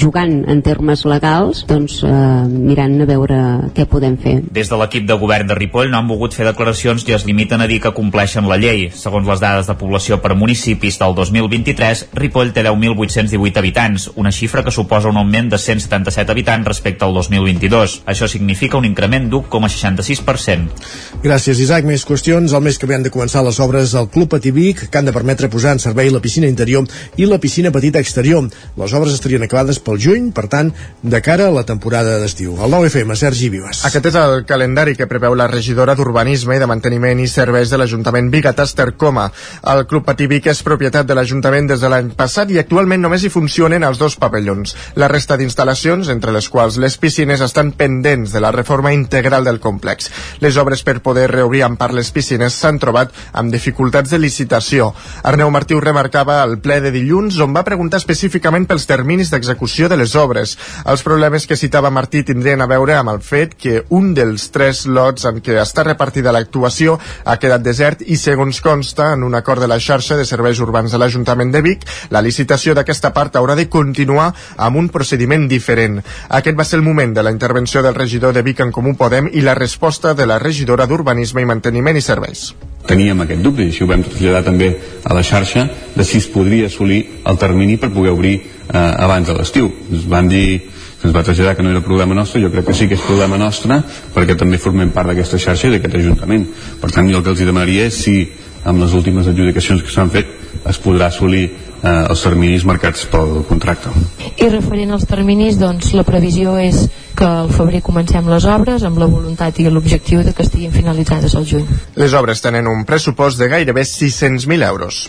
jugant 0.00 0.42
en 0.50 0.60
termes 0.66 1.06
legals, 1.08 1.64
doncs, 1.68 2.02
eh, 2.04 2.10
mirant 2.52 3.00
a 3.00 3.08
veure 3.08 3.38
què 3.74 3.86
podem 3.88 4.18
fer. 4.20 4.36
Des 4.52 4.68
de 4.68 4.78
l'equip 4.80 5.08
de 5.08 5.16
govern 5.20 5.48
de 5.48 5.56
Ripoll 5.56 5.90
no 5.90 6.02
han 6.02 6.10
volgut 6.10 6.36
fer 6.36 6.44
declaracions 6.46 7.06
i 7.08 7.16
es 7.16 7.24
limiten 7.24 7.64
a 7.64 7.68
dir 7.70 7.80
que 7.80 7.94
compleixen 7.96 8.48
la 8.50 8.60
llei. 8.60 8.90
Segons 8.92 9.28
les 9.28 9.40
dades 9.40 9.70
de 9.70 9.78
població 9.80 10.20
per 10.20 10.36
municipis 10.36 11.00
del 11.00 11.16
2023, 11.16 12.08
Ripoll 12.20 12.52
té 12.52 12.66
10.818 12.66 13.62
habitants, 13.62 14.10
una 14.16 14.32
xifra 14.32 14.64
que 14.64 14.74
suposa 14.74 15.08
un 15.08 15.22
augment 15.22 15.48
de 15.54 15.58
177 15.58 16.32
habitants 16.32 16.68
respecte 16.68 17.08
al 17.08 17.16
2022. 17.16 18.02
Això 18.04 18.28
significa 18.34 18.78
un 18.80 18.86
increment 18.88 19.30
d'1,66%. 19.30 21.22
Gràcies, 21.24 21.60
Isaac. 21.62 21.86
Més 21.88 22.04
qüestions. 22.08 22.52
El 22.54 22.64
mes 22.64 22.78
que 22.80 22.88
ve 22.90 22.96
han 22.96 23.04
de 23.06 23.12
començar 23.14 23.44
les 23.46 23.60
obres 23.62 23.94
al 23.98 24.08
Club 24.12 24.32
Patí 24.34 24.50
Vic, 24.54 24.86
que 24.90 24.98
han 24.98 25.08
de 25.08 25.14
permetre 25.14 25.50
posar 25.52 25.74
en 25.76 25.82
servei 25.82 26.10
la 26.12 26.22
piscina 26.24 26.48
interior 26.50 26.88
i 27.20 27.28
la 27.28 27.38
piscina 27.40 27.72
petita 27.74 28.02
exterior. 28.02 28.48
Les 28.80 28.94
obres 28.96 29.14
estarien 29.14 29.44
acabades 29.46 29.78
pel 29.84 30.00
juny, 30.00 30.30
per 30.34 30.48
tant, 30.52 30.72
de 31.02 31.20
cara 31.24 31.48
a 31.48 31.54
la 31.54 31.64
temporada 31.68 32.18
d'estiu. 32.22 32.56
El 32.58 32.72
9FM, 32.74 33.16
Sergi 33.20 33.50
Vives. 33.52 33.84
Aquest 33.88 34.10
és 34.10 34.18
el 34.18 34.44
calendari 34.48 34.96
que 34.98 35.08
preveu 35.10 35.36
la 35.38 35.48
regidora 35.50 35.94
d'Urbanisme 35.94 36.56
i 36.56 36.62
de 36.62 36.68
Manteniment 36.70 37.20
i 37.22 37.28
Serveis 37.30 37.70
de 37.70 37.80
l'Ajuntament 37.80 38.30
Bigatàs 38.32 38.74
Tercoma. 38.76 39.28
El 39.74 39.84
Club 39.90 40.06
Patí 40.08 40.28
Vic 40.30 40.48
és 40.50 40.64
propietat 40.66 41.06
de 41.08 41.16
l'Ajuntament 41.16 41.70
des 41.70 41.84
de 41.84 41.92
l'any 41.92 42.10
passat 42.18 42.50
i 42.50 42.58
actualment 42.62 43.04
només 43.04 43.24
hi 43.24 43.32
funcionen 43.32 43.84
els 43.86 44.00
dos 44.00 44.16
pavellons. 44.20 44.74
La 45.00 45.08
resta 45.12 45.38
d'instal·lacions, 45.40 46.10
entre 46.12 46.34
les 46.34 46.48
quals 46.50 46.80
les 46.80 46.96
piscines, 47.00 47.44
estan 47.44 47.72
pendents 47.76 48.23
abans 48.24 48.32
de 48.32 48.40
la 48.40 48.52
reforma 48.52 48.92
integral 48.92 49.44
del 49.44 49.60
complex. 49.60 50.10
Les 50.40 50.56
obres 50.56 50.82
per 50.82 51.02
poder 51.02 51.28
reobrir 51.30 51.62
en 51.64 51.76
part 51.76 51.92
les 51.92 52.10
piscines 52.10 52.54
s'han 52.54 52.78
trobat 52.80 53.12
amb 53.32 53.52
dificultats 53.52 54.10
de 54.10 54.18
licitació. 54.18 54.92
Arneu 55.22 55.50
Martí 55.50 55.74
ho 55.74 55.80
remarcava 55.80 56.40
al 56.42 56.56
ple 56.58 56.80
de 56.80 56.90
dilluns, 56.94 57.36
on 57.40 57.52
va 57.54 57.64
preguntar 57.64 58.00
específicament 58.00 58.66
pels 58.66 58.86
terminis 58.86 59.30
d'execució 59.30 59.88
de 59.88 59.98
les 60.00 60.14
obres. 60.16 60.56
Els 60.86 61.02
problemes 61.02 61.46
que 61.46 61.56
citava 61.56 61.90
Martí 61.90 62.22
tindrien 62.24 62.62
a 62.62 62.68
veure 62.70 62.96
amb 62.96 63.12
el 63.12 63.20
fet 63.20 63.54
que 63.60 63.82
un 63.90 64.14
dels 64.14 64.48
tres 64.54 64.86
lots 64.86 65.26
en 65.28 65.42
què 65.44 65.58
està 65.60 65.84
repartida 65.84 66.32
l'actuació 66.32 66.96
ha 67.24 67.36
quedat 67.36 67.62
desert 67.62 68.02
i, 68.06 68.16
segons 68.16 68.62
consta 68.64 69.12
en 69.12 69.24
un 69.24 69.34
acord 69.34 69.60
de 69.60 69.68
la 69.68 69.80
xarxa 69.80 70.16
de 70.16 70.24
serveis 70.24 70.60
urbans 70.64 70.92
de 70.92 70.98
l'Ajuntament 70.98 71.52
de 71.52 71.60
Vic, 71.60 71.84
la 72.10 72.24
licitació 72.24 72.74
d'aquesta 72.74 73.12
part 73.12 73.36
haurà 73.36 73.56
de 73.58 73.68
continuar 73.68 74.32
amb 74.56 74.80
un 74.80 74.88
procediment 74.88 75.48
diferent. 75.48 76.00
Aquest 76.30 76.56
va 76.56 76.64
ser 76.64 76.80
el 76.80 76.86
moment 76.86 77.12
de 77.14 77.22
la 77.22 77.34
intervenció 77.34 77.82
del 77.82 77.94
regidor 77.94 78.13
de 78.20 78.42
Vic 78.42 78.60
en 78.60 78.70
Comú 78.72 78.94
Podem 78.96 79.28
i 79.32 79.42
la 79.42 79.54
resposta 79.54 80.14
de 80.14 80.26
la 80.26 80.38
regidora 80.38 80.86
d'Urbanisme 80.86 81.42
i 81.42 81.48
Manteniment 81.48 81.96
i 81.96 82.02
Serveis. 82.04 82.52
Teníem 82.86 83.20
aquest 83.24 83.42
dubte 83.42 83.64
i 83.64 83.72
així 83.72 83.82
ho 83.82 83.88
vam 83.90 84.04
traslladar 84.04 84.44
també 84.46 84.68
a 85.04 85.14
la 85.16 85.22
xarxa 85.24 85.64
de 85.96 86.04
si 86.04 86.20
es 86.20 86.28
podria 86.30 86.68
assolir 86.70 87.00
el 87.26 87.38
termini 87.40 87.76
per 87.76 87.90
poder 87.90 88.12
obrir 88.12 88.34
eh, 88.38 88.78
abans 88.78 89.26
de 89.26 89.34
l'estiu. 89.34 89.72
Ens 89.90 90.06
van 90.06 90.28
dir 90.28 90.62
ens 91.04 91.12
va 91.12 91.24
traslladar 91.24 91.56
que 91.56 91.62
no 91.62 91.70
era 91.70 91.82
problema 91.84 92.14
nostre, 92.14 92.40
jo 92.40 92.50
crec 92.52 92.66
que 92.70 92.74
sí 92.74 92.88
que 92.88 92.96
és 92.96 93.04
problema 93.04 93.36
nostre 93.36 93.80
perquè 94.14 94.38
també 94.40 94.56
formem 94.58 94.94
part 94.94 95.10
d'aquesta 95.10 95.40
xarxa 95.40 95.68
i 95.68 95.74
d'aquest 95.74 95.98
Ajuntament. 96.00 96.46
Per 96.80 96.90
tant, 96.90 97.10
jo 97.10 97.18
el 97.18 97.24
que 97.24 97.34
els 97.34 97.44
demanaria 97.44 97.90
és 97.90 97.98
si 98.06 98.16
amb 98.64 98.80
les 98.80 98.94
últimes 98.96 99.28
adjudicacions 99.28 99.82
que 99.82 99.92
s'han 99.92 100.12
fet 100.14 100.30
es 100.64 100.80
podrà 100.80 101.10
assolir 101.10 101.50
eh, 101.84 102.06
els 102.10 102.22
terminis 102.24 102.64
marcats 102.66 103.04
pel 103.12 103.42
contracte. 103.48 103.92
I 104.40 104.48
referent 104.50 104.94
als 104.96 105.06
terminis, 105.08 105.58
doncs 105.60 105.92
la 105.94 106.06
previsió 106.06 106.56
és 106.60 106.86
que 107.14 107.26
al 107.28 107.50
febrer 107.54 107.82
comencem 107.84 108.26
les 108.30 108.46
obres 108.50 108.82
amb 108.86 108.98
la 108.98 109.08
voluntat 109.10 109.60
i 109.60 109.68
l'objectiu 109.70 110.24
de 110.26 110.34
que 110.34 110.42
estiguin 110.46 110.74
finalitzades 110.74 111.36
al 111.38 111.46
juny. 111.46 111.68
Les 112.00 112.16
obres 112.18 112.42
tenen 112.42 112.66
un 112.70 112.84
pressupost 112.88 113.38
de 113.38 113.50
gairebé 113.52 113.86
600.000 113.86 114.66
euros. 114.66 115.04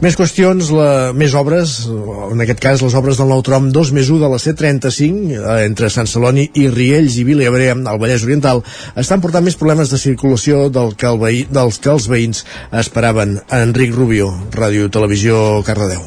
Més 0.00 0.14
qüestions, 0.16 0.70
la, 0.72 1.12
més 1.12 1.34
obres, 1.36 1.74
en 2.32 2.40
aquest 2.40 2.60
cas 2.64 2.80
les 2.80 2.94
obres 2.96 3.18
del 3.20 3.28
nou 3.28 3.42
tram 3.44 3.66
2 3.68 3.90
més 3.92 4.08
1 4.08 4.22
de 4.22 4.30
la 4.32 4.38
C35 4.40 5.34
eh, 5.36 5.42
entre 5.66 5.90
Sant 5.92 6.08
Celoni 6.08 6.46
i 6.56 6.70
Riells 6.72 7.18
i 7.20 7.24
Vilabre 7.28 7.66
al 7.74 8.00
Vallès 8.00 8.24
Oriental 8.24 8.62
estan 8.96 9.20
portant 9.20 9.44
més 9.44 9.58
problemes 9.60 9.92
de 9.92 10.00
circulació 10.00 10.70
del 10.72 10.96
que 10.96 11.10
el 11.10 11.20
veí, 11.20 11.42
dels 11.52 11.76
que 11.84 11.92
els 11.92 12.08
veïns 12.08 12.46
esperaven. 12.80 13.42
Enric 13.52 13.92
Rubio, 13.92 14.30
Ràdio 14.56 14.88
Televisió 14.88 15.60
Cardedeu. 15.68 16.00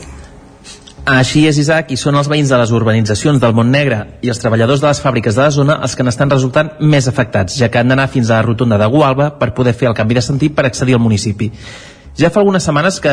Així 1.14 1.46
és, 1.46 1.62
Isaac, 1.62 1.94
i 1.94 2.00
són 2.00 2.18
els 2.18 2.32
veïns 2.32 2.50
de 2.50 2.58
les 2.58 2.74
urbanitzacions 2.74 3.42
del 3.46 3.54
Montnegre 3.54 4.02
i 4.26 4.34
els 4.34 4.42
treballadors 4.42 4.82
de 4.82 4.90
les 4.90 5.06
fàbriques 5.06 5.38
de 5.38 5.46
la 5.46 5.54
zona 5.54 5.78
els 5.86 5.94
que 5.94 6.02
n'estan 6.08 6.34
resultant 6.34 6.74
més 6.82 7.12
afectats, 7.12 7.62
ja 7.62 7.70
que 7.70 7.78
han 7.78 7.94
d'anar 7.94 8.10
fins 8.10 8.32
a 8.32 8.40
la 8.40 8.46
rotonda 8.48 8.82
de 8.82 8.90
Gualba 8.90 9.36
per 9.38 9.54
poder 9.54 9.78
fer 9.78 9.92
el 9.92 9.98
canvi 10.00 10.18
de 10.18 10.24
sentit 10.26 10.56
per 10.58 10.66
accedir 10.66 10.98
al 10.98 11.04
municipi. 11.04 11.52
Ja 12.14 12.30
fa 12.30 12.44
algunes 12.44 12.62
setmanes 12.62 13.00
que 13.02 13.12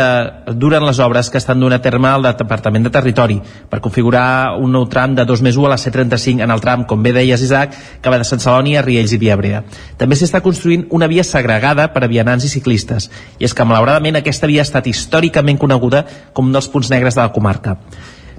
duren 0.61 0.85
les 0.85 0.99
obres 1.01 1.31
que 1.33 1.39
estan 1.41 1.57
donant 1.63 1.79
a 1.79 1.81
terme 1.81 2.11
al 2.11 2.27
Departament 2.37 2.85
de 2.85 2.93
Territori 2.93 3.39
per 3.71 3.81
configurar 3.81 4.59
un 4.61 4.75
nou 4.77 4.85
tram 4.93 5.15
de 5.17 5.25
2 5.25 5.41
més 5.47 5.57
1 5.57 5.65
a 5.65 5.71
la 5.73 5.79
C35 5.81 6.45
en 6.45 6.53
el 6.53 6.61
tram, 6.61 6.85
com 6.85 7.01
bé 7.01 7.15
deies 7.17 7.41
Isaac, 7.41 7.73
que 8.03 8.13
va 8.13 8.21
de 8.21 8.29
Sant 8.29 8.45
Celoni 8.45 8.77
a 8.77 8.85
Riells 8.85 9.17
i 9.17 9.23
Viabrea. 9.23 9.65
També 9.97 10.21
s'està 10.21 10.43
construint 10.45 10.85
una 10.93 11.09
via 11.09 11.25
segregada 11.25 11.89
per 11.95 12.05
a 12.05 12.13
vianants 12.13 12.45
i 12.45 12.53
ciclistes, 12.53 13.09
i 13.41 13.49
és 13.49 13.57
que 13.57 13.65
malauradament 13.65 14.21
aquesta 14.21 14.51
via 14.51 14.61
ha 14.61 14.69
estat 14.69 14.93
històricament 14.93 15.57
coneguda 15.57 16.05
com 16.35 16.53
un 16.53 16.53
dels 16.53 16.69
punts 16.69 16.93
negres 16.93 17.17
de 17.17 17.25
la 17.25 17.33
comarca. 17.33 17.79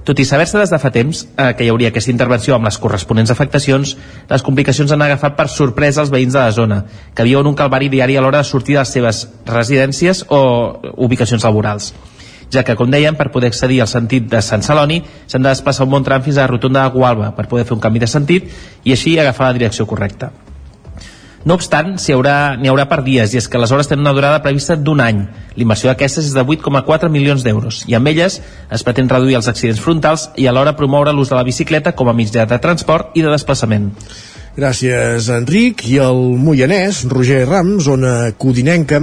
Tot 0.04 0.18
i 0.18 0.24
saber-se 0.26 0.58
des 0.58 0.70
de 0.72 0.78
fa 0.82 0.90
temps 0.90 1.26
eh, 1.38 1.52
que 1.54 1.62
hi 1.62 1.70
hauria 1.70 1.92
aquesta 1.92 2.10
intervenció 2.10 2.56
amb 2.56 2.66
les 2.66 2.78
corresponents 2.82 3.30
afectacions, 3.30 3.96
les 4.30 4.42
complicacions 4.42 4.90
han 4.90 5.04
agafat 5.06 5.36
per 5.38 5.46
sorpresa 5.48 6.02
els 6.02 6.10
veïns 6.10 6.34
de 6.34 6.40
la 6.40 6.50
zona, 6.50 6.80
que 7.14 7.26
viuen 7.28 7.46
un 7.46 7.54
calvari 7.58 7.90
diari 7.92 8.16
a 8.18 8.24
l'hora 8.24 8.42
de 8.42 8.50
sortir 8.50 8.74
de 8.74 8.82
les 8.82 8.96
seves 8.98 9.28
residències 9.46 10.24
o 10.28 10.42
ubicacions 10.96 11.46
laborals 11.46 11.92
ja 12.52 12.60
que, 12.66 12.76
com 12.76 12.90
dèiem, 12.92 13.16
per 13.16 13.30
poder 13.32 13.48
accedir 13.48 13.80
al 13.80 13.88
sentit 13.88 14.28
de 14.28 14.42
Sant 14.44 14.60
Celoni 14.66 15.00
s'han 15.24 15.40
de 15.40 15.48
desplaçar 15.48 15.86
un 15.88 15.94
bon 15.96 16.04
tram 16.04 16.20
fins 16.20 16.36
a 16.36 16.44
la 16.44 16.52
rotonda 16.52 16.84
de 16.84 16.92
Gualba 16.92 17.32
per 17.36 17.48
poder 17.48 17.64
fer 17.64 17.78
un 17.78 17.80
canvi 17.80 18.02
de 18.02 18.10
sentit 18.10 18.52
i 18.84 18.92
així 18.92 19.16
agafar 19.18 19.48
la 19.48 19.60
direcció 19.60 19.88
correcta. 19.88 20.32
No 21.44 21.56
obstant, 21.58 21.96
n'hi 21.98 22.14
haurà, 22.14 22.54
haurà 22.70 22.84
per 22.90 23.00
dies 23.02 23.32
i 23.34 23.40
és 23.40 23.48
que 23.50 23.58
les 23.58 23.72
hores 23.74 23.88
tenen 23.90 24.04
una 24.04 24.14
durada 24.14 24.42
prevista 24.44 24.76
d'un 24.78 25.00
any. 25.02 25.24
L'inversió 25.58 25.90
d'aquestes 25.90 26.28
és 26.28 26.36
de 26.36 26.44
8,4 26.44 27.10
milions 27.10 27.42
d'euros 27.42 27.82
i 27.90 27.96
amb 27.98 28.12
elles 28.12 28.38
es 28.42 28.84
pretén 28.86 29.10
reduir 29.10 29.40
els 29.40 29.48
accidents 29.50 29.82
frontals 29.82 30.28
i 30.38 30.46
alhora 30.46 30.76
promoure 30.78 31.12
l'ús 31.12 31.32
de 31.32 31.38
la 31.38 31.46
bicicleta 31.46 31.96
com 31.98 32.08
a 32.08 32.14
mitjà 32.14 32.46
de 32.46 32.60
transport 32.62 33.16
i 33.18 33.26
de 33.26 33.34
desplaçament. 33.34 33.90
Gràcies, 34.52 35.30
Enric. 35.32 35.86
I 35.88 35.98
el 36.04 36.18
Moianès, 36.36 37.02
Roger 37.08 37.46
Rams, 37.48 37.86
zona 37.88 38.34
codinenca, 38.38 39.00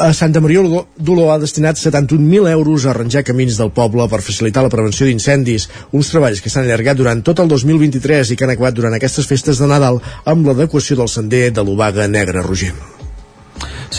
a 0.00 0.12
Santa 0.16 0.40
Maria 0.40 0.62
d'Oló 0.96 1.26
ha 1.32 1.38
destinat 1.38 1.76
71.000 1.76 2.48
euros 2.50 2.86
a 2.86 2.90
arranjar 2.92 3.22
camins 3.28 3.58
del 3.60 3.72
poble 3.76 4.06
per 4.08 4.22
facilitar 4.24 4.64
la 4.64 4.72
prevenció 4.72 5.06
d'incendis, 5.06 5.68
uns 5.92 6.12
treballs 6.12 6.40
que 6.40 6.52
s'han 6.52 6.64
allargat 6.64 6.96
durant 7.00 7.20
tot 7.26 7.42
el 7.44 7.52
2023 7.52 8.32
i 8.32 8.38
que 8.38 8.48
han 8.48 8.54
acabat 8.56 8.78
durant 8.78 8.96
aquestes 8.96 9.28
festes 9.28 9.60
de 9.60 9.68
Nadal 9.68 10.00
amb 10.24 10.48
l'adequació 10.48 10.96
del 11.02 11.12
sender 11.12 11.50
de 11.52 11.66
l'Obaga 11.66 12.08
Negra, 12.08 12.46
Roger. 12.46 12.72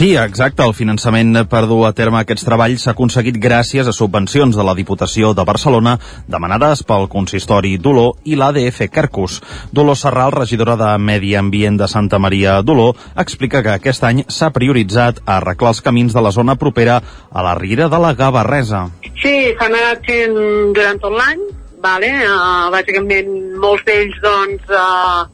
Sí, 0.01 0.15
exacte. 0.17 0.63
El 0.65 0.71
finançament 0.73 1.35
per 1.45 1.59
dur 1.69 1.83
a 1.85 1.91
terme 1.93 2.17
aquests 2.17 2.41
treballs 2.47 2.81
s'ha 2.81 2.95
aconseguit 2.95 3.35
gràcies 3.37 3.85
a 3.85 3.91
subvencions 3.93 4.55
de 4.57 4.63
la 4.65 4.73
Diputació 4.73 5.29
de 5.37 5.43
Barcelona 5.45 5.91
demanades 6.25 6.79
pel 6.89 7.05
consistori 7.05 7.75
d'Oló 7.77 8.07
i 8.25 8.33
l'ADF 8.33 8.79
Carcus. 8.89 9.35
Dolor 9.69 9.99
Serral, 10.01 10.33
regidora 10.33 10.73
de 10.79 10.87
Medi 10.97 11.35
Ambient 11.37 11.77
de 11.77 11.85
Santa 11.91 12.17
Maria 12.17 12.55
d'Oló, 12.65 12.95
explica 13.23 13.61
que 13.61 13.75
aquest 13.75 14.07
any 14.09 14.23
s'ha 14.25 14.49
prioritzat 14.55 15.21
a 15.27 15.35
arreglar 15.35 15.75
els 15.75 15.83
camins 15.85 16.17
de 16.17 16.23
la 16.25 16.31
zona 16.33 16.55
propera 16.57 16.97
a 17.29 17.43
la 17.45 17.53
Riera 17.59 17.85
de 17.85 17.99
la 18.01 18.15
Gavarresa. 18.17 18.87
Sí, 19.21 19.35
s'han 19.59 19.77
anat 19.83 20.01
fent 20.09 20.33
durant 20.79 20.97
tot 21.05 21.13
l'any, 21.13 21.45
vale? 21.85 22.09
Uh, 22.25 22.73
bàsicament 22.73 23.29
molts 23.61 23.85
d'ells 23.85 24.17
doncs, 24.25 24.65
uh, 24.73 25.29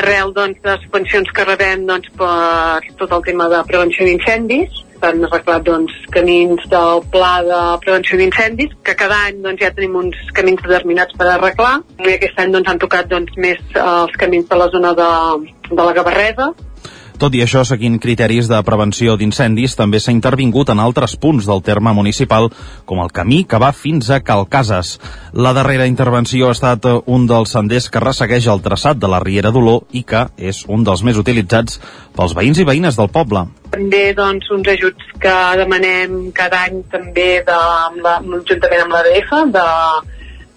arrel 0.00 0.32
doncs, 0.36 0.60
de 0.62 0.70
les 0.72 0.84
subvencions 0.84 1.32
que 1.34 1.46
rebem 1.48 1.86
doncs, 1.88 2.12
per 2.18 2.94
tot 3.00 3.18
el 3.18 3.26
tema 3.26 3.48
de 3.52 3.64
prevenció 3.68 4.06
d'incendis. 4.08 4.86
S'han 5.00 5.22
arreglat 5.24 5.64
doncs, 5.64 5.92
camins 6.12 6.64
del 6.68 7.04
pla 7.12 7.32
de 7.46 7.60
prevenció 7.84 8.18
d'incendis, 8.20 8.74
que 8.84 8.96
cada 9.00 9.22
any 9.28 9.38
doncs, 9.44 9.62
ja 9.62 9.72
tenim 9.76 9.96
uns 10.02 10.18
camins 10.36 10.60
determinats 10.66 11.16
per 11.16 11.30
arreglar, 11.32 11.78
i 12.04 12.16
aquest 12.16 12.42
any 12.42 12.52
doncs, 12.56 12.68
han 12.68 12.82
tocat 12.82 13.08
doncs, 13.08 13.32
més 13.40 13.62
eh, 13.72 13.86
els 13.86 14.18
camins 14.20 14.50
de 14.50 14.60
la 14.60 14.68
zona 14.74 14.92
de, 14.98 15.12
de 15.70 15.80
la 15.80 15.94
Gavarresa, 15.96 16.50
tot 17.20 17.34
i 17.36 17.42
això, 17.44 17.60
seguint 17.68 17.98
criteris 18.00 18.48
de 18.48 18.58
prevenció 18.64 19.12
d'incendis, 19.20 19.74
també 19.76 20.00
s'ha 20.00 20.14
intervingut 20.14 20.70
en 20.72 20.80
altres 20.80 21.18
punts 21.20 21.44
del 21.44 21.60
terme 21.62 21.92
municipal, 21.92 22.48
com 22.88 23.02
el 23.04 23.12
camí 23.12 23.42
que 23.44 23.60
va 23.60 23.74
fins 23.76 24.08
a 24.08 24.22
Calcases. 24.24 24.94
La 25.36 25.52
darrera 25.52 25.88
intervenció 25.90 26.48
ha 26.48 26.56
estat 26.56 26.88
un 27.04 27.26
dels 27.28 27.52
senders 27.52 27.90
que 27.92 28.00
ressegueix 28.00 28.48
el 28.48 28.64
traçat 28.64 28.96
de 28.96 29.10
la 29.12 29.20
Riera 29.20 29.52
d'Olor 29.52 29.84
i 29.92 30.02
que 30.02 30.24
és 30.38 30.62
un 30.68 30.86
dels 30.88 31.04
més 31.04 31.20
utilitzats 31.20 31.76
pels 32.16 32.34
veïns 32.38 32.62
i 32.62 32.66
veïnes 32.72 32.96
del 32.96 33.12
poble. 33.12 33.44
També 33.76 34.02
doncs, 34.16 34.48
uns 34.56 34.72
ajuts 34.72 35.12
que 35.20 35.36
demanem 35.60 36.32
cada 36.32 36.64
any 36.70 36.80
també 36.90 37.28
de, 37.44 37.60
amb 37.84 38.00
la, 38.06 38.16
juntament 38.48 38.86
amb 38.86 38.96
l'ADF 38.96 39.36
de, 39.60 39.68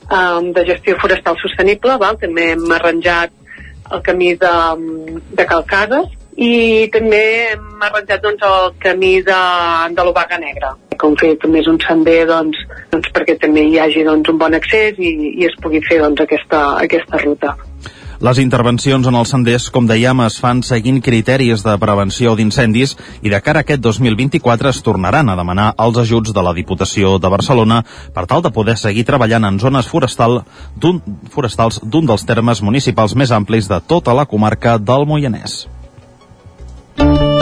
um, 0.07 0.51
de 0.55 0.65
gestió 0.71 0.95
forestal 1.03 1.37
sostenible, 1.43 1.99
val? 1.99 2.17
també 2.23 2.53
hem 2.55 2.67
arranjat 2.79 3.35
el 3.91 4.01
camí 4.01 4.33
de, 4.39 4.57
de 5.35 5.45
Calcases 5.45 6.11
i 6.37 6.87
també 6.93 7.23
hem 7.51 7.83
arranjat 7.89 8.23
doncs, 8.23 8.47
el 8.47 8.73
camí 8.83 9.19
de, 9.25 9.41
de 9.93 10.07
l'Obaga 10.07 10.39
Negra 10.41 10.73
com 11.03 11.17
que 11.19 11.33
també 11.41 11.59
és 11.63 11.67
un 11.67 11.79
sender 11.83 12.23
doncs, 12.29 12.59
doncs 12.93 13.11
perquè 13.15 13.35
també 13.41 13.65
hi 13.67 13.77
hagi 13.81 14.05
doncs, 14.07 14.31
un 14.31 14.39
bon 14.39 14.55
accés 14.55 14.99
i, 15.01 15.13
i 15.33 15.49
es 15.49 15.55
pugui 15.61 15.83
fer 15.83 15.99
doncs, 16.03 16.23
aquesta, 16.23 16.63
aquesta 16.79 17.21
ruta. 17.25 17.55
Les 18.23 18.39
intervencions 18.39 19.07
en 19.09 19.17
els 19.19 19.33
senders, 19.33 19.65
com 19.73 19.87
dèiem, 19.89 20.21
es 20.23 20.37
fan 20.39 20.61
seguint 20.63 21.01
criteris 21.03 21.65
de 21.65 21.73
prevenció 21.81 22.37
d'incendis 22.39 22.93
i 23.19 23.33
de 23.33 23.41
cara 23.43 23.59
a 23.59 23.67
aquest 23.67 23.83
2024 23.83 24.71
es 24.71 24.79
tornaran 24.85 25.27
a 25.27 25.35
demanar 25.35 25.73
els 25.83 25.99
ajuts 26.05 26.31
de 26.31 26.45
la 26.45 26.55
Diputació 26.55 27.17
de 27.19 27.33
Barcelona 27.33 27.81
per 28.15 28.23
tal 28.31 28.45
de 28.45 28.53
poder 28.55 28.77
seguir 28.79 29.03
treballant 29.11 29.49
en 29.49 29.59
zones 29.59 29.91
forestal 29.91 30.39
forestals 31.35 31.83
d'un 31.83 32.07
dels 32.07 32.23
termes 32.23 32.63
municipals 32.63 33.19
més 33.19 33.35
amplis 33.35 33.67
de 33.67 33.83
tota 33.83 34.15
la 34.15 34.29
comarca 34.29 34.79
del 34.79 35.09
Moianès. 35.09 35.65
Thank 36.95 37.21
you. 37.21 37.32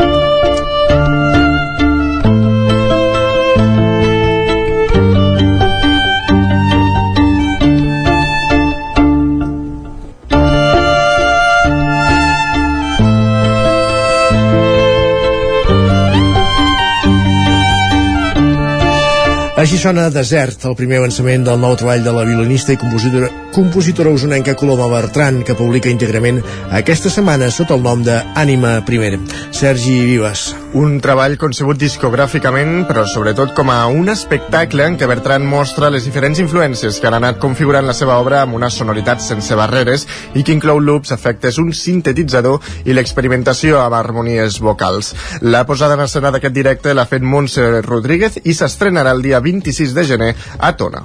Així 19.61 19.77
sona 19.77 20.07
Desert, 20.09 20.63
el 20.65 20.73
primer 20.73 20.97
avançament 20.97 21.43
del 21.45 21.59
nou 21.61 21.75
treball 21.77 22.01
de 22.01 22.13
la 22.15 22.23
violinista 22.25 22.73
i 22.73 22.79
compositora, 22.81 23.29
compositora 23.53 24.09
usonenca 24.09 24.55
Coloma 24.57 24.87
Bertran, 24.89 25.43
que 25.45 25.53
publica 25.59 25.91
íntegrament 25.91 26.41
aquesta 26.79 27.13
setmana 27.13 27.51
sota 27.53 27.77
el 27.77 27.85
nom 27.85 28.01
de 28.01 28.17
Ànima 28.41 28.79
Primer. 28.89 29.19
Sergi 29.53 29.99
Vives. 30.09 30.49
Un 30.71 31.01
treball 31.03 31.33
concebut 31.35 31.75
discogràficament, 31.75 32.85
però 32.87 33.01
sobretot 33.03 33.49
com 33.57 33.67
a 33.73 33.89
un 33.91 34.07
espectacle 34.07 34.85
en 34.87 34.93
què 34.95 35.09
Bertran 35.09 35.43
mostra 35.43 35.89
les 35.91 36.05
diferents 36.07 36.39
influències 36.39 36.95
que 36.95 37.09
han 37.09 37.17
anat 37.17 37.41
configurant 37.43 37.83
la 37.83 37.95
seva 37.97 38.15
obra 38.23 38.39
amb 38.39 38.55
una 38.55 38.69
sonoritat 38.71 39.19
sense 39.19 39.57
barreres 39.59 40.07
i 40.31 40.45
que 40.47 40.55
inclou 40.55 40.79
loops, 40.79 41.11
efectes, 41.11 41.59
un 41.59 41.73
sintetitzador 41.75 42.87
i 42.87 42.95
l'experimentació 42.95 43.81
amb 43.81 43.99
harmonies 43.99 44.61
vocals. 44.63 45.11
La 45.43 45.65
posada 45.67 45.99
en 45.99 46.05
escena 46.07 46.31
d'aquest 46.31 46.55
directe 46.55 46.95
l'ha 46.95 47.09
fet 47.09 47.27
Montse 47.27 47.81
Rodríguez 47.83 48.39
i 48.45 48.55
s'estrenarà 48.55 49.11
el 49.11 49.27
dia 49.27 49.43
26 49.43 49.91
de 49.91 50.07
gener 50.07 50.35
a 50.57 50.71
Tona. 50.79 51.03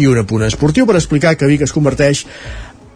I 0.00 0.08
un 0.08 0.16
apunt 0.18 0.48
esportiu 0.48 0.88
per 0.88 0.96
explicar 0.96 1.36
que 1.36 1.46
Vic 1.46 1.68
es 1.68 1.76
converteix 1.76 2.24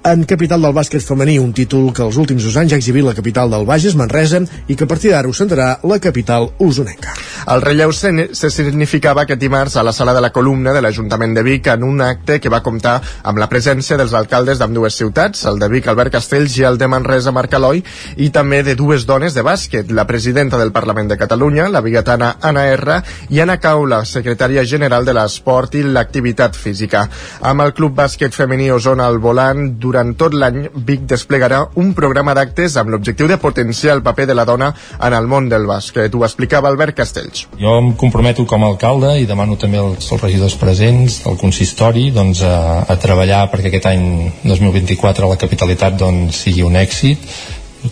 en 0.04 0.24
capital 0.24 0.62
del 0.62 0.74
bàsquet 0.74 1.02
femení, 1.02 1.38
un 1.38 1.52
títol 1.52 1.90
que 1.94 2.04
els 2.04 2.16
últims 2.20 2.44
dos 2.44 2.56
anys 2.60 2.72
ha 2.72 2.78
exhibit 2.78 3.04
la 3.04 3.14
capital 3.16 3.50
del 3.50 3.66
Bages, 3.66 3.96
Manresa, 3.98 4.40
i 4.68 4.76
que 4.76 4.84
a 4.84 4.90
partir 4.90 5.10
d'ara 5.10 5.28
ostentarà 5.28 5.68
la 5.82 5.98
capital 5.98 6.50
usonenca. 6.58 7.14
El 7.48 7.62
relleu 7.64 7.92
se, 7.92 8.10
se 8.36 8.50
significava 8.52 9.22
aquest 9.24 9.40
dimarts 9.40 9.76
a 9.76 9.82
la 9.82 9.92
sala 9.92 10.14
de 10.14 10.20
la 10.20 10.30
columna 10.30 10.72
de 10.72 10.82
l'Ajuntament 10.84 11.34
de 11.34 11.42
Vic 11.42 11.66
en 11.72 11.82
un 11.82 12.02
acte 12.04 12.38
que 12.40 12.52
va 12.52 12.62
comptar 12.62 12.98
amb 13.22 13.40
la 13.40 13.48
presència 13.48 13.96
dels 13.98 14.14
alcaldes 14.14 14.60
d'ambdues 14.60 14.98
ciutats, 15.00 15.44
el 15.48 15.58
de 15.58 15.68
Vic, 15.72 15.88
Albert 15.88 16.12
Castells, 16.18 16.58
i 16.58 16.66
el 16.68 16.78
de 16.78 16.88
Manresa, 16.88 17.32
Marc 17.32 17.56
Eloi, 17.58 17.82
i 18.16 18.30
també 18.30 18.62
de 18.62 18.76
dues 18.78 19.06
dones 19.08 19.34
de 19.34 19.42
bàsquet, 19.42 19.90
la 19.90 20.06
presidenta 20.06 20.60
del 20.60 20.72
Parlament 20.72 21.08
de 21.08 21.18
Catalunya, 21.18 21.68
la 21.72 21.82
bigatana 21.82 22.34
Anna 22.40 22.66
R, 22.74 23.00
i 23.30 23.40
Anna 23.40 23.58
Caula, 23.58 24.04
secretària 24.04 24.64
general 24.64 25.08
de 25.08 25.16
l'Esport 25.16 25.74
i 25.74 25.82
l'Activitat 25.82 26.56
Física. 26.56 27.06
Amb 27.40 27.64
el 27.64 27.74
Club 27.74 27.96
Bàsquet 27.98 28.36
Femení 28.36 28.70
Osona 28.70 29.08
al 29.08 29.18
volant, 29.18 29.74
durant 29.80 29.97
tot 30.18 30.34
l'any, 30.34 30.68
Vic 30.86 31.04
desplegarà 31.10 31.60
un 31.80 31.92
programa 31.96 32.34
d'actes 32.36 32.76
amb 32.80 32.92
l'objectiu 32.94 33.28
de 33.30 33.38
potenciar 33.40 33.96
el 33.96 34.02
paper 34.06 34.26
de 34.30 34.36
la 34.38 34.44
dona 34.48 34.72
en 34.98 35.16
el 35.16 35.28
món 35.30 35.48
del 35.48 35.66
bàsquet. 35.68 36.14
Ho 36.14 36.24
explicava 36.26 36.70
Albert 36.72 36.96
Castells. 36.98 37.46
Jo 37.60 37.76
em 37.82 37.92
comprometo 37.98 38.46
com 38.46 38.64
a 38.64 38.70
alcalde 38.72 39.14
i 39.20 39.26
demano 39.28 39.58
també 39.60 39.80
als, 39.82 40.10
als 40.12 40.22
regidors 40.22 40.56
presents 40.60 41.22
del 41.24 41.38
consistori 41.40 42.08
doncs, 42.14 42.42
a, 42.42 42.84
a 42.88 42.98
treballar 43.00 43.46
perquè 43.52 43.72
aquest 43.72 43.90
any 43.92 44.08
2024 44.44 45.28
la 45.30 45.40
capitalitat 45.40 45.98
doncs, 46.00 46.44
sigui 46.44 46.66
un 46.66 46.78
èxit. 46.78 47.24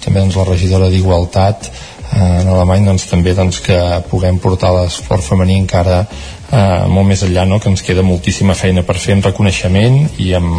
També 0.03 0.19
doncs, 0.21 0.37
la 0.39 0.49
regidora 0.49 0.91
d'Igualtat 0.91 1.71
en 2.15 2.49
alemany 2.49 2.87
doncs, 2.87 3.07
també 3.11 3.35
doncs, 3.35 3.61
que 3.65 3.77
puguem 4.11 4.39
portar 4.43 4.73
l'esport 4.77 5.25
femení 5.25 5.57
encara 5.59 6.03
eh, 6.05 6.87
molt 6.89 7.09
més 7.09 7.23
enllà, 7.27 7.45
no? 7.49 7.59
que 7.61 7.71
ens 7.73 7.83
queda 7.85 8.05
moltíssima 8.07 8.55
feina 8.59 8.85
per 8.87 8.97
fer 9.03 9.17
en 9.17 9.25
reconeixement 9.25 9.99
i 10.23 10.33
en, 10.39 10.51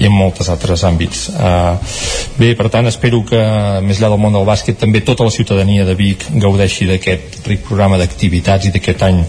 i 0.00 0.08
en 0.08 0.14
moltes 0.14 0.50
altres 0.52 0.84
àmbits. 0.88 1.24
Eh, 1.32 1.94
bé, 2.38 2.52
per 2.58 2.68
tant, 2.72 2.88
espero 2.90 3.22
que 3.28 3.40
més 3.84 3.98
enllà 3.98 4.12
del 4.12 4.22
món 4.22 4.36
del 4.38 4.46
bàsquet 4.48 4.78
també 4.80 5.02
tota 5.06 5.26
la 5.28 5.34
ciutadania 5.34 5.86
de 5.88 5.96
Vic 5.98 6.28
gaudeixi 6.42 6.88
d'aquest 6.90 7.42
ric 7.48 7.66
programa 7.66 8.00
d'activitats 8.00 8.68
i 8.68 8.74
d'aquest 8.74 9.08
any 9.08 9.24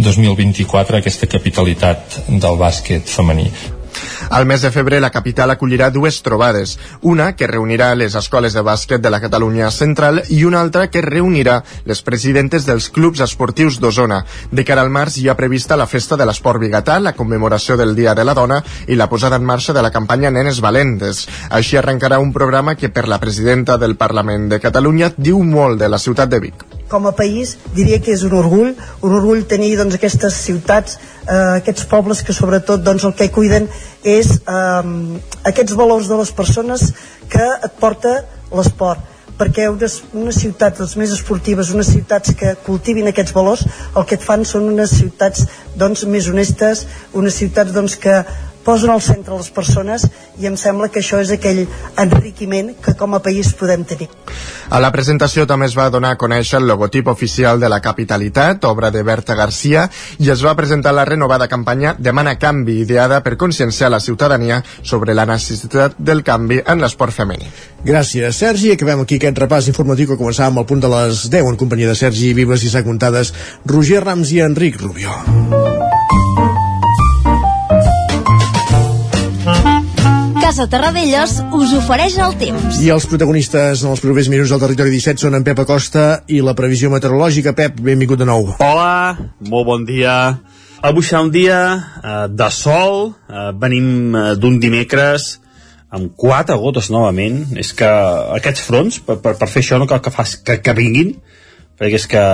2024 0.00 0.98
aquesta 0.98 1.30
capitalitat 1.30 2.22
del 2.28 2.58
bàsquet 2.60 3.08
femení. 3.08 3.50
Al 4.30 4.46
mes 4.46 4.62
de 4.62 4.70
febrer 4.70 5.00
la 5.02 5.10
capital 5.10 5.50
acollirà 5.50 5.90
dues 5.90 6.22
trobades, 6.22 6.78
una 7.00 7.32
que 7.36 7.46
reunirà 7.50 7.92
les 7.94 8.14
escoles 8.18 8.54
de 8.56 8.62
bàsquet 8.64 9.02
de 9.02 9.10
la 9.10 9.20
Catalunya 9.20 9.70
Central 9.70 10.22
i 10.28 10.42
una 10.44 10.60
altra 10.60 10.88
que 10.90 11.02
reunirà 11.04 11.62
les 11.84 12.02
presidentes 12.02 12.66
dels 12.66 12.88
clubs 12.90 13.20
esportius 13.20 13.78
d'Osona. 13.80 14.22
De 14.50 14.64
cara 14.64 14.82
al 14.82 14.92
març 14.92 15.18
hi 15.18 15.28
ha 15.28 15.36
prevista 15.38 15.76
la 15.76 15.86
festa 15.86 16.16
de 16.16 16.26
l'esport 16.28 16.60
bigatà, 16.62 16.98
la 17.00 17.14
commemoració 17.18 17.76
del 17.76 17.96
Dia 17.96 18.14
de 18.14 18.24
la 18.24 18.34
Dona 18.34 18.62
i 18.88 18.98
la 18.98 19.08
posada 19.08 19.36
en 19.36 19.44
marxa 19.48 19.72
de 19.72 19.82
la 19.82 19.92
campanya 19.94 20.30
Nenes 20.30 20.60
Valentes. 20.60 21.26
Així 21.50 21.76
arrencarà 21.76 22.20
un 22.20 22.32
programa 22.32 22.76
que 22.76 22.90
per 22.90 23.08
la 23.08 23.20
presidenta 23.20 23.78
del 23.78 23.96
Parlament 23.96 24.48
de 24.48 24.60
Catalunya 24.60 25.12
diu 25.16 25.42
molt 25.42 25.80
de 25.80 25.88
la 25.88 25.98
ciutat 25.98 26.32
de 26.32 26.40
Vic 26.40 26.81
com 26.92 27.08
a 27.08 27.14
país 27.16 27.56
diria 27.72 28.00
que 28.04 28.12
és 28.12 28.24
un 28.28 28.36
orgull, 28.36 28.74
un 29.00 29.14
orgull 29.16 29.46
tenir 29.48 29.72
doncs, 29.80 29.96
aquestes 29.96 30.36
ciutats, 30.44 30.98
eh, 31.24 31.62
aquests 31.62 31.88
pobles 31.88 32.20
que 32.22 32.36
sobretot 32.36 32.84
doncs, 32.84 33.06
el 33.08 33.16
que 33.16 33.30
cuiden 33.32 33.70
és 34.04 34.36
eh, 34.42 34.92
aquests 35.48 35.78
valors 35.78 36.12
de 36.12 36.20
les 36.20 36.34
persones 36.36 36.92
que 37.32 37.48
et 37.56 37.80
porta 37.80 38.20
l'esport. 38.52 39.08
Perquè 39.32 39.64
unes, 39.72 39.96
unes 40.12 40.36
ciutats 40.38 40.82
les 40.84 40.92
més 41.00 41.12
esportives, 41.16 41.72
unes 41.74 41.88
ciutats 41.88 42.34
que 42.38 42.52
cultivin 42.66 43.08
aquests 43.10 43.32
valors, 43.34 43.64
el 43.96 44.04
que 44.06 44.18
et 44.18 44.22
fan 44.22 44.44
són 44.46 44.68
unes 44.70 44.92
ciutats 45.00 45.46
doncs, 45.80 46.04
més 46.04 46.28
honestes, 46.30 46.84
unes 47.16 47.40
ciutats 47.40 47.72
doncs, 47.74 47.96
que 47.98 48.20
posen 48.64 48.90
al 48.90 49.02
centre 49.02 49.36
les 49.36 49.50
persones 49.50 50.06
i 50.40 50.48
em 50.48 50.56
sembla 50.56 50.88
que 50.88 51.02
això 51.02 51.20
és 51.22 51.32
aquell 51.34 51.64
enriquiment 52.00 52.72
que 52.82 52.94
com 52.98 53.14
a 53.14 53.22
país 53.22 53.52
podem 53.58 53.84
tenir. 53.84 54.08
A 54.72 54.80
la 54.80 54.92
presentació 54.94 55.44
també 55.46 55.66
es 55.68 55.76
va 55.76 55.90
donar 55.92 56.14
a 56.14 56.18
conèixer 56.20 56.58
el 56.60 56.68
logotip 56.70 57.08
oficial 57.12 57.60
de 57.60 57.68
la 57.68 57.80
capitalitat, 57.84 58.64
obra 58.64 58.90
de 58.90 59.02
Berta 59.02 59.36
Garcia, 59.36 59.88
i 60.18 60.30
es 60.32 60.44
va 60.44 60.56
presentar 60.56 60.94
la 60.94 61.04
renovada 61.04 61.48
campanya 61.48 61.94
Demana 61.98 62.38
canvi, 62.38 62.80
ideada 62.86 63.20
per 63.22 63.36
conscienciar 63.36 63.90
la 63.90 64.00
ciutadania 64.00 64.62
sobre 64.82 65.14
la 65.14 65.26
necessitat 65.26 65.98
del 65.98 66.22
canvi 66.24 66.62
en 66.64 66.80
l'esport 66.80 67.12
femení. 67.12 67.50
Gràcies, 67.84 68.38
Sergi. 68.38 68.72
Acabem 68.72 69.02
aquí 69.02 69.18
aquest 69.20 69.42
repàs 69.42 69.68
informatiu 69.68 70.12
que 70.12 70.20
començàvem 70.20 70.62
al 70.62 70.68
punt 70.68 70.80
de 70.80 70.92
les 70.92 71.26
10 71.30 71.50
en 71.52 71.58
companyia 71.60 71.90
de 71.92 71.98
Sergi 71.98 72.32
Vives 72.38 72.64
i 72.64 72.70
Sac 72.72 72.86
Muntades, 72.86 73.34
Roger 73.66 74.04
Rams 74.06 74.32
i 74.32 74.40
Enric 74.46 74.80
Rubio. 74.80 75.18
Casa 80.52 80.66
Terradellos 80.68 81.38
us 81.56 81.70
ofereix 81.72 82.18
el 82.20 82.34
temps. 82.36 82.76
I 82.84 82.90
els 82.92 83.06
protagonistes 83.08 83.80
en 83.86 83.88
els 83.88 84.00
propers 84.04 84.26
minuts 84.28 84.50
del 84.52 84.60
Territori 84.60 84.90
17 84.92 85.22
són 85.22 85.38
en 85.38 85.44
Pep 85.46 85.62
Acosta 85.62 86.02
i 86.28 86.42
la 86.44 86.52
previsió 86.52 86.90
meteorològica. 86.92 87.54
Pep, 87.56 87.78
benvingut 87.80 88.20
de 88.20 88.26
nou. 88.28 88.50
Hola, 88.60 89.14
molt 89.48 89.64
bon 89.64 89.86
dia. 89.88 90.12
Avui 90.84 91.06
serà 91.08 91.22
un 91.24 91.30
dia 91.32 91.56
eh, 91.72 92.26
de 92.28 92.48
sol, 92.52 93.14
eh, 93.32 93.46
venim 93.62 93.86
eh, 94.12 94.24
d'un 94.36 94.58
dimecres 94.60 95.38
amb 95.88 96.10
quatre 96.20 96.58
gotes 96.60 96.90
novament. 96.92 97.38
És 97.56 97.70
que 97.78 97.88
aquests 98.36 98.66
fronts, 98.66 98.98
per, 99.06 99.16
per, 99.24 99.32
per 99.40 99.48
fer 99.48 99.62
això 99.64 99.78
no 99.80 99.86
cal 99.88 100.02
que, 100.04 100.12
fas, 100.12 100.34
que, 100.36 100.58
que 100.60 100.74
vinguin, 100.76 101.14
perquè 101.80 101.96
és 101.96 102.04
que 102.12 102.26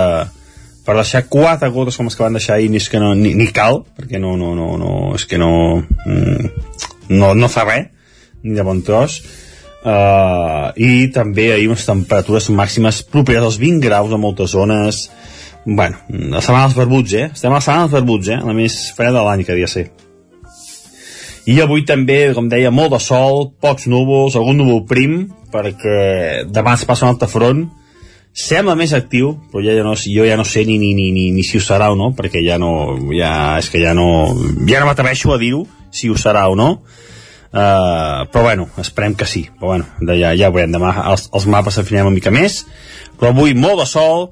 per 0.89 0.97
deixar 0.97 1.21
quatre 1.31 1.71
gotes 1.71 1.95
com 1.95 2.11
les 2.11 2.19
que 2.19 2.27
van 2.27 2.35
deixar 2.35 2.57
ahir 2.57 2.67
ni, 2.67 2.83
és 2.83 2.91
que 2.91 2.99
no, 2.99 3.13
ni, 3.15 3.31
ni 3.39 3.47
cal, 3.55 3.79
perquè 3.95 4.19
no, 4.19 4.35
no, 4.35 4.51
no, 4.59 4.73
no, 4.83 4.91
és 5.15 5.23
que 5.23 5.39
no, 5.39 5.53
mm, 6.03 6.51
no, 7.15 7.31
no 7.31 7.51
fa 7.55 7.63
res 7.71 7.87
ni 8.43 8.55
de 8.57 8.65
bon 8.65 8.81
tros 8.85 9.19
uh, 9.83 10.69
i 10.75 11.09
també 11.15 11.51
ahir 11.53 11.69
unes 11.71 11.87
temperatures 11.87 12.49
màximes 12.53 13.03
properes 13.07 13.47
als 13.47 13.59
20 13.61 13.83
graus 13.85 14.13
a 14.13 14.21
moltes 14.21 14.55
zones 14.55 15.07
bueno, 15.65 15.97
la 16.07 16.41
setmana 16.41 16.67
dels 16.67 16.77
barbuts, 16.77 17.13
eh? 17.13 17.25
Estem 17.33 17.51
a 17.51 17.59
la 17.59 17.61
setmana 17.61 17.85
dels 17.85 17.97
barbuts, 17.97 18.29
eh? 18.31 18.37
La 18.41 18.55
més 18.57 18.77
freda 18.95 19.19
de 19.19 19.25
l'any 19.27 19.43
que 19.45 19.53
havia 19.53 19.67
ser. 19.69 19.89
I 21.49 21.59
avui 21.63 21.83
també, 21.87 22.31
com 22.37 22.49
deia, 22.49 22.71
molt 22.71 22.93
de 22.93 22.99
sol, 23.03 23.51
pocs 23.61 23.87
núvols, 23.89 24.37
algun 24.37 24.59
núvol 24.59 24.83
prim, 24.89 25.19
perquè 25.53 26.45
demà 26.47 26.75
es 26.77 26.85
passa 26.87 27.07
un 27.07 27.13
altre 27.13 27.29
front, 27.31 27.65
sembla 28.35 28.75
més 28.77 28.93
actiu, 28.93 29.33
però 29.51 29.63
ja, 29.65 29.73
ja 29.77 29.85
no, 29.85 29.95
jo 29.97 30.25
ja 30.27 30.37
no 30.37 30.45
sé 30.45 30.63
ni, 30.67 30.77
ni, 30.81 30.93
ni, 30.97 31.09
ni, 31.15 31.29
ni 31.35 31.43
si 31.43 31.57
ho 31.57 31.63
serà 31.63 31.89
o 31.91 31.97
no, 31.99 32.11
perquè 32.17 32.43
ja 32.45 32.59
no, 32.61 32.71
ja, 33.15 33.57
és 33.59 33.69
que 33.73 33.81
ja 33.81 33.95
no, 33.97 34.07
ja 34.69 34.81
no 34.81 34.89
m'atreveixo 34.89 35.33
a 35.33 35.39
dir 35.41 35.55
si 35.91 36.09
ho 36.09 36.17
serà 36.19 36.45
o 36.51 36.55
no, 36.59 36.69
Uh, 37.49 38.29
però 38.29 38.43
bueno, 38.45 38.67
esperem 38.77 39.15
que 39.17 39.25
sí. 39.25 39.47
Però 39.59 39.73
bueno, 39.73 39.87
ja, 40.13 40.33
ja 40.37 40.49
ho 40.49 40.53
veurem. 40.53 40.73
Demà 40.75 40.93
els, 41.11 41.29
els 41.33 41.47
mapes 41.49 41.79
s'afinem 41.79 42.09
una 42.09 42.15
mica 42.15 42.33
més. 42.33 42.63
Però 43.17 43.33
avui 43.33 43.55
molt 43.57 43.81
de 43.81 43.87
sol 43.89 44.29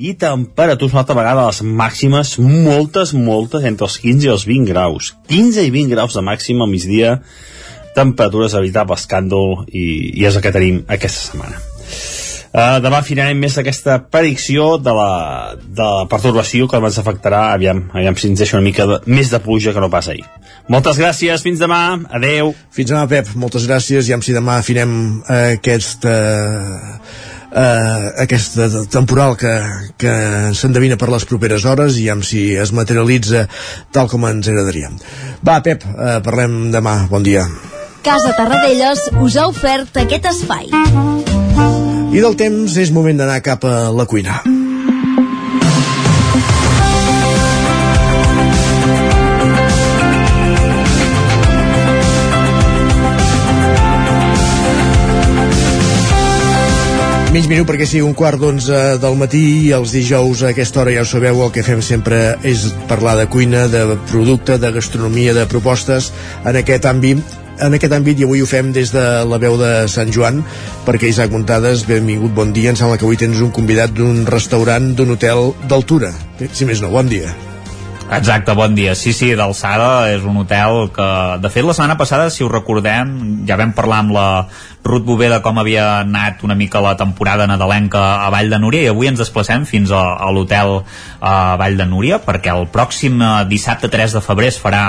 i 0.00 0.14
temperatures 0.16 0.94
una 0.94 1.02
altra 1.02 1.16
vegada 1.18 1.48
les 1.50 1.60
màximes 1.60 2.36
moltes, 2.40 3.12
moltes, 3.12 3.66
entre 3.68 3.88
els 3.88 3.98
15 4.00 4.28
i 4.28 4.30
els 4.32 4.46
20 4.48 4.70
graus. 4.70 5.10
15 5.28 5.66
i 5.66 5.74
20 5.74 5.92
graus 5.96 6.16
de 6.16 6.24
màxima 6.24 6.64
al 6.64 6.72
migdia. 6.72 7.18
Temperatures 7.96 8.54
a 8.54 8.62
evitar 8.62 8.86
escàndol 8.94 9.66
i, 9.66 9.84
i 10.22 10.24
és 10.24 10.38
el 10.38 10.46
que 10.46 10.54
tenim 10.54 10.84
aquesta 10.88 11.32
setmana. 11.32 11.60
Uh, 12.50 12.80
demà 12.82 12.98
finalment 13.06 13.44
més 13.44 13.58
aquesta 13.60 14.00
predicció 14.10 14.72
de 14.82 14.90
la, 14.90 15.10
de 15.60 15.84
la 15.84 16.06
pertorbació 16.10 16.66
que 16.66 16.80
ens 16.82 16.98
afectarà, 16.98 17.44
aviam, 17.54 17.84
aviam 17.94 18.16
si 18.18 18.26
ens 18.26 18.42
deixa 18.42 18.56
una 18.58 18.66
mica 18.66 18.88
de, 18.90 18.96
més 19.06 19.30
de 19.30 19.38
pluja 19.42 19.74
que 19.74 19.84
no 19.84 19.90
pas 19.92 20.08
ahir. 20.10 20.24
Moltes 20.70 21.00
gràcies, 21.00 21.42
fins 21.42 21.58
demà, 21.58 21.98
adeu. 22.14 22.54
Fins 22.70 22.92
demà, 22.92 23.02
Pep, 23.10 23.32
moltes 23.34 23.66
gràcies, 23.66 24.06
i 24.06 24.14
amb 24.14 24.22
si 24.26 24.36
demà 24.36 24.60
afinem 24.60 24.94
uh, 25.24 25.42
aquest... 25.56 26.06
Uh 26.06 27.28
uh, 27.50 28.10
aquesta 28.22 28.68
temporal 28.90 29.36
que, 29.38 29.52
que 29.98 30.12
s'endevina 30.54 30.98
per 31.00 31.10
les 31.10 31.26
properes 31.26 31.66
hores 31.66 31.98
i 31.98 32.08
amb 32.12 32.26
si 32.26 32.50
es 32.54 32.72
materialitza 32.76 33.46
tal 33.94 34.10
com 34.10 34.26
ens 34.28 34.50
agradaria. 34.50 34.92
Va, 35.42 35.60
Pep, 35.64 35.86
uh, 35.90 36.18
parlem 36.24 36.70
demà. 36.74 37.06
Bon 37.10 37.26
dia. 37.26 37.46
Casa 38.06 38.32
Tarradellas 38.36 39.10
us 39.20 39.36
ha 39.36 39.48
ofert 39.50 39.98
aquest 40.00 40.30
espai. 40.30 40.70
I 42.10 42.22
del 42.22 42.38
temps 42.38 42.78
és 42.80 42.94
moment 42.94 43.20
d'anar 43.20 43.42
cap 43.44 43.66
a 43.68 43.90
la 43.94 44.08
cuina. 44.08 44.40
Mig 57.30 57.46
minut 57.46 57.68
perquè 57.68 57.86
sigui 57.86 58.02
un 58.02 58.14
quart 58.18 58.40
d'onze 58.42 58.76
del 58.98 59.14
matí 59.14 59.40
i 59.62 59.68
els 59.76 59.92
dijous 59.94 60.40
a 60.42 60.48
aquesta 60.50 60.80
hora 60.82 60.90
ja 60.96 61.04
ho 61.04 61.06
sabeu, 61.06 61.36
el 61.44 61.52
que 61.54 61.62
fem 61.62 61.78
sempre 61.78 62.16
és 62.42 62.64
parlar 62.90 63.12
de 63.20 63.28
cuina, 63.30 63.68
de 63.70 63.84
producte, 64.10 64.56
de 64.58 64.72
gastronomia, 64.74 65.30
de 65.36 65.44
propostes 65.46 66.08
en 66.42 66.58
aquest 66.58 66.88
àmbit 66.90 67.22
en 67.62 67.76
aquest 67.76 67.94
àmbit 67.94 68.18
i 68.18 68.26
avui 68.26 68.42
ho 68.42 68.48
fem 68.50 68.72
des 68.74 68.90
de 68.90 69.04
la 69.30 69.38
veu 69.38 69.54
de 69.60 69.70
Sant 69.92 70.10
Joan 70.10 70.40
perquè 70.88 71.12
Isaac 71.12 71.30
Montades, 71.30 71.84
benvingut, 71.86 72.34
bon 72.34 72.50
dia. 72.56 72.72
Em 72.72 72.80
sembla 72.80 72.98
que 72.98 73.06
avui 73.06 73.20
tens 73.20 73.38
un 73.44 73.54
convidat 73.54 73.94
d'un 73.94 74.24
restaurant 74.26 74.90
d'un 74.98 75.14
hotel 75.14 75.52
d'altura, 75.70 76.10
si 76.50 76.66
més 76.66 76.82
no, 76.82 76.90
bon 76.90 77.06
dia 77.12 77.30
Exacte, 78.10 78.54
bon 78.58 78.74
dia. 78.74 78.96
Sí, 78.98 79.12
sí, 79.14 79.28
d'alçada 79.38 80.08
és 80.10 80.24
un 80.26 80.40
hotel 80.40 80.88
que, 80.90 81.06
de 81.38 81.50
fet, 81.54 81.62
la 81.62 81.76
setmana 81.76 81.94
passada, 81.94 82.26
si 82.34 82.42
ho 82.42 82.48
recordem, 82.50 83.12
ja 83.46 83.54
vam 83.60 83.70
parlar 83.76 84.00
amb 84.02 84.14
la 84.16 84.24
Ruth 84.82 85.04
Bové 85.06 85.28
de 85.30 85.38
com 85.44 85.60
havia 85.62 86.00
anat 86.00 86.42
una 86.42 86.56
mica 86.58 86.82
la 86.82 86.96
temporada 86.98 87.46
nadalenca 87.46 88.02
a 88.24 88.30
Vall 88.34 88.50
de 88.50 88.58
Núria 88.58 88.88
i 88.88 88.90
avui 88.90 89.06
ens 89.12 89.20
desplacem 89.22 89.62
fins 89.68 89.92
a, 89.94 90.02
a 90.18 90.32
l'hotel 90.34 90.80
a 91.20 91.54
Vall 91.60 91.78
de 91.78 91.86
Núria 91.86 92.18
perquè 92.24 92.50
el 92.50 92.66
pròxim 92.72 93.20
eh, 93.20 93.32
dissabte 93.46 93.92
3 93.92 94.16
de 94.16 94.24
febrer 94.24 94.50
es 94.50 94.58
farà 94.58 94.84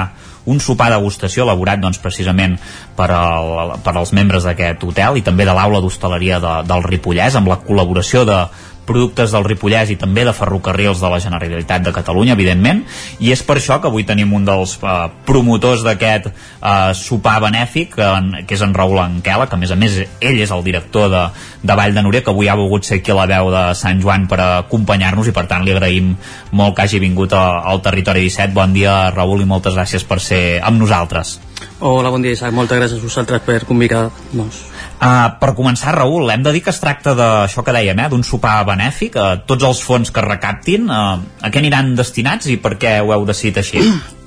un 0.49 0.57
sopar 0.63 0.89
degustació 0.89 1.43
elaborat 1.43 1.81
doncs, 1.83 1.99
precisament 2.01 2.55
per, 2.97 3.11
al, 3.13 3.75
per 3.83 3.93
als 3.93 4.15
membres 4.17 4.47
d'aquest 4.47 4.81
hotel 4.87 5.19
i 5.19 5.25
també 5.25 5.45
de 5.45 5.53
l'aula 5.53 5.83
d'hostaleria 5.83 6.39
de, 6.41 6.55
del 6.65 6.87
Ripollès 6.87 7.37
amb 7.37 7.51
la 7.51 7.59
col·laboració 7.61 8.25
de 8.25 8.39
productes 8.85 9.31
del 9.33 9.45
Ripollès 9.45 9.91
i 9.93 9.97
també 9.99 10.25
de 10.27 10.33
ferrocarrils 10.35 11.01
de 11.01 11.09
la 11.11 11.19
Generalitat 11.23 11.85
de 11.85 11.93
Catalunya, 11.95 12.35
evidentment, 12.37 12.83
i 13.19 13.31
és 13.33 13.43
per 13.45 13.57
això 13.59 13.79
que 13.81 13.89
avui 13.89 14.05
tenim 14.07 14.33
un 14.33 14.45
dels 14.47 14.77
uh, 14.81 15.07
promotors 15.27 15.85
d'aquest 15.85 16.29
uh, 16.31 16.91
sopar 16.97 17.37
benèfic, 17.45 17.97
uh, 17.99 18.43
que 18.47 18.57
és 18.57 18.65
en 18.65 18.73
Raül 18.75 18.99
Anquela, 19.03 19.47
que 19.47 19.57
a 19.57 19.61
més 19.61 19.71
a 19.71 19.79
més 19.79 19.99
ell 20.19 20.41
és 20.41 20.51
el 20.51 20.65
director 20.65 21.09
de, 21.13 21.25
de 21.61 21.77
Vall 21.77 21.95
de 21.95 22.05
Núria, 22.05 22.23
que 22.25 22.33
avui 22.33 22.49
ha 22.49 22.57
volgut 22.59 22.87
ser 22.87 22.99
aquí 23.01 23.13
a 23.13 23.19
la 23.21 23.29
veu 23.29 23.51
de 23.53 23.63
Sant 23.77 24.01
Joan 24.01 24.27
per 24.31 24.41
acompanyar-nos 24.47 25.29
i 25.29 25.35
per 25.35 25.45
tant 25.51 25.65
li 25.65 25.75
agraïm 25.75 26.15
molt 26.57 26.75
que 26.75 26.85
hagi 26.85 27.01
vingut 27.03 27.33
a, 27.37 27.45
al 27.71 27.83
Territori 27.85 28.25
17. 28.27 28.51
Bon 28.57 28.73
dia, 28.73 29.11
Raül, 29.15 29.45
i 29.45 29.49
moltes 29.49 29.77
gràcies 29.77 30.07
per 30.07 30.19
ser 30.23 30.59
amb 30.63 30.81
nosaltres. 30.81 31.37
Hola, 31.79 32.09
bon 32.09 32.21
dia, 32.21 32.33
Isaac. 32.33 32.53
Moltes 32.53 32.77
gràcies 32.77 32.99
a 32.99 33.05
vosaltres 33.05 33.41
per 33.45 33.61
convidar-nos. 33.69 34.65
Uh, 35.01 35.33
per 35.41 35.55
començar, 35.57 35.95
Raül, 35.95 36.29
hem 36.29 36.43
de 36.45 36.51
dir 36.53 36.61
que 36.61 36.69
es 36.69 36.77
tracta 36.77 37.15
d'això 37.17 37.63
que 37.65 37.73
dèiem, 37.73 37.97
eh, 38.03 38.09
d'un 38.11 38.21
sopar 38.21 38.59
benèfic, 38.67 39.15
uh, 39.17 39.39
tots 39.49 39.65
els 39.65 39.81
fons 39.81 40.13
que 40.13 40.21
recaptin, 40.21 40.85
uh, 40.93 41.17
a 41.41 41.49
què 41.49 41.57
aniran 41.57 41.95
destinats 41.97 42.45
i 42.53 42.59
per 42.61 42.75
què 42.77 42.99
ho 43.01 43.09
heu 43.15 43.25
decidit 43.25 43.57
així? 43.63 43.81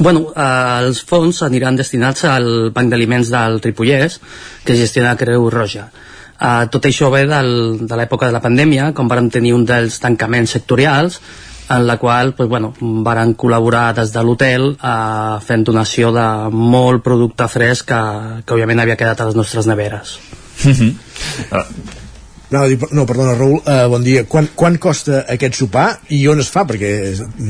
Bueno, 0.00 0.30
eh, 0.32 0.78
els 0.86 1.02
fons 1.04 1.42
aniran 1.44 1.76
destinats 1.76 2.22
al 2.24 2.70
Banc 2.72 2.88
d'Aliments 2.92 3.28
del 3.28 3.58
Ripollès, 3.60 4.20
que 4.64 4.76
gestiona 4.78 5.16
Creu 5.18 5.50
Roja. 5.52 5.90
Eh, 6.40 6.66
tot 6.72 6.86
això 6.88 7.10
ve 7.12 7.26
del, 7.28 7.50
de 7.82 7.98
l'època 7.98 8.30
de 8.30 8.32
la 8.32 8.40
pandèmia, 8.40 8.92
com 8.96 9.10
vam 9.10 9.28
tenir 9.28 9.52
un 9.52 9.66
dels 9.68 9.98
tancaments 10.00 10.54
sectorials, 10.56 11.18
en 11.70 11.86
la 11.86 11.96
qual 12.02 12.34
pues, 12.34 12.48
bueno, 12.48 12.72
varen 12.80 13.36
col·laborar 13.38 13.94
des 13.94 14.12
de 14.12 14.24
l'hotel 14.26 14.72
eh, 14.74 15.38
fent 15.46 15.64
donació 15.64 16.10
de 16.14 16.26
molt 16.50 17.04
producte 17.06 17.46
fresc 17.48 17.92
que, 17.92 18.02
que 18.44 18.56
òbviament 18.56 18.82
havia 18.82 18.98
quedat 18.98 19.22
a 19.22 19.30
les 19.30 19.38
nostres 19.38 19.70
neveres. 19.70 20.18
No, 22.50 22.64
no, 22.90 23.04
perdona, 23.06 23.36
Raül, 23.38 23.60
uh, 23.62 23.86
bon 23.86 24.02
dia. 24.02 24.24
Quan, 24.26 24.48
quan 24.58 24.74
costa 24.82 25.20
aquest 25.30 25.54
sopar 25.60 25.84
i 26.10 26.18
on 26.26 26.42
es 26.42 26.48
fa? 26.50 26.64
Perquè, 26.66 26.88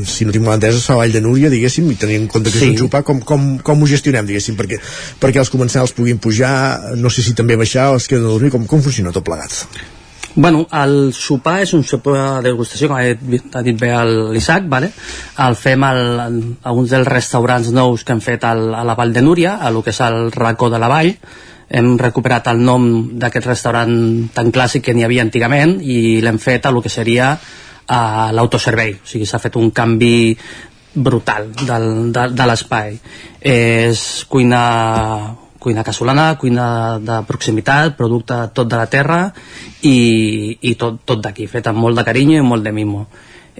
si 0.04 0.26
no 0.28 0.34
tinc 0.34 0.44
mal 0.44 0.58
entès, 0.58 0.76
es 0.76 0.84
fa 0.84 0.98
a 0.98 1.00
Vall 1.00 1.14
de 1.14 1.22
Núria, 1.24 1.48
diguéssim, 1.48 1.86
i 1.88 1.96
tenint 1.96 2.26
en 2.26 2.28
compte 2.28 2.52
que 2.52 2.60
sí. 2.60 2.66
és 2.68 2.74
un 2.74 2.82
sopar, 2.82 3.00
com, 3.08 3.22
com, 3.24 3.46
com 3.64 3.80
ho 3.80 3.88
gestionem, 3.88 4.28
diguéssim? 4.28 4.58
Perquè, 4.60 4.76
perquè 5.22 5.40
els 5.40 5.52
comensals 5.52 5.96
puguin 5.96 6.20
pujar, 6.20 6.52
no 7.00 7.08
sé 7.08 7.24
si 7.24 7.32
també 7.38 7.56
baixar 7.56 7.94
o 7.94 7.96
es 7.96 8.10
queden 8.12 8.28
a 8.28 8.34
dormir, 8.34 8.52
com, 8.52 8.68
com 8.68 8.84
funciona 8.84 9.14
tot 9.16 9.24
plegat? 9.24 9.62
Bueno, 10.34 10.66
el 10.70 11.12
sopar 11.12 11.56
és 11.64 11.72
un 11.74 11.82
sopar 11.82 12.14
de 12.38 12.50
degustació, 12.50 12.86
com 12.90 12.98
ha 13.00 13.14
dit, 13.18 13.46
ha 13.50 13.62
dit 13.66 13.78
bé 13.78 13.90
l'Isaac, 14.30 14.68
vale? 14.70 14.92
el 15.42 15.56
fem 15.58 15.82
al, 15.82 16.02
a 16.62 16.72
uns 16.72 16.94
dels 16.94 17.08
restaurants 17.08 17.72
nous 17.74 18.04
que 18.04 18.14
hem 18.14 18.22
fet 18.22 18.46
al, 18.46 18.68
a 18.74 18.84
la 18.86 18.94
Vall 18.94 19.14
de 19.16 19.24
Núria, 19.26 19.56
a 19.58 19.72
lo 19.74 19.82
que 19.82 19.90
és 19.90 20.00
el 20.06 20.30
racó 20.30 20.70
de 20.70 20.78
la 20.78 20.90
Vall, 20.92 21.10
hem 21.70 21.96
recuperat 21.98 22.46
el 22.50 22.62
nom 22.62 22.86
d'aquest 23.18 23.46
restaurant 23.46 23.92
tan 24.34 24.54
clàssic 24.54 24.86
que 24.86 24.94
n'hi 24.94 25.06
havia 25.06 25.26
antigament 25.26 25.78
i 25.82 26.20
l'hem 26.22 26.38
fet 26.42 26.66
a 26.66 26.74
lo 26.74 26.82
que 26.82 26.90
seria 26.90 27.34
a 27.90 28.30
l'autoservei, 28.30 29.00
o 29.02 29.06
sigui, 29.06 29.26
s'ha 29.26 29.42
fet 29.42 29.58
un 29.58 29.70
canvi 29.74 30.38
brutal 30.94 31.50
del, 31.54 32.12
de, 32.14 32.26
de 32.34 32.46
l'espai. 32.46 32.98
És 33.40 34.24
cuina 34.30 34.62
cuina 35.60 35.84
casolana, 35.84 36.32
cuina 36.40 36.98
de 36.98 37.20
proximitat, 37.28 37.94
producte 37.96 38.38
tot 38.56 38.68
de 38.70 38.78
la 38.80 38.88
terra 38.90 39.20
i, 39.82 40.56
i 40.60 40.74
tot, 40.80 41.02
tot 41.04 41.20
d'aquí, 41.22 41.46
fet 41.46 41.68
amb 41.70 41.78
molt 41.84 42.00
de 42.00 42.06
carinyo 42.08 42.40
i 42.40 42.46
molt 42.46 42.64
de 42.66 42.72
mimo. 42.74 43.06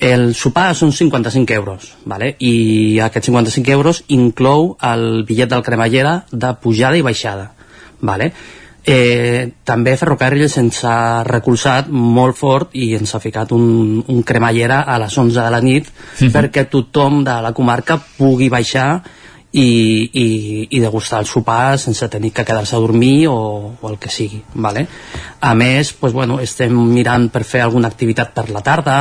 El 0.00 0.30
sopar 0.34 0.72
són 0.78 0.94
55 0.96 1.52
euros, 1.52 1.90
vale? 2.08 2.32
i 2.38 2.98
aquests 3.04 3.28
55 3.28 3.74
euros 3.76 4.02
inclou 4.08 4.72
el 4.80 5.26
bitllet 5.28 5.50
del 5.52 5.66
cremallera 5.66 6.22
de 6.32 6.54
pujada 6.62 6.96
i 6.96 7.04
baixada. 7.04 7.50
Vale? 8.00 8.32
Eh, 8.80 9.50
també 9.68 9.92
Ferrocarril 10.00 10.46
ens 10.48 10.78
ha 10.88 11.22
recolzat 11.26 11.90
molt 11.92 12.38
fort 12.38 12.72
i 12.80 12.94
ens 12.96 13.12
ha 13.12 13.20
ficat 13.20 13.52
un, 13.52 14.00
un 14.08 14.22
cremallera 14.24 14.80
a 14.88 14.96
les 15.02 15.18
11 15.20 15.36
de 15.36 15.50
la 15.52 15.60
nit 15.60 15.84
uh 15.84 15.92
-huh. 15.92 16.30
perquè 16.32 16.64
tothom 16.64 17.22
de 17.22 17.36
la 17.42 17.52
comarca 17.52 18.00
pugui 18.16 18.48
baixar 18.48 19.02
i, 19.52 20.10
i, 20.14 20.68
i 20.70 20.80
degustar 20.80 21.18
el 21.20 21.26
sopar 21.26 21.78
sense 21.78 22.06
tenir 22.08 22.30
que 22.32 22.44
quedar-se 22.44 22.76
a 22.76 22.78
dormir 22.78 23.26
o, 23.28 23.74
o 23.80 23.90
el 23.90 23.98
que 23.98 24.10
sigui 24.10 24.44
vale? 24.54 24.86
a 25.40 25.54
més 25.54 25.92
pues, 25.92 26.12
bueno, 26.12 26.38
estem 26.40 26.76
mirant 26.92 27.28
per 27.34 27.42
fer 27.44 27.64
alguna 27.64 27.90
activitat 27.90 28.30
per 28.36 28.48
la 28.54 28.62
tarda 28.62 28.98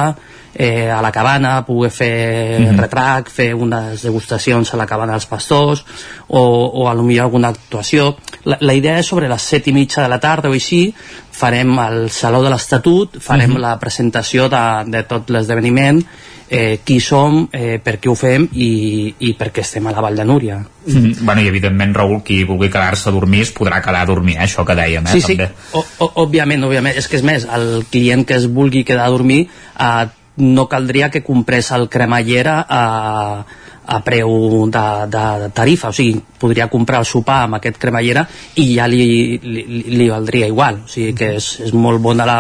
eh, 0.55 0.89
a 0.89 1.03
la 1.05 1.11
cabana 1.11 1.65
poder 1.65 1.91
fer 1.91 2.59
mm 2.59 2.65
-hmm. 2.65 2.79
retrac 2.79 3.29
fer 3.29 3.53
unes 3.53 4.01
degustacions 4.01 4.73
a 4.73 4.77
la 4.77 4.87
cabana 4.87 5.13
dels 5.13 5.27
pastors 5.27 5.85
o, 6.27 6.41
o 6.41 6.89
a 6.89 6.93
lo 6.95 7.03
millor 7.03 7.25
alguna 7.25 7.49
actuació 7.49 8.17
la, 8.43 8.57
la 8.59 8.73
idea 8.73 8.97
és 8.99 9.05
sobre 9.05 9.29
les 9.29 9.41
set 9.41 9.67
i 9.67 9.73
mitja 9.73 10.01
de 10.01 10.09
la 10.09 10.19
tarda 10.19 10.49
o 10.49 10.53
així 10.53 10.93
farem 11.31 11.77
el 11.79 12.09
Saló 12.09 12.41
de 12.41 12.49
l'Estatut 12.49 13.21
farem 13.21 13.51
mm 13.51 13.55
-hmm. 13.55 13.61
la 13.61 13.79
presentació 13.79 14.49
de, 14.49 14.83
de 14.87 15.03
tot 15.03 15.29
l'esdeveniment 15.29 16.03
eh, 16.49 16.79
qui 16.83 16.99
som, 16.99 17.47
eh, 17.53 17.79
per 17.83 17.99
què 18.01 18.09
ho 18.09 18.15
fem 18.17 18.47
i, 18.53 19.13
i 19.29 19.33
per 19.37 19.51
què 19.53 19.61
estem 19.61 19.87
a 19.87 19.93
la 19.93 20.01
Vall 20.01 20.17
de 20.17 20.25
Núria. 20.25 20.57
Mm 20.57 20.93
-hmm. 20.93 21.15
Bueno, 21.21 21.41
i 21.41 21.47
evidentment, 21.47 21.95
Raül, 21.95 22.21
qui 22.23 22.43
vulgui 22.43 22.69
quedar-se 22.69 23.09
a 23.09 23.11
dormir 23.11 23.41
es 23.41 23.53
podrà 23.53 23.81
quedar 23.81 24.01
a 24.01 24.05
dormir, 24.05 24.35
eh, 24.35 24.43
això 24.43 24.65
que 24.65 24.75
dèiem, 24.75 25.05
eh, 25.05 25.21
sí, 25.21 25.21
també. 25.21 25.47
Sí, 25.47 25.77
o, 25.77 25.85
o, 25.97 26.11
òbviament, 26.25 26.63
òbviament. 26.63 26.97
És 26.97 27.07
que 27.07 27.17
és 27.17 27.23
més, 27.23 27.45
el 27.45 27.85
client 27.89 28.25
que 28.25 28.35
es 28.35 28.47
vulgui 28.47 28.83
quedar 28.83 29.05
a 29.05 29.09
dormir 29.09 29.47
eh, 29.79 30.07
no 30.37 30.67
caldria 30.67 31.09
que 31.09 31.23
comprés 31.23 31.71
el 31.71 31.87
cremallera 31.89 32.65
a, 32.67 33.45
a 33.85 34.03
preu 34.03 34.67
de, 34.69 35.07
de, 35.07 35.25
de 35.41 35.49
tarifa, 35.49 35.89
o 35.89 35.93
sigui, 35.93 36.19
podria 36.39 36.67
comprar 36.67 36.99
el 36.99 37.05
sopar 37.05 37.43
amb 37.43 37.55
aquest 37.55 37.77
cremallera 37.77 38.27
i 38.55 38.75
ja 38.75 38.87
li, 38.87 39.39
li, 39.43 39.63
li 39.89 40.09
valdria 40.09 40.47
igual, 40.47 40.83
o 40.85 40.87
sigui 40.87 41.13
que 41.13 41.35
és, 41.39 41.59
és 41.65 41.73
molt 41.73 42.01
bona 42.01 42.25
la, 42.25 42.39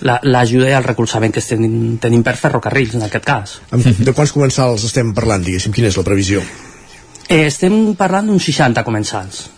l'ajuda 0.00 0.64
la, 0.66 0.72
i 0.72 0.76
el 0.78 0.86
recolzament 0.86 1.34
que 1.34 1.42
estem, 1.42 1.62
tenim 2.02 2.24
per 2.26 2.36
ferrocarrils 2.40 2.96
en 2.98 3.06
aquest 3.06 3.26
cas. 3.26 3.56
De 3.70 4.16
quants 4.16 4.32
comensals 4.34 4.84
estem 4.88 5.14
parlant, 5.16 5.44
diguéssim? 5.44 5.74
Quina 5.76 5.90
és 5.90 5.98
la 6.00 6.06
previsió? 6.06 6.42
Eh, 7.30 7.46
estem 7.46 7.94
parlant 7.98 8.30
d'uns 8.30 8.50
60 8.50 8.84
comensals. 8.86 9.48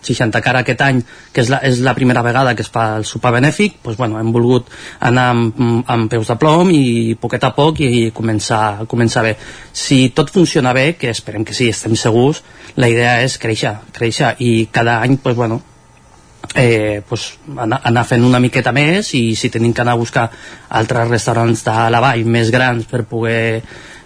60 0.00 0.40
cara 0.40 0.62
aquest 0.64 0.80
any, 0.80 1.00
que 1.32 1.42
és 1.44 1.50
la, 1.52 1.60
és 1.66 1.80
la 1.84 1.94
primera 1.94 2.22
vegada 2.24 2.54
que 2.56 2.64
es 2.64 2.70
fa 2.72 2.86
el 2.96 3.04
sopar 3.04 3.34
benèfic, 3.36 3.76
doncs, 3.84 3.98
bueno, 4.00 4.18
hem 4.20 4.32
volgut 4.32 4.70
anar 5.06 5.26
amb, 5.34 5.60
amb 5.86 6.10
peus 6.10 6.30
de 6.32 6.36
plom 6.40 6.72
i 6.72 7.16
poquet 7.20 7.44
a 7.44 7.52
poc 7.56 7.82
i 7.84 8.08
començar, 8.16 8.86
començar 8.90 9.24
bé. 9.28 9.34
Si 9.72 10.08
tot 10.16 10.32
funciona 10.32 10.72
bé, 10.76 10.94
que 10.98 11.12
esperem 11.12 11.44
que 11.44 11.56
sí, 11.56 11.68
estem 11.68 11.96
segurs, 12.00 12.42
la 12.80 12.88
idea 12.88 13.18
és 13.24 13.36
créixer, 13.38 13.76
créixer 13.92 14.34
i 14.40 14.70
cada 14.72 15.00
any 15.04 15.18
doncs, 15.20 15.36
bueno, 15.36 15.60
eh, 16.54 17.02
pues, 17.08 17.34
anar, 17.56 17.80
anar 17.84 18.04
fent 18.08 18.24
una 18.26 18.40
miqueta 18.42 18.72
més 18.72 19.14
i 19.14 19.34
si 19.36 19.50
tenim 19.50 19.74
que 19.74 19.84
anar 19.84 19.94
a 19.96 20.00
buscar 20.00 20.30
altres 20.68 21.08
restaurants 21.08 21.64
de 21.66 21.78
la 21.92 22.02
vall 22.02 22.26
més 22.26 22.50
grans 22.50 22.86
per 22.90 23.04
poder 23.08 23.62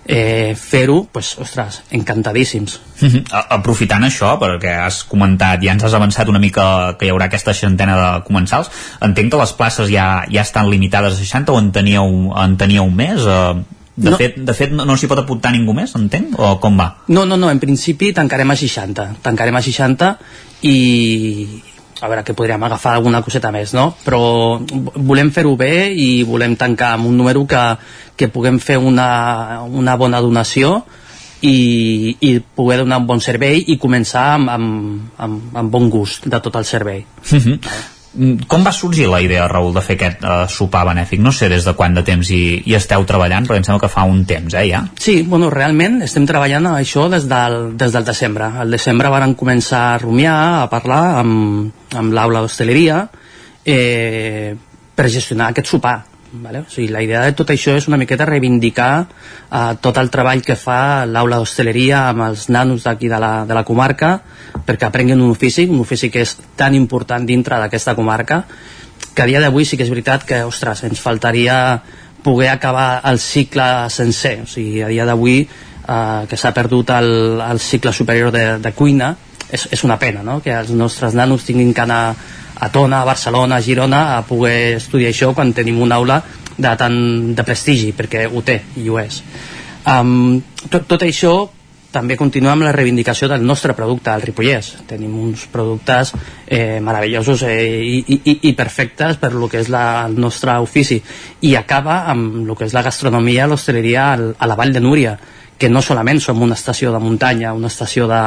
eh, 0.06 0.54
fer-ho, 0.58 1.04
pues, 1.10 1.34
ostres, 1.40 1.82
encantadíssims. 1.90 2.80
Uh 3.00 3.08
-huh. 3.08 3.44
Aprofitant 3.48 4.04
això, 4.04 4.38
perquè 4.38 4.76
has 4.84 5.02
comentat, 5.04 5.62
ja 5.62 5.72
ens 5.72 5.84
has 5.84 5.94
avançat 5.94 6.28
una 6.28 6.38
mica 6.38 6.96
que 6.98 7.06
hi 7.06 7.10
haurà 7.10 7.26
aquesta 7.26 7.54
seixantena 7.54 7.96
de 7.96 8.24
comensals, 8.24 8.70
entenc 9.00 9.30
que 9.32 9.38
les 9.38 9.52
places 9.52 9.88
ja, 9.88 10.24
ja 10.30 10.42
estan 10.42 10.70
limitades 10.70 11.14
a 11.14 11.16
60 11.16 11.52
o 11.52 11.58
en 11.58 11.72
teníeu, 11.72 12.32
en 12.36 12.56
teníeu 12.56 12.90
més? 12.90 13.20
Eh, 13.20 13.54
de, 13.96 14.10
no. 14.10 14.16
fet, 14.16 14.36
de 14.36 14.54
fet, 14.54 14.72
no, 14.72 14.84
no 14.84 14.96
s'hi 14.96 15.06
pot 15.06 15.18
apuntar 15.18 15.52
ningú 15.52 15.72
més, 15.72 15.94
entenc? 15.94 16.38
O 16.38 16.58
com 16.60 16.76
va? 16.76 16.96
No, 17.06 17.24
no, 17.24 17.36
no, 17.36 17.50
en 17.50 17.60
principi 17.60 18.12
tancarem 18.12 18.50
a 18.50 18.56
60. 18.56 19.16
Tancarem 19.22 19.56
a 19.56 19.62
60 19.62 20.18
i, 20.62 21.62
a 22.00 22.08
veure 22.08 22.24
que 22.24 22.34
podríem 22.34 22.62
agafar 22.66 22.94
alguna 22.94 23.22
coseta 23.22 23.52
més, 23.54 23.72
no? 23.76 23.92
Però 24.04 24.58
volem 24.96 25.30
fer-ho 25.34 25.54
bé 25.56 25.92
i 25.92 26.24
volem 26.26 26.56
tancar 26.58 26.94
amb 26.96 27.08
un 27.10 27.16
número 27.16 27.46
que, 27.46 27.62
que 28.16 28.28
puguem 28.28 28.58
fer 28.58 28.78
una, 28.78 29.62
una 29.64 29.96
bona 30.00 30.20
donació 30.24 30.80
i, 31.44 32.16
i 32.20 32.38
poder 32.40 32.80
donar 32.82 33.00
un 33.02 33.08
bon 33.08 33.20
servei 33.22 33.62
i 33.68 33.78
començar 33.80 34.26
amb, 34.34 34.50
amb, 34.50 35.18
amb, 35.18 35.58
amb 35.62 35.74
bon 35.74 35.90
gust 35.92 36.28
de 36.30 36.40
tot 36.40 36.56
el 36.56 36.64
servei. 36.64 37.04
Uh 37.30 37.38
-huh. 37.38 37.58
Com 38.46 38.62
va 38.62 38.72
sorgir 38.72 39.08
la 39.10 39.18
idea, 39.24 39.48
Raül, 39.50 39.72
de 39.74 39.82
fer 39.82 39.96
aquest 39.98 40.22
uh, 40.22 40.44
sopar 40.50 40.84
benèfic? 40.86 41.18
No 41.22 41.32
sé 41.34 41.48
des 41.50 41.66
de 41.66 41.74
quant 41.74 41.96
de 41.96 42.04
temps 42.06 42.30
hi, 42.30 42.40
hi 42.62 42.76
esteu 42.78 43.02
treballant, 43.08 43.48
però 43.48 43.58
em 43.58 43.66
sembla 43.66 43.82
que 43.82 43.90
fa 43.90 44.06
un 44.06 44.22
temps, 44.28 44.54
eh, 44.54 44.68
ja? 44.70 44.84
Sí, 45.02 45.16
bueno, 45.26 45.50
realment 45.50 45.98
estem 46.06 46.28
treballant 46.30 46.70
a 46.70 46.76
això 46.78 47.08
des 47.10 47.26
del, 47.30 47.74
des 47.80 47.96
del 47.96 48.06
desembre. 48.06 48.52
Al 48.62 48.78
desembre 48.78 49.10
varen 49.10 49.34
començar 49.38 49.82
a 49.90 50.00
rumiar, 50.02 50.38
a 50.62 50.70
parlar 50.70 51.02
amb, 51.24 51.84
amb 51.98 52.14
l'aula 52.14 52.44
d'hostaleria 52.44 53.02
eh, 53.66 54.54
per 54.94 55.10
gestionar 55.10 55.50
aquest 55.50 55.74
sopar 55.74 55.98
Vale? 56.34 56.64
O 56.66 56.70
sigui, 56.70 56.88
la 56.90 57.02
idea 57.04 57.20
de 57.22 57.34
tot 57.38 57.52
això 57.54 57.76
és 57.78 57.86
una 57.86 57.98
miqueta 58.00 58.26
reivindicar 58.26 58.90
eh, 59.04 59.74
tot 59.80 59.98
el 60.00 60.10
treball 60.10 60.42
que 60.42 60.56
fa 60.58 61.06
l'aula 61.06 61.38
d'hostaleria 61.38 62.08
amb 62.08 62.24
els 62.26 62.48
nanos 62.50 62.82
d'aquí 62.82 63.06
de, 63.12 63.20
la, 63.22 63.44
de 63.46 63.54
la 63.54 63.62
comarca 63.62 64.16
perquè 64.66 64.88
aprenguin 64.88 65.22
un 65.22 65.30
ofici, 65.30 65.68
un 65.70 65.84
ofici 65.84 66.10
que 66.10 66.24
és 66.26 66.34
tan 66.58 66.74
important 66.74 67.26
dintre 67.28 67.60
d'aquesta 67.62 67.94
comarca 67.94 68.42
que 69.14 69.22
a 69.22 69.28
dia 69.30 69.42
d'avui 69.44 69.62
sí 69.64 69.78
que 69.78 69.86
és 69.86 69.92
veritat 69.92 70.26
que, 70.26 70.42
ostres, 70.42 70.82
ens 70.88 70.98
faltaria 70.98 71.56
poder 72.24 72.48
acabar 72.50 73.02
el 73.06 73.20
cicle 73.22 73.86
sencer. 73.94 74.40
O 74.42 74.50
sigui, 74.50 74.82
a 74.82 74.90
dia 74.90 75.06
d'avui 75.06 75.44
eh, 75.44 76.22
que 76.26 76.40
s'ha 76.40 76.54
perdut 76.56 76.90
el, 76.96 77.40
el 77.46 77.62
cicle 77.62 77.92
superior 77.92 78.34
de, 78.34 78.46
de 78.58 78.72
cuina, 78.74 79.14
és, 79.46 79.68
és 79.70 79.84
una 79.86 80.00
pena, 80.02 80.24
no?, 80.26 80.40
que 80.42 80.50
els 80.56 80.72
nostres 80.74 81.14
nanos 81.14 81.46
tinguin 81.46 81.70
que 81.76 81.84
anar 81.84 82.16
a 82.54 82.70
Tona, 82.70 83.02
a 83.02 83.08
Barcelona, 83.08 83.56
a 83.56 83.64
Girona 83.64 84.04
a 84.16 84.22
poder 84.26 84.76
estudiar 84.78 85.10
això 85.10 85.32
quan 85.34 85.52
tenim 85.52 85.80
una 85.82 85.96
aula 85.96 86.22
de 86.56 86.76
tant 86.78 86.96
de 87.34 87.44
prestigi 87.44 87.92
perquè 87.96 88.28
ho 88.30 88.42
té 88.46 88.60
i 88.78 88.88
ho 88.88 88.98
és 89.02 89.22
um, 89.90 90.40
tot, 90.70 90.86
tot 90.86 91.02
això 91.02 91.34
també 91.94 92.16
continuem 92.18 92.56
amb 92.56 92.66
la 92.66 92.72
reivindicació 92.74 93.28
del 93.30 93.44
nostre 93.46 93.74
producte 93.78 94.10
al 94.10 94.22
Ripollès. 94.24 94.72
Tenim 94.90 95.12
uns 95.14 95.44
productes 95.52 96.10
eh, 96.42 96.80
meravellosos 96.82 97.44
eh, 97.46 97.54
i, 97.86 98.16
i, 98.18 98.34
i 98.50 98.52
perfectes 98.58 99.20
per 99.22 99.30
lo 99.36 99.46
que 99.50 99.60
és 99.62 99.70
la, 99.70 99.84
el 100.08 100.18
nostre 100.18 100.56
ofici. 100.64 100.98
I 101.46 101.54
acaba 101.60 102.00
amb 102.10 102.40
el 102.42 102.50
que 102.58 102.66
és 102.66 102.74
la 102.74 102.82
gastronomia, 102.82 103.46
l'hostaleria 103.46 104.08
a 104.10 104.50
la 104.50 104.58
Vall 104.58 104.74
de 104.74 104.82
Núria, 104.82 105.14
que 105.54 105.70
no 105.70 105.84
solament 105.86 106.18
som 106.18 106.42
una 106.42 106.58
estació 106.58 106.90
de 106.90 106.98
muntanya, 106.98 107.54
una 107.54 107.70
estació 107.70 108.10
de, 108.10 108.22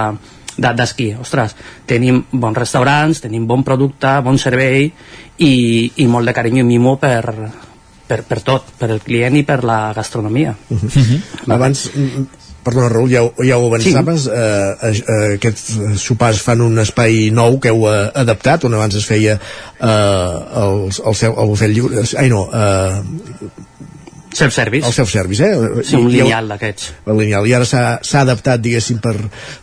d'esquí. 0.58 1.12
Ostres, 1.22 1.56
tenim 1.86 2.24
bons 2.32 2.58
restaurants, 2.58 3.22
tenim 3.22 3.48
bon 3.48 3.64
producte, 3.64 4.18
bon 4.26 4.40
servei 4.42 4.90
i, 5.38 5.54
i 5.96 6.08
molt 6.08 6.28
de 6.28 6.34
carinyo 6.34 6.66
i 6.66 6.68
mimo 6.68 6.98
per, 7.02 7.24
per, 8.08 8.24
per 8.28 8.42
tot, 8.42 8.74
per 8.80 8.92
el 8.92 9.04
client 9.06 9.38
i 9.38 9.46
per 9.48 9.64
la 9.64 9.94
gastronomia. 9.96 10.56
Uh 10.70 10.78
-huh. 10.78 10.98
Uh 10.98 11.04
-huh. 11.04 11.54
Abans, 11.54 11.90
perdona 12.68 12.90
Raül, 12.90 13.10
ja, 13.10 13.24
ja 13.48 13.58
ho 13.58 13.68
avançaves 13.68 14.24
sí. 14.28 14.30
eh, 14.34 14.74
eh, 14.92 15.36
aquests 15.38 15.78
sopars 16.02 16.42
fan 16.44 16.62
un 16.62 16.80
espai 16.84 17.30
nou 17.32 17.60
que 17.64 17.72
heu 17.72 17.88
eh, 17.88 18.12
adaptat 18.14 18.66
on 18.68 18.74
abans 18.74 18.96
es 18.96 19.06
feia 19.06 19.38
eh, 19.80 19.88
el, 19.88 20.90
el, 20.92 21.16
el, 21.22 21.32
el 21.32 21.48
bufet 21.48 21.72
lliure 21.72 22.04
ai 22.18 22.30
no, 22.30 22.50
eh, 22.52 23.02
Self-service. 24.38 24.86
El 24.86 24.94
self-service, 24.94 25.48
eh? 25.50 25.84
Sí, 25.88 25.98
un 25.98 26.12
lineal 26.14 26.50
d'aquests. 26.54 26.94
El 27.10 27.22
lineal. 27.24 27.48
I 27.50 27.56
ara 27.58 27.68
s'ha 27.68 28.22
adaptat, 28.22 28.62
diguéssim, 28.62 29.02
per, 29.04 29.16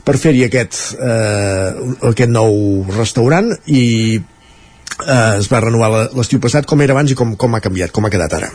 per 0.04 0.16
fer-hi 0.20 0.44
aquest, 0.48 0.80
eh, 0.98 1.70
aquest 2.10 2.32
nou 2.34 2.84
restaurant 2.90 3.52
i 3.70 3.84
eh, 4.18 5.34
es 5.38 5.50
va 5.52 5.62
renovar 5.64 5.92
l'estiu 6.16 6.42
passat. 6.42 6.66
Com 6.66 6.82
era 6.82 6.96
abans 6.96 7.14
i 7.14 7.18
com, 7.18 7.36
com 7.38 7.54
ha 7.54 7.62
canviat? 7.64 7.94
Com 7.94 8.08
ha 8.08 8.12
quedat 8.14 8.40
ara? 8.40 8.50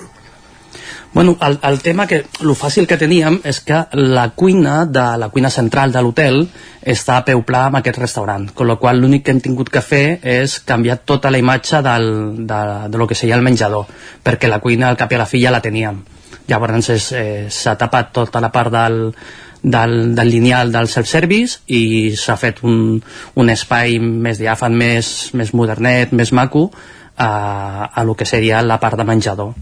Bueno, 1.11 1.37
el, 1.41 1.57
el 1.63 1.81
tema 1.81 2.05
que, 2.05 2.25
el 2.41 2.51
fàcil 2.53 2.85
que 2.85 2.97
teníem 3.01 3.39
és 3.49 3.59
que 3.65 3.79
la 3.97 4.27
cuina 4.37 4.83
de 4.85 5.05
la 5.17 5.31
cuina 5.33 5.49
central 5.49 5.91
de 5.91 6.03
l'hotel 6.05 6.43
està 6.85 7.15
a 7.17 7.23
peu 7.25 7.41
pla 7.47 7.63
amb 7.65 7.79
aquest 7.79 7.97
restaurant, 7.97 8.45
amb 8.45 8.69
la 8.69 8.75
qual 8.77 9.01
l'únic 9.01 9.25
que 9.25 9.33
hem 9.33 9.39
tingut 9.41 9.71
que 9.73 9.81
fer 9.81 10.19
és 10.21 10.59
canviar 10.69 10.99
tota 11.09 11.31
la 11.33 11.41
imatge 11.41 11.81
del, 11.81 12.05
de, 12.45 12.59
de 12.93 13.01
lo 13.01 13.07
que 13.09 13.17
seria 13.17 13.39
el 13.39 13.41
menjador, 13.41 13.89
perquè 14.23 14.47
la 14.47 14.59
cuina 14.61 14.89
al 14.89 14.99
cap 15.01 15.09
i 15.11 15.17
a 15.17 15.23
la 15.23 15.25
fi 15.25 15.41
ja 15.41 15.53
la 15.55 15.63
teníem. 15.65 16.03
Llavors 16.49 16.91
eh, 16.93 17.47
s'ha 17.49 17.73
tapat 17.77 18.13
tota 18.13 18.41
la 18.41 18.51
part 18.53 18.69
del, 18.73 18.99
del, 19.63 19.95
del 20.13 20.29
lineal 20.29 20.71
del 20.71 20.91
self-service 20.93 21.63
i 21.73 22.13
s'ha 22.13 22.37
fet 22.37 22.61
un, 22.61 23.01
un 23.33 23.49
espai 23.49 23.97
més 23.97 24.37
diàfan, 24.37 24.77
més, 24.77 25.33
més 25.33 25.55
modernet, 25.57 26.13
més 26.13 26.31
maco 26.37 26.69
a, 27.17 27.89
a 27.89 28.05
lo 28.05 28.13
que 28.13 28.29
seria 28.29 28.61
la 28.61 28.77
part 28.79 29.01
de 29.01 29.09
menjador 29.09 29.57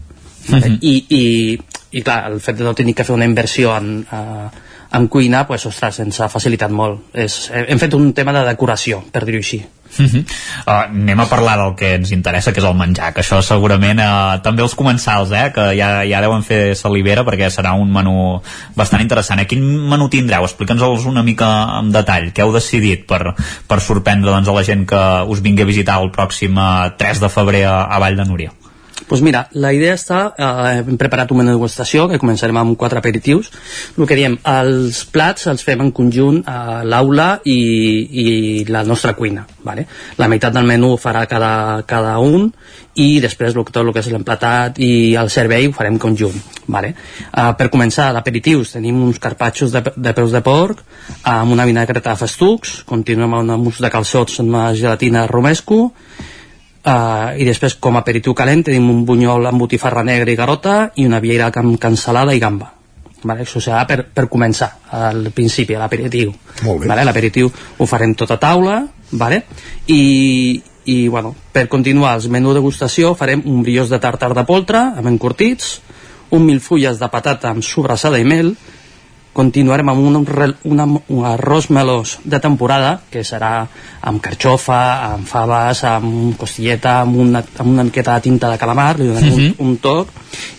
-huh. 0.48 0.78
I, 0.80 0.94
i, 1.08 1.58
i 1.90 2.02
clar, 2.02 2.30
el 2.30 2.40
fet 2.40 2.56
de 2.56 2.64
no 2.64 2.74
tenir 2.74 2.94
que 2.94 3.04
fer 3.04 3.14
una 3.14 3.24
inversió 3.24 3.76
en, 3.76 4.06
uh, 4.12 4.48
en 4.92 5.08
cuina, 5.08 5.46
pues, 5.46 5.66
ostres, 5.66 6.00
ens 6.00 6.20
ha 6.20 6.28
facilitat 6.28 6.70
molt. 6.70 7.10
És, 7.12 7.50
hem 7.52 7.78
fet 7.78 7.94
un 7.94 8.12
tema 8.16 8.32
de 8.32 8.44
decoració, 8.46 9.02
per 9.12 9.24
dir-ho 9.24 9.38
així. 9.38 9.60
Uh 9.98 10.04
-huh. 10.04 10.20
uh, 10.66 10.84
anem 10.84 11.20
a 11.20 11.26
parlar 11.26 11.56
del 11.58 11.74
que 11.74 11.94
ens 11.94 12.10
interessa 12.12 12.52
que 12.52 12.60
és 12.60 12.66
el 12.66 12.74
menjar, 12.74 13.14
que 13.14 13.22
això 13.22 13.40
segurament 13.42 13.98
uh, 13.98 14.40
també 14.42 14.62
els 14.62 14.74
comensals, 14.74 15.30
eh, 15.32 15.50
que 15.54 15.64
ja, 15.78 16.04
ja 16.04 16.20
deuen 16.20 16.42
fer 16.42 16.76
salivera 16.76 17.24
perquè 17.24 17.48
serà 17.48 17.72
un 17.72 17.90
menú 17.90 18.40
bastant 18.74 19.00
interessant. 19.02 19.40
Eh? 19.40 19.46
Quin 19.46 19.88
menú 19.88 20.08
tindreu? 20.08 20.44
Explica'ns-los 20.44 21.06
una 21.06 21.22
mica 21.22 21.78
en 21.80 21.90
detall 21.90 22.32
què 22.32 22.42
heu 22.42 22.52
decidit 22.52 23.06
per, 23.06 23.34
per 23.66 23.80
sorprendre 23.80 24.30
doncs, 24.30 24.48
a 24.48 24.52
la 24.52 24.62
gent 24.62 24.86
que 24.86 25.24
us 25.26 25.40
vingui 25.40 25.62
a 25.62 25.66
visitar 25.66 26.02
el 26.02 26.10
pròxim 26.10 26.54
3 26.98 27.20
de 27.20 27.28
febrer 27.28 27.64
a, 27.64 27.84
a 27.84 27.98
Vall 27.98 28.16
de 28.16 28.24
Núria 28.24 28.52
pues 29.08 29.22
mira, 29.22 29.48
la 29.52 29.72
idea 29.72 29.94
està, 29.96 30.34
eh, 30.36 30.82
hem 30.84 30.98
preparat 31.00 31.30
un 31.32 31.40
menú 31.40 31.50
de 31.50 31.56
degustació 31.56 32.06
que 32.08 32.20
començarem 32.20 32.56
amb 32.60 32.76
quatre 32.78 33.00
aperitius. 33.00 33.50
El 33.96 34.06
que 34.06 34.18
diem, 34.18 34.36
els 34.44 35.04
plats 35.08 35.48
els 35.48 35.64
fem 35.64 35.80
en 35.80 35.92
conjunt 35.96 36.42
a 36.46 36.84
l'aula 36.84 37.40
i, 37.44 37.58
i 38.22 38.26
la 38.68 38.84
nostra 38.84 39.14
cuina. 39.16 39.46
Vale? 39.64 39.86
La 40.18 40.28
meitat 40.28 40.54
del 40.54 40.68
menú 40.68 40.96
farà 41.00 41.24
cada, 41.26 41.82
cada 41.88 42.18
un 42.20 42.52
i 42.98 43.18
després 43.22 43.54
tot 43.54 43.76
el 43.80 43.92
que 43.94 44.02
és 44.02 44.10
l'emplatat 44.12 44.78
i 44.82 45.14
el 45.18 45.30
servei 45.30 45.68
ho 45.68 45.74
farem 45.76 45.98
conjunt. 45.98 46.36
Vale? 46.68 46.94
Uh, 47.32 47.52
per 47.56 47.70
començar, 47.72 48.10
d'aperitius 48.12 48.74
tenim 48.76 49.00
uns 49.02 49.20
carpatxos 49.22 49.72
de, 49.72 49.82
de 49.96 50.12
peus 50.12 50.34
de 50.34 50.42
porc 50.44 50.82
amb 51.24 51.54
una 51.54 51.64
vinagreta 51.68 52.12
de 52.12 52.20
festucs, 52.20 52.82
continuem 52.88 53.32
amb 53.32 53.46
una 53.46 53.56
mus 53.60 53.80
de 53.80 53.90
calçots 53.92 54.40
amb 54.42 54.52
una 54.52 54.72
gelatina 54.76 55.26
romesco 55.30 55.88
Uh, 56.78 57.34
i 57.34 57.44
després 57.44 57.74
com 57.82 57.96
a 57.98 58.04
aperitiu 58.04 58.36
calent 58.38 58.62
tenim 58.68 58.84
un 58.92 59.00
bunyol 59.04 59.48
amb 59.50 59.58
botifarra 59.58 60.04
negra 60.06 60.30
i 60.30 60.36
garota 60.38 60.74
i 60.94 61.08
una 61.08 61.18
vieira 61.18 61.50
amb 61.50 61.74
cansalada 61.82 62.36
i 62.36 62.38
gamba 62.38 62.70
vale? 63.24 63.42
això 63.42 63.60
serà 63.60 63.82
per, 63.86 64.04
per 64.14 64.28
començar 64.30 64.68
al 64.94 65.32
principi, 65.34 65.74
a 65.74 65.82
l'aperitiu 65.82 66.32
vale? 66.62 67.04
l'aperitiu 67.04 67.50
ho 67.50 67.86
farem 67.86 68.14
tot 68.14 68.30
a 68.30 68.38
taula 68.38 68.78
vale? 69.10 69.42
I, 69.90 70.62
i 70.86 71.08
bueno, 71.08 71.34
per 71.52 71.66
continuar 71.68 72.14
els 72.14 72.28
menú 72.30 72.54
de 72.54 72.60
degustació 72.60 73.14
farem 73.18 73.42
un 73.44 73.62
brioix 73.66 73.90
de 73.90 73.98
tartar 73.98 74.30
de 74.36 74.46
poltre 74.46 74.78
amb 74.78 75.10
encurtits 75.10 75.80
un 76.30 76.44
mil 76.44 76.60
fulles 76.60 77.00
de 77.00 77.08
patata 77.08 77.50
amb 77.50 77.64
sobrassada 77.64 78.20
i 78.20 78.24
mel 78.24 78.54
continuarem 79.38 79.86
amb 79.92 80.02
un, 80.02 80.16
un, 80.18 80.80
un 81.14 81.26
arròs 81.28 81.68
melós 81.70 82.16
de 82.26 82.40
temporada, 82.42 82.96
que 83.12 83.22
serà 83.22 83.52
amb 84.10 84.22
carxofa, 84.24 84.80
amb 85.12 85.28
faves, 85.30 85.84
amb 85.86 86.34
costilleta, 86.40 86.96
amb 87.04 87.20
una, 87.22 87.44
amb 87.62 87.70
una 87.70 87.86
miqueta 87.86 88.16
de 88.16 88.26
tinta 88.26 88.50
de 88.50 88.58
calamar, 88.58 88.96
li 88.98 89.06
donem 89.06 89.28
uh 89.28 89.30
-huh. 89.30 89.38
un, 89.38 89.44
mhm. 89.44 89.68
un 89.68 89.76
toc, 89.78 90.08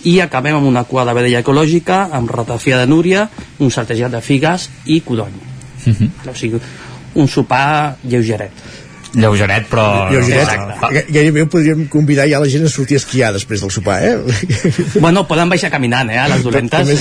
i 0.04 0.20
acabem 0.22 0.56
amb 0.56 0.68
una 0.68 0.84
cua 0.84 1.06
de 1.06 1.14
vedella 1.14 1.42
ecològica, 1.44 2.08
amb 2.12 2.32
ratafia 2.32 2.78
de 2.78 2.88
núria, 2.88 3.30
un 3.60 3.72
saltejat 3.72 4.12
de 4.12 4.22
figues 4.22 4.70
i 4.86 5.02
codony. 5.02 5.36
Uh 5.86 5.94
-huh. 5.94 6.32
O 6.32 6.36
sigui, 6.36 6.60
un 7.16 7.28
sopar 7.28 7.98
lleugeret 8.04 8.52
lleugeret 9.14 9.66
però 9.70 9.86
lleugeret, 10.12 11.10
gairebé 11.10 11.46
podríem 11.50 11.88
convidar 11.90 12.28
ja 12.30 12.42
la 12.42 12.50
gent 12.52 12.68
a 12.68 12.72
sortir 12.72 13.00
a 13.00 13.02
esquiar 13.02 13.32
després 13.34 13.64
del 13.64 13.72
sopar 13.74 13.98
eh? 14.06 14.16
bueno, 15.04 15.26
poden 15.28 15.50
baixar 15.50 15.72
caminant 15.74 16.12
eh, 16.14 16.20
a 16.20 16.28
les 16.30 16.44
dolentes. 16.46 16.94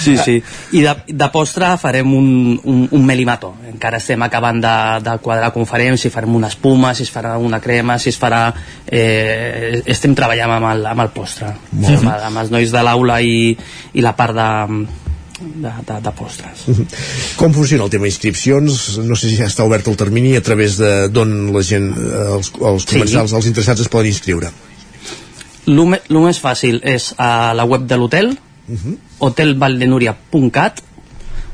Sí, 0.00 0.16
sí. 0.16 0.34
I 0.76 0.80
de, 0.82 0.92
de 1.06 1.26
postre 1.32 1.68
farem 1.80 2.12
un, 2.14 2.26
un, 2.64 2.80
un 2.90 3.04
melimato. 3.06 3.52
Encara 3.68 4.00
estem 4.00 4.22
acabant 4.24 4.60
de, 4.62 4.74
de 5.04 5.16
quadrar 5.22 5.50
com 5.54 5.66
farem 5.68 5.96
si 6.00 6.10
farem 6.12 6.34
una 6.36 6.50
espuma, 6.52 6.92
si 6.96 7.04
es 7.06 7.12
farà 7.12 7.36
una 7.40 7.60
crema 7.60 7.98
si 8.00 8.10
es 8.10 8.18
farà 8.20 8.42
eh, 8.86 9.82
estem 9.84 10.14
treballant 10.16 10.56
amb 10.56 10.70
el, 10.72 10.88
amb 10.92 11.04
el 11.06 11.12
postre. 11.14 11.52
Amb, 11.80 12.10
amb 12.10 12.42
els 12.42 12.52
nois 12.52 12.72
de 12.72 12.84
l'aula 12.86 13.20
i, 13.24 13.54
i 13.94 14.04
la 14.04 14.16
part 14.18 14.36
de 14.36 14.48
de, 15.40 15.72
de, 15.86 16.00
de 16.04 16.12
postres. 16.16 16.64
Com 17.40 17.54
funciona 17.56 17.86
el 17.86 17.92
tema 17.92 18.08
d'inscripcions? 18.08 18.98
No 19.06 19.16
sé 19.18 19.30
si 19.30 19.38
ja 19.40 19.48
està 19.50 19.66
obert 19.66 19.88
el 19.90 19.96
termini 20.00 20.36
a 20.36 20.44
través 20.44 20.76
de 20.80 21.08
d'on 21.12 21.50
la 21.54 21.64
gent, 21.66 21.90
eh, 21.96 22.26
els, 22.36 22.52
els 22.60 22.86
comensals, 22.92 23.32
sí. 23.32 23.38
els 23.40 23.50
interessats 23.50 23.86
es 23.86 23.92
poden 23.92 24.12
inscriure. 24.12 24.52
El 25.70 26.22
més 26.24 26.40
fàcil 26.42 26.80
és 26.84 27.12
a 27.18 27.52
la 27.54 27.66
web 27.68 27.86
de 27.86 27.96
l'hotel, 27.96 28.32
uh 28.34 28.74
-huh. 28.76 28.96
hotelvaldenuria.cat 29.18 30.82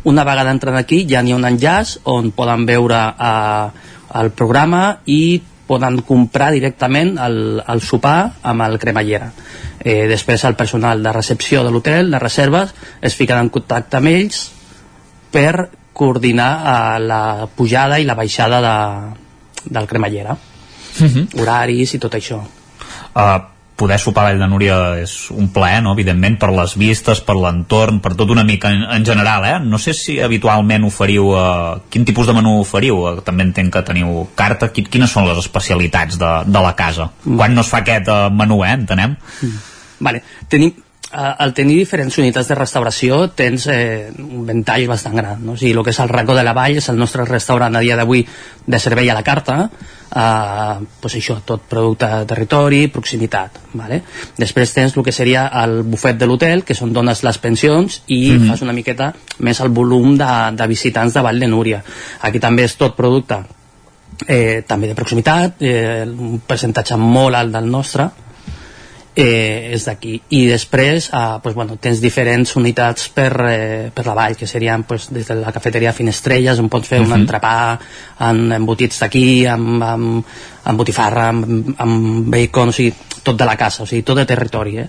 una 0.06 0.22
vegada 0.22 0.52
entren 0.54 0.76
aquí 0.76 1.04
ja 1.10 1.22
n'hi 1.22 1.32
ha 1.32 1.36
un 1.36 1.44
enllaç 1.44 1.98
on 2.04 2.30
poden 2.30 2.64
veure 2.66 2.98
eh, 3.18 3.66
el 4.20 4.30
programa 4.30 5.00
i 5.04 5.42
poden 5.66 6.00
comprar 6.06 6.52
directament 6.54 7.16
el, 7.18 7.62
el 7.66 7.80
sopar 7.82 8.18
amb 8.42 8.62
el 8.62 8.78
cremallera 8.78 9.32
eh, 9.86 10.06
després 10.10 10.44
el 10.44 10.56
personal 10.58 11.02
de 11.02 11.12
recepció 11.14 11.62
de 11.64 11.70
l'hotel, 11.70 12.10
de 12.10 12.18
reserves, 12.18 12.74
es 13.00 13.14
fiquen 13.14 13.38
en 13.38 13.50
contacte 13.54 14.00
amb 14.00 14.10
ells 14.10 14.40
per 15.30 15.68
coordinar 15.96 16.50
eh, 16.58 17.00
la 17.06 17.22
pujada 17.54 18.00
i 18.02 18.08
la 18.08 18.18
baixada 18.18 18.60
de, 18.64 18.76
del 19.70 19.86
cremallera. 19.86 20.36
Uh 20.98 21.06
-huh. 21.06 21.26
Horaris 21.40 21.94
i 21.94 21.98
tot 21.98 22.14
això. 22.14 22.40
Uh, 23.14 23.38
poder 23.76 23.98
sopar 24.00 24.24
a 24.24 24.30
Vall 24.30 24.40
de 24.40 24.48
Núria 24.48 24.76
és 25.02 25.12
un 25.30 25.50
plaer, 25.52 25.82
no? 25.84 25.92
evidentment, 25.92 26.38
per 26.40 26.48
les 26.56 26.74
vistes, 26.80 27.20
per 27.20 27.36
l'entorn, 27.36 28.00
per 28.00 28.14
tot 28.16 28.32
una 28.32 28.44
mica 28.48 28.72
en, 28.72 28.86
en 28.96 29.04
general, 29.04 29.44
eh? 29.44 29.58
No 29.60 29.78
sé 29.78 29.94
si 29.94 30.16
habitualment 30.24 30.88
oferiu... 30.88 31.28
Uh, 31.36 31.84
quin 31.92 32.08
tipus 32.08 32.26
de 32.26 32.34
menú 32.36 32.56
oferiu? 32.62 33.02
Uh, 33.04 33.22
també 33.26 33.44
entenc 33.44 33.74
que 33.76 33.84
teniu 33.86 34.24
carta. 34.38 34.72
Quines 34.72 35.12
són 35.12 35.28
les 35.28 35.44
especialitats 35.44 36.16
de, 36.20 36.32
de 36.48 36.64
la 36.64 36.72
casa? 36.78 37.10
Mm. 37.24 37.36
Quan 37.36 37.54
no 37.54 37.64
es 37.66 37.72
fa 37.72 37.84
aquest 37.84 38.08
uh, 38.08 38.26
menú, 38.32 38.62
eh? 38.64 38.72
Entenem? 38.80 39.18
Mm. 39.44 39.62
Vale. 40.08 40.22
Tenim, 40.48 40.72
eh, 40.72 40.85
al 41.12 41.54
tenir 41.54 41.76
diferents 41.78 42.16
unitats 42.18 42.48
de 42.50 42.56
restauració 42.58 43.18
tens 43.38 43.68
eh, 43.70 44.10
un 44.10 44.46
ventall 44.46 44.88
bastant 44.90 45.14
gran 45.14 45.44
no? 45.44 45.54
o 45.54 45.56
sigui, 45.58 45.72
el 45.72 45.84
que 45.86 45.94
és 45.94 46.00
el 46.02 46.10
racó 46.10 46.34
de 46.34 46.42
la 46.42 46.54
vall 46.56 46.80
és 46.80 46.88
el 46.90 46.98
nostre 46.98 47.24
restaurant 47.24 47.76
a 47.76 47.82
dia 47.84 47.96
d'avui 47.96 48.24
de 48.66 48.80
servei 48.82 49.08
a 49.10 49.14
la 49.14 49.22
carta 49.22 49.56
eh, 49.70 50.86
pues 51.00 51.14
això, 51.14 51.38
tot 51.46 51.62
producte 51.70 52.10
de 52.10 52.26
territori 52.26 52.82
proximitat 52.90 53.60
vale? 53.78 54.02
després 54.36 54.74
tens 54.74 54.96
el 54.96 55.06
que 55.06 55.14
seria 55.14 55.46
el 55.62 55.84
bufet 55.86 56.18
de 56.18 56.26
l'hotel 56.26 56.64
que 56.66 56.74
són 56.74 56.92
dones 56.92 57.22
les 57.22 57.38
pensions 57.38 58.02
i 58.06 58.32
mm 58.32 58.38
-hmm. 58.38 58.50
fas 58.50 58.62
una 58.62 58.74
miqueta 58.74 59.14
més 59.38 59.60
el 59.60 59.68
volum 59.68 60.18
de, 60.18 60.32
de 60.52 60.66
visitants 60.66 61.14
de 61.14 61.22
Vall 61.22 61.38
de 61.38 61.46
Núria 61.46 61.84
aquí 62.20 62.40
també 62.40 62.64
és 62.64 62.76
tot 62.76 62.96
producte 62.96 63.44
eh, 64.26 64.64
també 64.66 64.88
de 64.88 64.94
proximitat 64.94 65.62
eh, 65.62 66.04
un 66.04 66.40
percentatge 66.40 66.96
molt 66.96 67.36
alt 67.36 67.52
del 67.52 67.70
nostre 67.70 68.10
eh, 69.16 69.72
és 69.72 69.86
d'aquí 69.88 70.18
i 70.36 70.42
després 70.46 71.08
eh, 71.08 71.38
pues, 71.42 71.54
bueno, 71.56 71.78
tens 71.80 72.02
diferents 72.04 72.52
unitats 72.60 73.08
per, 73.16 73.30
eh, 73.48 73.88
per 73.94 74.04
la 74.06 74.14
vall 74.18 74.36
que 74.36 74.46
serien 74.46 74.84
pues, 74.84 75.08
des 75.10 75.26
de 75.32 75.38
la 75.40 75.54
cafeteria 75.56 75.94
Finestrelles 75.96 76.60
on 76.60 76.68
pots 76.68 76.88
fer 76.88 77.00
uh 77.00 77.02
-huh. 77.02 77.06
un 77.06 77.12
mhm. 77.12 77.22
entrepà 77.22 77.78
amb 78.18 78.52
embotits 78.52 79.00
d'aquí 79.00 79.46
amb, 79.46 79.82
amb, 79.82 80.24
amb 80.64 80.78
botifarra 80.78 81.28
amb, 81.28 81.74
amb 81.78 82.28
bacon, 82.28 82.68
o 82.68 82.72
sigui, 82.72 82.92
tot 83.22 83.36
de 83.36 83.44
la 83.44 83.56
casa 83.56 83.82
o 83.82 83.86
sigui, 83.86 84.02
tot 84.02 84.16
de 84.16 84.26
territori 84.26 84.78
eh? 84.78 84.88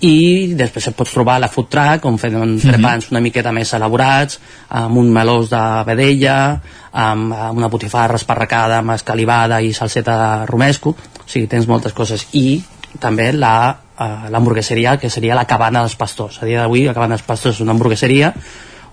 i 0.00 0.54
després 0.54 0.86
et 0.88 0.96
pots 0.96 1.12
trobar 1.12 1.40
la 1.40 1.48
food 1.48 1.68
truck 1.68 2.04
on 2.04 2.18
fem 2.18 2.34
entrepans 2.42 3.04
uh 3.04 3.08
-huh. 3.08 3.10
una 3.10 3.20
miqueta 3.20 3.52
més 3.52 3.72
elaborats 3.72 4.40
amb 4.68 4.96
un 4.96 5.12
melós 5.12 5.50
de 5.50 5.84
vedella 5.84 6.60
amb, 6.92 7.32
amb 7.32 7.58
una 7.58 7.68
botifarra 7.68 8.14
esparracada 8.14 8.78
amb 8.78 8.90
escalivada 8.90 9.60
i 9.60 9.72
salseta 9.72 10.16
de 10.16 10.46
romesco 10.46 10.90
o 10.90 10.96
sigui, 11.26 11.46
tens 11.46 11.66
moltes 11.66 11.92
coses 11.92 12.26
i 12.32 12.62
també 13.00 13.32
la 13.32 13.54
uh, 13.72 14.30
l'hamburgueseria 14.30 14.96
que 14.98 15.10
seria 15.10 15.36
la 15.38 15.46
cabana 15.46 15.82
dels 15.84 15.96
pastors 15.96 16.40
a 16.42 16.46
dia 16.46 16.62
d'avui 16.62 16.86
la 16.86 16.94
cabana 16.96 17.16
dels 17.16 17.26
pastors 17.26 17.56
és 17.56 17.64
una 17.64 17.74
hamburgueseria 17.76 18.32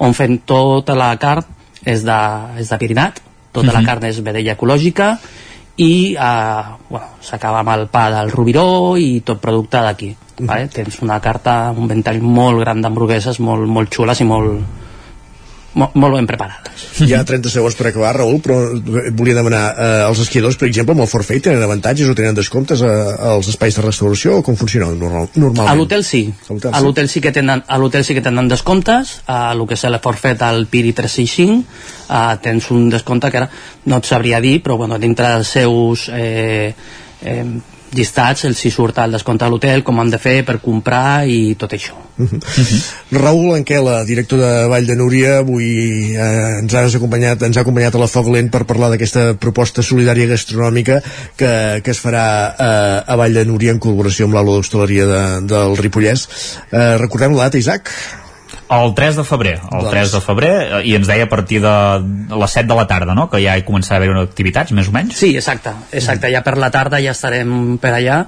on 0.03 0.13
fem 0.13 0.39
tota 0.45 0.95
la 0.95 1.13
carn 1.17 1.45
és 1.85 2.03
de, 2.03 2.19
és 2.59 2.69
de 2.69 2.77
pirinat 2.77 3.21
tota 3.51 3.67
uh 3.67 3.71
-huh. 3.71 3.73
la 3.73 3.79
mhm. 3.79 3.87
carn 3.87 4.05
és 4.05 4.21
vedella 4.23 4.53
ecològica 4.53 5.17
i 5.77 6.15
uh, 6.15 6.77
bueno, 6.89 7.07
s'acaba 7.21 7.59
amb 7.59 7.69
el 7.69 7.87
pa 7.87 8.09
del 8.11 8.31
Rubiró 8.31 8.97
i 8.97 9.21
tot 9.21 9.39
producte 9.39 9.77
d'aquí 9.77 10.09
uh 10.09 10.15
-huh. 10.37 10.45
vale? 10.45 10.67
tens 10.67 11.01
una 11.01 11.19
carta, 11.19 11.73
un 11.75 11.87
ventall 11.87 12.21
molt 12.21 12.59
gran 12.59 12.81
d'hamburgueses 12.81 13.39
molt, 13.39 13.67
molt 13.67 13.89
xules 13.93 14.19
i 14.21 14.23
molt, 14.23 14.61
molt, 15.75 16.15
ben 16.15 16.27
preparades. 16.29 16.85
Hi 17.03 17.13
ha 17.15 17.23
30 17.27 17.51
segons 17.51 17.75
per 17.75 17.89
acabar, 17.89 18.13
Raül, 18.15 18.39
però 18.43 18.57
volia 19.15 19.35
demanar, 19.35 19.63
eh, 19.75 20.07
els 20.07 20.21
esquiadors, 20.23 20.57
per 20.59 20.69
exemple, 20.69 20.95
amb 20.95 21.03
el 21.03 21.09
forfait 21.11 21.43
tenen 21.43 21.63
avantatges 21.65 22.09
o 22.09 22.15
tenen 22.17 22.37
descomptes 22.37 22.81
a, 22.85 22.93
als 23.33 23.49
espais 23.51 23.75
de 23.75 23.83
restauració 23.83 24.39
o 24.39 24.45
com 24.45 24.57
funciona 24.59 24.87
normal, 24.87 25.29
normalment? 25.35 25.71
A 25.71 25.75
l'hotel 25.75 26.05
sí. 26.07 26.23
A 26.71 26.81
l'hotel 26.81 27.09
sí. 27.09 27.19
sí 27.19 27.25
que 27.27 27.35
tenen 27.35 27.63
a 27.67 27.79
l'hotel 27.81 28.07
sí 28.07 28.15
que 28.15 28.23
tenen 28.25 28.49
descomptes, 28.51 29.19
a 29.27 29.51
el 29.53 29.65
que 29.67 29.75
és 29.75 29.85
el 29.89 29.99
forfait 30.03 30.41
al 30.47 30.65
Piri 30.71 30.95
365, 30.95 31.61
a, 32.09 32.25
tens 32.41 32.71
un 32.71 32.89
descompte 32.93 33.31
que 33.31 33.43
ara 33.43 33.51
no 33.85 33.99
et 33.99 34.07
sabria 34.07 34.41
dir, 34.43 34.61
però 34.63 34.79
bueno, 34.79 34.99
dintre 35.01 35.35
dels 35.35 35.55
seus 35.59 36.09
eh, 36.13 36.73
eh, 37.21 37.45
llistats, 37.95 38.45
els 38.49 38.63
hi 38.65 38.71
surt 38.73 38.99
el 39.03 39.15
descompte 39.15 39.45
a 39.45 39.51
l'hotel, 39.51 39.83
com 39.83 39.99
han 39.99 40.11
de 40.11 40.19
fer 40.21 40.41
per 40.47 40.59
comprar 40.63 41.25
i 41.27 41.55
tot 41.59 41.73
això. 41.73 41.95
Uh 42.17 42.25
-huh. 42.25 42.35
Uh 42.35 42.65
-huh. 42.65 42.81
Raül 43.11 43.55
Anquela, 43.55 44.03
director 44.05 44.39
de 44.39 44.67
Vall 44.67 44.85
de 44.85 44.95
Núria, 44.95 45.37
avui 45.39 46.15
eh, 46.15 46.59
ens, 46.59 46.73
has 46.73 46.95
acompanyat, 46.95 47.41
ens 47.41 47.57
ha 47.57 47.61
acompanyat 47.61 47.95
a 47.95 47.97
la 47.97 48.07
Foc 48.07 48.27
Lent 48.27 48.49
per 48.51 48.65
parlar 48.65 48.89
d'aquesta 48.89 49.33
proposta 49.33 49.81
solidària 49.81 50.27
gastronòmica 50.27 51.01
que, 51.35 51.81
que 51.83 51.91
es 51.91 51.99
farà 51.99 52.55
eh, 52.57 53.11
a 53.11 53.15
Vall 53.15 53.33
de 53.33 53.45
Núria 53.45 53.71
en 53.71 53.79
col·laboració 53.79 54.25
amb 54.25 54.33
l'aula 54.33 54.55
d'hostaleria 54.55 55.05
de, 55.05 55.41
del 55.47 55.77
Ripollès. 55.77 56.27
Eh, 56.71 56.97
recordem 56.97 57.35
la 57.35 57.43
data, 57.43 57.57
Isaac? 57.57 57.91
El 58.75 58.93
3 58.97 59.19
de 59.19 59.23
febrer, 59.23 59.57
el 59.63 59.83
doncs. 59.83 59.91
3 59.91 60.15
de 60.15 60.21
febrer, 60.21 60.53
eh, 60.63 60.81
i 60.89 60.95
ens 60.97 61.07
deia 61.07 61.27
a 61.27 61.31
partir 61.31 61.61
de 61.63 61.75
les 62.35 62.55
7 62.59 62.67
de 62.67 62.79
la 62.79 62.87
tarda, 62.89 63.15
no?, 63.17 63.29
que 63.31 63.41
ja 63.43 63.57
hi 63.57 63.65
començarà 63.67 64.01
a 64.01 64.03
haver 64.03 64.23
activitats, 64.23 64.73
més 64.75 64.89
o 64.89 64.95
menys? 64.95 65.19
Sí, 65.19 65.35
exacte, 65.37 65.75
exacte, 65.91 66.31
ja 66.33 66.41
per 66.45 66.57
la 66.61 66.71
tarda 66.73 67.01
ja 67.03 67.13
estarem 67.15 67.77
per 67.81 67.93
allà, 67.95 68.25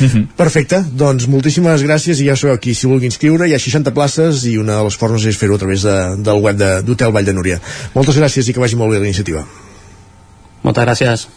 Mm 0.00 0.06
-hmm. 0.06 0.26
Perfecte, 0.36 0.84
doncs 0.92 1.26
moltíssimes 1.26 1.82
gràcies 1.82 2.20
i 2.20 2.26
ja 2.28 2.36
sabeu 2.36 2.54
aquí, 2.54 2.74
si 2.74 2.86
vulgui 2.86 3.06
inscriure 3.06 3.48
hi 3.48 3.54
ha 3.54 3.58
60 3.58 3.92
places 3.92 4.44
i 4.44 4.56
una 4.58 4.76
de 4.76 4.84
les 4.84 4.96
formes 4.96 5.24
és 5.24 5.36
fer-ho 5.36 5.54
a 5.54 5.58
través 5.58 5.82
de, 5.82 6.16
del 6.16 6.42
web 6.42 6.56
d'Hotel 6.56 7.08
de, 7.08 7.12
Vall 7.12 7.24
de 7.24 7.32
Núria 7.32 7.60
moltes 7.94 8.16
gràcies 8.16 8.48
i 8.48 8.52
que 8.52 8.60
vagi 8.60 8.76
molt 8.76 8.90
bé 8.92 8.98
la 8.98 9.04
iniciativa 9.04 9.44
moltes 10.62 10.84
gràcies 10.84 11.28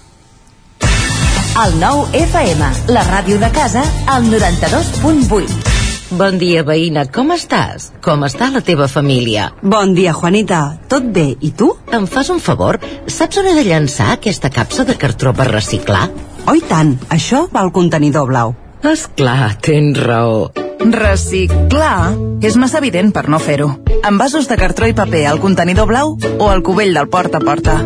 El 1.66 1.80
nou 1.80 2.08
FM, 2.14 2.62
la 2.88 3.04
ràdio 3.04 3.40
de 3.40 3.52
casa 3.52 3.84
al 4.08 4.24
92.8 4.24 5.89
Bon 6.10 6.40
dia, 6.42 6.64
veïna, 6.66 7.04
com 7.14 7.30
estàs? 7.36 7.92
Com 8.02 8.24
està 8.26 8.48
la 8.50 8.64
teva 8.66 8.88
família? 8.90 9.52
Bon 9.62 9.92
dia, 9.94 10.10
Juanita. 10.18 10.80
Tot 10.90 11.06
bé, 11.14 11.36
i 11.46 11.52
tu? 11.54 11.68
Em 11.94 12.08
fas 12.10 12.32
un 12.34 12.40
favor? 12.42 12.80
Saps 13.06 13.38
on 13.38 13.46
he 13.46 13.54
de 13.54 13.66
llançar 13.68 14.16
aquesta 14.16 14.50
capsa 14.50 14.88
de 14.88 14.96
cartró 14.98 15.36
per 15.38 15.52
reciclar? 15.52 16.08
Oh, 16.50 16.56
tant, 16.66 16.96
això 17.14 17.44
va 17.54 17.62
al 17.62 17.70
contenidor 17.76 18.26
blau. 18.32 18.56
És 18.82 19.06
clar, 19.14 19.52
tens 19.62 20.00
raó. 20.02 20.50
Reciclar 20.80 22.16
és 22.42 22.58
massa 22.58 22.82
evident 22.82 23.14
per 23.14 23.28
no 23.30 23.38
fer-ho. 23.38 23.70
Amb 24.02 24.18
vasos 24.18 24.50
de 24.50 24.58
cartró 24.58 24.90
i 24.90 24.96
paper 24.98 25.28
al 25.30 25.42
contenidor 25.44 25.92
blau 25.92 26.16
o 26.18 26.50
al 26.50 26.64
cubell 26.66 26.98
del 26.98 27.12
porta 27.14 27.38
a 27.38 27.46
porta. 27.46 27.78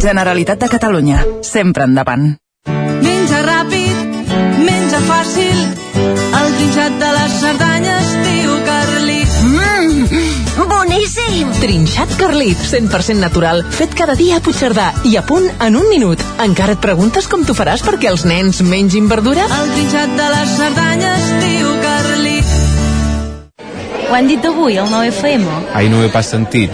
Generalitat 0.00 0.58
de 0.64 0.72
Catalunya. 0.74 1.22
Sempre 1.46 1.86
endavant. 1.86 2.32
Menja 2.66 3.44
ràpid, 3.46 4.26
menja 4.58 5.04
fàcil, 5.06 5.62
trinxat 6.60 6.96
de 7.00 7.10
les 7.16 7.34
Cerdanyes, 7.40 8.08
tio 8.24 8.56
Carlit. 8.66 9.36
Mmm, 9.48 10.66
boníssim! 10.68 11.52
Trinxat 11.60 12.12
Carlit, 12.20 12.60
100% 12.60 13.16
natural, 13.16 13.62
fet 13.64 13.94
cada 13.96 14.12
dia 14.18 14.36
a 14.36 14.44
Puigcerdà 14.44 14.90
i 15.08 15.16
a 15.16 15.22
punt 15.24 15.48
en 15.64 15.78
un 15.80 15.88
minut. 15.88 16.20
Encara 16.44 16.76
et 16.76 16.82
preguntes 16.84 17.30
com 17.32 17.46
t'ho 17.48 17.56
faràs 17.56 17.80
perquè 17.86 18.10
els 18.12 18.26
nens 18.28 18.60
mengin 18.60 19.08
verdura? 19.08 19.48
El 19.56 19.72
trinxat 19.72 20.14
de 20.20 20.28
les 20.34 20.54
Cerdanyes, 20.60 21.32
tio 21.40 21.74
Carlit. 21.80 22.54
Ho 24.10 24.14
han 24.20 24.28
dit 24.28 24.44
avui, 24.44 24.76
al 24.76 24.92
9FM? 24.92 25.48
Ai, 25.72 25.88
no 25.88 26.02
ho 26.02 26.04
he 26.04 26.12
pas 26.12 26.28
sentit. 26.28 26.68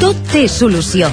Tot 0.00 0.28
té 0.32 0.48
solució. 0.48 1.12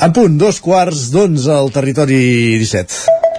En 0.00 0.14
punt, 0.16 0.38
dos 0.40 0.62
quarts 0.64 1.10
d'onze 1.12 1.50
al 1.52 1.68
territori 1.74 2.20
17. 2.62 3.29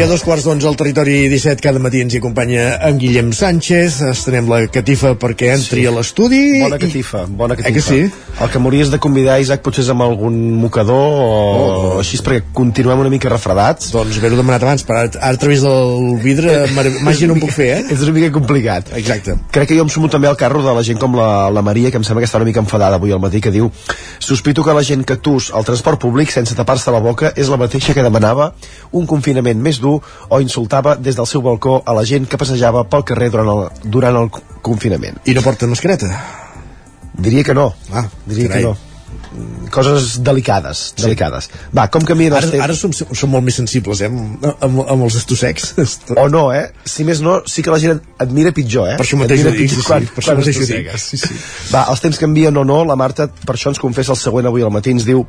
I 0.00 0.02
a 0.02 0.06
dos 0.08 0.22
quarts 0.24 0.46
d'onze 0.48 0.64
al 0.64 0.78
territori 0.80 1.26
17 1.28 1.60
cada 1.60 1.76
matí 1.76 2.00
ens 2.00 2.14
hi 2.14 2.20
acompanya 2.22 2.78
en 2.88 2.96
Guillem 2.96 3.34
Sánchez. 3.36 3.98
Estenem 4.08 4.46
la 4.48 4.62
catifa 4.72 5.10
perquè 5.20 5.50
entri 5.52 5.82
sí. 5.82 5.88
a 5.90 5.90
l'estudi. 5.92 6.38
Bona 6.62 6.78
catifa, 6.80 7.26
bona 7.28 7.58
catifa. 7.58 7.68
Eh 7.68 7.74
que 7.74 7.82
sí? 7.84 8.30
El 8.40 8.48
que 8.48 8.62
m'hauries 8.64 8.88
de 8.88 8.96
convidar, 8.96 9.34
Isaac, 9.44 9.60
potser 9.60 9.82
és 9.84 9.90
amb 9.92 10.00
algun 10.00 10.38
mocador 10.56 10.96
o, 10.96 11.26
Oh. 11.50 11.82
o 11.90 11.98
així, 12.00 12.16
perquè 12.24 12.46
continuem 12.56 13.02
una 13.02 13.10
mica 13.12 13.28
refredats. 13.28 13.90
Doncs 13.92 14.16
haver-ho 14.16 14.38
demanat 14.40 14.64
abans, 14.64 14.86
però 14.88 15.02
ara, 15.02 15.10
ara 15.20 15.36
a 15.36 15.42
través 15.42 15.60
del 15.66 16.16
vidre 16.24 16.56
màgia 17.04 17.28
no 17.28 17.36
ho 17.36 17.42
puc 17.44 17.52
fer, 17.52 17.68
eh? 17.74 17.84
És 17.92 18.00
una 18.00 18.16
mica 18.16 18.32
complicat. 18.32 18.94
Exacte. 18.96 19.36
Crec 19.52 19.68
que 19.68 19.76
jo 19.76 19.84
em 19.84 19.92
sumo 19.92 20.08
també 20.08 20.32
al 20.32 20.40
carro 20.40 20.64
de 20.64 20.72
la 20.80 20.86
gent 20.86 21.02
com 21.02 21.20
la, 21.20 21.50
la 21.52 21.60
Maria, 21.66 21.92
que 21.92 22.00
em 22.00 22.08
sembla 22.08 22.24
que 22.24 22.30
està 22.30 22.40
una 22.40 22.48
mica 22.48 22.64
enfadada 22.64 22.96
avui 22.96 23.12
al 23.12 23.20
matí, 23.20 23.44
que 23.44 23.52
diu 23.52 23.68
sospito 24.16 24.64
que 24.64 24.72
la 24.72 24.86
gent 24.86 25.04
que 25.04 25.20
tus 25.20 25.52
al 25.52 25.68
transport 25.68 26.00
públic 26.00 26.32
sense 26.32 26.56
tapar-se 26.56 26.88
la 26.88 27.04
boca 27.04 27.34
és 27.36 27.52
la 27.52 27.60
mateixa 27.60 27.92
que 27.92 28.08
demanava 28.08 28.54
un 28.96 29.04
confinament 29.04 29.60
més 29.60 29.76
dur 29.76 29.89
o 30.28 30.40
insultava 30.42 30.96
des 30.96 31.18
del 31.18 31.28
seu 31.30 31.42
balcó 31.46 31.80
a 31.84 31.96
la 31.96 32.04
gent 32.08 32.28
que 32.30 32.38
passejava 32.40 32.84
pel 32.90 33.06
carrer 33.08 33.30
durant 33.34 33.50
el, 33.54 33.64
durant 33.96 34.20
el 34.22 34.30
confinament. 34.62 35.20
I 35.26 35.34
no 35.36 35.42
porten 35.46 35.72
mascareta? 35.72 36.12
Diria 37.20 37.44
que 37.44 37.54
no. 37.56 37.72
Ah, 37.92 38.06
Diria 38.26 38.48
carai. 38.48 38.62
que 38.62 38.68
no. 38.68 38.76
Coses 39.70 40.16
delicades, 40.26 40.92
delicades. 40.98 41.48
Va, 41.76 41.84
com 41.92 42.02
canvien 42.06 42.32
els 42.32 42.40
Ara, 42.40 42.50
temps... 42.50 42.64
ara 42.64 42.74
som, 42.74 42.92
som 42.94 43.30
molt 43.30 43.44
més 43.46 43.58
sensibles, 43.60 44.00
eh? 44.02 44.08
Amb, 44.10 44.46
amb, 44.66 44.80
amb 44.94 45.06
els 45.06 45.18
estossecs. 45.20 45.74
O 46.20 46.26
no, 46.32 46.48
eh? 46.54 46.64
Si 46.88 47.06
més 47.06 47.20
no, 47.22 47.36
sí 47.46 47.62
que 47.62 47.70
la 47.70 47.78
gent 47.82 48.00
et 48.00 48.32
mira 48.34 48.50
pitjor, 48.54 48.88
eh? 48.90 48.96
Per 48.98 49.06
això 49.06 49.18
mateix 49.20 49.44
ho 49.46 49.52
dic, 49.54 49.70
sí, 49.70 49.84
quan, 49.86 50.06
sí, 50.06 50.14
per 50.16 50.24
això 50.24 50.34
mateix 50.38 50.58
ho 50.58 50.66
dic. 50.72 50.90
Sí, 50.98 51.20
sí. 51.22 51.38
Va, 51.70 51.84
els 51.92 52.02
temps 52.02 52.18
canvien 52.22 52.58
o 52.58 52.64
no, 52.66 52.80
la 52.88 52.98
Marta 52.98 53.28
per 53.30 53.54
això 53.54 53.70
ens 53.70 53.82
confessa 53.82 54.14
el 54.16 54.18
següent 54.18 54.50
avui 54.50 54.66
al 54.66 54.74
matí, 54.74 54.94
ens 54.96 55.06
diu 55.06 55.22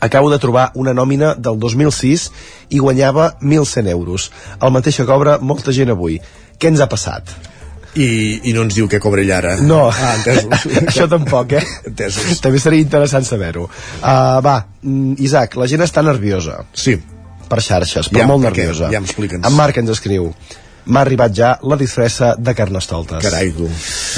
acabo 0.00 0.30
de 0.32 0.38
trobar 0.42 0.70
una 0.74 0.94
nòmina 0.96 1.34
del 1.38 1.58
2006 1.60 2.30
i 2.70 2.78
guanyava 2.78 3.34
1.100 3.40 3.88
euros. 3.92 4.30
El 4.60 4.72
mateix 4.74 4.96
que 5.00 5.06
cobra 5.08 5.38
molta 5.40 5.72
gent 5.76 5.92
avui. 5.92 6.18
Què 6.60 6.68
ens 6.72 6.80
ha 6.80 6.88
passat? 6.90 7.30
I, 7.98 8.06
I 8.46 8.52
no 8.54 8.62
ens 8.62 8.76
diu 8.76 8.86
què 8.86 9.00
cobra 9.02 9.22
ell 9.24 9.32
ara. 9.34 9.56
No, 9.66 9.88
Ah, 9.90 10.14
això 10.86 11.08
tampoc, 11.10 11.56
eh? 11.58 11.64
Entesos. 11.90 12.38
També 12.42 12.60
seria 12.62 12.84
interessant 12.84 13.26
saber-ho. 13.26 13.64
Uh, 13.66 14.38
va, 14.46 14.60
mm, 14.82 15.16
Isaac, 15.26 15.56
la 15.58 15.66
gent 15.70 15.82
està 15.82 16.04
nerviosa. 16.06 16.60
Sí. 16.72 16.94
Per 17.50 17.58
xarxes, 17.58 18.12
però 18.12 18.22
Ja, 18.22 18.26
molt 18.30 18.44
nerviosa. 18.46 18.92
Ja 18.94 19.00
m'explica'ns. 19.02 19.42
En 19.48 19.56
Marc 19.58 19.80
ens 19.82 19.90
escriu 19.96 20.28
m'ha 20.86 21.00
arribat 21.04 21.32
ja 21.36 21.52
la 21.62 21.76
disfressa 21.76 22.34
de 22.38 22.54
carnestoltes. 22.54 23.20
Carai, 23.22 23.50
tu. 23.52 23.68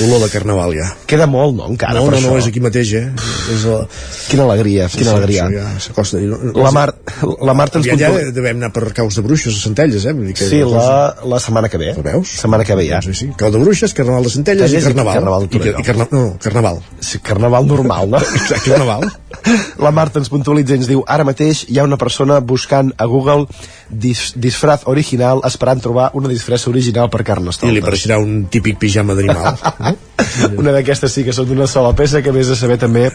Olor 0.04 0.20
de 0.24 0.28
carnaval, 0.32 0.74
ja. 0.76 0.86
Queda 1.06 1.26
molt, 1.26 1.56
no, 1.58 1.66
encara, 1.72 1.94
no, 1.98 2.06
per 2.06 2.14
no, 2.16 2.20
no, 2.20 2.28
això. 2.36 2.38
és 2.42 2.48
aquí 2.52 2.60
mateix, 2.64 2.92
eh? 2.98 3.04
És 3.54 3.64
la... 3.68 3.80
Quina 4.28 4.46
alegria, 4.46 4.88
Sí, 4.88 4.98
quina 5.02 5.10
sí, 5.12 5.16
alegria. 5.16 5.46
això 5.48 5.58
ja 5.58 5.80
s'acosta. 5.86 6.20
La, 6.62 6.70
Mar, 6.72 6.86
la 7.42 7.54
Marta 7.58 7.78
ens 7.80 7.86
ja 7.90 7.96
puntua- 8.10 8.30
devem 8.32 8.56
anar 8.62 8.72
per 8.72 8.92
caus 8.96 9.16
de 9.18 9.24
bruixes 9.26 9.56
a 9.58 9.60
Centelles, 9.62 10.06
eh? 10.06 10.12
Vull 10.16 10.30
dir 10.30 10.36
que 10.38 10.48
Sí, 10.48 10.62
la, 10.64 11.14
la 11.24 11.40
setmana 11.40 11.68
que 11.68 11.78
ve. 11.82 11.92
Ho 11.98 12.02
veus? 12.06 12.32
Setmana 12.40 12.64
que 12.64 12.74
ve 12.78 12.86
ja. 12.88 13.02
Sí, 13.02 13.14
sí. 13.14 13.30
Cau 13.36 13.50
de 13.52 13.58
bruixes, 13.62 13.92
carnaval 13.94 14.24
de 14.28 14.30
Centelles 14.36 14.72
i 14.72 14.80
carnaval. 14.84 15.14
Carnaval 15.18 15.48
I, 15.50 15.62
i 15.82 15.84
carna... 15.86 16.08
No, 16.12 16.24
carnaval. 16.42 16.80
Sí, 17.00 17.18
carnaval 17.18 17.66
normal, 17.66 18.10
no? 18.14 18.18
Exacte, 18.38 18.70
carnaval. 18.70 19.10
La 19.82 19.90
Marta 19.90 20.20
ens 20.20 20.28
puntualitza 20.30 20.76
i 20.76 20.78
ens 20.80 20.86
diu 20.88 21.02
ara 21.10 21.24
mateix 21.26 21.64
hi 21.68 21.78
ha 21.80 21.84
una 21.88 21.96
persona 21.98 22.38
buscant 22.40 22.92
a 23.00 23.06
Google 23.10 23.46
dis, 23.90 24.32
disfraz 24.36 24.84
original 24.86 25.40
esperant 25.48 25.80
trobar 25.82 26.10
una 26.14 26.28
disfressa 26.52 26.70
original 26.70 27.08
per 27.10 27.22
I 27.22 27.24
carnestoltes. 27.24 27.74
li 27.74 27.82
apareixerà 27.82 28.18
un 28.20 28.46
típic 28.50 28.78
pijama 28.78 29.14
d'animal. 29.14 29.56
no? 29.80 29.92
una 30.60 30.72
d'aquestes 30.72 31.12
sí 31.12 31.24
que 31.24 31.32
són 31.32 31.48
d'una 31.48 31.66
sola 31.66 31.94
peça 31.96 32.22
que 32.22 32.30
a 32.30 32.32
més 32.32 32.48
de 32.48 32.56
saber 32.56 32.78
també 32.78 33.08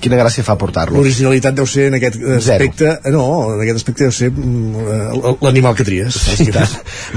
quina 0.00 0.16
gràcia 0.16 0.44
fa 0.44 0.56
portar-lo. 0.56 0.96
L'originalitat 0.96 1.54
deu 1.54 1.66
ser 1.66 1.88
en 1.90 1.98
aquest 1.98 2.20
aspecte... 2.38 2.98
No, 3.12 3.54
en 3.54 3.64
aquest 3.64 3.82
aspecte 3.82 4.04
deu 4.04 4.12
ser 4.14 4.30
mm, 4.30 5.40
l'animal 5.42 5.74
que 5.74 5.86
tries. 5.86 6.20
I. 6.40 6.52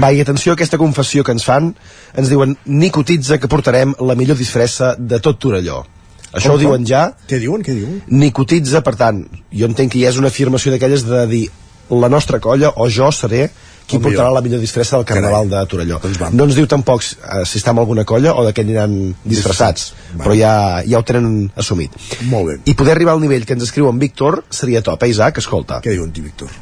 Va, 0.02 0.10
i 0.12 0.20
atenció 0.24 0.52
a 0.52 0.58
aquesta 0.58 0.80
confessió 0.80 1.24
que 1.24 1.34
ens 1.36 1.46
fan. 1.46 1.72
Ens 2.18 2.32
diuen, 2.32 2.56
ni 2.66 2.90
cotitza 2.94 3.38
que 3.38 3.50
portarem 3.50 3.94
la 4.00 4.18
millor 4.18 4.38
disfressa 4.38 4.94
de 4.98 5.20
tot 5.24 5.38
Torelló. 5.38 5.84
Això 6.32 6.50
Com, 6.50 6.58
ho 6.58 6.60
diuen 6.60 6.84
ja. 6.88 7.06
Què 7.28 7.38
diuen, 7.40 7.62
què 7.64 7.72
diuen? 7.76 8.02
Ni 8.12 8.32
cotitza, 8.36 8.82
per 8.84 8.98
tant, 9.00 9.22
jo 9.54 9.70
entenc 9.70 9.94
que 9.94 10.02
ja 10.02 10.12
és 10.12 10.18
una 10.20 10.28
afirmació 10.28 10.74
d'aquelles 10.74 11.06
de 11.08 11.24
dir 11.30 11.46
la 11.88 12.10
nostra 12.12 12.36
colla 12.36 12.74
o 12.76 12.88
jo 12.92 13.08
seré 13.16 13.46
qui 13.88 13.96
El 13.96 14.02
portarà 14.04 14.28
millor. 14.28 14.36
la 14.36 14.42
millor 14.44 14.60
disfressa 14.60 14.98
del 14.98 15.06
Carnaval 15.08 15.48
de 15.48 15.64
Torelló. 15.66 15.98
Doncs 16.02 16.20
va. 16.20 16.28
No 16.30 16.44
ens 16.44 16.54
diu 16.58 16.68
tampoc 16.68 17.02
eh, 17.06 17.42
si 17.48 17.58
està 17.58 17.72
en 17.72 17.80
alguna 17.82 18.04
colla 18.08 18.34
o 18.36 18.44
de 18.46 18.52
què 18.54 18.62
aniran 18.66 18.96
disfressats, 19.24 19.92
Va. 20.12 20.26
però 20.26 20.36
ja, 20.36 20.54
ja 20.86 21.00
ho 21.00 21.04
tenen 21.08 21.48
assumit. 21.56 21.96
Molt 22.28 22.50
bé. 22.52 22.58
I 22.68 22.76
poder 22.78 22.94
arribar 22.98 23.16
al 23.16 23.22
nivell 23.24 23.46
que 23.48 23.56
ens 23.56 23.64
escriu 23.64 23.88
en 23.88 23.98
Víctor 23.98 24.42
seria 24.50 24.82
top, 24.84 25.02
eh, 25.02 25.12
Isaac? 25.14 25.40
Escolta. 25.40 25.80
Què 25.84 25.96
diuen, 25.96 26.12
ti, 26.12 26.20
Víctor? 26.20 26.52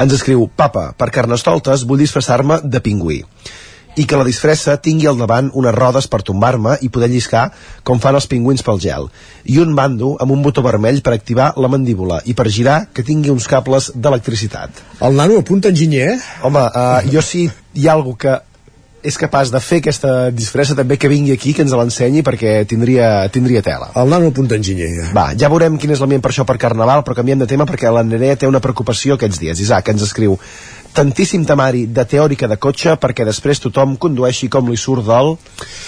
Ens 0.00 0.14
escriu, 0.16 0.46
papa, 0.48 0.94
per 0.96 1.10
carnestoltes 1.12 1.84
vull 1.84 2.00
disfressar-me 2.00 2.62
de 2.64 2.80
pingüí 2.80 3.20
i 3.96 4.06
que 4.08 4.16
la 4.16 4.24
disfressa 4.24 4.78
tingui 4.80 5.08
al 5.08 5.18
davant 5.20 5.50
unes 5.58 5.74
rodes 5.74 6.08
per 6.08 6.22
tombar-me 6.24 6.78
i 6.80 6.88
poder 6.92 7.10
lliscar 7.12 7.48
com 7.84 8.00
fan 8.00 8.16
els 8.16 8.28
pingüins 8.30 8.64
pel 8.64 8.80
gel 8.80 9.08
i 9.44 9.58
un 9.60 9.74
bando 9.76 10.14
amb 10.22 10.32
un 10.32 10.44
botó 10.44 10.64
vermell 10.64 11.02
per 11.04 11.12
activar 11.16 11.52
la 11.60 11.68
mandíbula 11.72 12.22
i 12.24 12.36
per 12.38 12.48
girar 12.48 12.78
que 12.92 13.04
tingui 13.04 13.32
uns 13.32 13.48
cables 13.50 13.92
d'electricitat 13.94 14.80
El 15.02 15.18
nano 15.18 15.38
apunta 15.40 15.68
enginyer, 15.68 16.14
eh? 16.14 16.18
home, 16.46 16.62
uh, 16.62 17.12
jo 17.12 17.20
si 17.22 17.44
hi 17.48 17.88
ha 17.88 17.92
algú 17.96 18.16
que 18.16 18.38
és 19.02 19.18
capaç 19.18 19.50
de 19.50 19.58
fer 19.60 19.80
aquesta 19.82 20.30
disfressa 20.30 20.76
també 20.78 20.96
que 20.96 21.10
vingui 21.10 21.34
aquí, 21.34 21.52
que 21.52 21.64
ens 21.66 21.74
l'ensenyi 21.74 22.22
perquè 22.22 22.62
tindria, 22.70 23.26
tindria 23.34 23.62
tela 23.66 23.90
El 23.98 24.12
nano 24.12 24.30
apunta 24.30 24.54
enginyer, 24.56 24.92
ja. 24.94 25.08
va, 25.16 25.26
ja 25.38 25.50
veurem 25.52 25.76
quin 25.82 25.92
és 25.92 26.00
l'ambient 26.00 26.22
per 26.22 26.30
això 26.30 26.46
per 26.48 26.56
Carnaval, 26.62 27.02
però 27.02 27.18
canviem 27.18 27.42
de 27.42 27.50
tema 27.50 27.66
perquè 27.68 27.90
la 27.90 28.04
Nerea 28.06 28.38
té 28.38 28.46
una 28.46 28.62
preocupació 28.62 29.18
aquests 29.18 29.42
dies. 29.42 29.60
Isaac 29.64 29.90
ens 29.92 30.06
escriu 30.06 30.38
tantíssim 30.92 31.44
temari 31.48 31.86
de 31.86 32.04
teòrica 32.04 32.48
de 32.50 32.56
cotxe 32.60 32.94
perquè 33.00 33.24
després 33.24 33.60
tothom 33.64 33.94
condueixi 34.00 34.48
com 34.52 34.68
li 34.68 34.76
surt 34.76 35.06
dol 35.06 35.36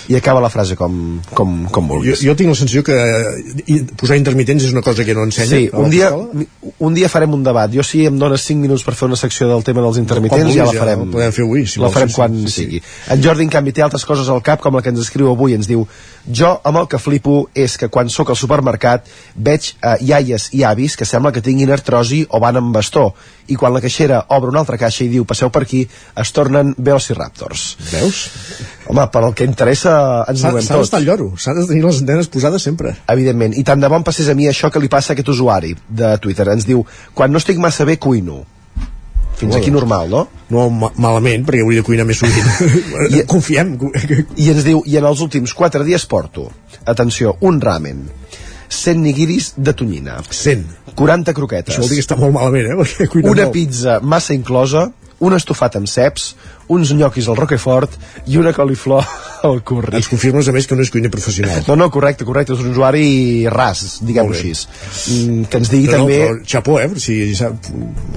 i 0.09 0.17
acaba 0.17 0.41
la 0.41 0.51
frase 0.53 0.77
com, 0.77 1.21
com, 1.33 1.53
com 1.73 1.85
Jo, 1.89 1.95
vulguis. 1.95 2.23
jo 2.25 2.35
tinc 2.37 2.51
la 2.53 2.57
sensació 2.57 2.83
que 2.85 2.97
eh, 2.97 3.83
posar 4.01 4.17
intermitents 4.21 4.65
és 4.65 4.73
una 4.73 4.83
cosa 4.85 5.05
que 5.05 5.15
no 5.17 5.25
ensenya. 5.25 5.49
Sí, 5.57 5.71
un 5.73 5.91
dia, 5.93 6.11
un 6.13 6.95
dia 6.97 7.09
farem 7.09 7.33
un 7.37 7.45
debat. 7.45 7.73
Jo 7.73 7.83
si 7.85 8.05
em 8.09 8.19
dones 8.21 8.45
5 8.45 8.61
minuts 8.65 8.85
per 8.85 8.95
fer 8.97 9.09
una 9.09 9.17
secció 9.21 9.49
del 9.49 9.65
tema 9.65 9.81
dels 9.85 10.01
intermitents, 10.01 10.45
Quan 10.45 10.53
ja 10.57 10.65
vulguis, 10.65 10.75
la 10.75 10.79
ja 10.79 10.85
farem. 10.85 11.05
la 11.07 11.13
podem 11.19 11.33
fer 11.37 11.45
avui, 11.45 11.67
si 11.67 11.81
la 11.81 11.91
farem 11.93 12.09
sí, 12.09 12.15
sí, 12.15 12.21
quan 12.21 12.35
sí, 12.37 12.45
sí. 12.49 12.57
sigui. 12.65 12.83
En 13.15 13.23
Jordi, 13.25 13.45
en 13.49 13.53
canvi, 13.53 13.73
té 13.77 13.85
altres 13.85 14.05
coses 14.09 14.29
al 14.29 14.43
cap, 14.45 14.61
com 14.61 14.77
la 14.77 14.83
que 14.85 14.93
ens 14.93 15.01
escriu 15.01 15.31
avui. 15.33 15.55
Ens 15.57 15.69
diu, 15.69 15.87
jo 16.33 16.53
amb 16.65 16.81
el 16.83 16.89
que 16.89 17.01
flipo 17.01 17.49
és 17.55 17.77
que 17.81 17.89
quan 17.93 18.09
sóc 18.13 18.31
al 18.33 18.37
supermercat 18.41 19.09
veig 19.37 19.73
eh, 19.81 19.97
iaies 20.05 20.51
i 20.57 20.65
avis 20.65 20.97
que 20.97 21.05
sembla 21.09 21.33
que 21.33 21.45
tinguin 21.45 21.73
artrosi 21.73 22.25
o 22.31 22.41
van 22.41 22.57
amb 22.61 22.73
bastó 22.77 23.11
i 23.49 23.57
quan 23.61 23.75
la 23.75 23.81
caixera 23.85 24.23
obre 24.33 24.51
una 24.53 24.61
altra 24.63 24.79
caixa 24.81 25.05
i 25.05 25.09
diu 25.13 25.27
passeu 25.29 25.51
per 25.53 25.63
aquí, 25.67 25.83
es 26.21 26.33
tornen 26.33 26.75
velociraptors. 26.79 27.65
Veus? 27.93 28.23
Home, 28.89 29.05
per 29.13 29.23
al 29.25 29.35
que 29.37 29.45
interessa 29.49 30.25
ens 30.29 30.41
S'ha 30.41 30.51
diuen 30.55 30.65
s'ha 30.65 30.75
tots. 30.79 30.87
d'estar 30.87 31.01
al 31.03 31.07
lloro, 31.09 31.29
s'ha 31.37 31.55
de 31.57 31.67
tenir 31.69 31.85
les 31.85 32.01
antenes 32.01 32.29
posades 32.33 32.63
sempre. 32.63 32.95
Evidentment. 33.09 33.57
I 33.57 33.65
tant 33.65 33.81
de 33.81 33.89
bon 33.93 34.03
passés 34.07 34.29
a 34.29 34.35
mi 34.35 34.49
això 34.49 34.71
que 34.73 34.81
li 34.81 34.89
passa 34.93 35.13
a 35.13 35.15
aquest 35.19 35.29
usuari 35.29 35.75
de 35.89 36.17
Twitter. 36.19 36.49
Ens 36.55 36.65
diu, 36.69 36.85
quan 37.15 37.33
no 37.33 37.39
estic 37.43 37.59
massa 37.61 37.85
bé, 37.85 37.99
cuino. 37.99 38.45
Fins 39.35 39.51
Molt 39.51 39.61
aquí 39.63 39.71
normal, 39.75 40.09
no? 40.13 40.29
No 40.55 40.69
ma 40.71 40.93
malament, 40.95 41.43
perquè 41.45 41.65
hauria 41.65 41.83
de 41.83 41.87
cuinar 41.87 42.05
més 42.07 42.21
sovint. 42.23 42.47
I, 43.17 43.25
Confiem. 43.27 43.73
I 44.39 44.51
ens 44.53 44.63
diu, 44.63 44.85
i 44.87 44.95
en 45.01 45.09
els 45.09 45.21
últims 45.25 45.53
4 45.59 45.83
dies 45.85 46.05
porto, 46.07 46.47
atenció, 46.87 47.35
un 47.43 47.59
ramen, 47.61 48.05
100 48.75 49.01
nigiris 49.05 49.53
de 49.57 49.73
tonyina. 49.77 50.19
100? 50.31 50.67
40 50.99 51.35
croquetes. 51.37 51.75
Això 51.75 51.85
vol 51.87 51.95
dir 51.95 52.01
que 52.03 52.07
està 52.09 52.19
molt 52.21 52.35
malament, 52.37 52.73
eh? 52.73 52.77
Perquè 52.83 53.09
cuina 53.13 53.31
Una 53.33 53.49
molt. 53.49 53.57
pizza 53.57 54.01
massa 54.03 54.35
inclosa, 54.37 54.91
un 55.25 55.33
estofat 55.33 55.77
amb 55.79 55.89
ceps, 55.89 56.35
uns 56.75 56.91
nyoquis 56.97 57.27
al 57.31 57.37
roquefort 57.39 57.93
i 58.27 58.37
una 58.41 58.51
coliflor 58.57 59.05
al 59.49 59.61
curri. 59.65 59.95
Ens 59.97 60.09
confirmes, 60.11 60.49
a 60.49 60.53
més, 60.57 60.67
que 60.69 60.77
no 60.77 60.83
és 60.85 60.91
cuiner 60.93 61.11
professional. 61.13 61.63
No, 61.69 61.77
no, 61.81 61.87
correcte, 61.93 62.25
correcte, 62.29 62.53
és 62.57 62.61
un 62.65 62.71
usuari 62.73 63.45
ras, 63.53 64.01
diguem-ho 64.05 64.33
així. 64.35 64.53
Mm, 65.15 65.45
Que 65.53 65.61
ens 65.63 65.71
digui 65.73 65.89
no, 65.93 65.99
també... 66.01 66.19
No, 66.25 66.39
xapó, 66.49 66.79
eh? 66.83 66.89
Si, 67.01 67.19
sap... 67.39 67.69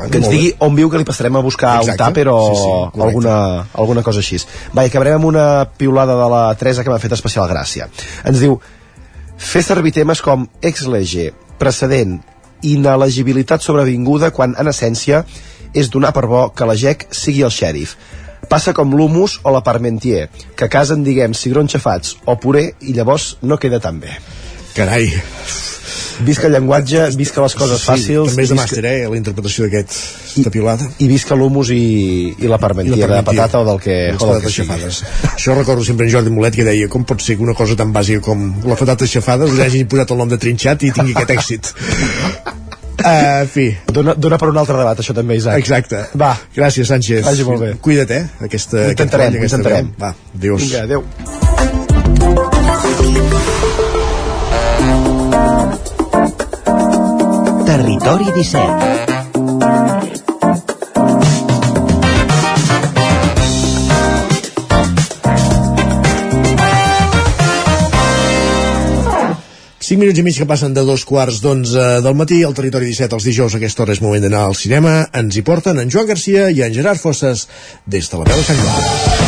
que 0.08 0.22
ens 0.22 0.30
digui 0.32 0.50
on 0.64 0.76
viu 0.80 0.90
que 0.92 1.00
li 1.04 1.08
passarem 1.08 1.36
a 1.40 1.44
buscar 1.46 1.78
Exacte. 1.84 2.00
un 2.02 2.04
tàper 2.08 2.28
o 2.34 2.38
Sí, 2.40 2.56
sí, 2.56 2.64
correcte. 2.64 3.04
alguna, 3.08 3.38
alguna 3.84 4.04
cosa 4.08 4.24
així. 4.24 4.40
Va, 4.76 4.88
i 4.88 4.92
acabarem 4.92 5.20
amb 5.20 5.30
una 5.32 5.46
piulada 5.78 6.16
de 6.20 6.30
la 6.34 6.44
Teresa 6.60 6.84
que 6.88 6.92
m'ha 6.94 7.00
fet 7.04 7.16
especial 7.20 7.48
gràcia. 7.52 7.88
Ens 8.28 8.40
diu 8.44 8.58
fer 9.38 9.64
servir 9.64 9.94
temes 9.96 10.22
com 10.26 10.48
ex-lege, 10.62 11.32
precedent, 11.62 12.20
inelegibilitat 12.66 13.62
sobrevinguda 13.62 14.32
quan 14.34 14.56
en 14.58 14.70
essència 14.72 15.24
és 15.78 15.92
donar 15.94 16.14
per 16.16 16.26
bo 16.30 16.48
que 16.56 16.66
la 16.66 16.78
GEC 16.78 17.08
sigui 17.14 17.46
el 17.46 17.54
xèrif. 17.54 17.96
Passa 18.50 18.74
com 18.74 18.94
l'humus 18.96 19.40
o 19.44 19.52
la 19.52 19.64
parmentier, 19.64 20.28
que 20.56 20.66
a 20.66 20.72
casa 20.72 20.96
en 20.96 21.04
diguem 21.04 21.36
cigrons 21.36 21.74
xafats 21.76 22.16
o 22.26 22.38
puré 22.40 22.70
i 22.82 22.96
llavors 22.96 23.36
no 23.42 23.60
queda 23.60 23.82
tan 23.84 24.00
bé. 24.00 24.16
Carai. 24.78 25.12
Visca 26.26 26.48
el 26.48 26.56
llenguatge, 26.56 27.03
visca 27.18 27.44
les 27.44 27.56
coses 27.57 27.81
sí, 27.81 27.88
fàcils. 27.91 28.31
També 28.31 28.45
és 28.48 28.53
de 28.53 28.57
màster, 28.57 28.84
eh? 28.89 29.06
La 29.11 29.19
interpretació 29.19 29.68
d'aquest 29.68 30.49
piulada. 30.53 30.88
i 31.03 31.07
visca 31.10 31.35
l'humus 31.35 31.72
i, 31.73 32.34
i 32.38 32.49
la 32.49 32.60
parmentia, 32.61 33.07
de 33.07 33.22
patata 33.23 33.61
o 33.61 33.65
del 33.68 33.80
que, 33.84 33.98
o 34.18 34.31
del 34.31 34.41
que 34.41 34.52
sigui. 34.53 34.68
xafades. 34.68 35.02
Això 35.34 35.56
recordo 35.57 35.85
sempre 35.85 36.07
en 36.07 36.14
Jordi 36.14 36.34
Molet 36.34 36.56
que 36.57 36.65
deia 36.68 36.89
com 36.89 37.06
pot 37.07 37.22
ser 37.22 37.38
que 37.38 37.45
una 37.45 37.56
cosa 37.57 37.77
tan 37.77 37.94
bàsica 37.94 38.23
com 38.26 38.48
les 38.65 38.80
patates 38.80 39.11
xafades 39.18 39.53
li 39.53 39.65
hagin 39.65 39.89
posat 39.91 40.14
el 40.15 40.23
nom 40.23 40.31
de 40.31 40.39
trinxat 40.41 40.88
i 40.88 40.94
tingui 40.95 41.15
aquest 41.15 41.35
èxit. 41.38 41.73
Uh, 42.98 43.41
en 43.44 43.52
fi. 43.53 43.68
Dona, 43.94 44.15
dona 44.18 44.39
per 44.41 44.52
un 44.53 44.61
altre 44.64 44.77
debat, 44.80 45.03
això 45.03 45.15
també, 45.18 45.38
Isaac. 45.38 45.60
Exacte. 45.61 46.06
Va. 46.18 46.34
Gràcies, 46.56 46.89
Sánchez. 46.89 47.26
Vagi 47.27 47.45
molt 47.48 47.65
bé. 47.65 47.73
Cuida't, 47.81 48.15
eh? 48.18 48.48
Aquesta, 48.49 48.89
intentarem, 48.95 49.38
aquest 49.38 49.60
intentarem. 49.60 49.94
Va, 50.02 50.15
adiós. 50.38 50.65
Vinga, 50.65 50.88
adéu. 50.88 51.87
Territori 57.78 58.26
17 58.34 58.66
5 69.78 69.99
minuts 70.02 70.18
i 70.18 70.24
mig 70.26 70.34
que 70.34 70.45
passen 70.49 70.74
de 70.74 70.82
dos 70.82 71.06
quarts 71.06 71.38
d'onze 71.44 72.02
del 72.02 72.18
matí 72.18 72.41
al 72.41 72.58
territori 72.58 72.90
17 72.90 73.14
els 73.14 73.30
dijous 73.30 73.54
aquesta 73.62 73.86
hora 73.86 73.94
és 73.94 74.02
moment 74.02 74.26
d'anar 74.26 74.48
al 74.48 74.58
cinema. 74.58 74.98
Ens 75.14 75.38
hi 75.38 75.45
porten 75.45 75.78
en 75.78 75.94
Joan 75.94 76.10
Garcia 76.10 76.49
i 76.49 76.66
en 76.66 76.74
Gerard 76.74 76.98
Fosses 76.98 77.45
des 77.86 78.10
de 78.10 78.18
la 78.18 78.26
veu 78.26 78.41
de 78.41 78.49
Sant 78.49 78.58
Joan 78.66 79.27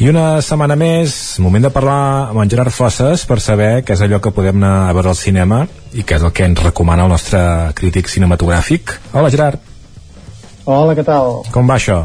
I 0.00 0.06
una 0.08 0.38
setmana 0.40 0.78
més, 0.80 1.12
moment 1.44 1.66
de 1.66 1.68
parlar 1.68 2.30
amb 2.30 2.40
en 2.40 2.48
Gerard 2.48 2.72
Fosses 2.72 3.20
per 3.28 3.36
saber 3.44 3.82
què 3.84 3.92
és 3.92 4.00
allò 4.00 4.16
que 4.24 4.30
podem 4.32 4.56
anar 4.56 4.86
a 4.86 4.94
veure 4.96 5.10
al 5.12 5.18
cinema 5.18 5.58
i 5.92 6.06
què 6.08 6.16
és 6.16 6.24
el 6.24 6.32
que 6.32 6.46
ens 6.48 6.62
recomana 6.64 7.04
el 7.04 7.12
nostre 7.12 7.42
crític 7.76 8.08
cinematogràfic. 8.08 8.94
Hola 9.12 9.28
Gerard, 9.34 9.60
Hola, 10.64 10.94
què 10.96 11.04
tal? 11.04 11.42
com 11.52 11.68
va 11.68 11.76
això? 11.76 11.98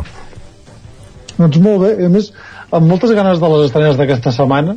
Doncs 1.37 1.61
molt 1.63 1.85
bé, 1.85 1.93
i 2.03 2.09
a 2.09 2.11
més, 2.11 2.29
amb 2.67 2.91
moltes 2.91 3.15
ganes 3.15 3.39
de 3.39 3.53
les 3.55 3.65
estrenes 3.69 3.95
d'aquesta 3.95 4.35
setmana. 4.41 4.75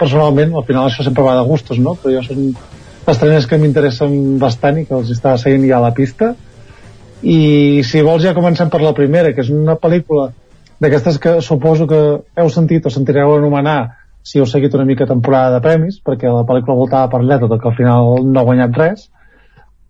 Personalment, 0.00 0.56
al 0.56 0.64
final 0.64 0.88
això 0.88 1.04
sempre 1.04 1.28
va 1.28 1.36
de 1.36 1.44
gustos, 1.52 1.76
no? 1.84 1.98
Però 2.00 2.16
jo 2.16 2.24
són 2.30 2.50
estrenes 3.12 3.44
que 3.44 3.60
m'interessen 3.60 4.38
bastant 4.40 4.80
i 4.80 4.88
que 4.88 4.96
els 4.96 5.12
està 5.12 5.36
seguint 5.36 5.68
ja 5.68 5.82
a 5.82 5.84
la 5.90 5.92
pista. 5.92 6.32
I 7.20 7.40
si 7.84 8.00
vols 8.00 8.24
ja 8.24 8.32
comencem 8.32 8.72
per 8.72 8.80
la 8.80 8.96
primera, 8.96 9.36
que 9.36 9.44
és 9.44 9.52
una 9.52 9.76
pel·lícula 9.76 10.30
d'aquestes 10.80 11.18
que 11.18 11.40
suposo 11.42 11.86
que 11.90 12.00
heu 12.38 12.50
sentit 12.50 12.86
o 12.86 12.90
sentireu 12.90 13.34
anomenar 13.36 13.78
si 14.22 14.38
heu 14.38 14.46
seguit 14.46 14.74
una 14.74 14.84
mica 14.84 15.06
temporada 15.06 15.56
de 15.56 15.62
premis, 15.64 16.00
perquè 16.04 16.28
la 16.28 16.44
pel·lícula 16.48 16.76
voltava 16.76 17.08
per 17.08 17.22
allà, 17.22 17.38
tot 17.40 17.54
que 17.60 17.70
al 17.70 17.76
final 17.78 18.26
no 18.26 18.40
ha 18.40 18.48
guanyat 18.48 18.76
res, 18.76 19.06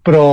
però 0.07 0.25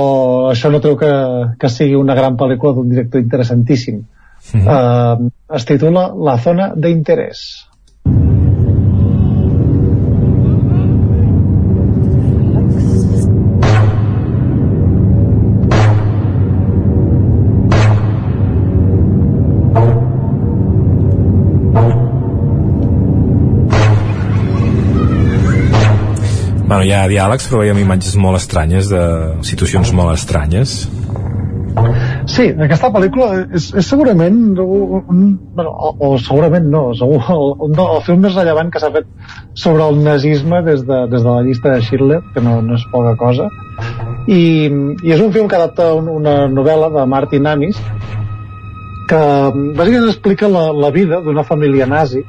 això 0.52 0.70
no 0.70 0.80
treu 0.84 0.96
que, 1.00 1.12
que 1.60 1.72
sigui 1.72 1.98
una 1.98 2.14
gran 2.14 2.38
pel·lícula 2.38 2.76
d'un 2.76 2.92
director 2.92 3.20
interessantíssim. 3.20 4.04
Mm 4.52 4.60
-hmm. 4.60 4.66
uh, 4.68 5.56
es 5.56 5.64
titula 5.64 6.12
La 6.14 6.38
zona 6.38 6.72
de 6.76 6.90
Bueno, 26.76 26.90
hi 26.90 26.92
ha 26.92 27.06
diàlegs, 27.08 27.46
però 27.48 27.62
veiem 27.62 27.78
imatges 27.80 28.18
molt 28.20 28.36
estranyes, 28.36 28.90
de 28.92 29.02
situacions 29.48 29.94
molt 29.96 30.12
estranyes. 30.12 30.72
Sí, 32.28 32.50
aquesta 32.66 32.90
pel·lícula 32.92 33.28
és, 33.56 33.70
és 33.80 33.86
segurament 33.88 34.58
un, 34.60 35.22
bueno, 35.56 35.70
o, 35.72 35.92
o 35.96 36.10
segurament 36.20 36.66
no, 36.68 36.82
segur, 36.98 37.22
el, 37.32 37.54
un 37.64 37.72
del 37.78 38.02
film 38.04 38.20
més 38.26 38.36
rellevant 38.36 38.68
que 38.74 38.82
s'ha 38.82 38.90
fet 38.92 39.08
sobre 39.56 39.86
el 39.88 40.02
nazisme 40.04 40.60
des 40.66 40.82
de, 40.84 40.98
des 41.14 41.24
de 41.24 41.30
la 41.30 41.44
llista 41.46 41.72
de 41.72 41.86
Schindler, 41.86 42.18
que 42.34 42.42
no, 42.44 42.58
no 42.66 42.76
és 42.76 42.84
poca 42.92 43.14
cosa, 43.22 43.46
i, 44.28 44.42
i 44.68 45.14
és 45.16 45.22
un 45.24 45.32
film 45.32 45.48
que 45.48 45.56
adapta 45.56 45.94
un, 45.96 46.10
una 46.12 46.42
novel·la 46.58 46.90
de 46.98 47.06
Martin 47.08 47.48
Amis 47.54 47.80
que 49.08 49.22
bàsicament 49.80 50.10
explica 50.10 50.52
la, 50.52 50.66
la 50.76 50.92
vida 50.92 51.22
d'una 51.24 51.46
família 51.54 51.88
nazi 51.88 52.20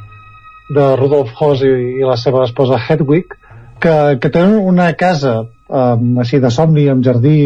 de 0.71 0.87
Rudolf 0.95 1.35
Hoss 1.35 1.67
i, 1.67 1.73
i 1.99 2.07
la 2.07 2.15
seva 2.15 2.45
esposa 2.47 2.79
Hedwig 2.79 3.35
que, 3.79 4.17
que 4.21 4.29
tenen 4.29 4.57
una 4.59 4.91
casa 4.99 5.35
um, 5.69 6.17
així 6.23 6.39
de 6.43 6.51
somni, 6.53 6.87
amb 6.91 7.05
jardí 7.05 7.37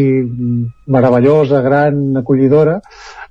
meravellosa, 0.86 1.62
gran, 1.64 2.02
acollidora, 2.22 2.78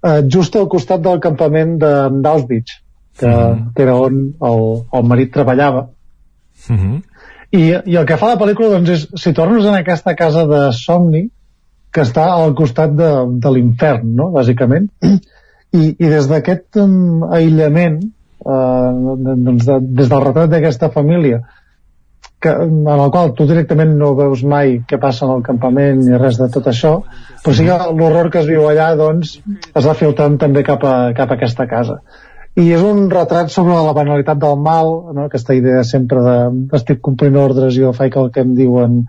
uh, 0.02 0.20
just 0.28 0.56
al 0.56 0.70
costat 0.72 1.04
del 1.06 1.20
campament 1.24 1.78
de- 1.82 2.22
d'Auschwitz, 2.24 2.80
que, 3.20 3.28
mm. 3.28 3.74
que 3.76 3.84
era 3.84 3.96
on 3.96 4.22
el, 4.52 4.66
el 4.94 5.08
marit 5.08 5.34
treballava. 5.34 5.88
Mm 6.70 6.78
-hmm. 6.78 7.02
I, 7.52 7.62
I 7.86 7.96
el 7.98 8.06
que 8.06 8.18
fa 8.18 8.28
la 8.32 8.40
pel·lícula 8.40 8.70
doncs, 8.72 8.90
és 8.90 9.08
situar-nos 9.16 9.66
en 9.66 9.76
aquesta 9.76 10.16
casa 10.16 10.46
de 10.48 10.72
somni 10.72 11.30
que 11.92 12.02
està 12.02 12.30
al 12.32 12.54
costat 12.56 12.94
de, 12.96 13.12
de 13.44 13.52
l'infern, 13.52 14.16
no?, 14.16 14.32
bàsicament. 14.32 14.88
I, 15.72 15.96
i 16.00 16.08
des 16.08 16.28
d'aquest 16.28 16.76
um, 16.76 17.24
aïllament, 17.24 18.00
eh, 18.46 18.90
doncs 19.26 19.66
de, 19.66 19.80
des 20.00 20.10
del 20.10 20.24
retrat 20.24 20.50
d'aquesta 20.50 20.90
família, 20.90 21.42
que, 22.42 22.50
en 22.50 22.88
el 22.90 23.12
qual 23.14 23.34
tu 23.38 23.46
directament 23.50 23.94
no 24.00 24.16
veus 24.18 24.42
mai 24.44 24.80
què 24.90 24.98
passa 25.00 25.28
en 25.28 25.36
el 25.38 25.46
campament 25.46 26.02
ni 26.02 26.18
res 26.18 26.40
de 26.42 26.50
tot 26.54 26.68
això, 26.72 26.96
però 27.44 27.54
sí 27.56 27.68
que 27.68 27.78
l'horror 28.00 28.32
que 28.34 28.42
es 28.42 28.50
viu 28.50 28.66
allà 28.68 28.90
doncs, 29.00 29.38
es 29.70 29.88
va 29.88 29.98
filtrant 29.98 30.40
també 30.42 30.66
cap 30.68 30.84
a, 30.84 30.96
cap 31.18 31.32
a 31.32 31.38
aquesta 31.38 31.68
casa. 31.70 32.00
I 32.60 32.66
és 32.76 32.82
un 32.84 33.06
retrat 33.14 33.54
sobre 33.54 33.78
la 33.78 33.94
banalitat 33.96 34.42
del 34.42 34.58
mal, 34.60 34.90
no? 35.16 35.28
aquesta 35.30 35.56
idea 35.56 35.86
sempre 35.88 36.24
de 36.26 36.38
estic 36.76 37.00
complint 37.06 37.38
ordres 37.40 37.78
i 37.78 37.86
jo 37.86 37.94
faig 37.96 38.18
el 38.20 38.34
que 38.34 38.44
em 38.44 38.58
diuen 38.58 39.04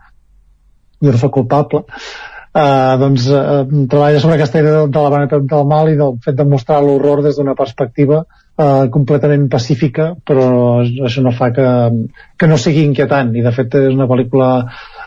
i 1.03 1.09
no 1.09 1.17
soc 1.19 1.33
culpable, 1.35 1.83
uh, 1.89 2.93
doncs 3.01 3.27
uh, 3.33 3.65
treballa 3.91 4.21
sobre 4.23 4.37
aquesta 4.37 4.63
idea 4.63 4.85
de 4.87 5.03
la 5.03 5.11
banalitat 5.11 5.49
del 5.51 5.67
mal 5.73 5.91
i 5.91 5.99
del 5.99 6.21
fet 6.23 6.39
de 6.39 6.47
mostrar 6.47 6.79
l'horror 6.85 7.25
des 7.25 7.41
d'una 7.41 7.57
perspectiva 7.59 8.23
completament 8.93 9.49
pacífica, 9.51 10.13
però 10.29 10.83
això 10.83 11.23
no 11.25 11.33
fa 11.33 11.51
que, 11.57 11.69
que 12.39 12.49
no 12.51 12.59
sigui 12.61 12.85
inquietant, 12.85 13.35
i 13.37 13.43
de 13.43 13.53
fet 13.53 13.75
és 13.81 13.95
una 13.95 14.09
pel·lícula 14.11 14.49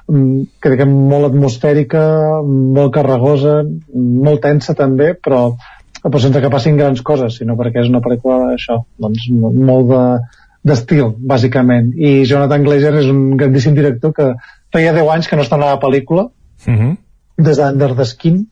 mm, 0.10 0.62
que 0.62 0.88
molt 0.90 1.30
atmosfèrica, 1.30 2.06
molt 2.46 2.94
carregosa, 2.94 3.60
molt 3.96 4.42
tensa 4.42 4.74
també, 4.74 5.14
però, 5.14 5.52
però 6.02 6.22
sense 6.22 6.42
que 6.42 6.50
passin 6.50 6.78
grans 6.78 7.02
coses, 7.06 7.38
sinó 7.38 7.56
perquè 7.60 7.84
és 7.84 7.92
una 7.94 8.02
pel·lícula 8.02 8.56
això, 8.56 8.82
doncs 8.98 9.30
molt 9.32 9.94
de 9.94 10.08
d'estil, 10.66 11.12
bàsicament. 11.30 11.92
I 11.94 12.24
Jonathan 12.26 12.64
Glazer 12.66 12.96
és 12.98 13.10
un 13.12 13.36
grandíssim 13.38 13.76
director 13.78 14.16
que 14.18 14.32
feia 14.74 14.96
10 14.96 15.12
anys 15.14 15.28
que 15.30 15.38
no 15.38 15.44
està 15.46 15.60
en 15.60 15.62
la 15.62 15.76
pel·lícula, 15.78 16.32
Mm 16.66 16.76
-hmm. 16.76 16.98
des 17.38 17.58
d'Under 17.58 17.96
the 17.96 18.06
Skin, 18.06 18.48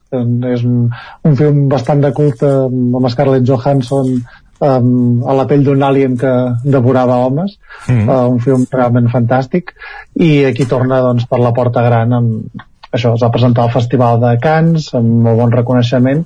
és 0.54 0.62
un, 0.62 0.90
un 1.24 1.36
film 1.36 1.68
bastant 1.68 2.00
de 2.00 2.12
culte 2.12 2.46
amb 2.46 3.08
Scarlett 3.08 3.46
Johansson 3.48 4.22
um, 4.64 5.22
a 5.28 5.34
la 5.36 5.46
pell 5.50 5.64
d'un 5.66 5.82
alien 5.86 6.16
que 6.20 6.32
devorava 6.64 7.20
homes, 7.26 7.58
Mhm. 7.88 8.08
uh, 8.08 8.28
un 8.32 8.40
film 8.40 8.66
realment 8.70 9.10
fantàstic, 9.12 9.74
i 10.16 10.44
aquí 10.48 10.66
torna 10.70 11.00
doncs, 11.04 11.26
per 11.30 11.40
la 11.42 11.52
porta 11.52 11.82
gran 11.82 12.12
amb, 12.12 12.62
això, 12.94 13.14
es 13.14 13.22
va 13.22 13.30
presentar 13.34 13.64
al 13.64 13.74
Festival 13.74 14.20
de 14.22 14.38
Cannes 14.40 14.92
amb 14.94 15.26
molt 15.26 15.38
bon 15.38 15.52
reconeixement 15.52 16.24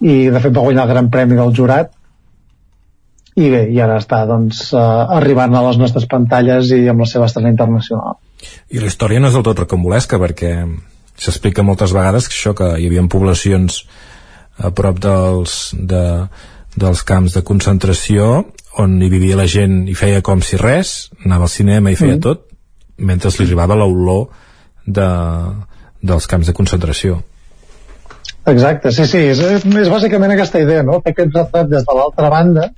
i 0.00 0.28
de 0.32 0.40
fet 0.40 0.52
va 0.56 0.64
guanyar 0.66 0.84
el 0.86 0.92
Gran 0.94 1.10
Premi 1.10 1.36
del 1.38 1.54
Jurat 1.54 1.90
i 3.36 3.48
bé, 3.48 3.60
i 3.70 3.78
ara 3.80 3.98
està 4.00 4.24
doncs, 4.26 4.72
uh, 4.74 5.06
arribant 5.16 5.54
a 5.54 5.62
les 5.68 5.78
nostres 5.78 6.06
pantalles 6.10 6.72
i 6.74 6.88
amb 6.90 7.04
la 7.04 7.06
seva 7.06 7.28
estrena 7.30 7.52
internacional. 7.52 8.18
I 8.70 8.80
la 8.80 8.88
història 8.90 9.20
no 9.20 9.28
és 9.28 9.36
del 9.36 9.44
tot 9.46 9.58
recambolesca 9.62 10.18
perquè 10.18 10.54
s'explica 11.20 11.62
moltes 11.62 11.92
vegades 11.92 12.28
que 12.28 12.34
això 12.34 12.54
que 12.56 12.72
hi 12.80 12.88
havia 12.88 13.04
poblacions 13.12 13.84
a 14.58 14.70
prop 14.76 14.98
dels, 15.00 15.70
de, 15.76 16.02
dels 16.80 17.02
camps 17.06 17.36
de 17.36 17.42
concentració 17.46 18.30
on 18.80 19.00
hi 19.02 19.08
vivia 19.12 19.38
la 19.38 19.48
gent 19.50 19.82
i 19.90 19.96
feia 19.98 20.22
com 20.24 20.42
si 20.44 20.58
res, 20.60 21.10
anava 21.24 21.48
al 21.48 21.52
cinema 21.52 21.90
i 21.90 21.98
feia 21.98 22.16
mm. 22.16 22.22
tot, 22.24 22.46
mentre 23.00 23.32
li 23.34 23.46
arribava 23.46 23.76
l'olor 23.78 24.28
de, 24.86 25.08
dels 26.00 26.28
camps 26.30 26.50
de 26.50 26.54
concentració. 26.56 27.18
Exacte, 28.50 28.92
sí, 28.94 29.04
sí, 29.08 29.24
és, 29.32 29.40
és 29.40 29.90
bàsicament 29.92 30.32
aquesta 30.32 30.62
idea, 30.62 30.84
no? 30.86 31.00
Fer 31.04 31.12
aquest 31.14 31.34
retrat 31.36 31.68
des 31.70 31.84
de 31.86 31.96
l'altra 31.96 32.30
banda 32.32 32.70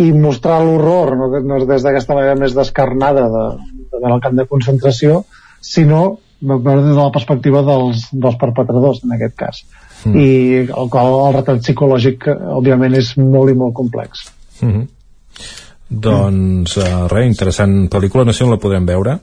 i 0.00 0.10
mostrar 0.16 0.58
l'horror, 0.64 1.14
no, 1.18 1.28
no 1.44 1.60
des 1.68 1.84
d'aquesta 1.84 2.16
manera 2.16 2.38
més 2.38 2.56
descarnada 2.56 3.28
de, 3.30 3.44
de 3.92 4.00
veure 4.00 4.16
el 4.16 4.24
camp 4.24 4.38
de 4.38 4.48
concentració, 4.50 5.22
sinó 5.60 6.02
des 6.40 6.64
de 6.64 6.96
la 6.96 7.10
perspectiva 7.12 7.62
dels, 7.66 8.08
dels 8.12 8.38
perpetradors, 8.40 9.02
en 9.04 9.16
aquest 9.16 9.36
cas. 9.38 9.62
Mm. 10.04 10.16
I 10.16 10.28
el 10.66 10.88
qual 10.92 11.16
el 11.26 11.34
retrat 11.36 11.64
psicològic, 11.64 12.28
òbviament, 12.56 12.94
és 12.96 13.16
molt 13.18 13.52
i 13.52 13.56
molt 13.58 13.74
complex. 13.74 14.26
Mm 14.60 14.72
-hmm. 14.72 14.88
Doncs, 15.90 16.76
uh, 16.76 17.08
res, 17.10 17.26
interessant 17.26 17.88
pel·lícula, 17.90 18.24
no 18.24 18.32
sé 18.32 18.44
on 18.44 18.50
la 18.50 18.62
podrem 18.62 18.86
veure. 18.86 19.18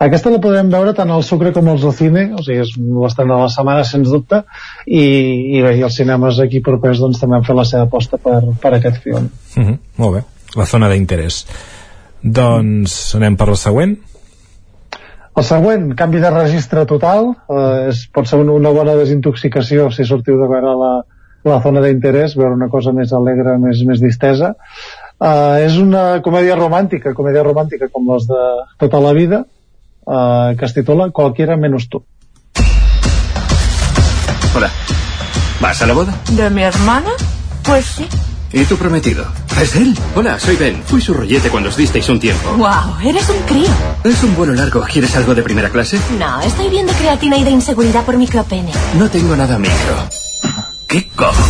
Aquesta 0.00 0.30
la 0.32 0.40
podem 0.40 0.70
veure 0.72 0.94
tant 0.96 1.10
al 1.12 1.22
Sucre 1.22 1.52
com 1.52 1.66
al 1.68 1.78
Zocine, 1.78 2.22
o 2.32 2.42
sigui, 2.42 2.62
és 2.62 2.70
l'estrena 2.78 3.36
de 3.36 3.42
la 3.42 3.50
setmana, 3.52 3.84
sens 3.84 4.08
dubte, 4.08 4.38
i, 4.86 5.02
i 5.58 5.60
bé, 5.60 5.74
i 5.76 5.82
els 5.84 5.98
cinemes 6.00 6.40
aquí 6.40 6.62
propers 6.64 7.02
doncs, 7.02 7.20
també 7.20 7.36
han 7.36 7.44
fet 7.44 7.58
la 7.58 7.66
seva 7.68 7.82
aposta 7.84 8.16
per, 8.16 8.38
per 8.62 8.72
aquest 8.78 9.02
film. 9.04 9.28
Uh 9.56 9.66
-huh, 9.66 9.76
molt 9.96 10.14
bé, 10.14 10.22
la 10.56 10.66
zona 10.66 10.88
d'interès. 10.88 11.44
Doncs 12.22 13.14
anem 13.14 13.36
per 13.36 13.48
la 13.48 13.56
següent. 13.56 13.98
El 15.40 15.46
següent, 15.48 15.86
canvi 15.96 16.20
de 16.20 16.28
registre 16.34 16.82
total, 16.84 17.30
eh, 17.48 17.88
és, 17.88 18.02
pot 18.12 18.26
ser 18.28 18.42
una 18.42 18.72
bona 18.76 18.92
desintoxicació 18.98 19.86
si 19.88 20.04
sortiu 20.04 20.36
de 20.36 20.48
veure 20.50 20.74
la, 20.76 20.90
la 21.48 21.60
zona 21.64 21.80
d'interès, 21.80 22.34
veure 22.36 22.58
una 22.58 22.68
cosa 22.68 22.92
més 22.92 23.14
alegre, 23.16 23.54
més, 23.62 23.80
més 23.88 24.02
distesa. 24.04 24.50
Eh, 25.16 25.64
és 25.64 25.78
una 25.80 26.20
comèdia 26.26 26.58
romàntica, 26.60 27.14
comèdia 27.16 27.46
romàntica 27.46 27.88
com 27.88 28.12
les 28.12 28.28
de 28.28 28.42
tota 28.84 29.00
la 29.00 29.14
vida, 29.16 29.40
uh, 30.04 30.52
que 30.60 30.68
es 30.68 30.76
titula 30.76 31.08
Cualquiera 31.08 31.56
menos 31.56 31.88
tú. 31.88 32.04
Hola. 34.54 34.68
¿Vas 35.60 35.80
a 35.80 35.86
la 35.86 35.94
boda? 35.94 36.20
¿De 36.36 36.50
mi 36.50 36.62
hermana? 36.68 37.16
Pues 37.64 37.86
sí. 37.86 38.08
¿Y 38.52 38.64
tu 38.64 38.76
prometido? 38.76 39.24
¿Es 39.60 39.76
él? 39.76 39.94
Hola, 40.14 40.40
soy 40.40 40.56
Ben. 40.56 40.82
Fui 40.86 41.02
su 41.02 41.12
rollete 41.12 41.50
cuando 41.50 41.68
os 41.68 41.76
disteis 41.76 42.08
un 42.08 42.18
tiempo. 42.18 42.50
¡Wow! 42.56 42.96
Eres 43.04 43.28
un 43.28 43.36
crío. 43.42 43.68
Es 44.04 44.22
un 44.22 44.34
vuelo 44.34 44.54
largo. 44.54 44.80
¿Quieres 44.90 45.14
algo 45.16 45.34
de 45.34 45.42
primera 45.42 45.68
clase? 45.68 45.98
No, 46.18 46.40
estoy 46.40 46.70
bien 46.70 46.86
de 46.86 46.94
creatina 46.94 47.36
y 47.36 47.44
de 47.44 47.50
inseguridad 47.50 48.02
por 48.06 48.16
micropene. 48.16 48.72
No 48.98 49.10
tengo 49.10 49.36
nada 49.36 49.58
micro. 49.58 50.08
¿Qué 50.86 51.06
cojo? 51.14 51.44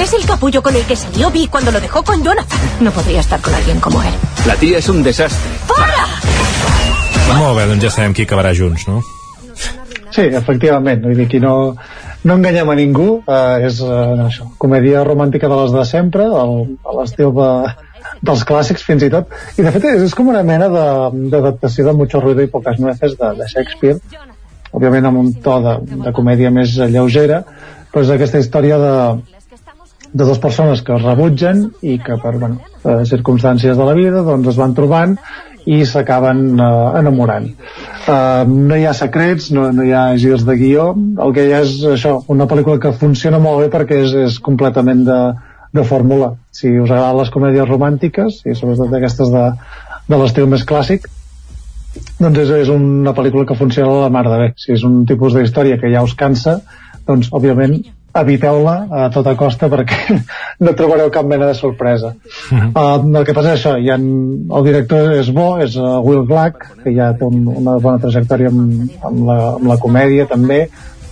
Es 0.00 0.14
el 0.14 0.24
capullo 0.24 0.62
con 0.62 0.74
el 0.74 0.84
que 0.84 0.96
salió 0.96 1.30
Vi 1.30 1.48
cuando 1.48 1.70
lo 1.70 1.80
dejó 1.82 2.02
con 2.02 2.24
Jonathan. 2.24 2.58
No 2.80 2.90
podría 2.90 3.20
estar 3.20 3.40
con 3.42 3.54
alguien 3.54 3.78
como 3.78 4.02
él. 4.02 4.14
La 4.46 4.56
tía 4.56 4.78
és 4.78 4.88
un 4.88 5.02
desastre. 5.02 5.36
Fora! 5.66 6.06
Molt 7.36 7.58
bé, 7.58 7.66
doncs 7.68 7.84
ja 7.84 7.90
sabem 7.92 8.14
qui 8.16 8.24
acabarà 8.24 8.54
junts, 8.56 8.86
no? 8.88 9.02
Sí, 10.14 10.22
efectivament. 10.22 11.02
Vull 11.04 11.18
dir, 11.18 11.26
aquí 11.28 11.40
no, 11.42 11.76
no 12.24 12.38
enganyem 12.38 12.70
a 12.70 12.76
ningú. 12.78 13.08
Uh, 13.26 13.58
és 13.68 13.82
uh, 13.84 14.26
això, 14.26 14.48
comèdia 14.62 15.04
romàntica 15.06 15.50
de 15.50 15.60
les 15.62 15.74
de 15.74 15.84
sempre, 15.88 16.26
el, 16.26 16.56
a 16.82 16.96
l'estil 16.98 17.34
de, 17.36 17.50
dels 18.24 18.44
clàssics 18.48 18.84
fins 18.86 19.06
i 19.06 19.10
tot. 19.12 19.32
I 19.58 19.66
de 19.66 19.72
fet 19.74 19.88
és, 19.92 20.04
és 20.08 20.16
com 20.18 20.30
una 20.32 20.42
mena 20.46 20.68
d'adaptació 20.72 21.86
de, 21.86 21.90
de 21.92 21.96
Mucho 21.98 22.22
ruido 22.24 22.44
i 22.44 22.52
poques 22.52 22.80
nueces 22.82 23.16
de, 23.18 23.32
de 23.38 23.48
Shakespeare, 23.52 24.26
òbviament 24.72 25.08
amb 25.08 25.22
un 25.22 25.32
to 25.44 25.58
de, 25.64 25.74
de 26.06 26.14
comèdia 26.16 26.52
més 26.54 26.76
lleugera, 26.92 27.42
però 27.92 28.04
és 28.04 28.14
aquesta 28.14 28.40
història 28.42 28.78
de, 28.82 28.94
de 30.12 30.24
dues 30.24 30.40
persones 30.42 30.82
que 30.84 30.96
es 30.96 31.04
rebutgen 31.04 31.68
i 31.82 31.98
que 32.04 32.18
per 32.20 32.34
bueno, 32.38 32.60
eh, 32.82 33.02
circumstàncies 33.08 33.76
de 33.78 33.88
la 33.88 33.96
vida 33.96 34.24
doncs 34.26 34.52
es 34.52 34.60
van 34.60 34.76
trobant 34.76 35.16
i 35.68 35.82
s'acaben 35.86 36.42
eh, 36.56 36.68
enamorant. 37.00 37.50
Eh, 38.08 38.44
no 38.48 38.78
hi 38.78 38.86
ha 38.88 38.94
secrets, 38.96 39.50
no, 39.54 39.68
no 39.74 39.84
hi 39.84 39.92
ha 39.92 40.06
girs 40.20 40.46
de 40.48 40.56
guió, 40.60 40.88
el 41.24 41.34
que 41.36 41.44
hi 41.48 41.52
ha 41.52 41.60
és 41.66 41.76
això, 41.92 42.14
una 42.32 42.48
pel·lícula 42.50 42.80
que 42.82 42.94
funciona 42.96 43.40
molt 43.42 43.64
bé 43.64 43.68
perquè 43.74 44.00
és, 44.06 44.16
és 44.28 44.40
completament 44.44 45.04
de, 45.08 45.20
de 45.76 45.84
fórmula. 45.84 46.32
Si 46.54 46.72
us 46.72 46.90
agraden 46.90 47.20
les 47.20 47.32
comèdies 47.34 47.68
romàntiques, 47.68 48.42
i 48.48 48.56
sobretot 48.56 48.96
aquestes 48.96 49.32
de, 49.34 49.44
de 50.08 50.20
l'estil 50.22 50.48
més 50.48 50.64
clàssic, 50.68 51.08
doncs 52.18 52.42
és, 52.44 52.54
és 52.64 52.72
una 52.72 53.14
pel·lícula 53.16 53.46
que 53.48 53.58
funciona 53.58 53.92
a 53.92 54.02
la 54.06 54.12
mar 54.14 54.24
de 54.28 54.40
bé. 54.40 54.50
Si 54.56 54.72
és 54.76 54.84
un 54.88 55.02
tipus 55.08 55.36
d'història 55.36 55.78
que 55.80 55.92
ja 55.92 56.04
us 56.06 56.16
cansa, 56.18 56.60
doncs, 57.08 57.30
òbviament, 57.32 57.80
eviteu-la 58.22 58.74
a 58.90 59.06
tota 59.14 59.34
costa 59.38 59.68
perquè 59.72 60.18
no 60.64 60.74
trobareu 60.78 61.10
cap 61.14 61.26
mena 61.28 61.46
de 61.46 61.54
sorpresa. 61.54 62.14
Uh 62.50 62.58
-huh. 62.58 62.98
uh, 63.04 63.18
el 63.18 63.24
que 63.24 63.34
passa 63.34 63.54
és 63.54 63.60
això, 63.60 63.76
ha, 63.76 63.96
el 64.58 64.64
director 64.64 65.12
és 65.12 65.32
bo, 65.32 65.58
és 65.58 65.76
uh, 65.76 66.00
Will 66.04 66.26
Black, 66.26 66.82
que 66.82 66.94
ja 66.94 67.12
té 67.12 67.24
un, 67.24 67.46
una 67.46 67.78
bona 67.78 67.98
trajectòria 67.98 68.48
amb, 68.48 68.90
amb, 69.02 69.26
la, 69.26 69.38
amb 69.54 69.66
la 69.66 69.78
comèdia 69.78 70.26
també, 70.26 70.68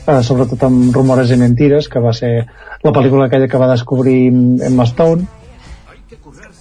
uh, 0.07 0.23
sobretot 0.23 0.63
amb 0.63 0.95
Rumores 0.95 1.31
i 1.31 1.37
Mentires, 1.37 1.89
que 1.89 2.01
va 2.01 2.13
ser 2.13 2.47
la 2.83 2.93
pel·lícula 2.93 3.27
aquella 3.27 3.49
que 3.49 3.59
va 3.59 3.73
descobrir 3.73 4.29
Emma 4.61 4.87
Stone, 4.87 5.25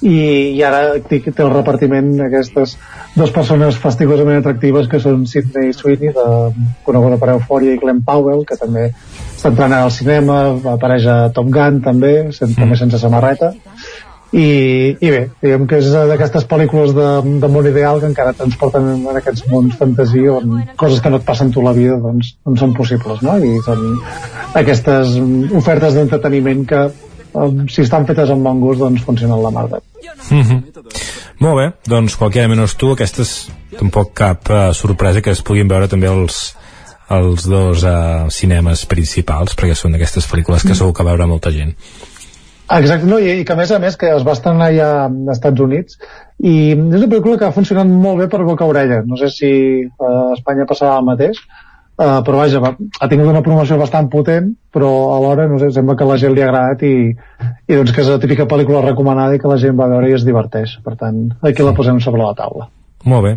i, 0.05 0.15
i 0.57 0.63
ara 0.65 0.99
té, 1.07 1.21
el 1.23 1.51
repartiment 1.53 2.09
aquestes 2.27 2.75
dues 3.15 3.31
persones 3.31 3.77
fastigosament 3.79 4.41
atractives 4.41 4.89
que 4.91 4.99
són 4.99 5.25
Sidney 5.29 5.71
Sweeney 5.73 6.11
de, 6.15 6.25
coneguda 6.85 7.19
per 7.21 7.31
Euphoria 7.35 7.75
i 7.75 7.79
Glenn 7.81 8.03
Powell 8.05 8.43
que 8.47 8.57
també 8.59 8.89
està 9.51 9.67
al 9.81 9.93
cinema 9.93 10.39
apareix 10.73 11.05
a 11.05 11.17
Top 11.35 11.51
Gun 11.53 11.81
també 11.85 12.15
sen, 12.31 12.51
mm. 12.51 12.57
també 12.59 12.79
sense 12.79 12.99
samarreta 13.01 13.53
i, 14.35 14.95
i 14.99 15.09
bé, 15.13 15.21
diguem 15.39 15.63
que 15.69 15.77
és 15.79 15.87
d'aquestes 16.09 16.47
pel·lícules 16.49 16.91
de, 16.97 17.07
de 17.39 17.49
món 17.51 17.67
ideal 17.69 18.01
que 18.01 18.09
encara 18.09 18.33
transporten 18.35 18.87
en 18.97 19.19
aquests 19.21 19.45
mons 19.51 19.77
fantasia 19.79 20.33
on 20.33 20.57
coses 20.81 20.99
que 20.99 21.11
no 21.13 21.21
et 21.21 21.27
passen 21.27 21.53
tu 21.55 21.63
la 21.63 21.75
vida 21.77 21.95
doncs, 22.01 22.33
doncs 22.43 22.63
són 22.65 22.73
possibles 22.75 23.21
no? 23.23 23.37
i 23.39 23.61
són 23.65 23.85
aquestes 24.59 25.15
ofertes 25.55 25.95
d'entreteniment 25.95 26.65
que 26.67 26.81
um, 26.87 27.63
si 27.71 27.85
estan 27.85 28.07
fetes 28.09 28.33
amb 28.33 28.43
bon 28.49 28.59
gust 28.63 28.83
doncs 28.83 29.05
funcionen 29.07 29.43
la 29.43 29.53
mar 29.55 29.69
mm 29.69 30.41
-hmm. 30.41 30.63
Molt 31.39 31.57
bé, 31.59 31.71
doncs 31.87 32.15
qualquiera 32.15 32.47
menys 32.47 32.75
tu 32.75 32.91
aquestes 32.91 33.49
tampoc 33.77 34.13
cap 34.13 34.49
uh, 34.49 34.73
sorpresa 34.73 35.21
que 35.21 35.31
es 35.31 35.41
puguin 35.41 35.67
veure 35.67 35.87
també 35.87 36.07
els, 36.07 36.55
els 37.13 37.45
dos 37.45 37.85
uh, 37.85 38.25
cinemes 38.33 38.85
principals 38.89 39.53
perquè 39.57 39.77
són 39.77 39.95
d'aquestes 39.95 40.27
pel·lícules 40.31 40.65
que 40.65 40.73
mm. 40.73 40.79
segur 40.81 40.95
que 40.97 41.05
veure 41.07 41.27
molta 41.29 41.53
gent. 41.53 41.75
Exacte, 42.65 43.05
no, 43.05 43.19
i, 43.21 43.41
i 43.41 43.45
que 43.45 43.53
a 43.53 43.59
més 43.59 43.69
a 43.71 43.77
més 43.81 43.97
que 44.01 44.09
es 44.09 44.23
va 44.25 44.33
estrenar 44.33 44.71
ja 44.73 44.89
als 45.05 45.35
Estats 45.35 45.61
Units 45.61 45.99
i 46.41 46.73
és 46.73 46.97
una 46.97 47.11
pel·lícula 47.11 47.37
que 47.37 47.45
ha 47.45 47.53
funcionat 47.53 47.85
molt 47.85 48.23
bé 48.23 48.29
per 48.31 48.41
boca 48.47 48.65
orella. 48.65 49.03
No 49.05 49.19
sé 49.21 49.29
si 49.29 49.51
a 49.85 50.15
Espanya 50.33 50.65
passarà 50.69 50.97
el 50.97 51.07
mateix 51.11 51.43
Uh, 51.95 52.17
però 52.27 52.41
vaja, 52.41 52.59
va, 52.59 52.73
ha 52.75 53.07
tingut 53.07 53.29
una 53.31 53.39
promoció 53.39 53.77
bastant 53.79 54.09
potent 54.11 54.49
però 54.75 54.89
alhora 55.13 55.45
no 55.47 55.55
sé, 55.61 55.69
sembla 55.71 55.93
que 55.95 56.03
a 56.03 56.09
la 56.09 56.17
gent 56.19 56.33
li 56.35 56.41
ha 56.43 56.49
agradat 56.49 56.81
i, 56.83 57.13
i 57.15 57.77
doncs 57.77 57.93
que 57.95 58.03
és 58.03 58.09
la 58.11 58.17
típica 58.19 58.43
pel·lícula 58.51 58.81
recomanada 58.83 59.37
i 59.37 59.39
que 59.39 59.47
la 59.47 59.55
gent 59.61 59.77
va 59.79 59.87
veure 59.87 60.09
i 60.11 60.17
es 60.17 60.25
diverteix. 60.27 60.73
Per 60.83 60.97
tant, 60.99 61.21
aquí 61.39 61.63
la 61.63 61.71
posem 61.77 62.01
sobre 62.03 62.19
la 62.19 62.33
taula. 62.35 62.67
Molt 63.07 63.23
bé, 63.23 63.31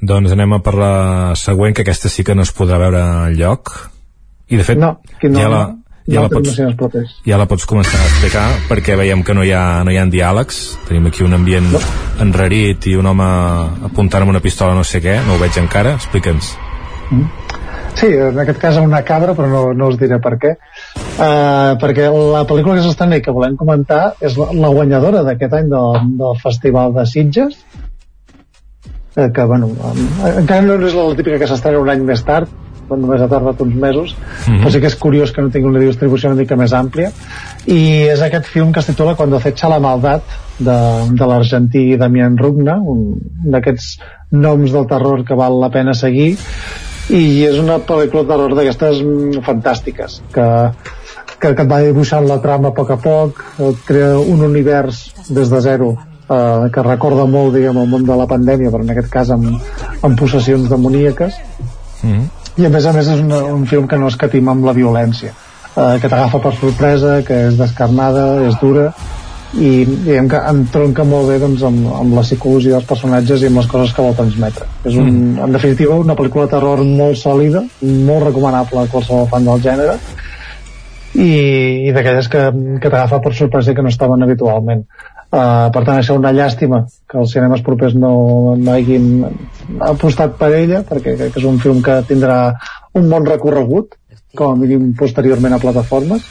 doncs 0.00 0.32
anem 0.32 0.56
a 0.56 0.60
per 0.64 0.74
la 0.78 0.94
següent, 1.36 1.74
que 1.76 1.84
aquesta 1.84 2.08
sí 2.08 2.24
que 2.24 2.34
no 2.34 2.46
es 2.46 2.54
podrà 2.56 2.80
veure 2.80 3.02
al 3.26 3.36
lloc 3.36 3.74
i 4.50 4.58
de 4.58 4.66
fet 4.66 4.80
no, 4.80 4.96
no, 5.22 5.38
ja 5.38 5.48
la, 5.52 5.60
ja, 6.06 6.22
no 6.22 6.26
la 6.26 6.30
pots, 6.32 7.18
ja 7.26 7.38
la 7.38 7.46
pots 7.50 7.68
començar 7.70 8.00
a 8.00 8.06
explicar 8.08 8.46
perquè 8.70 8.96
veiem 8.98 9.22
que 9.26 9.36
no 9.36 9.44
hi 9.46 9.52
ha, 9.54 9.82
no 9.86 9.92
hi 9.92 10.00
ha 10.00 10.06
diàlegs. 10.10 10.62
Tenim 10.88 11.06
aquí 11.10 11.26
un 11.26 11.36
ambient 11.36 11.70
no. 11.74 11.82
enrarit 12.24 12.88
i 12.90 12.96
un 12.98 13.06
home 13.12 13.28
apuntant 13.90 14.26
amb 14.26 14.34
una 14.34 14.42
pistola 14.42 14.74
no 14.74 14.86
sé 14.86 15.02
què, 15.04 15.20
no 15.26 15.36
ho 15.36 15.42
veig 15.42 15.60
encara, 15.60 15.94
explica'ns. 16.00 16.56
Mm. 17.10 17.28
Sí, 18.00 18.06
en 18.06 18.38
aquest 18.38 18.60
cas 18.62 18.78
una 18.80 19.02
cabra, 19.04 19.34
però 19.36 19.48
no, 19.50 19.62
no 19.76 19.90
us 19.90 19.98
diré 20.00 20.20
per 20.22 20.36
què. 20.40 20.54
Uh, 21.20 21.76
perquè 21.82 22.06
la 22.08 22.44
pel·lícula 22.48 22.78
que 22.78 22.84
s'estrena 22.86 23.18
i 23.18 23.24
que 23.24 23.34
volem 23.34 23.58
comentar 23.60 24.14
és 24.24 24.38
la, 24.40 24.48
la 24.56 24.70
guanyadora 24.72 25.24
d'aquest 25.26 25.56
any 25.58 25.68
del, 25.72 25.98
del 26.20 26.38
Festival 26.40 26.94
de 26.96 27.04
Sitges, 27.10 27.58
uh, 29.20 29.30
que, 29.32 29.44
bueno, 29.44 29.70
um, 29.70 30.02
encara 30.40 30.64
no 30.66 30.80
és 30.80 30.96
la 30.96 31.06
típica 31.18 31.38
que 31.38 31.48
s'estrena 31.50 31.80
un 31.82 31.92
any 31.92 32.02
més 32.06 32.24
tard, 32.26 32.50
quan 32.90 33.02
només 33.04 33.22
ha 33.22 33.28
tardat 33.30 33.60
uns 33.62 33.74
mesos, 33.74 34.14
mm 34.16 34.52
-hmm. 34.52 34.60
però 34.62 34.70
sí 34.72 34.80
que 34.80 34.86
és 34.86 34.96
curiós 34.96 35.32
que 35.32 35.42
no 35.42 35.50
tingui 35.50 35.70
una 35.70 35.78
distribució 35.78 36.30
una 36.30 36.40
mica 36.40 36.56
més 36.56 36.72
àmplia, 36.72 37.12
i 37.66 38.08
és 38.10 38.20
aquest 38.20 38.46
film 38.46 38.72
que 38.72 38.80
es 38.80 38.86
titula 38.86 39.14
Cuando 39.14 39.36
acecha 39.36 39.68
la 39.68 39.78
maldad, 39.78 40.22
de, 40.58 40.78
de 41.12 41.26
l'argentí 41.26 41.96
Damián 41.96 42.36
Rugna, 42.36 42.76
un 42.82 43.18
d'aquests 43.44 43.98
noms 44.30 44.72
del 44.72 44.86
terror 44.86 45.24
que 45.24 45.34
val 45.34 45.60
la 45.60 45.70
pena 45.70 45.94
seguir, 45.94 46.36
i 47.08 47.44
és 47.44 47.58
una 47.58 47.78
pel·lícula 47.78 48.24
d'horror 48.24 48.54
d'aquestes 48.54 49.02
mm, 49.02 49.42
fantàstiques 49.42 50.22
que 50.32 50.48
que, 51.40 51.54
que 51.54 51.62
et 51.64 51.70
va 51.70 51.80
dibuixant 51.80 52.26
la 52.28 52.38
trama 52.44 52.68
a 52.68 52.76
poc 52.76 52.90
a 52.90 52.98
poc, 53.00 53.42
et 53.58 53.82
crea 53.88 54.18
un 54.20 54.44
univers 54.44 55.06
des 55.30 55.48
de 55.48 55.60
zero 55.64 55.94
eh, 56.30 56.70
que 56.72 56.86
recorda 56.86 57.26
molt 57.26 57.54
diguem, 57.58 57.82
el 57.82 57.90
món 57.90 58.06
de 58.06 58.16
la 58.16 58.28
pandèmia, 58.30 58.70
però 58.70 58.86
en 58.86 58.94
aquest 58.94 59.12
cas 59.12 59.30
amb, 59.36 59.52
amb 60.02 60.18
possessions 60.18 60.70
demoníaques 60.70 61.38
Mm 62.02 62.12
-hmm. 62.12 62.62
i 62.62 62.64
a 62.64 62.68
més 62.68 62.86
a 62.86 62.92
més 62.92 63.08
és 63.08 63.20
un, 63.20 63.32
un 63.32 63.66
film 63.66 63.86
que 63.86 63.96
no 63.96 64.06
escatima 64.08 64.52
amb 64.52 64.64
la 64.64 64.72
violència 64.72 65.34
eh, 65.76 65.98
que 66.00 66.08
t'agafa 66.08 66.38
per 66.38 66.54
sorpresa, 66.54 67.22
que 67.22 67.48
és 67.48 67.58
descarnada, 67.58 68.42
és 68.48 68.56
dura 68.60 68.92
i 69.52 69.84
diguem 69.84 70.28
que 70.30 70.40
entronca 70.50 71.04
molt 71.04 71.28
bé 71.28 71.38
doncs, 71.42 71.62
amb, 71.66 71.86
amb 72.00 72.14
la 72.14 72.22
psicologia 72.22 72.76
dels 72.76 72.86
personatges 72.86 73.42
i 73.42 73.46
amb 73.46 73.58
les 73.58 73.66
coses 73.66 73.92
que 73.94 74.02
vol 74.02 74.14
transmetre. 74.14 74.66
És 74.84 74.94
un, 74.94 75.08
mm. 75.10 75.38
en 75.44 75.52
definitiva 75.52 75.98
una 75.98 76.14
pel·lícula 76.14 76.46
de 76.46 76.54
terror 76.54 76.84
molt 76.86 77.18
sòlida, 77.18 77.64
molt 77.82 78.28
recomanable 78.28 78.84
a 78.84 78.90
qualsevol 78.92 79.26
fan 79.32 79.48
del 79.48 79.64
gènere 79.64 79.96
i, 81.14 81.32
i 81.88 81.92
d'aquelles 81.96 82.28
que, 82.30 82.44
que 82.78 82.88
t'agafa 82.88 83.18
per 83.24 83.34
sorpresa 83.34 83.74
que 83.74 83.82
no 83.82 83.90
estaven 83.90 84.22
habitualment. 84.22 84.86
Uh, 85.30 85.68
per 85.70 85.84
tant, 85.86 85.94
això 85.94 86.16
és 86.16 86.18
una 86.18 86.32
llàstima 86.34 86.80
que 87.06 87.20
els 87.20 87.30
cinemes 87.30 87.60
propers 87.62 87.94
no, 87.94 88.56
no 88.58 88.72
hagin 88.74 89.22
apostat 89.86 90.34
per 90.40 90.48
ella, 90.56 90.80
perquè 90.88 91.14
crec 91.14 91.36
que 91.36 91.38
és 91.38 91.46
un 91.46 91.60
film 91.62 91.78
que 91.86 92.00
tindrà 92.08 92.38
un 92.98 93.06
bon 93.12 93.28
recorregut, 93.28 93.94
com 94.34 94.56
a 94.56 94.58
mínim 94.58 94.88
posteriorment 94.98 95.54
a 95.54 95.60
plataformes, 95.62 96.26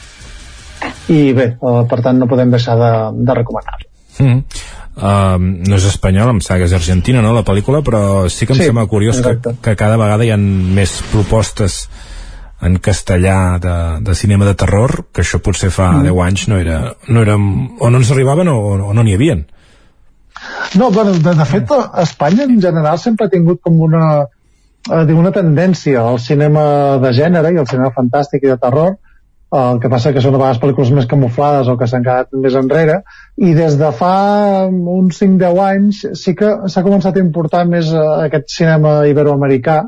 i 1.16 1.32
bé, 1.36 1.54
uh, 1.64 1.86
per 1.88 2.02
tant 2.04 2.20
no 2.20 2.28
podem 2.28 2.52
deixar 2.52 2.76
de, 2.80 2.92
de 3.24 3.40
recomanar-lo. 3.40 3.88
Mm. 4.20 4.68
Uh, 5.00 5.40
no 5.40 5.80
és 5.80 5.88
espanyol, 5.88 6.34
em 6.34 6.44
sembla 6.44 6.66
que 6.66 6.68
és 6.68 6.76
argentina, 6.76 7.24
no, 7.24 7.32
la 7.32 7.48
pel·lícula, 7.48 7.80
però 7.88 8.28
sí 8.28 8.44
que 8.44 8.52
em 8.58 8.60
Sí, 8.60 8.68
sembla 8.68 8.90
curiós 8.92 9.24
que, 9.24 9.56
que 9.64 9.78
cada 9.80 9.96
vegada 10.02 10.28
hi 10.28 10.34
ha 10.36 10.40
més 10.40 11.00
propostes 11.14 11.86
en 12.62 12.76
castellà 12.84 13.58
de, 13.62 13.76
de 14.04 14.16
cinema 14.16 14.46
de 14.46 14.56
terror, 14.60 15.06
que 15.14 15.24
això 15.24 15.40
potser 15.44 15.72
fa 15.72 15.92
Mm. 15.94 16.04
10 16.10 16.26
anys 16.26 16.48
no 16.52 16.58
era, 16.60 16.80
no 17.08 17.22
era, 17.22 17.36
o 17.36 17.90
no 17.90 17.98
ens 18.02 18.12
arribaven 18.12 18.52
o, 18.52 18.58
o 18.90 18.94
no 18.94 19.04
n'hi 19.04 19.16
havien. 19.16 19.46
No, 20.76 20.92
bueno, 20.92 21.12
de, 21.12 21.36
de 21.36 21.46
fet, 21.46 21.72
Espanya 22.04 22.44
en 22.44 22.62
general 22.62 23.00
sempre 23.00 23.28
ha 23.28 23.30
tingut 23.30 23.62
com 23.62 23.80
una, 23.82 24.26
eh, 24.90 25.14
una 25.14 25.32
tendència 25.36 26.02
al 26.02 26.20
cinema 26.20 26.64
de 27.04 27.14
gènere 27.14 27.54
i 27.54 27.60
al 27.60 27.68
cinema 27.68 27.92
fantàstic 27.96 28.44
i 28.44 28.52
de 28.54 28.58
terror, 28.58 28.98
el 29.60 29.80
que 29.82 29.90
passa 29.90 30.12
que 30.14 30.22
són 30.22 30.36
a 30.36 30.38
vegades 30.38 30.60
pel·lícules 30.62 30.92
més 30.94 31.08
camuflades 31.10 31.68
o 31.72 31.76
que 31.78 31.88
s'han 31.90 32.04
quedat 32.06 32.36
més 32.38 32.56
enrere, 32.60 33.00
i 33.38 33.56
des 33.58 33.80
de 33.80 33.90
fa 33.98 34.68
uns 34.70 35.24
5-10 35.24 35.62
anys 35.66 36.04
sí 36.22 36.36
que 36.38 36.52
s'ha 36.70 36.86
començat 36.86 37.18
a 37.18 37.24
importar 37.24 37.64
més 37.66 37.90
eh, 37.90 38.06
aquest 38.28 38.52
cinema 38.60 39.00
iberoamericà 39.10 39.82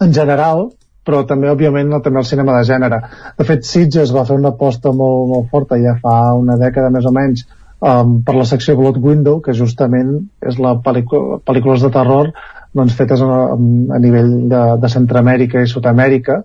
en 0.00 0.12
general, 0.14 0.68
però 1.08 1.22
també, 1.28 1.48
òbviament, 1.48 1.88
no, 1.88 2.02
també 2.04 2.20
el 2.20 2.28
cinema 2.28 2.58
de 2.58 2.66
gènere. 2.68 3.00
De 3.38 3.46
fet, 3.48 3.64
Sitges 3.64 4.12
va 4.12 4.26
fer 4.28 4.36
una 4.36 4.52
aposta 4.52 4.92
molt, 4.92 5.24
molt 5.32 5.48
forta 5.52 5.80
ja 5.80 5.96
fa 6.02 6.34
una 6.36 6.58
dècada 6.60 6.92
més 6.92 7.08
o 7.08 7.12
menys 7.16 7.46
um, 7.80 8.18
per 8.26 8.34
la 8.36 8.46
secció 8.50 8.76
Blood 8.76 9.00
Window, 9.00 9.40
que 9.44 9.56
justament 9.56 10.18
és 10.44 10.58
la 10.60 10.76
pel·lícules 10.84 11.84
de 11.84 11.92
terror 11.94 12.32
doncs, 12.76 12.96
fetes 12.98 13.22
a, 13.24 13.38
a 13.56 14.00
nivell 14.02 14.34
de, 14.50 14.64
de 14.82 14.90
Centroamèrica 14.92 15.62
i 15.64 15.70
Sud-amèrica, 15.70 16.42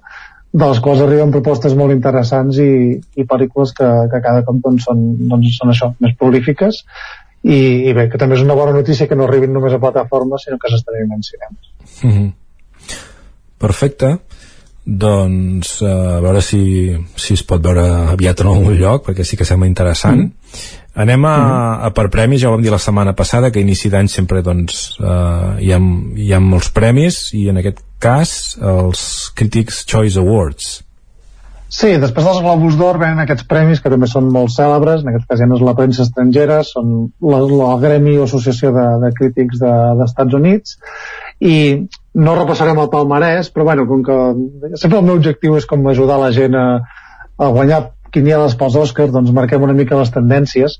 de 0.53 0.69
les 0.69 0.79
quals 0.85 1.01
arriben 1.01 1.33
propostes 1.33 1.73
molt 1.75 1.91
interessants 1.95 2.59
i, 2.61 2.69
i 3.17 3.25
pel·lícules 3.29 3.73
que, 3.75 3.89
que 4.11 4.21
cada 4.23 4.45
cop 4.47 4.61
doncs, 4.63 4.85
són, 4.87 5.01
doncs, 5.31 5.57
són 5.57 5.73
això, 5.73 5.89
més 6.03 6.13
prolífiques 6.19 6.83
i, 7.43 7.57
i 7.89 7.95
bé, 7.97 8.07
que 8.11 8.21
també 8.21 8.37
és 8.37 8.45
una 8.45 8.55
bona 8.55 8.75
notícia 8.75 9.09
que 9.09 9.17
no 9.19 9.25
arribin 9.27 9.51
només 9.55 9.73
a 9.73 9.81
plataformes 9.81 10.45
sinó 10.45 10.61
que 10.61 10.71
s'estrenin 10.71 11.17
en 11.17 11.25
cinemes. 11.25 11.73
Mm 12.03 12.13
-hmm. 12.13 12.31
Perfecte. 13.65 14.17
Doncs 14.85 15.77
eh, 15.81 15.87
a 15.87 16.21
veure 16.23 16.41
si, 16.43 16.63
si 17.15 17.37
es 17.37 17.43
pot 17.47 17.63
veure 17.63 17.85
aviat 18.13 18.41
en 18.43 18.49
algun 18.51 18.75
lloc, 18.75 19.05
perquè 19.07 19.23
sí 19.23 19.39
que 19.39 19.47
sembla 19.47 19.69
interessant. 19.69 20.25
Mm. 20.27 20.63
Anem 21.03 21.23
a, 21.25 21.35
a 21.87 21.89
per 21.95 22.09
premis, 22.13 22.43
ja 22.43 22.51
ho 22.51 22.53
vam 22.53 22.61
dir 22.61 22.73
la 22.73 22.81
setmana 22.81 23.15
passada, 23.17 23.49
que 23.49 23.61
a 23.61 23.65
inici 23.65 23.89
d'any 23.89 24.11
sempre 24.11 24.43
doncs, 24.45 24.97
eh, 24.99 25.53
hi, 25.63 25.71
ha, 25.73 25.79
hi 26.19 26.33
ha 26.35 26.41
molts 26.43 26.69
premis, 26.75 27.29
i 27.33 27.47
en 27.49 27.61
aquest 27.63 27.79
cas 28.03 28.57
els 28.59 29.31
Critics 29.39 29.85
Choice 29.89 30.19
Awards. 30.19 30.75
Sí, 31.73 31.95
després 31.97 32.27
dels 32.27 32.43
Globus 32.43 32.75
d'Or 32.77 32.99
venen 33.01 33.23
aquests 33.23 33.47
premis 33.49 33.79
que 33.81 33.89
també 33.89 34.05
són 34.05 34.27
molt 34.29 34.51
cèlebres, 34.53 35.01
en 35.01 35.09
aquest 35.09 35.25
cas 35.31 35.39
ja 35.41 35.47
no 35.49 35.57
és 35.57 35.63
la 35.65 35.73
premsa 35.79 36.03
estrangera, 36.05 36.59
són 36.67 37.07
la, 37.23 37.39
la 37.49 37.71
Gremi 37.81 38.19
o 38.19 38.27
Associació 38.27 38.69
de, 38.75 38.83
de 39.01 39.09
Crítics 39.17 39.63
de- 39.63 39.77
d'Estats 39.97 40.35
de, 40.35 40.41
Units, 40.43 40.75
i 41.41 41.55
no 42.13 42.35
repassarem 42.37 42.79
el 42.79 42.91
palmarès, 42.93 43.49
però 43.53 43.65
bueno, 43.69 43.87
com 43.89 44.03
que 44.05 44.17
sempre 44.77 44.99
el 44.99 45.07
meu 45.07 45.17
objectiu 45.17 45.57
és 45.57 45.65
com 45.69 45.87
ajudar 45.89 46.19
la 46.21 46.31
gent 46.35 46.55
a, 46.57 46.67
a 47.37 47.49
guanyar 47.55 47.81
quinieles 48.13 48.53
pels 48.59 48.77
Oscars, 48.77 49.11
doncs 49.13 49.33
marquem 49.33 49.65
una 49.65 49.73
mica 49.73 49.97
les 49.97 50.13
tendències. 50.13 50.77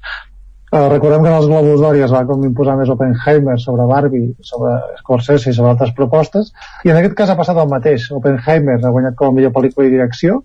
Uh, 0.74 0.88
recordem 0.90 1.22
que 1.22 1.30
en 1.30 1.38
els 1.38 1.50
Globus 1.50 1.82
d'Or 1.82 1.98
ja 1.98 2.06
es 2.08 2.14
va 2.14 2.24
com 2.30 2.46
imposar 2.46 2.78
més 2.78 2.90
Oppenheimer 2.90 3.60
sobre 3.62 3.86
Barbie, 3.90 4.32
sobre 4.46 4.78
Scorsese 5.02 5.52
i 5.52 5.58
sobre 5.58 5.74
altres 5.74 5.94
propostes, 5.98 6.50
i 6.86 6.94
en 6.94 6.98
aquest 6.98 7.18
cas 7.18 7.30
ha 7.30 7.38
passat 7.38 7.60
el 7.62 7.70
mateix. 7.70 8.08
Oppenheimer 8.14 8.80
ha 8.82 8.94
guanyat 8.94 9.18
com 9.18 9.30
a 9.30 9.38
millor 9.38 9.54
pel·lícula 9.54 9.90
i 9.90 9.94
direcció, 9.94 10.40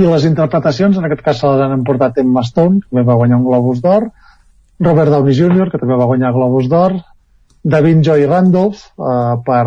i 0.00 0.06
les 0.06 0.24
interpretacions, 0.26 0.96
en 0.96 1.06
aquest 1.06 1.22
cas 1.26 1.38
se 1.42 1.50
les 1.50 1.62
han 1.62 1.74
emportat 1.76 2.18
Emma 2.22 2.42
Stone, 2.46 2.80
que 2.88 3.06
va 3.06 3.18
guanyar 3.18 3.38
un 3.38 3.46
Globus 3.46 3.82
d'Or, 3.84 4.08
Robert 4.80 5.12
Downey 5.12 5.36
Jr., 5.36 5.68
que 5.70 5.78
també 5.82 5.98
va 5.98 6.08
guanyar 6.08 6.32
Globus 6.32 6.70
d'Or, 6.72 6.96
Davin 7.62 8.02
Joy 8.02 8.26
Randolph, 8.26 8.86
eh, 8.98 9.36
per 9.44 9.66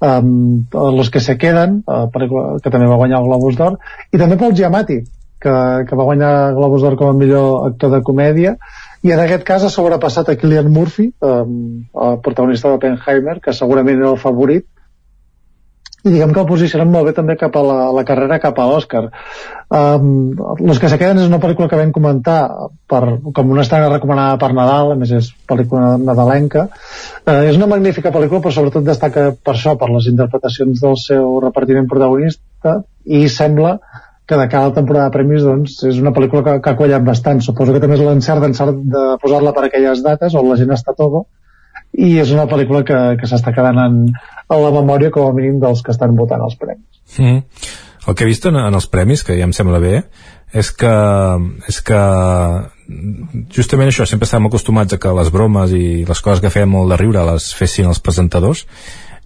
um, 0.00 0.64
Los 0.72 1.10
que 1.10 1.20
se 1.20 1.36
queden, 1.36 1.82
eh, 1.86 2.06
pel·lícula 2.14 2.58
que 2.62 2.70
també 2.70 2.88
va 2.88 2.98
guanyar 3.00 3.20
el 3.20 3.28
Globus 3.28 3.56
d'Or, 3.58 3.78
i 4.12 4.20
també 4.20 4.38
Paul 4.38 4.54
Giamatti, 4.54 5.00
que, 5.38 5.54
que 5.88 5.98
va 5.98 6.06
guanyar 6.08 6.54
Globus 6.56 6.82
d'Or 6.82 6.96
com 6.96 7.10
a 7.10 7.16
millor 7.18 7.68
actor 7.72 7.92
de 7.94 8.02
comèdia, 8.06 8.56
i 9.02 9.12
en 9.14 9.22
aquest 9.22 9.44
cas 9.46 9.64
ha 9.64 9.70
sobrepassat 9.70 10.30
a 10.30 10.36
Cillian 10.38 10.70
Murphy, 10.74 11.12
um, 11.22 11.84
el 11.94 12.18
protagonista 12.24 12.70
d'Oppenheimer, 12.70 13.38
que 13.44 13.54
segurament 13.54 14.00
era 14.00 14.12
el 14.14 14.20
favorit, 14.22 14.66
i 16.08 16.14
diguem 16.14 16.32
que 16.34 16.40
el 16.42 16.48
posicionen 16.48 16.90
molt 16.92 17.08
bé 17.08 17.14
també 17.16 17.36
cap 17.40 17.54
a 17.58 17.62
la, 17.64 17.78
la 17.94 18.04
carrera 18.08 18.40
cap 18.42 18.58
a 18.58 18.66
l'Oscar 18.70 19.04
um, 19.68 20.32
Los 20.60 20.80
que 20.80 20.88
se 20.88 20.98
queden 21.00 21.20
és 21.22 21.28
una 21.28 21.40
pel·lícula 21.42 21.68
que 21.68 21.78
vam 21.78 21.92
comentar 21.92 22.38
per, 22.88 23.02
com 23.36 23.54
una 23.54 23.64
estrena 23.66 23.90
recomanada 23.92 24.40
per 24.40 24.50
Nadal 24.56 24.94
a 24.94 24.98
més 24.98 25.12
és 25.14 25.30
pel·lícula 25.48 25.96
nadalenca. 26.00 26.66
Uh, 27.26 27.44
és 27.50 27.56
una 27.60 27.70
magnífica 27.70 28.12
pel·lícula 28.14 28.42
però 28.44 28.54
sobretot 28.54 28.86
destaca 28.86 29.30
per 29.36 29.54
això, 29.54 29.76
per 29.78 29.90
les 29.92 30.10
interpretacions 30.10 30.84
del 30.84 30.98
seu 31.00 31.38
repartiment 31.44 31.88
protagonista 31.90 32.80
i 33.04 33.26
sembla 33.32 33.78
que 34.28 34.36
de 34.36 34.48
cada 34.52 34.74
temporada 34.76 35.08
de 35.08 35.16
premis 35.16 35.44
doncs, 35.44 35.78
és 35.88 35.98
una 36.02 36.12
pel·lícula 36.12 36.44
que, 36.44 36.58
que 36.60 36.72
ha 36.72 36.76
quallat 36.76 37.04
bastant. 37.04 37.40
Suposo 37.40 37.72
que 37.72 37.80
també 37.80 37.96
és 37.96 38.04
l'encert 38.04 38.44
d'encert 38.44 38.82
de 38.92 39.04
posar-la 39.22 39.54
per 39.56 39.64
aquelles 39.68 40.02
dates 40.04 40.36
on 40.36 40.50
la 40.50 40.58
gent 40.60 40.74
està 40.76 40.92
tova 40.96 41.24
i 41.96 42.18
és 42.20 42.30
una 42.34 42.44
pel·lícula 42.50 42.82
que, 42.84 42.98
que 43.16 43.28
s'està 43.30 43.54
quedant 43.56 43.80
en, 43.80 44.02
en 44.48 44.64
la 44.64 44.72
memòria 44.74 45.12
com 45.14 45.28
a 45.28 45.34
mínim 45.36 45.60
dels 45.62 45.84
que 45.84 45.92
estan 45.94 46.16
votant 46.16 46.42
els 46.44 46.56
premis. 46.60 47.02
Mm. 47.18 47.44
El 48.08 48.16
que 48.16 48.24
he 48.24 48.30
vist 48.30 48.46
en, 48.48 48.56
en 48.56 48.74
els 48.74 48.88
premis, 48.88 49.22
que 49.24 49.36
ja 49.36 49.44
em 49.44 49.52
sembla 49.52 49.80
bé, 49.82 49.98
és 50.56 50.70
que, 50.72 50.92
és 51.68 51.80
que 51.84 51.98
justament 53.52 53.90
això, 53.90 54.06
sempre 54.08 54.24
estàvem 54.24 54.48
acostumats 54.48 54.96
a 54.96 55.00
que 55.02 55.12
les 55.18 55.28
bromes 55.34 55.74
i 55.76 56.06
les 56.08 56.22
coses 56.24 56.40
que 56.40 56.52
feien 56.52 56.70
molt 56.72 56.88
de 56.92 56.96
riure 57.00 57.26
les 57.28 57.50
fessin 57.56 57.90
els 57.90 58.00
presentadors 58.00 58.64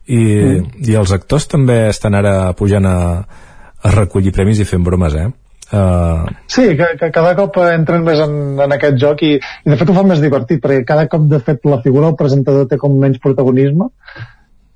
i, 0.07 0.19
mm. 0.19 0.83
i 0.83 0.99
els 0.99 1.15
actors 1.15 1.47
també 1.47 1.85
estan 1.93 2.19
ara 2.19 2.35
pujant 2.59 2.89
a, 2.91 2.99
a 3.23 3.95
recollir 3.95 4.35
premis 4.35 4.59
i 4.59 4.67
fent 4.67 4.83
bromes, 4.83 5.15
eh? 5.15 5.31
Uh, 5.73 6.27
Sí, 6.53 6.67
que, 6.77 6.91
que 7.01 7.09
cada 7.15 7.33
cop 7.39 7.55
entren 7.65 8.03
més 8.05 8.19
en, 8.21 8.35
en 8.61 8.75
aquest 8.75 8.99
joc 9.01 9.23
i, 9.25 9.37
i 9.39 9.71
de 9.71 9.79
fet 9.81 9.89
ho 9.89 9.95
fa 9.97 10.03
més 10.05 10.21
divertit 10.21 10.61
perquè 10.61 10.83
cada 10.91 11.07
cop 11.09 11.25
de 11.31 11.39
fet 11.41 11.63
la 11.65 11.79
figura 11.87 12.11
del 12.11 12.19
presentador 12.19 12.67
té 12.69 12.77
com 12.83 12.99
menys 13.01 13.23
protagonisme 13.23 13.89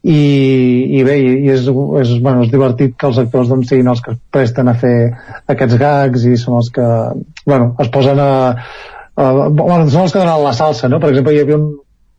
i, 0.06 0.98
i 1.00 1.02
bé, 1.02 1.16
i 1.18 1.48
és, 1.50 1.64
és, 1.66 2.10
bueno, 2.22 2.44
és 2.44 2.50
divertit 2.52 2.92
que 2.94 3.08
els 3.08 3.16
actors 3.18 3.48
doncs, 3.50 3.66
siguin 3.72 3.88
els 3.90 4.02
que 4.04 4.12
es 4.14 4.20
presten 4.30 4.68
a 4.70 4.76
fer 4.78 4.94
aquests 5.50 5.78
gags 5.80 6.26
i 6.30 6.36
són 6.38 6.60
els 6.60 6.68
que 6.74 6.86
bueno, 7.46 7.72
es 7.82 7.90
posen 7.90 8.20
a, 8.22 8.28
a 9.18 9.32
bueno, 9.48 9.88
són 9.90 10.04
els 10.04 10.14
que 10.14 10.20
donen 10.20 10.44
la 10.44 10.54
salsa 10.54 10.90
no? 10.92 11.00
per 11.02 11.10
exemple 11.10 11.34
hi 11.34 11.40
havia 11.42 11.58
un, 11.58 11.72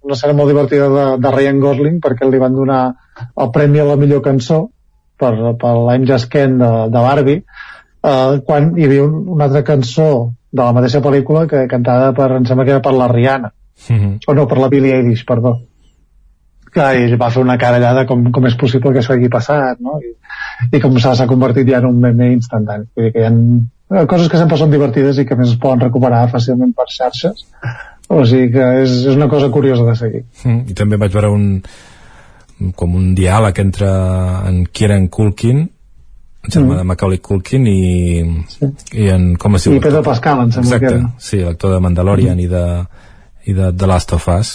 una 0.03 0.17
escena 0.17 0.35
molt 0.35 0.51
divertida 0.51 0.89
de, 0.91 1.05
de 1.23 1.31
Ryan 1.37 1.61
Gosling 1.63 2.01
perquè 2.03 2.27
li 2.27 2.41
van 2.43 2.57
donar 2.57 2.81
el 3.29 3.53
premi 3.55 3.79
a 3.79 3.87
la 3.87 3.95
millor 4.01 4.19
cançó 4.25 4.65
per, 5.17 5.31
per 5.61 5.73
l'Aim 5.77 6.09
Just 6.11 6.27
Ken 6.33 6.59
de, 6.59 6.73
de 6.91 7.05
Barbie 7.07 7.39
uh, 7.39 8.35
quan 8.43 8.73
hi 8.75 8.89
havia 8.89 9.07
un, 9.07 9.15
una 9.37 9.47
altra 9.47 9.63
cançó 9.71 10.09
de 10.51 10.59
la 10.59 10.75
mateixa 10.75 10.99
pel·lícula 11.05 11.47
que 11.47 11.63
cantada 11.71 12.11
per, 12.17 12.33
em 12.41 12.51
sembla 12.51 12.67
que 12.67 12.75
era 12.75 12.83
per 12.83 12.97
la 12.99 13.07
Rihanna 13.15 13.53
mm 13.53 13.97
-hmm. 13.97 14.13
o 14.27 14.33
no, 14.33 14.47
per 14.47 14.59
la 14.59 14.67
Billie 14.75 14.99
Eilish, 14.99 15.23
perdó 15.23 15.55
que 16.77 16.87
ell 17.01 17.17
va 17.19 17.31
fer 17.33 17.43
una 17.43 17.57
cara 17.61 17.81
allà 17.81 17.93
de 17.99 18.05
com, 18.09 18.27
com 18.33 18.47
és 18.49 18.55
possible 18.59 18.93
que 18.93 19.01
això 19.01 19.15
hagi 19.15 19.31
passat 19.33 19.81
no? 19.83 19.97
I, 20.03 20.13
i 20.71 20.81
com 20.83 20.97
s'ha 21.01 21.29
convertit 21.29 21.69
ja 21.69 21.81
en 21.81 21.89
un 21.89 21.99
meme 22.05 22.31
instantani 22.35 22.87
vull 22.93 23.09
dir 23.09 23.13
que 23.15 23.25
hi 23.25 23.99
ha 23.99 24.07
coses 24.11 24.31
que 24.31 24.39
sempre 24.39 24.59
són 24.59 24.73
divertides 24.73 25.19
i 25.21 25.27
que 25.27 25.37
més 25.39 25.53
es 25.53 25.61
poden 25.61 25.83
recuperar 25.87 26.25
fàcilment 26.33 26.73
per 26.77 26.89
xarxes 26.93 27.45
o 28.07 28.23
sigui 28.23 28.51
que 28.55 28.67
és, 28.83 28.99
és 29.03 29.15
una 29.15 29.29
cosa 29.31 29.51
curiosa 29.53 29.87
de 29.87 29.95
seguir 29.99 30.23
mm, 30.43 30.59
i 30.71 30.77
també 30.77 30.99
vaig 31.01 31.15
veure 31.17 31.33
un 31.33 31.47
com 32.75 32.95
un 32.97 33.11
diàleg 33.17 33.59
entre 33.61 33.89
en 34.49 34.63
Kieran 34.73 35.09
Culkin 35.13 35.67
germà 36.47 36.73
mm. 36.73 36.77
de 36.79 36.87
Macaulay 36.91 37.19
Culkin 37.23 37.67
i, 37.67 37.81
sí. 38.49 38.69
i 38.95 39.09
en, 39.11 39.33
com 39.39 39.57
es 39.57 39.67
diu? 39.67 39.75
I 39.75 39.83
Pedro 39.83 40.01
Pascal, 40.05 40.45
em 40.45 40.53
sembla 40.55 40.77
Exacte, 40.77 40.93
que 40.93 41.01
era. 41.01 41.11
sí, 41.19 41.41
l'actor 41.43 41.75
de 41.75 41.81
Mandalorian 41.83 42.37
mm. 42.37 42.45
i 42.45 42.47
de, 42.47 42.65
i 43.51 43.55
de 43.57 43.71
The 43.75 43.89
Last 43.89 44.13
of 44.15 44.27
Us 44.31 44.53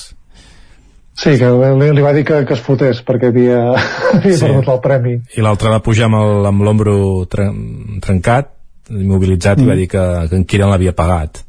Sí, 1.12 1.36
que 1.38 1.50
li, 1.52 1.90
li 1.92 2.02
va 2.04 2.14
dir 2.16 2.24
que, 2.26 2.40
que 2.48 2.56
es 2.56 2.62
fotés 2.64 3.02
perquè 3.06 3.30
havia, 3.30 3.60
havia 4.16 4.36
sí. 4.38 4.46
perdut 4.46 4.70
el 4.74 4.82
premi. 4.84 5.14
I 5.36 5.44
l'altre 5.44 5.72
va 5.72 5.82
pujar 5.84 6.08
amb 6.08 6.64
l'ombro 6.64 6.96
tren, 7.30 8.00
trencat, 8.04 8.52
immobilitzat, 8.90 9.60
mm. 9.60 9.64
i 9.64 9.70
va 9.70 9.78
dir 9.78 9.88
que, 9.92 10.04
que 10.30 10.40
en 10.40 10.46
Kieran 10.48 10.72
l'havia 10.72 10.96
pagat. 10.96 11.44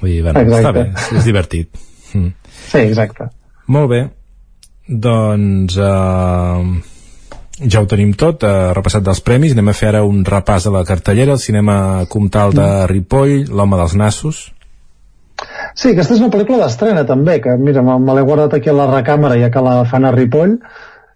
Vull 0.00 0.10
dir, 0.10 0.22
bueno, 0.26 0.44
Exacte. 0.44 0.60
està 0.60 0.72
bé, 0.76 1.18
és 1.18 1.28
divertit. 1.28 1.82
Mm. 2.12 2.32
Sí, 2.68 2.80
exacte. 2.84 3.28
Molt 3.72 3.90
bé. 3.90 4.02
Doncs 4.88 5.76
eh, 5.78 6.62
ja 7.62 7.80
ho 7.80 7.86
tenim 7.88 8.12
tot, 8.18 8.44
eh, 8.44 8.72
repassat 8.76 9.04
dels 9.06 9.22
premis. 9.24 9.54
Anem 9.54 9.70
a 9.70 9.76
fer 9.76 9.92
ara 9.92 10.02
un 10.06 10.24
repàs 10.26 10.66
de 10.66 10.74
la 10.74 10.84
cartellera. 10.88 11.36
El 11.36 11.42
cinema 11.42 12.06
Comtal 12.10 12.54
de 12.56 12.68
Ripoll, 12.90 13.46
L'home 13.50 13.78
dels 13.80 13.94
nassos. 13.98 14.42
Sí, 15.74 15.92
aquesta 15.92 16.16
és 16.16 16.22
una 16.22 16.32
pel·lícula 16.32 16.62
d'estrena 16.62 17.04
també, 17.08 17.38
que 17.44 17.56
mira, 17.58 17.82
me, 17.84 17.98
me 18.02 18.16
l'he 18.16 18.24
guardat 18.26 18.56
aquí 18.58 18.70
a 18.70 18.76
la 18.76 18.88
recàmera 18.90 19.38
ja 19.40 19.50
que 19.52 19.62
la 19.64 19.82
fan 19.88 20.08
a 20.08 20.12
Ripoll, 20.14 20.58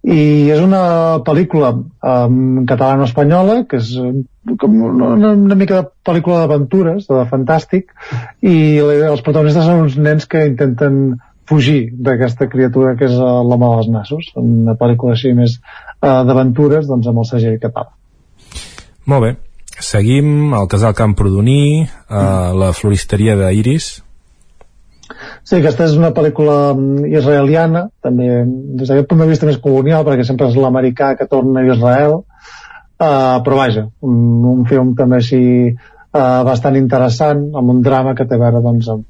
i 0.06 0.46
és 0.54 0.60
una 0.62 0.80
pel·lícula 1.26 1.72
um, 1.74 2.64
catalano-espanyola 2.68 3.56
que 3.66 3.80
és 3.80 3.88
eh, 3.98 4.12
com 4.60 4.76
una, 4.86 5.32
una 5.32 5.56
mica 5.58 5.80
de 5.80 5.88
pel·lícula 6.06 6.44
d'aventures, 6.44 7.08
de 7.10 7.24
fantàstic 7.26 7.90
i 8.46 8.78
els 8.78 9.24
protagonistes 9.26 9.66
són 9.66 9.82
uns 9.88 9.96
nens 9.98 10.28
que 10.30 10.44
intenten 10.46 11.16
fugir 11.50 11.90
d'aquesta 12.06 12.46
criatura 12.52 12.94
que 12.94 13.08
és 13.10 13.18
uh, 13.18 13.42
l'home 13.42 13.72
dels 13.72 13.90
nassos 13.96 14.30
una 14.38 14.76
pel·lícula 14.78 15.16
així 15.18 15.34
més 15.34 15.58
uh, 15.58 16.22
d'aventures 16.28 16.86
doncs 16.86 17.10
amb 17.10 17.24
el 17.24 17.30
segell 17.32 17.58
català 17.58 17.90
Molt 19.06 19.22
bé. 19.22 19.34
Seguim 19.86 20.54
al 20.56 20.66
casal 20.66 20.94
Camprodoní, 20.98 21.84
eh, 21.84 22.18
la 22.58 22.72
floristeria 22.74 23.36
d'Iris. 23.38 23.90
Sí, 25.46 25.60
aquesta 25.60 25.84
és 25.86 25.94
una 25.94 26.10
pel·lícula 26.10 26.74
mm, 26.74 27.04
israeliana, 27.14 27.84
també 28.02 28.26
des 28.80 28.88
d'aquest 28.88 29.06
punt 29.10 29.20
de 29.22 29.28
vista 29.30 29.46
més 29.46 29.60
colonial, 29.62 30.02
perquè 30.06 30.26
sempre 30.26 30.48
és 30.50 30.56
l'americà 30.58 31.12
que 31.18 31.28
torna 31.30 31.62
a 31.62 31.68
Israel, 31.70 32.16
uh, 32.18 33.36
però 33.46 33.60
vaja, 33.60 33.86
un, 34.02 34.16
un 34.56 34.64
film 34.66 34.96
també 34.98 35.20
així 35.20 35.42
uh, 35.70 36.42
bastant 36.48 36.80
interessant, 36.80 37.46
amb 37.54 37.76
un 37.76 37.84
drama 37.86 38.16
que 38.18 38.26
té 38.26 38.34
a 38.34 38.42
veure 38.42 38.64
doncs, 38.64 38.90
amb, 38.90 39.06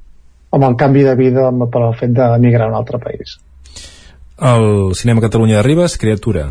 amb 0.59 0.69
el 0.69 0.77
canvi 0.77 1.09
de 1.09 1.17
vida 1.17 1.49
amb, 1.49 1.71
per 1.73 1.87
el 1.89 1.97
fet 1.97 2.13
d'emigrar 2.21 2.69
a 2.69 2.75
un 2.75 2.79
altre 2.83 3.01
país. 3.01 3.39
El 4.37 4.93
cinema 4.95 5.25
Catalunya 5.25 5.63
de 5.63 5.65
Ribes, 5.65 5.97
Criatura. 5.97 6.51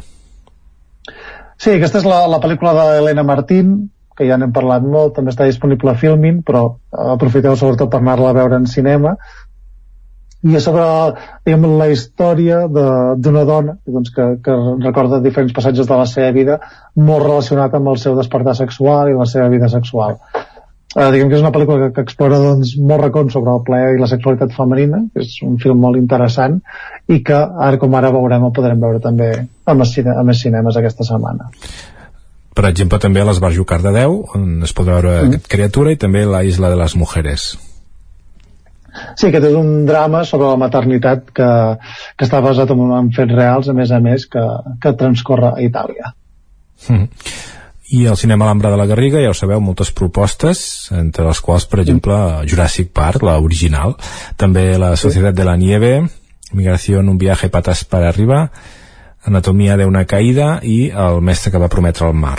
Sí, 1.62 1.76
aquesta 1.76 2.02
és 2.02 2.10
la, 2.10 2.24
la 2.26 2.42
pel·lícula 2.42 2.74
d'Helena 2.74 3.24
Martín, 3.24 3.76
que 4.18 4.26
ja 4.26 4.38
n'hem 4.40 4.54
parlat 4.56 4.82
molt, 4.82 5.14
també 5.18 5.30
està 5.30 5.46
disponible 5.46 5.92
a 5.92 6.00
Filmin, 6.00 6.40
però 6.48 6.70
aprofiteu 7.14 7.54
sobretot 7.60 7.92
per 7.92 8.00
anar-la 8.02 8.32
a 8.32 8.38
veure 8.38 8.58
en 8.58 8.66
cinema, 8.72 9.18
i 10.46 10.58
és 10.58 10.66
sobre 10.66 10.86
diguem, 11.46 11.66
la 11.80 11.88
història 11.90 12.66
d'una 12.70 13.46
dona 13.50 13.78
doncs, 13.86 14.12
que, 14.14 14.28
que 14.46 14.58
recorda 14.84 15.22
diferents 15.24 15.56
passatges 15.56 15.90
de 15.90 15.98
la 15.98 16.06
seva 16.10 16.30
vida 16.36 16.60
molt 16.96 17.26
relacionat 17.26 17.74
amb 17.74 17.90
el 17.94 18.02
seu 18.02 18.18
despertar 18.18 18.54
sexual 18.58 19.10
i 19.10 19.18
la 19.18 19.26
seva 19.30 19.50
vida 19.54 19.72
sexual. 19.74 20.20
Eh, 20.96 21.10
diguem 21.12 21.28
que 21.28 21.36
és 21.36 21.44
una 21.44 21.52
pel·lícula 21.52 21.82
que, 21.82 21.90
que 21.98 22.06
explora 22.06 22.38
doncs, 22.40 22.76
molt 22.80 23.04
racons 23.04 23.34
sobre 23.36 23.52
el 23.52 23.66
plaer 23.68 23.96
i 23.96 24.00
la 24.00 24.08
sexualitat 24.08 24.54
femenina, 24.56 25.02
que 25.12 25.26
és 25.26 25.36
un 25.44 25.58
film 25.60 25.82
molt 25.84 26.00
interessant 26.00 26.62
i 27.12 27.20
que 27.26 27.36
ara 27.68 27.82
com 27.82 27.98
ara 28.00 28.14
veurem 28.16 28.46
el 28.48 28.54
podrem 28.56 28.80
veure 28.86 29.02
també 29.04 29.34
a 29.36 29.76
més, 29.76 29.92
cine, 29.98 30.16
a 30.16 30.24
més 30.24 30.46
cinemes 30.46 30.78
aquesta 30.80 31.08
setmana. 31.08 31.50
Per 32.56 32.64
exemple, 32.70 33.02
també 33.04 33.20
a 33.20 33.28
l'Esbar 33.28 33.52
Jucar 33.52 33.82
de 33.84 33.92
10, 33.92 34.20
on 34.38 34.52
es 34.64 34.72
pot 34.78 34.88
veure 34.88 35.18
mm. 35.26 35.48
criatura, 35.52 35.92
i 35.92 36.00
també 36.00 36.24
la 36.30 36.46
Isla 36.48 36.72
de 36.72 36.80
les 36.80 36.96
Mujeres. 36.96 37.56
Sí, 39.16 39.28
aquest 39.30 39.50
és 39.50 39.58
un 39.58 39.86
drama 39.88 40.24
sobre 40.28 40.52
la 40.52 40.60
maternitat 40.62 41.32
que, 41.36 41.50
que 42.16 42.28
està 42.28 42.42
basat 42.44 42.72
en, 42.74 42.86
en 43.00 43.12
fets 43.16 43.36
reals, 43.36 43.70
a 43.70 43.76
més 43.78 43.92
a 43.92 44.00
més, 44.04 44.28
que, 44.32 44.46
que 44.82 44.96
transcorre 45.00 45.54
a 45.54 45.66
Itàlia. 45.66 46.14
Mm. 46.90 47.10
I 47.96 48.08
al 48.10 48.18
cinema 48.18 48.48
L'Ambra 48.48 48.72
de 48.74 48.78
la 48.80 48.88
Garriga, 48.90 49.22
ja 49.22 49.30
ho 49.30 49.38
sabeu, 49.38 49.62
moltes 49.62 49.92
propostes, 49.94 50.62
entre 50.96 51.28
les 51.28 51.42
quals, 51.46 51.68
per 51.70 51.84
exemple, 51.84 52.16
Jurassic 52.50 52.90
Park, 52.98 53.24
la 53.28 53.38
original, 53.38 53.94
també 54.42 54.72
la 54.82 54.96
Societat 54.98 55.38
de 55.38 55.46
la 55.46 55.58
Nieve, 55.60 56.00
Migració 56.56 57.02
en 57.02 57.10
un 57.10 57.18
viaje 57.18 57.50
patas 57.50 57.84
para 57.84 58.10
arriba, 58.10 58.50
Anatomia 59.26 59.76
de 59.78 59.86
una 59.90 60.06
caïda 60.06 60.60
i 60.62 60.92
El 60.94 61.22
mestre 61.26 61.52
que 61.52 61.62
va 61.62 61.70
prometre 61.70 62.06
el 62.08 62.14
mar. 62.14 62.38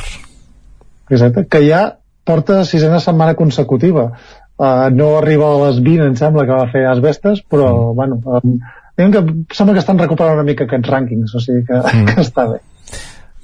Exacte, 1.11 1.47
que 1.51 1.63
ja 1.67 1.81
porta 2.27 2.65
sisena 2.65 3.01
setmana 3.03 3.35
consecutiva. 3.39 4.13
Uh, 4.57 4.89
no 4.89 5.11
arriba 5.19 5.51
a 5.53 5.57
les 5.67 5.83
20, 5.85 6.07
em 6.11 6.17
sembla, 6.17 6.47
que 6.49 6.57
va 6.57 6.71
fer 6.73 6.87
Asbestes, 6.89 7.43
però, 7.45 7.69
mm. 7.71 7.97
bueno, 7.99 8.21
um, 8.25 8.55
que 8.97 9.57
sembla 9.57 9.75
que 9.77 9.83
estan 9.83 10.01
recuperant 10.01 10.39
una 10.39 10.47
mica 10.49 10.65
aquests 10.65 10.89
rànquings, 10.89 11.35
o 11.37 11.43
sigui 11.45 11.67
que, 11.69 11.77
mm. 11.83 12.07
que 12.09 12.25
està 12.25 12.47
bé. 12.55 12.63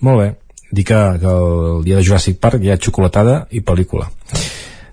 Molt 0.09 0.22
bé. 0.22 0.30
Dic 0.72 0.89
que, 0.89 1.01
que 1.20 1.28
el 1.28 1.82
dia 1.84 1.98
de 1.98 2.06
Jurassic 2.06 2.39
Park 2.40 2.64
hi 2.64 2.72
ha 2.72 2.80
xocolatada 2.80 3.43
i 3.52 3.60
pel·lícula. 3.60 4.09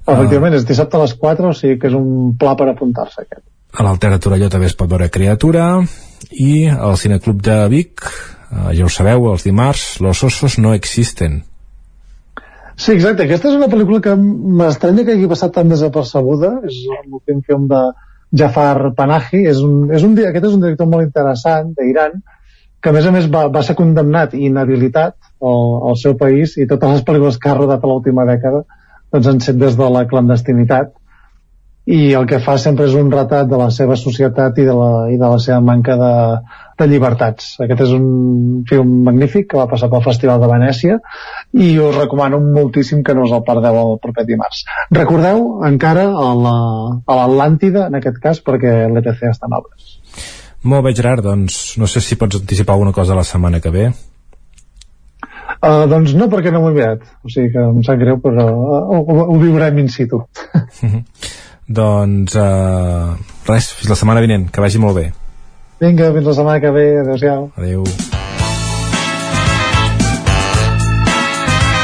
Efectivament, 0.10 0.58
és 0.58 0.66
dissabte 0.68 0.98
a 0.98 1.04
les 1.06 1.14
4, 1.22 1.54
o 1.54 1.56
sigui 1.56 1.78
que 1.80 1.88
és 1.88 1.96
un 1.96 2.34
pla 2.40 2.56
per 2.60 2.68
apuntar-se 2.72 3.24
aquest. 3.24 3.46
A 3.78 3.86
l'Altera 3.86 4.20
Torelló 4.20 4.50
també 4.52 4.68
es 4.68 4.76
pot 4.76 4.90
veure 4.90 5.12
Criatura 5.14 5.70
i 6.36 6.66
al 6.68 6.98
Cineclub 7.00 7.40
de 7.46 7.60
Vic, 7.72 8.04
eh, 8.50 8.72
ja 8.76 8.88
ho 8.88 8.92
sabeu, 8.92 9.30
els 9.32 9.46
dimarts, 9.46 10.00
Los 10.04 10.24
osos 10.26 10.58
no 10.60 10.74
existen. 10.74 11.44
Sí, 12.80 12.94
exacte. 12.96 13.26
Aquesta 13.26 13.50
és 13.52 13.58
una 13.60 13.68
pel·lícula 13.72 14.00
que 14.04 14.16
m'estranya 14.16 15.04
que 15.04 15.18
hagi 15.18 15.28
passat 15.28 15.52
tan 15.58 15.72
desapercebuda. 15.72 16.54
És 16.70 16.78
l'últim 17.10 17.42
film 17.44 17.68
de 17.72 17.82
Jafar 18.42 18.94
Panahi. 18.96 19.44
És 19.52 19.60
un, 19.66 19.90
és 19.92 20.06
un, 20.08 20.16
aquest 20.30 20.48
és 20.48 20.56
un 20.56 20.64
director 20.64 20.88
molt 20.88 21.04
interessant 21.10 21.74
d'Iran 21.76 22.22
que 22.80 22.92
a 22.92 22.96
més 22.96 23.06
a 23.06 23.12
més 23.12 23.28
va, 23.32 23.48
va 23.52 23.64
ser 23.68 23.76
condemnat 23.76 24.34
i 24.38 24.46
inhabilitat 24.48 25.18
al, 25.44 25.66
al 25.90 25.98
seu 26.00 26.16
país 26.20 26.56
i 26.56 26.68
totes 26.68 26.94
les 26.94 27.04
pel·lícules 27.08 27.40
que 27.42 27.52
ha 27.52 27.58
rodat 27.58 27.84
a 27.84 27.90
l'última 27.92 28.24
dècada 28.30 28.64
doncs 29.12 29.28
han 29.28 29.42
set 29.44 29.60
des 29.60 29.76
de 29.76 29.90
la 29.92 30.06
clandestinitat 30.08 30.94
i 31.90 32.14
el 32.16 32.28
que 32.30 32.40
fa 32.46 32.56
sempre 32.62 32.88
és 32.88 32.96
un 32.96 33.12
retrat 33.12 33.50
de 33.52 33.60
la 33.60 33.70
seva 33.76 33.98
societat 34.00 34.60
i 34.62 34.68
de 34.68 34.76
la, 34.78 34.92
i 35.12 35.18
de 35.18 35.26
la 35.26 35.40
seva 35.44 35.60
manca 35.66 35.98
de, 36.00 36.14
de 36.80 36.88
llibertats. 36.92 37.52
Aquest 37.64 37.84
és 37.86 37.94
un 37.96 38.64
film 38.70 38.96
magnífic 39.08 39.50
que 39.52 39.60
va 39.60 39.68
passar 39.72 39.90
pel 39.92 40.06
Festival 40.06 40.42
de 40.42 40.50
Venècia 40.52 41.00
i 41.54 41.70
us 41.84 41.98
recomano 41.98 42.42
moltíssim 42.44 43.04
que 43.04 43.16
no 43.16 43.28
us 43.28 43.36
el 43.36 43.46
perdeu 43.48 43.80
el 43.84 43.96
proper 44.04 44.26
dimarts. 44.28 44.66
Recordeu 44.96 45.66
encara 45.70 46.10
a 46.10 46.30
l'Atlàntida, 46.44 47.88
en 47.88 48.00
aquest 48.00 48.22
cas, 48.24 48.44
perquè 48.46 48.76
l'ETC 48.92 49.26
està 49.32 49.50
en 49.50 49.58
obres. 49.60 49.96
Molt 50.70 50.84
bé, 50.84 50.96
Gerard, 50.96 51.24
doncs 51.24 51.78
no 51.80 51.88
sé 51.88 52.04
si 52.04 52.18
pots 52.20 52.42
anticipar 52.42 52.76
alguna 52.76 52.96
cosa 52.96 53.16
la 53.16 53.28
setmana 53.28 53.62
que 53.64 53.72
ve. 53.72 53.90
Uh, 55.60 55.86
doncs 55.92 56.14
no, 56.16 56.28
perquè 56.32 56.52
no 56.52 56.62
m'ho 56.62 56.70
he 56.70 56.76
enviat. 56.76 57.08
O 57.24 57.32
sigui 57.32 57.54
que 57.54 57.64
em 57.64 57.80
sap 57.84 58.00
greu, 58.00 58.20
però 58.24 58.46
uh, 58.48 59.00
ho, 59.00 59.24
ho 59.26 59.40
viurem 59.42 59.82
in 59.82 59.90
situ. 59.92 60.22
doncs 61.80 62.36
uh, 62.40 63.16
res, 63.48 63.74
fins 63.80 63.92
la 63.92 63.98
setmana 64.00 64.24
vinent, 64.24 64.48
que 64.52 64.64
vagi 64.64 64.80
molt 64.84 65.00
bé. 65.00 65.10
Vinga, 65.80 66.10
fins 66.12 66.26
la 66.28 66.34
setmana 66.36 66.60
que 66.60 66.72
ve, 66.76 66.88
adeu-siau. 67.00 67.46
Adéu. 67.56 67.86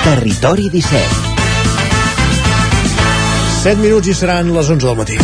Territori 0.05 0.67
17 0.69 1.35
7 3.63 3.79
minuts 3.81 4.11
i 4.11 4.13
seran 4.13 4.51
les 4.53 4.67
11 4.69 4.85
del 4.85 4.97
matí. 4.99 5.15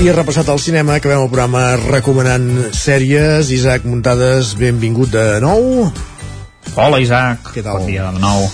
I 0.00 0.10
repassat 0.16 0.48
al 0.48 0.58
cinema, 0.58 0.96
acabem 0.96 1.20
el 1.20 1.28
programa 1.28 1.76
recomanant 1.84 2.48
sèries. 2.74 3.52
Isaac 3.54 3.86
Muntades, 3.86 4.56
benvingut 4.58 5.12
de 5.12 5.28
nou. 5.44 5.86
Hola 6.76 6.98
Isaac, 7.00 7.52
Què 7.54 7.62
tal? 7.62 7.78
bon 7.78 7.86
dia 7.86 8.10
de 8.10 8.18
nou. 8.18 8.48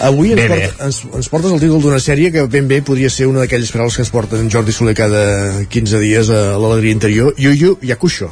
Avui 0.00 0.32
ens, 0.32 0.40
Bé, 0.40 0.48
bé. 0.48 0.60
port, 0.68 0.80
ens, 0.86 1.02
ens 1.20 1.28
portes 1.28 1.52
el 1.52 1.60
títol 1.60 1.82
d'una 1.84 2.00
sèrie 2.00 2.30
que 2.32 2.46
ben 2.48 2.68
bé 2.68 2.80
podria 2.82 3.10
ser 3.12 3.26
una 3.28 3.40
d'aquelles 3.44 3.70
paraules 3.72 3.96
que 3.96 4.02
ens 4.04 4.10
porten 4.12 4.48
Jordi 4.52 4.72
Soler 4.72 4.94
cada 4.96 5.64
15 5.68 6.00
dies 6.00 6.30
a 6.30 6.56
l'Alegria 6.56 6.92
Interior. 6.96 7.34
Yu 7.36 7.52
Yu 7.52 7.78
Yakusho. 7.82 8.30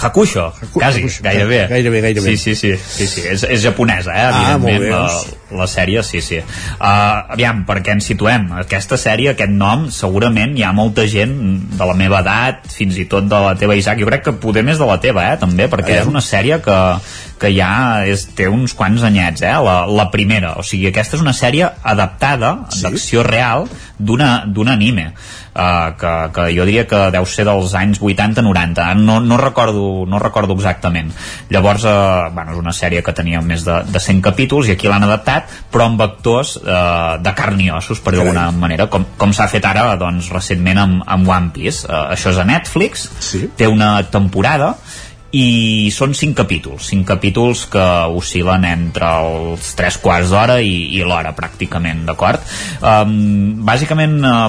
Hakusho, 0.00 0.52
quasi, 0.72 1.00
Hakusho, 1.00 1.22
gairebé. 1.22 1.66
gairebé, 1.68 2.00
gairebé. 2.00 2.36
Sí, 2.36 2.36
sí, 2.36 2.54
sí, 2.56 2.76
sí, 2.76 3.06
sí. 3.06 3.20
És, 3.28 3.42
és 3.44 3.62
japonesa, 3.62 4.14
eh, 4.14 4.24
Ah, 4.30 4.56
molt 4.58 4.72
evidentment, 4.74 4.80
bé, 4.80 4.90
la, 4.90 5.00
doncs. 5.06 5.36
la 5.60 5.66
sèrie, 5.66 6.02
sí, 6.02 6.20
sí. 6.24 6.38
Uh, 6.38 7.32
aviam, 7.34 7.64
per 7.68 7.80
què 7.84 7.92
ens 7.96 8.06
situem? 8.08 8.48
Aquesta 8.62 8.96
sèrie, 9.00 9.34
aquest 9.34 9.50
nom, 9.52 9.88
segurament 9.90 10.56
hi 10.56 10.64
ha 10.64 10.72
molta 10.72 11.06
gent 11.10 11.34
de 11.76 11.84
la 11.90 11.94
meva 11.98 12.20
edat, 12.24 12.66
fins 12.72 12.96
i 12.96 13.04
tot 13.10 13.28
de 13.28 13.40
la 13.44 13.54
teva, 13.60 13.76
Isaac, 13.76 13.98
jo 14.00 14.08
crec 14.08 14.24
que 14.24 14.32
poder 14.40 14.62
més 14.64 14.78
de 14.80 14.86
la 14.88 14.96
teva, 15.02 15.26
eh, 15.32 15.36
també, 15.40 15.68
perquè 15.68 16.00
és 16.00 16.06
una 16.08 16.22
sèrie 16.24 16.60
que, 16.64 16.78
que 17.40 17.52
ja 17.54 17.70
és, 18.06 18.26
té 18.36 18.48
uns 18.48 18.72
quants 18.76 19.02
anyets, 19.06 19.42
eh? 19.42 19.52
La, 19.64 19.84
la 19.86 20.08
primera. 20.10 20.54
O 20.60 20.64
sigui, 20.66 20.88
aquesta 20.88 21.16
és 21.18 21.22
una 21.24 21.34
sèrie 21.36 21.68
adaptada 21.82 22.54
sí? 22.70 22.82
d'acció 22.86 23.22
real 23.26 23.68
d'un 23.98 24.68
anime. 24.68 25.10
Uh, 25.50 25.96
que, 25.98 26.10
que 26.30 26.44
jo 26.54 26.62
diria 26.62 26.84
que 26.86 26.98
deu 27.10 27.24
ser 27.26 27.42
dels 27.48 27.72
anys 27.74 27.98
80-90 27.98 28.84
no, 29.00 29.16
no, 29.18 29.36
recordo, 29.40 30.04
no 30.06 30.20
recordo 30.22 30.54
exactament. 30.54 31.10
Llavors, 31.50 31.82
uh, 31.90 32.30
bueno, 32.30 32.54
és 32.54 32.60
una 32.60 32.74
sèrie 32.76 33.02
que 33.02 33.14
tenia 33.16 33.42
més 33.42 33.66
de, 33.66 33.80
de 33.90 34.02
100 34.04 34.22
capítols 34.22 34.70
i 34.70 34.76
aquí 34.76 34.86
l'han 34.86 35.08
adaptat 35.08 35.50
però 35.72 35.88
amb 35.90 36.06
actors 36.06 36.54
uh, 36.60 37.18
de 37.18 37.34
carn 37.34 37.58
i 37.64 37.70
ossos 37.74 37.98
per 37.98 38.14
d'alguna 38.14 38.46
manera. 38.54 38.86
Com, 38.92 39.08
com 39.18 39.34
s'ha 39.34 39.50
fet 39.50 39.66
ara 39.66 39.88
doncs, 39.98 40.30
recentment 40.30 40.84
amb, 40.84 41.04
amb 41.18 41.34
One 41.34 41.50
Piece. 41.56 41.82
Uh, 41.88 42.12
això 42.14 42.30
és 42.30 42.38
a 42.38 42.46
Netflix. 42.46 43.08
Sí. 43.20 43.48
té 43.58 43.66
una 43.66 43.96
temporada 44.06 44.74
i 45.36 45.90
són 45.94 46.14
cinc 46.18 46.34
capítols, 46.40 46.88
cinc 46.90 47.06
capítols 47.06 47.66
que 47.70 47.84
oscil·len 48.18 48.66
entre 48.66 49.06
els 49.22 49.70
tres 49.78 49.98
quarts 50.02 50.32
d'hora 50.32 50.58
i, 50.62 50.74
i 50.98 51.04
l'hora 51.06 51.34
pràcticament, 51.36 52.02
d'acord? 52.08 52.42
Um, 52.82 53.62
bàsicament 53.66 54.18
uh, 54.26 54.48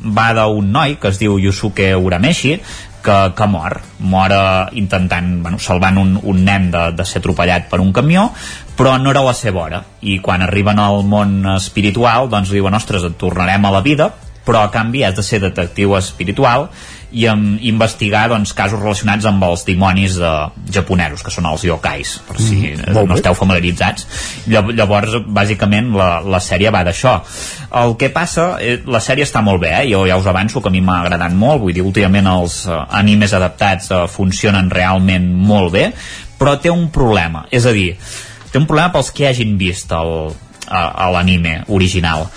va 0.00 0.30
d'un 0.36 0.70
noi 0.72 0.96
que 1.00 1.10
es 1.12 1.18
diu 1.20 1.38
Yusuke 1.38 1.92
Urameshi 1.96 2.56
que, 3.02 3.18
que 3.36 3.46
mor, 3.48 3.80
mor 3.98 4.32
uh, 4.32 4.68
intentant, 4.76 5.42
bueno, 5.42 5.58
salvant 5.58 5.98
un, 6.00 6.16
un 6.22 6.42
nen 6.44 6.70
de, 6.72 6.90
de 6.96 7.06
ser 7.08 7.20
atropellat 7.22 7.68
per 7.70 7.80
un 7.80 7.92
camió 7.96 8.28
però 8.76 8.96
no 9.00 9.12
era 9.12 9.24
la 9.24 9.34
seva 9.36 9.64
hora 9.64 9.82
i 10.00 10.18
quan 10.24 10.44
arriben 10.44 10.80
al 10.80 11.04
món 11.04 11.44
espiritual 11.56 12.30
doncs 12.32 12.52
diuen, 12.52 12.76
ostres, 12.76 13.04
et 13.04 13.16
tornarem 13.20 13.64
a 13.64 13.72
la 13.76 13.84
vida 13.84 14.10
però 14.44 14.64
a 14.64 14.72
canvi 14.72 15.04
has 15.04 15.16
de 15.16 15.24
ser 15.24 15.40
detectiu 15.42 15.96
espiritual 15.98 16.70
i 17.12 17.26
amb, 17.30 17.58
investigar 17.66 18.28
doncs, 18.30 18.52
casos 18.56 18.80
relacionats 18.80 19.26
amb 19.28 19.42
els 19.46 19.64
dimonis 19.66 20.16
de, 20.20 20.32
japonesos, 20.72 21.24
que 21.26 21.32
són 21.34 21.48
els 21.50 21.64
yokais, 21.66 22.14
per 22.28 22.36
si 22.38 22.58
mm, 22.70 22.94
no 23.08 23.16
esteu 23.16 23.36
familiaritzats. 23.38 24.06
Llavors, 24.50 25.18
bàsicament, 25.26 25.92
la, 25.98 26.10
la 26.22 26.40
sèrie 26.44 26.72
va 26.74 26.84
d'això. 26.86 27.16
El 27.82 27.96
que 27.98 28.10
passa, 28.14 28.52
eh, 28.62 28.78
la 28.90 29.02
sèrie 29.02 29.26
està 29.26 29.42
molt 29.46 29.62
bé, 29.62 29.72
eh? 29.82 29.90
jo 29.90 30.04
ja 30.08 30.18
us 30.20 30.28
avanço 30.30 30.62
que 30.62 30.70
a 30.70 30.74
mi 30.74 30.82
m'ha 30.84 31.00
agradat 31.04 31.34
molt, 31.36 31.64
vull 31.64 31.74
dir, 31.76 31.86
últimament 31.86 32.30
els 32.30 32.62
eh, 32.66 32.80
animes 33.02 33.34
adaptats 33.36 33.90
eh, 33.90 34.02
funcionen 34.10 34.70
realment 34.70 35.30
molt 35.50 35.74
bé, 35.74 35.90
però 36.40 36.56
té 36.62 36.72
un 36.72 36.88
problema, 36.94 37.44
és 37.52 37.66
a 37.66 37.74
dir, 37.76 37.92
té 38.50 38.58
un 38.58 38.66
problema 38.70 38.94
pels 38.94 39.12
que 39.14 39.28
hagin 39.28 39.58
vist 39.60 39.92
l'anime 40.70 41.60
original 41.74 42.28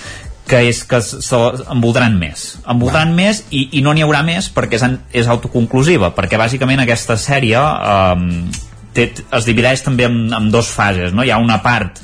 que 0.54 0.62
és 0.70 0.84
que 0.86 1.00
se, 1.02 1.40
en 1.74 1.82
voldran 1.82 2.20
més 2.22 2.46
en 2.70 2.82
voldran 2.82 3.14
Va. 3.14 3.18
més 3.24 3.42
i, 3.50 3.66
i 3.80 3.82
no 3.86 3.96
n'hi 3.96 4.06
haurà 4.06 4.22
més 4.26 4.52
perquè 4.54 4.78
és, 4.78 4.86
és 5.24 5.32
autoconclusiva 5.34 6.14
perquè 6.14 6.38
bàsicament 6.38 6.84
aquesta 6.84 7.18
sèrie 7.18 7.58
eh, 7.58 8.28
té, 8.94 9.10
es 9.34 9.50
divideix 9.50 9.82
també 9.86 10.06
en, 10.10 10.28
en 10.38 10.52
dos 10.54 10.70
fases 10.70 11.16
no? 11.16 11.26
hi 11.26 11.34
ha 11.34 11.42
una 11.42 11.58
part 11.66 11.98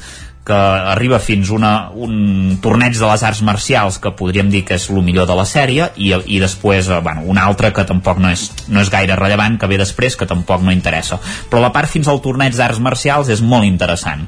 que 0.49 0.57
arriba 0.93 1.19
fins 1.21 1.51
una, 1.53 1.73
un 1.93 2.57
torneig 2.63 2.97
de 2.97 3.05
les 3.05 3.23
arts 3.27 3.41
marcials 3.45 3.99
que 4.01 4.15
podríem 4.17 4.49
dir 4.49 4.63
que 4.65 4.79
és 4.79 4.87
el 4.89 5.03
millor 5.05 5.27
de 5.29 5.35
la 5.37 5.45
sèrie 5.45 5.91
i, 6.01 6.09
i 6.09 6.39
després 6.41 6.89
eh, 6.89 7.01
bueno, 7.05 7.27
una 7.29 7.45
altra 7.45 7.69
que 7.75 7.85
tampoc 7.85 8.21
no 8.23 8.31
és, 8.33 8.47
no 8.67 8.81
és 8.81 8.89
gaire 8.89 9.17
rellevant 9.19 9.59
que 9.61 9.69
ve 9.69 9.77
després 9.81 10.17
que 10.17 10.29
tampoc 10.29 10.65
no 10.65 10.73
interessa 10.73 11.19
però 11.51 11.61
la 11.61 11.73
part 11.75 11.91
fins 11.91 12.09
al 12.09 12.23
torneig 12.25 12.57
d'arts 12.57 12.81
marcials 12.81 13.29
és 13.29 13.43
molt 13.45 13.69
interessant 13.69 14.25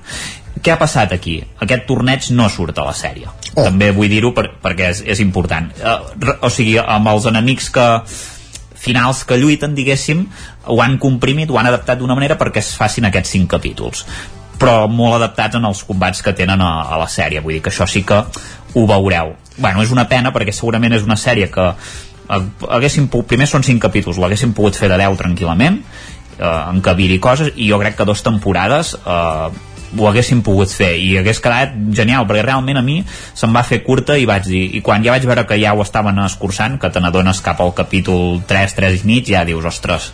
què 0.62 0.76
ha 0.76 0.78
passat 0.78 1.16
aquí? 1.16 1.40
Aquest 1.64 1.88
torneig 1.90 2.28
no 2.38 2.46
surt 2.52 2.78
a 2.78 2.84
la 2.86 2.92
sèrie. 2.94 3.32
Oh. 3.56 3.64
També 3.64 3.88
vull 3.96 4.12
dir-ho 4.12 4.30
per, 4.38 4.44
perquè 4.62 4.92
és, 4.92 5.00
és 5.10 5.22
important. 5.24 5.72
Uh, 5.80 6.36
o 6.46 6.52
sigui, 6.54 6.76
amb 6.78 7.10
els 7.10 7.26
enemics 7.32 7.72
que 7.74 7.88
finals 8.82 9.24
que 9.26 9.40
lluiten, 9.42 9.74
diguéssim, 9.78 10.28
ho 10.70 10.78
han 10.84 11.00
comprimit, 11.02 11.50
ho 11.50 11.58
han 11.58 11.72
adaptat 11.72 11.98
d'una 12.02 12.18
manera 12.20 12.38
perquè 12.38 12.62
es 12.62 12.76
facin 12.78 13.10
aquests 13.10 13.34
cinc 13.38 13.50
capítols 13.56 14.06
però 14.62 14.86
molt 14.86 15.18
adaptats 15.18 15.58
en 15.58 15.66
els 15.66 15.82
combats 15.88 16.22
que 16.22 16.36
tenen 16.38 16.62
a, 16.62 16.72
a 16.94 17.02
la 17.02 17.10
sèrie, 17.10 17.42
vull 17.42 17.58
dir 17.58 17.64
que 17.66 17.74
això 17.74 17.88
sí 17.90 18.04
que 18.06 18.20
ho 18.22 18.86
veureu. 18.88 19.34
Bueno, 19.58 19.82
és 19.82 19.92
una 19.94 20.08
pena 20.10 20.32
perquè 20.34 20.54
segurament 20.54 20.94
és 20.94 21.06
una 21.08 21.18
sèrie 21.18 21.50
que 21.52 21.72
haguéssim 22.32 23.10
primer 23.28 23.48
són 23.50 23.66
cinc 23.68 23.82
capítols, 23.84 24.20
l'haguéssim 24.22 24.54
pogut 24.56 24.78
fer 24.78 24.88
de 24.92 25.00
10 25.02 25.18
tranquil·lament, 25.20 25.82
eh, 26.38 26.62
encabir-hi 26.76 27.20
coses, 27.20 27.52
i 27.56 27.68
jo 27.72 27.80
crec 27.82 27.98
que 27.98 28.08
dos 28.08 28.24
temporades 28.24 28.94
eh, 29.02 29.50
ho 29.98 30.08
haguéssim 30.08 30.42
pogut 30.46 30.72
fer 30.72 30.94
i 31.00 31.10
hagués 31.20 31.42
quedat 31.44 31.74
genial 31.98 32.26
perquè 32.30 32.46
realment 32.46 32.80
a 32.80 32.84
mi 32.86 33.02
se'm 33.08 33.54
va 33.56 33.64
fer 33.68 33.82
curta 33.86 34.18
i 34.18 34.28
vaig 34.30 34.48
dir 34.48 34.64
i 34.78 34.82
quan 34.86 35.04
ja 35.04 35.16
vaig 35.16 35.28
veure 35.28 35.46
que 35.50 35.60
ja 35.62 35.74
ho 35.76 35.84
estaven 35.84 36.20
escurçant 36.26 36.80
que 36.82 36.90
te 36.90 37.04
n'adones 37.04 37.42
cap 37.44 37.62
al 37.62 37.74
capítol 37.78 38.42
3, 38.48 38.76
3 38.80 39.02
i 39.02 39.06
mig 39.10 39.28
ja 39.34 39.44
dius, 39.48 39.66
ostres, 39.68 40.12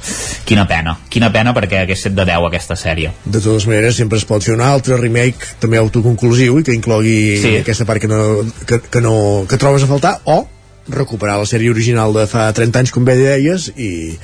quina 0.50 0.68
pena 0.70 0.98
quina 1.14 1.32
pena 1.34 1.54
perquè 1.58 1.84
hagués 1.84 2.08
set 2.08 2.18
de 2.18 2.26
10 2.26 2.50
aquesta 2.50 2.78
sèrie 2.80 3.14
de 3.26 3.40
totes 3.40 3.68
maneres 3.70 3.98
sempre 4.00 4.20
es 4.22 4.28
pot 4.28 4.44
fer 4.44 4.58
un 4.58 4.66
altre 4.66 4.98
remake 4.98 5.58
també 5.62 5.82
autoconclusiu 5.82 6.60
i 6.60 6.68
que 6.68 6.76
inclogui 6.76 7.18
sí. 7.42 7.56
aquesta 7.62 7.86
part 7.86 8.02
que, 8.02 8.12
no, 8.12 8.22
que, 8.66 8.82
que, 8.90 9.02
no, 9.02 9.18
que 9.50 9.60
trobes 9.62 9.86
a 9.86 9.92
faltar 9.92 10.20
o 10.26 10.44
recuperar 10.88 11.38
la 11.40 11.48
sèrie 11.48 11.72
original 11.72 12.14
de 12.16 12.24
fa 12.32 12.48
30 12.56 12.80
anys, 12.80 12.94
com 12.96 13.04
bé 13.04 13.18
deies, 13.20 13.68
i, 13.76 14.16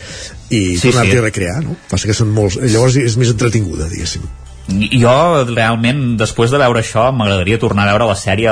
i 0.48 0.62
sí, 0.78 0.88
tornar-t'hi 0.88 1.12
sí. 1.12 1.20
a 1.20 1.26
recrear, 1.26 1.58
no? 1.66 1.76
Passa 1.92 2.08
que 2.08 2.16
són 2.16 2.32
molts... 2.32 2.56
Llavors 2.64 2.96
és 3.02 3.18
més 3.20 3.34
entretinguda, 3.36 3.90
diguéssim 3.92 4.24
jo 4.72 5.44
realment 5.50 6.16
després 6.20 6.52
de 6.54 6.60
veure 6.62 6.80
això 6.80 7.10
m'agradaria 7.12 7.60
tornar 7.60 7.84
a 7.84 7.92
veure 7.92 8.08
la 8.08 8.16
sèrie 8.16 8.52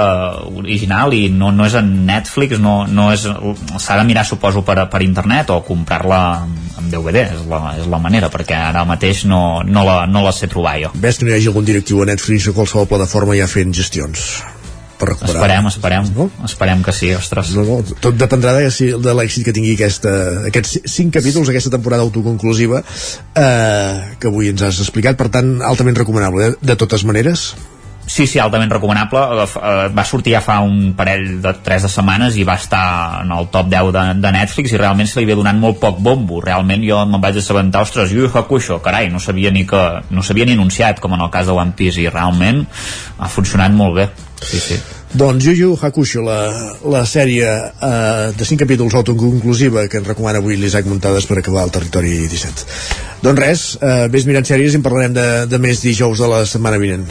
original 0.59 1.15
i 1.15 1.29
no, 1.31 1.51
no 1.55 1.65
és 1.65 1.75
en 1.79 1.91
Netflix 2.07 2.59
no, 2.59 2.85
no 2.87 3.09
és, 3.13 3.23
s'ha 3.79 3.97
de 3.97 4.05
mirar 4.07 4.25
suposo 4.27 4.65
per, 4.67 4.77
per 4.91 5.03
internet 5.05 5.53
o 5.55 5.61
comprar-la 5.63 6.21
en 6.81 6.91
DVD 6.91 7.27
és 7.29 7.45
la, 7.47 7.61
és 7.79 7.87
la 7.87 8.01
manera 8.03 8.31
perquè 8.33 8.59
ara 8.59 8.83
mateix 8.87 9.23
no, 9.25 9.61
no, 9.63 9.85
la, 9.87 10.01
no 10.05 10.25
la 10.25 10.35
sé 10.35 10.51
trobar 10.51 10.77
jo. 10.83 10.91
Ves 10.95 11.19
que 11.19 11.27
no 11.27 11.31
hi 11.31 11.39
hagi 11.39 11.51
algun 11.53 11.67
directiu 11.67 12.03
a 12.03 12.09
Netflix 12.11 12.49
o 12.51 12.57
qualsevol 12.57 12.89
plataforma 12.91 13.37
ja 13.39 13.47
fent 13.47 13.71
gestions 13.77 14.33
per 15.01 15.09
recuperar. 15.09 15.41
Esperem, 15.41 15.67
esperem, 15.71 16.09
no? 16.15 16.29
esperem 16.45 16.85
que 16.85 16.93
sí, 16.93 17.11
ostres. 17.17 17.51
No, 17.57 17.65
no, 17.65 17.97
tot 18.03 18.17
dependrà 18.19 18.53
de, 18.59 18.69
de 19.01 19.17
l'èxit 19.17 19.47
que 19.47 19.55
tingui 19.55 19.73
aquesta, 19.75 20.13
aquests 20.51 20.77
cinc 20.93 21.15
capítols, 21.17 21.49
aquesta 21.49 21.73
temporada 21.73 22.05
autoconclusiva 22.05 22.83
eh, 22.85 24.15
que 24.21 24.29
avui 24.29 24.53
ens 24.53 24.65
has 24.69 24.81
explicat, 24.85 25.17
per 25.19 25.31
tant, 25.33 25.57
altament 25.65 25.97
recomanable. 25.97 26.51
De, 26.51 26.71
de 26.71 26.77
totes 26.79 27.05
maneres, 27.07 27.51
Sí, 28.11 28.25
sí, 28.27 28.39
altament 28.43 28.73
recomanable. 28.73 29.19
Eh, 29.39 29.43
eh, 29.55 29.87
va 29.95 30.03
sortir 30.03 30.33
ja 30.35 30.41
fa 30.43 30.57
un 30.65 30.91
parell 30.99 31.37
de 31.43 31.53
tres 31.63 31.85
de 31.85 31.91
setmanes 31.93 32.35
i 32.35 32.43
va 32.43 32.57
estar 32.59 33.21
en 33.21 33.31
el 33.31 33.47
top 33.53 33.69
10 33.71 33.91
de, 33.95 34.01
de 34.25 34.31
Netflix 34.35 34.73
i 34.73 34.81
realment 34.81 35.07
se 35.07 35.21
li 35.21 35.23
havia 35.29 35.37
donat 35.39 35.55
molt 35.55 35.79
poc 35.79 36.01
bombo. 36.03 36.41
Realment 36.43 36.83
jo 36.83 36.99
me'n 37.07 37.23
vaig 37.23 37.39
assabentar, 37.39 37.85
ostres, 37.87 38.11
Yu 38.11 38.27
Hakusho, 38.27 38.81
carai, 38.83 39.07
no 39.13 39.23
sabia 39.23 39.53
ni 39.55 39.63
que 39.69 39.83
no 40.11 40.25
s'havia 40.27 40.49
ni 40.49 40.57
anunciat, 40.59 40.99
com 40.99 41.15
en 41.15 41.23
el 41.23 41.31
cas 41.31 41.47
de 41.47 41.55
One 41.55 41.71
Piece, 41.77 42.03
i 42.03 42.11
realment 42.11 42.65
ha 43.17 43.31
funcionat 43.31 43.71
molt 43.71 44.01
bé. 44.01 44.09
Sí, 44.43 44.59
sí. 44.59 44.81
Doncs 45.15 45.47
Yu 45.47 45.55
Yu 45.55 45.71
Hakusho, 45.79 46.27
la, 46.27 46.41
la 46.91 47.05
sèrie 47.07 47.47
eh, 47.47 48.29
de 48.35 48.51
5 48.51 48.65
capítols 48.65 48.99
autoconclusiva 48.99 49.87
que 49.87 50.03
ens 50.03 50.11
recomana 50.11 50.43
avui 50.43 50.59
l'Isaac 50.59 50.91
Muntades 50.91 51.31
per 51.31 51.39
acabar 51.39 51.63
el 51.63 51.75
territori 51.79 52.17
17. 52.27 52.69
Doncs 53.23 53.39
res, 53.47 53.67
eh, 53.79 54.07
vés 54.11 54.27
mirant 54.27 54.47
sèries 54.47 54.75
i 54.75 54.83
en 54.83 54.87
parlarem 54.87 55.15
de, 55.15 55.27
de 55.47 55.63
més 55.63 55.79
dijous 55.87 56.19
de 56.19 56.35
la 56.35 56.43
setmana 56.43 56.79
vinent. 56.81 57.07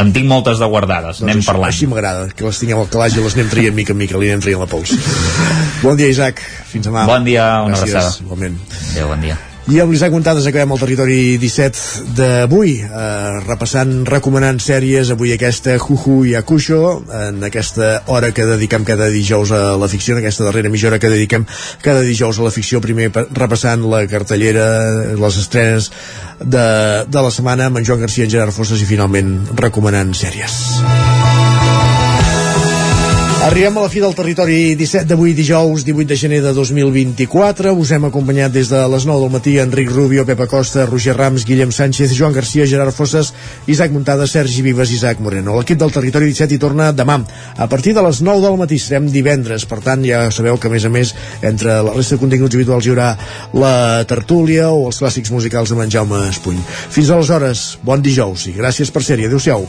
En 0.00 0.10
tinc 0.14 0.26
moltes 0.26 0.58
de 0.58 0.66
guardades, 0.70 1.20
doncs 1.20 1.28
anem 1.28 1.40
això, 1.42 1.52
parlant. 1.52 1.70
Així 1.70 1.86
m'agrada, 1.90 2.26
que 2.34 2.46
les 2.48 2.60
tinguem 2.62 2.82
al 2.82 2.90
calaix 2.90 3.14
i 3.14 3.22
les 3.22 3.38
anem 3.38 3.50
traient 3.52 3.78
mica 3.78 3.94
en 3.94 4.00
mica, 4.02 4.18
li 4.18 4.32
anem 4.32 4.42
traient 4.42 4.62
la 4.64 4.70
pols. 4.70 4.94
bon 5.86 5.98
dia, 6.00 6.10
Isaac. 6.10 6.42
Fins 6.74 6.90
demà. 6.90 7.06
Bon 7.10 7.26
dia, 7.26 7.48
una 7.62 7.78
Gràcies, 7.78 7.94
abraçada. 7.94 8.24
Igualment. 8.26 8.62
Adéu, 8.90 9.10
bon 9.14 9.28
dia. 9.28 9.42
I 9.64 9.78
amb 9.80 9.94
l'Isaac 9.94 10.12
Montades 10.12 10.44
acabem 10.44 10.74
el 10.74 10.80
territori 10.82 11.18
17 11.40 12.02
d'avui, 12.18 12.74
eh, 12.84 13.36
repassant, 13.46 13.94
recomanant 14.04 14.58
sèries, 14.60 15.08
avui 15.14 15.32
aquesta 15.32 15.78
Juju 15.80 16.18
i 16.28 16.34
Akusho, 16.36 16.80
en 17.08 17.40
aquesta 17.48 18.02
hora 18.12 18.28
que 18.36 18.44
dediquem 18.44 18.84
cada 18.84 19.08
dijous 19.08 19.54
a 19.56 19.78
la 19.80 19.88
ficció, 19.88 20.18
en 20.18 20.20
aquesta 20.20 20.44
darrera 20.44 20.68
mitja 20.68 20.90
hora 20.90 20.98
que 21.00 21.08
dediquem 21.08 21.46
cada 21.80 22.04
dijous 22.04 22.38
a 22.38 22.44
la 22.44 22.52
ficció, 22.52 22.82
primer 22.84 23.08
repassant 23.32 23.88
la 23.88 24.04
cartellera, 24.06 25.16
les 25.16 25.40
estrenes 25.40 25.90
de, 26.44 26.68
de 27.08 27.24
la 27.24 27.32
setmana 27.32 27.72
amb 27.72 27.80
en 27.80 27.88
Joan 27.88 28.04
Garcia, 28.04 28.28
en 28.28 28.36
Gerard 28.36 28.52
Fosses 28.52 28.84
i 28.84 28.90
finalment 28.92 29.38
recomanant 29.56 30.12
sèries. 30.12 30.60
Arribem 33.44 33.76
a 33.76 33.82
la 33.84 33.90
fi 33.92 34.00
del 34.00 34.14
territori 34.16 34.72
17 34.72 35.04
d'avui 35.04 35.34
dijous 35.36 35.82
18 35.84 36.08
de 36.08 36.16
gener 36.16 36.38
de 36.40 36.54
2024 36.56 37.74
us 37.76 37.90
hem 37.92 38.06
acompanyat 38.08 38.54
des 38.54 38.70
de 38.72 38.78
les 38.88 39.04
9 39.04 39.20
del 39.20 39.32
matí 39.34 39.58
Enric 39.60 39.90
Rubio, 39.92 40.24
Pepa 40.24 40.46
Costa, 40.48 40.86
Roger 40.88 41.12
Rams 41.12 41.44
Guillem 41.44 41.68
Sánchez, 41.68 42.14
Joan 42.16 42.32
Garcia, 42.32 42.64
Gerard 42.64 42.96
Fosses 42.96 43.34
Isaac 43.66 43.92
Muntada, 43.92 44.26
Sergi 44.26 44.62
Vives, 44.64 44.94
Isaac 44.96 45.20
Moreno. 45.20 45.58
L'equip 45.58 45.76
del 45.76 45.92
territori 45.92 46.32
17 46.32 46.56
hi 46.56 46.58
torna 46.58 46.88
demà. 46.96 47.18
A 47.60 47.68
partir 47.68 47.92
de 47.92 48.02
les 48.08 48.22
9 48.24 48.40
del 48.40 48.56
matí, 48.56 48.78
serem 48.80 49.10
divendres. 49.12 49.68
Per 49.68 49.82
tant 49.84 50.00
ja 50.08 50.30
sabeu 50.32 50.56
que 50.56 50.72
a 50.72 50.72
més 50.72 50.88
a 50.88 50.92
més 50.94 51.12
entre 51.42 51.82
la 51.84 51.92
resta 51.92 52.16
de 52.16 52.24
continguts 52.24 52.56
habituals 52.56 52.88
hi 52.88 52.94
haurà 52.94 53.10
la 53.52 53.74
tertúlia 54.08 54.70
o 54.72 54.86
els 54.88 55.02
clàssics 55.04 55.34
musicals 55.36 55.68
de 55.68 55.82
en 55.84 55.92
Jaume 55.92 56.30
Espuny. 56.30 56.64
Fins 56.64 57.12
aleshores, 57.12 57.74
bon 57.84 58.00
dijous 58.00 58.48
i 58.48 58.56
gràcies 58.56 58.88
per 58.88 59.04
ser-hi, 59.04 59.28
adeu-siau 59.28 59.68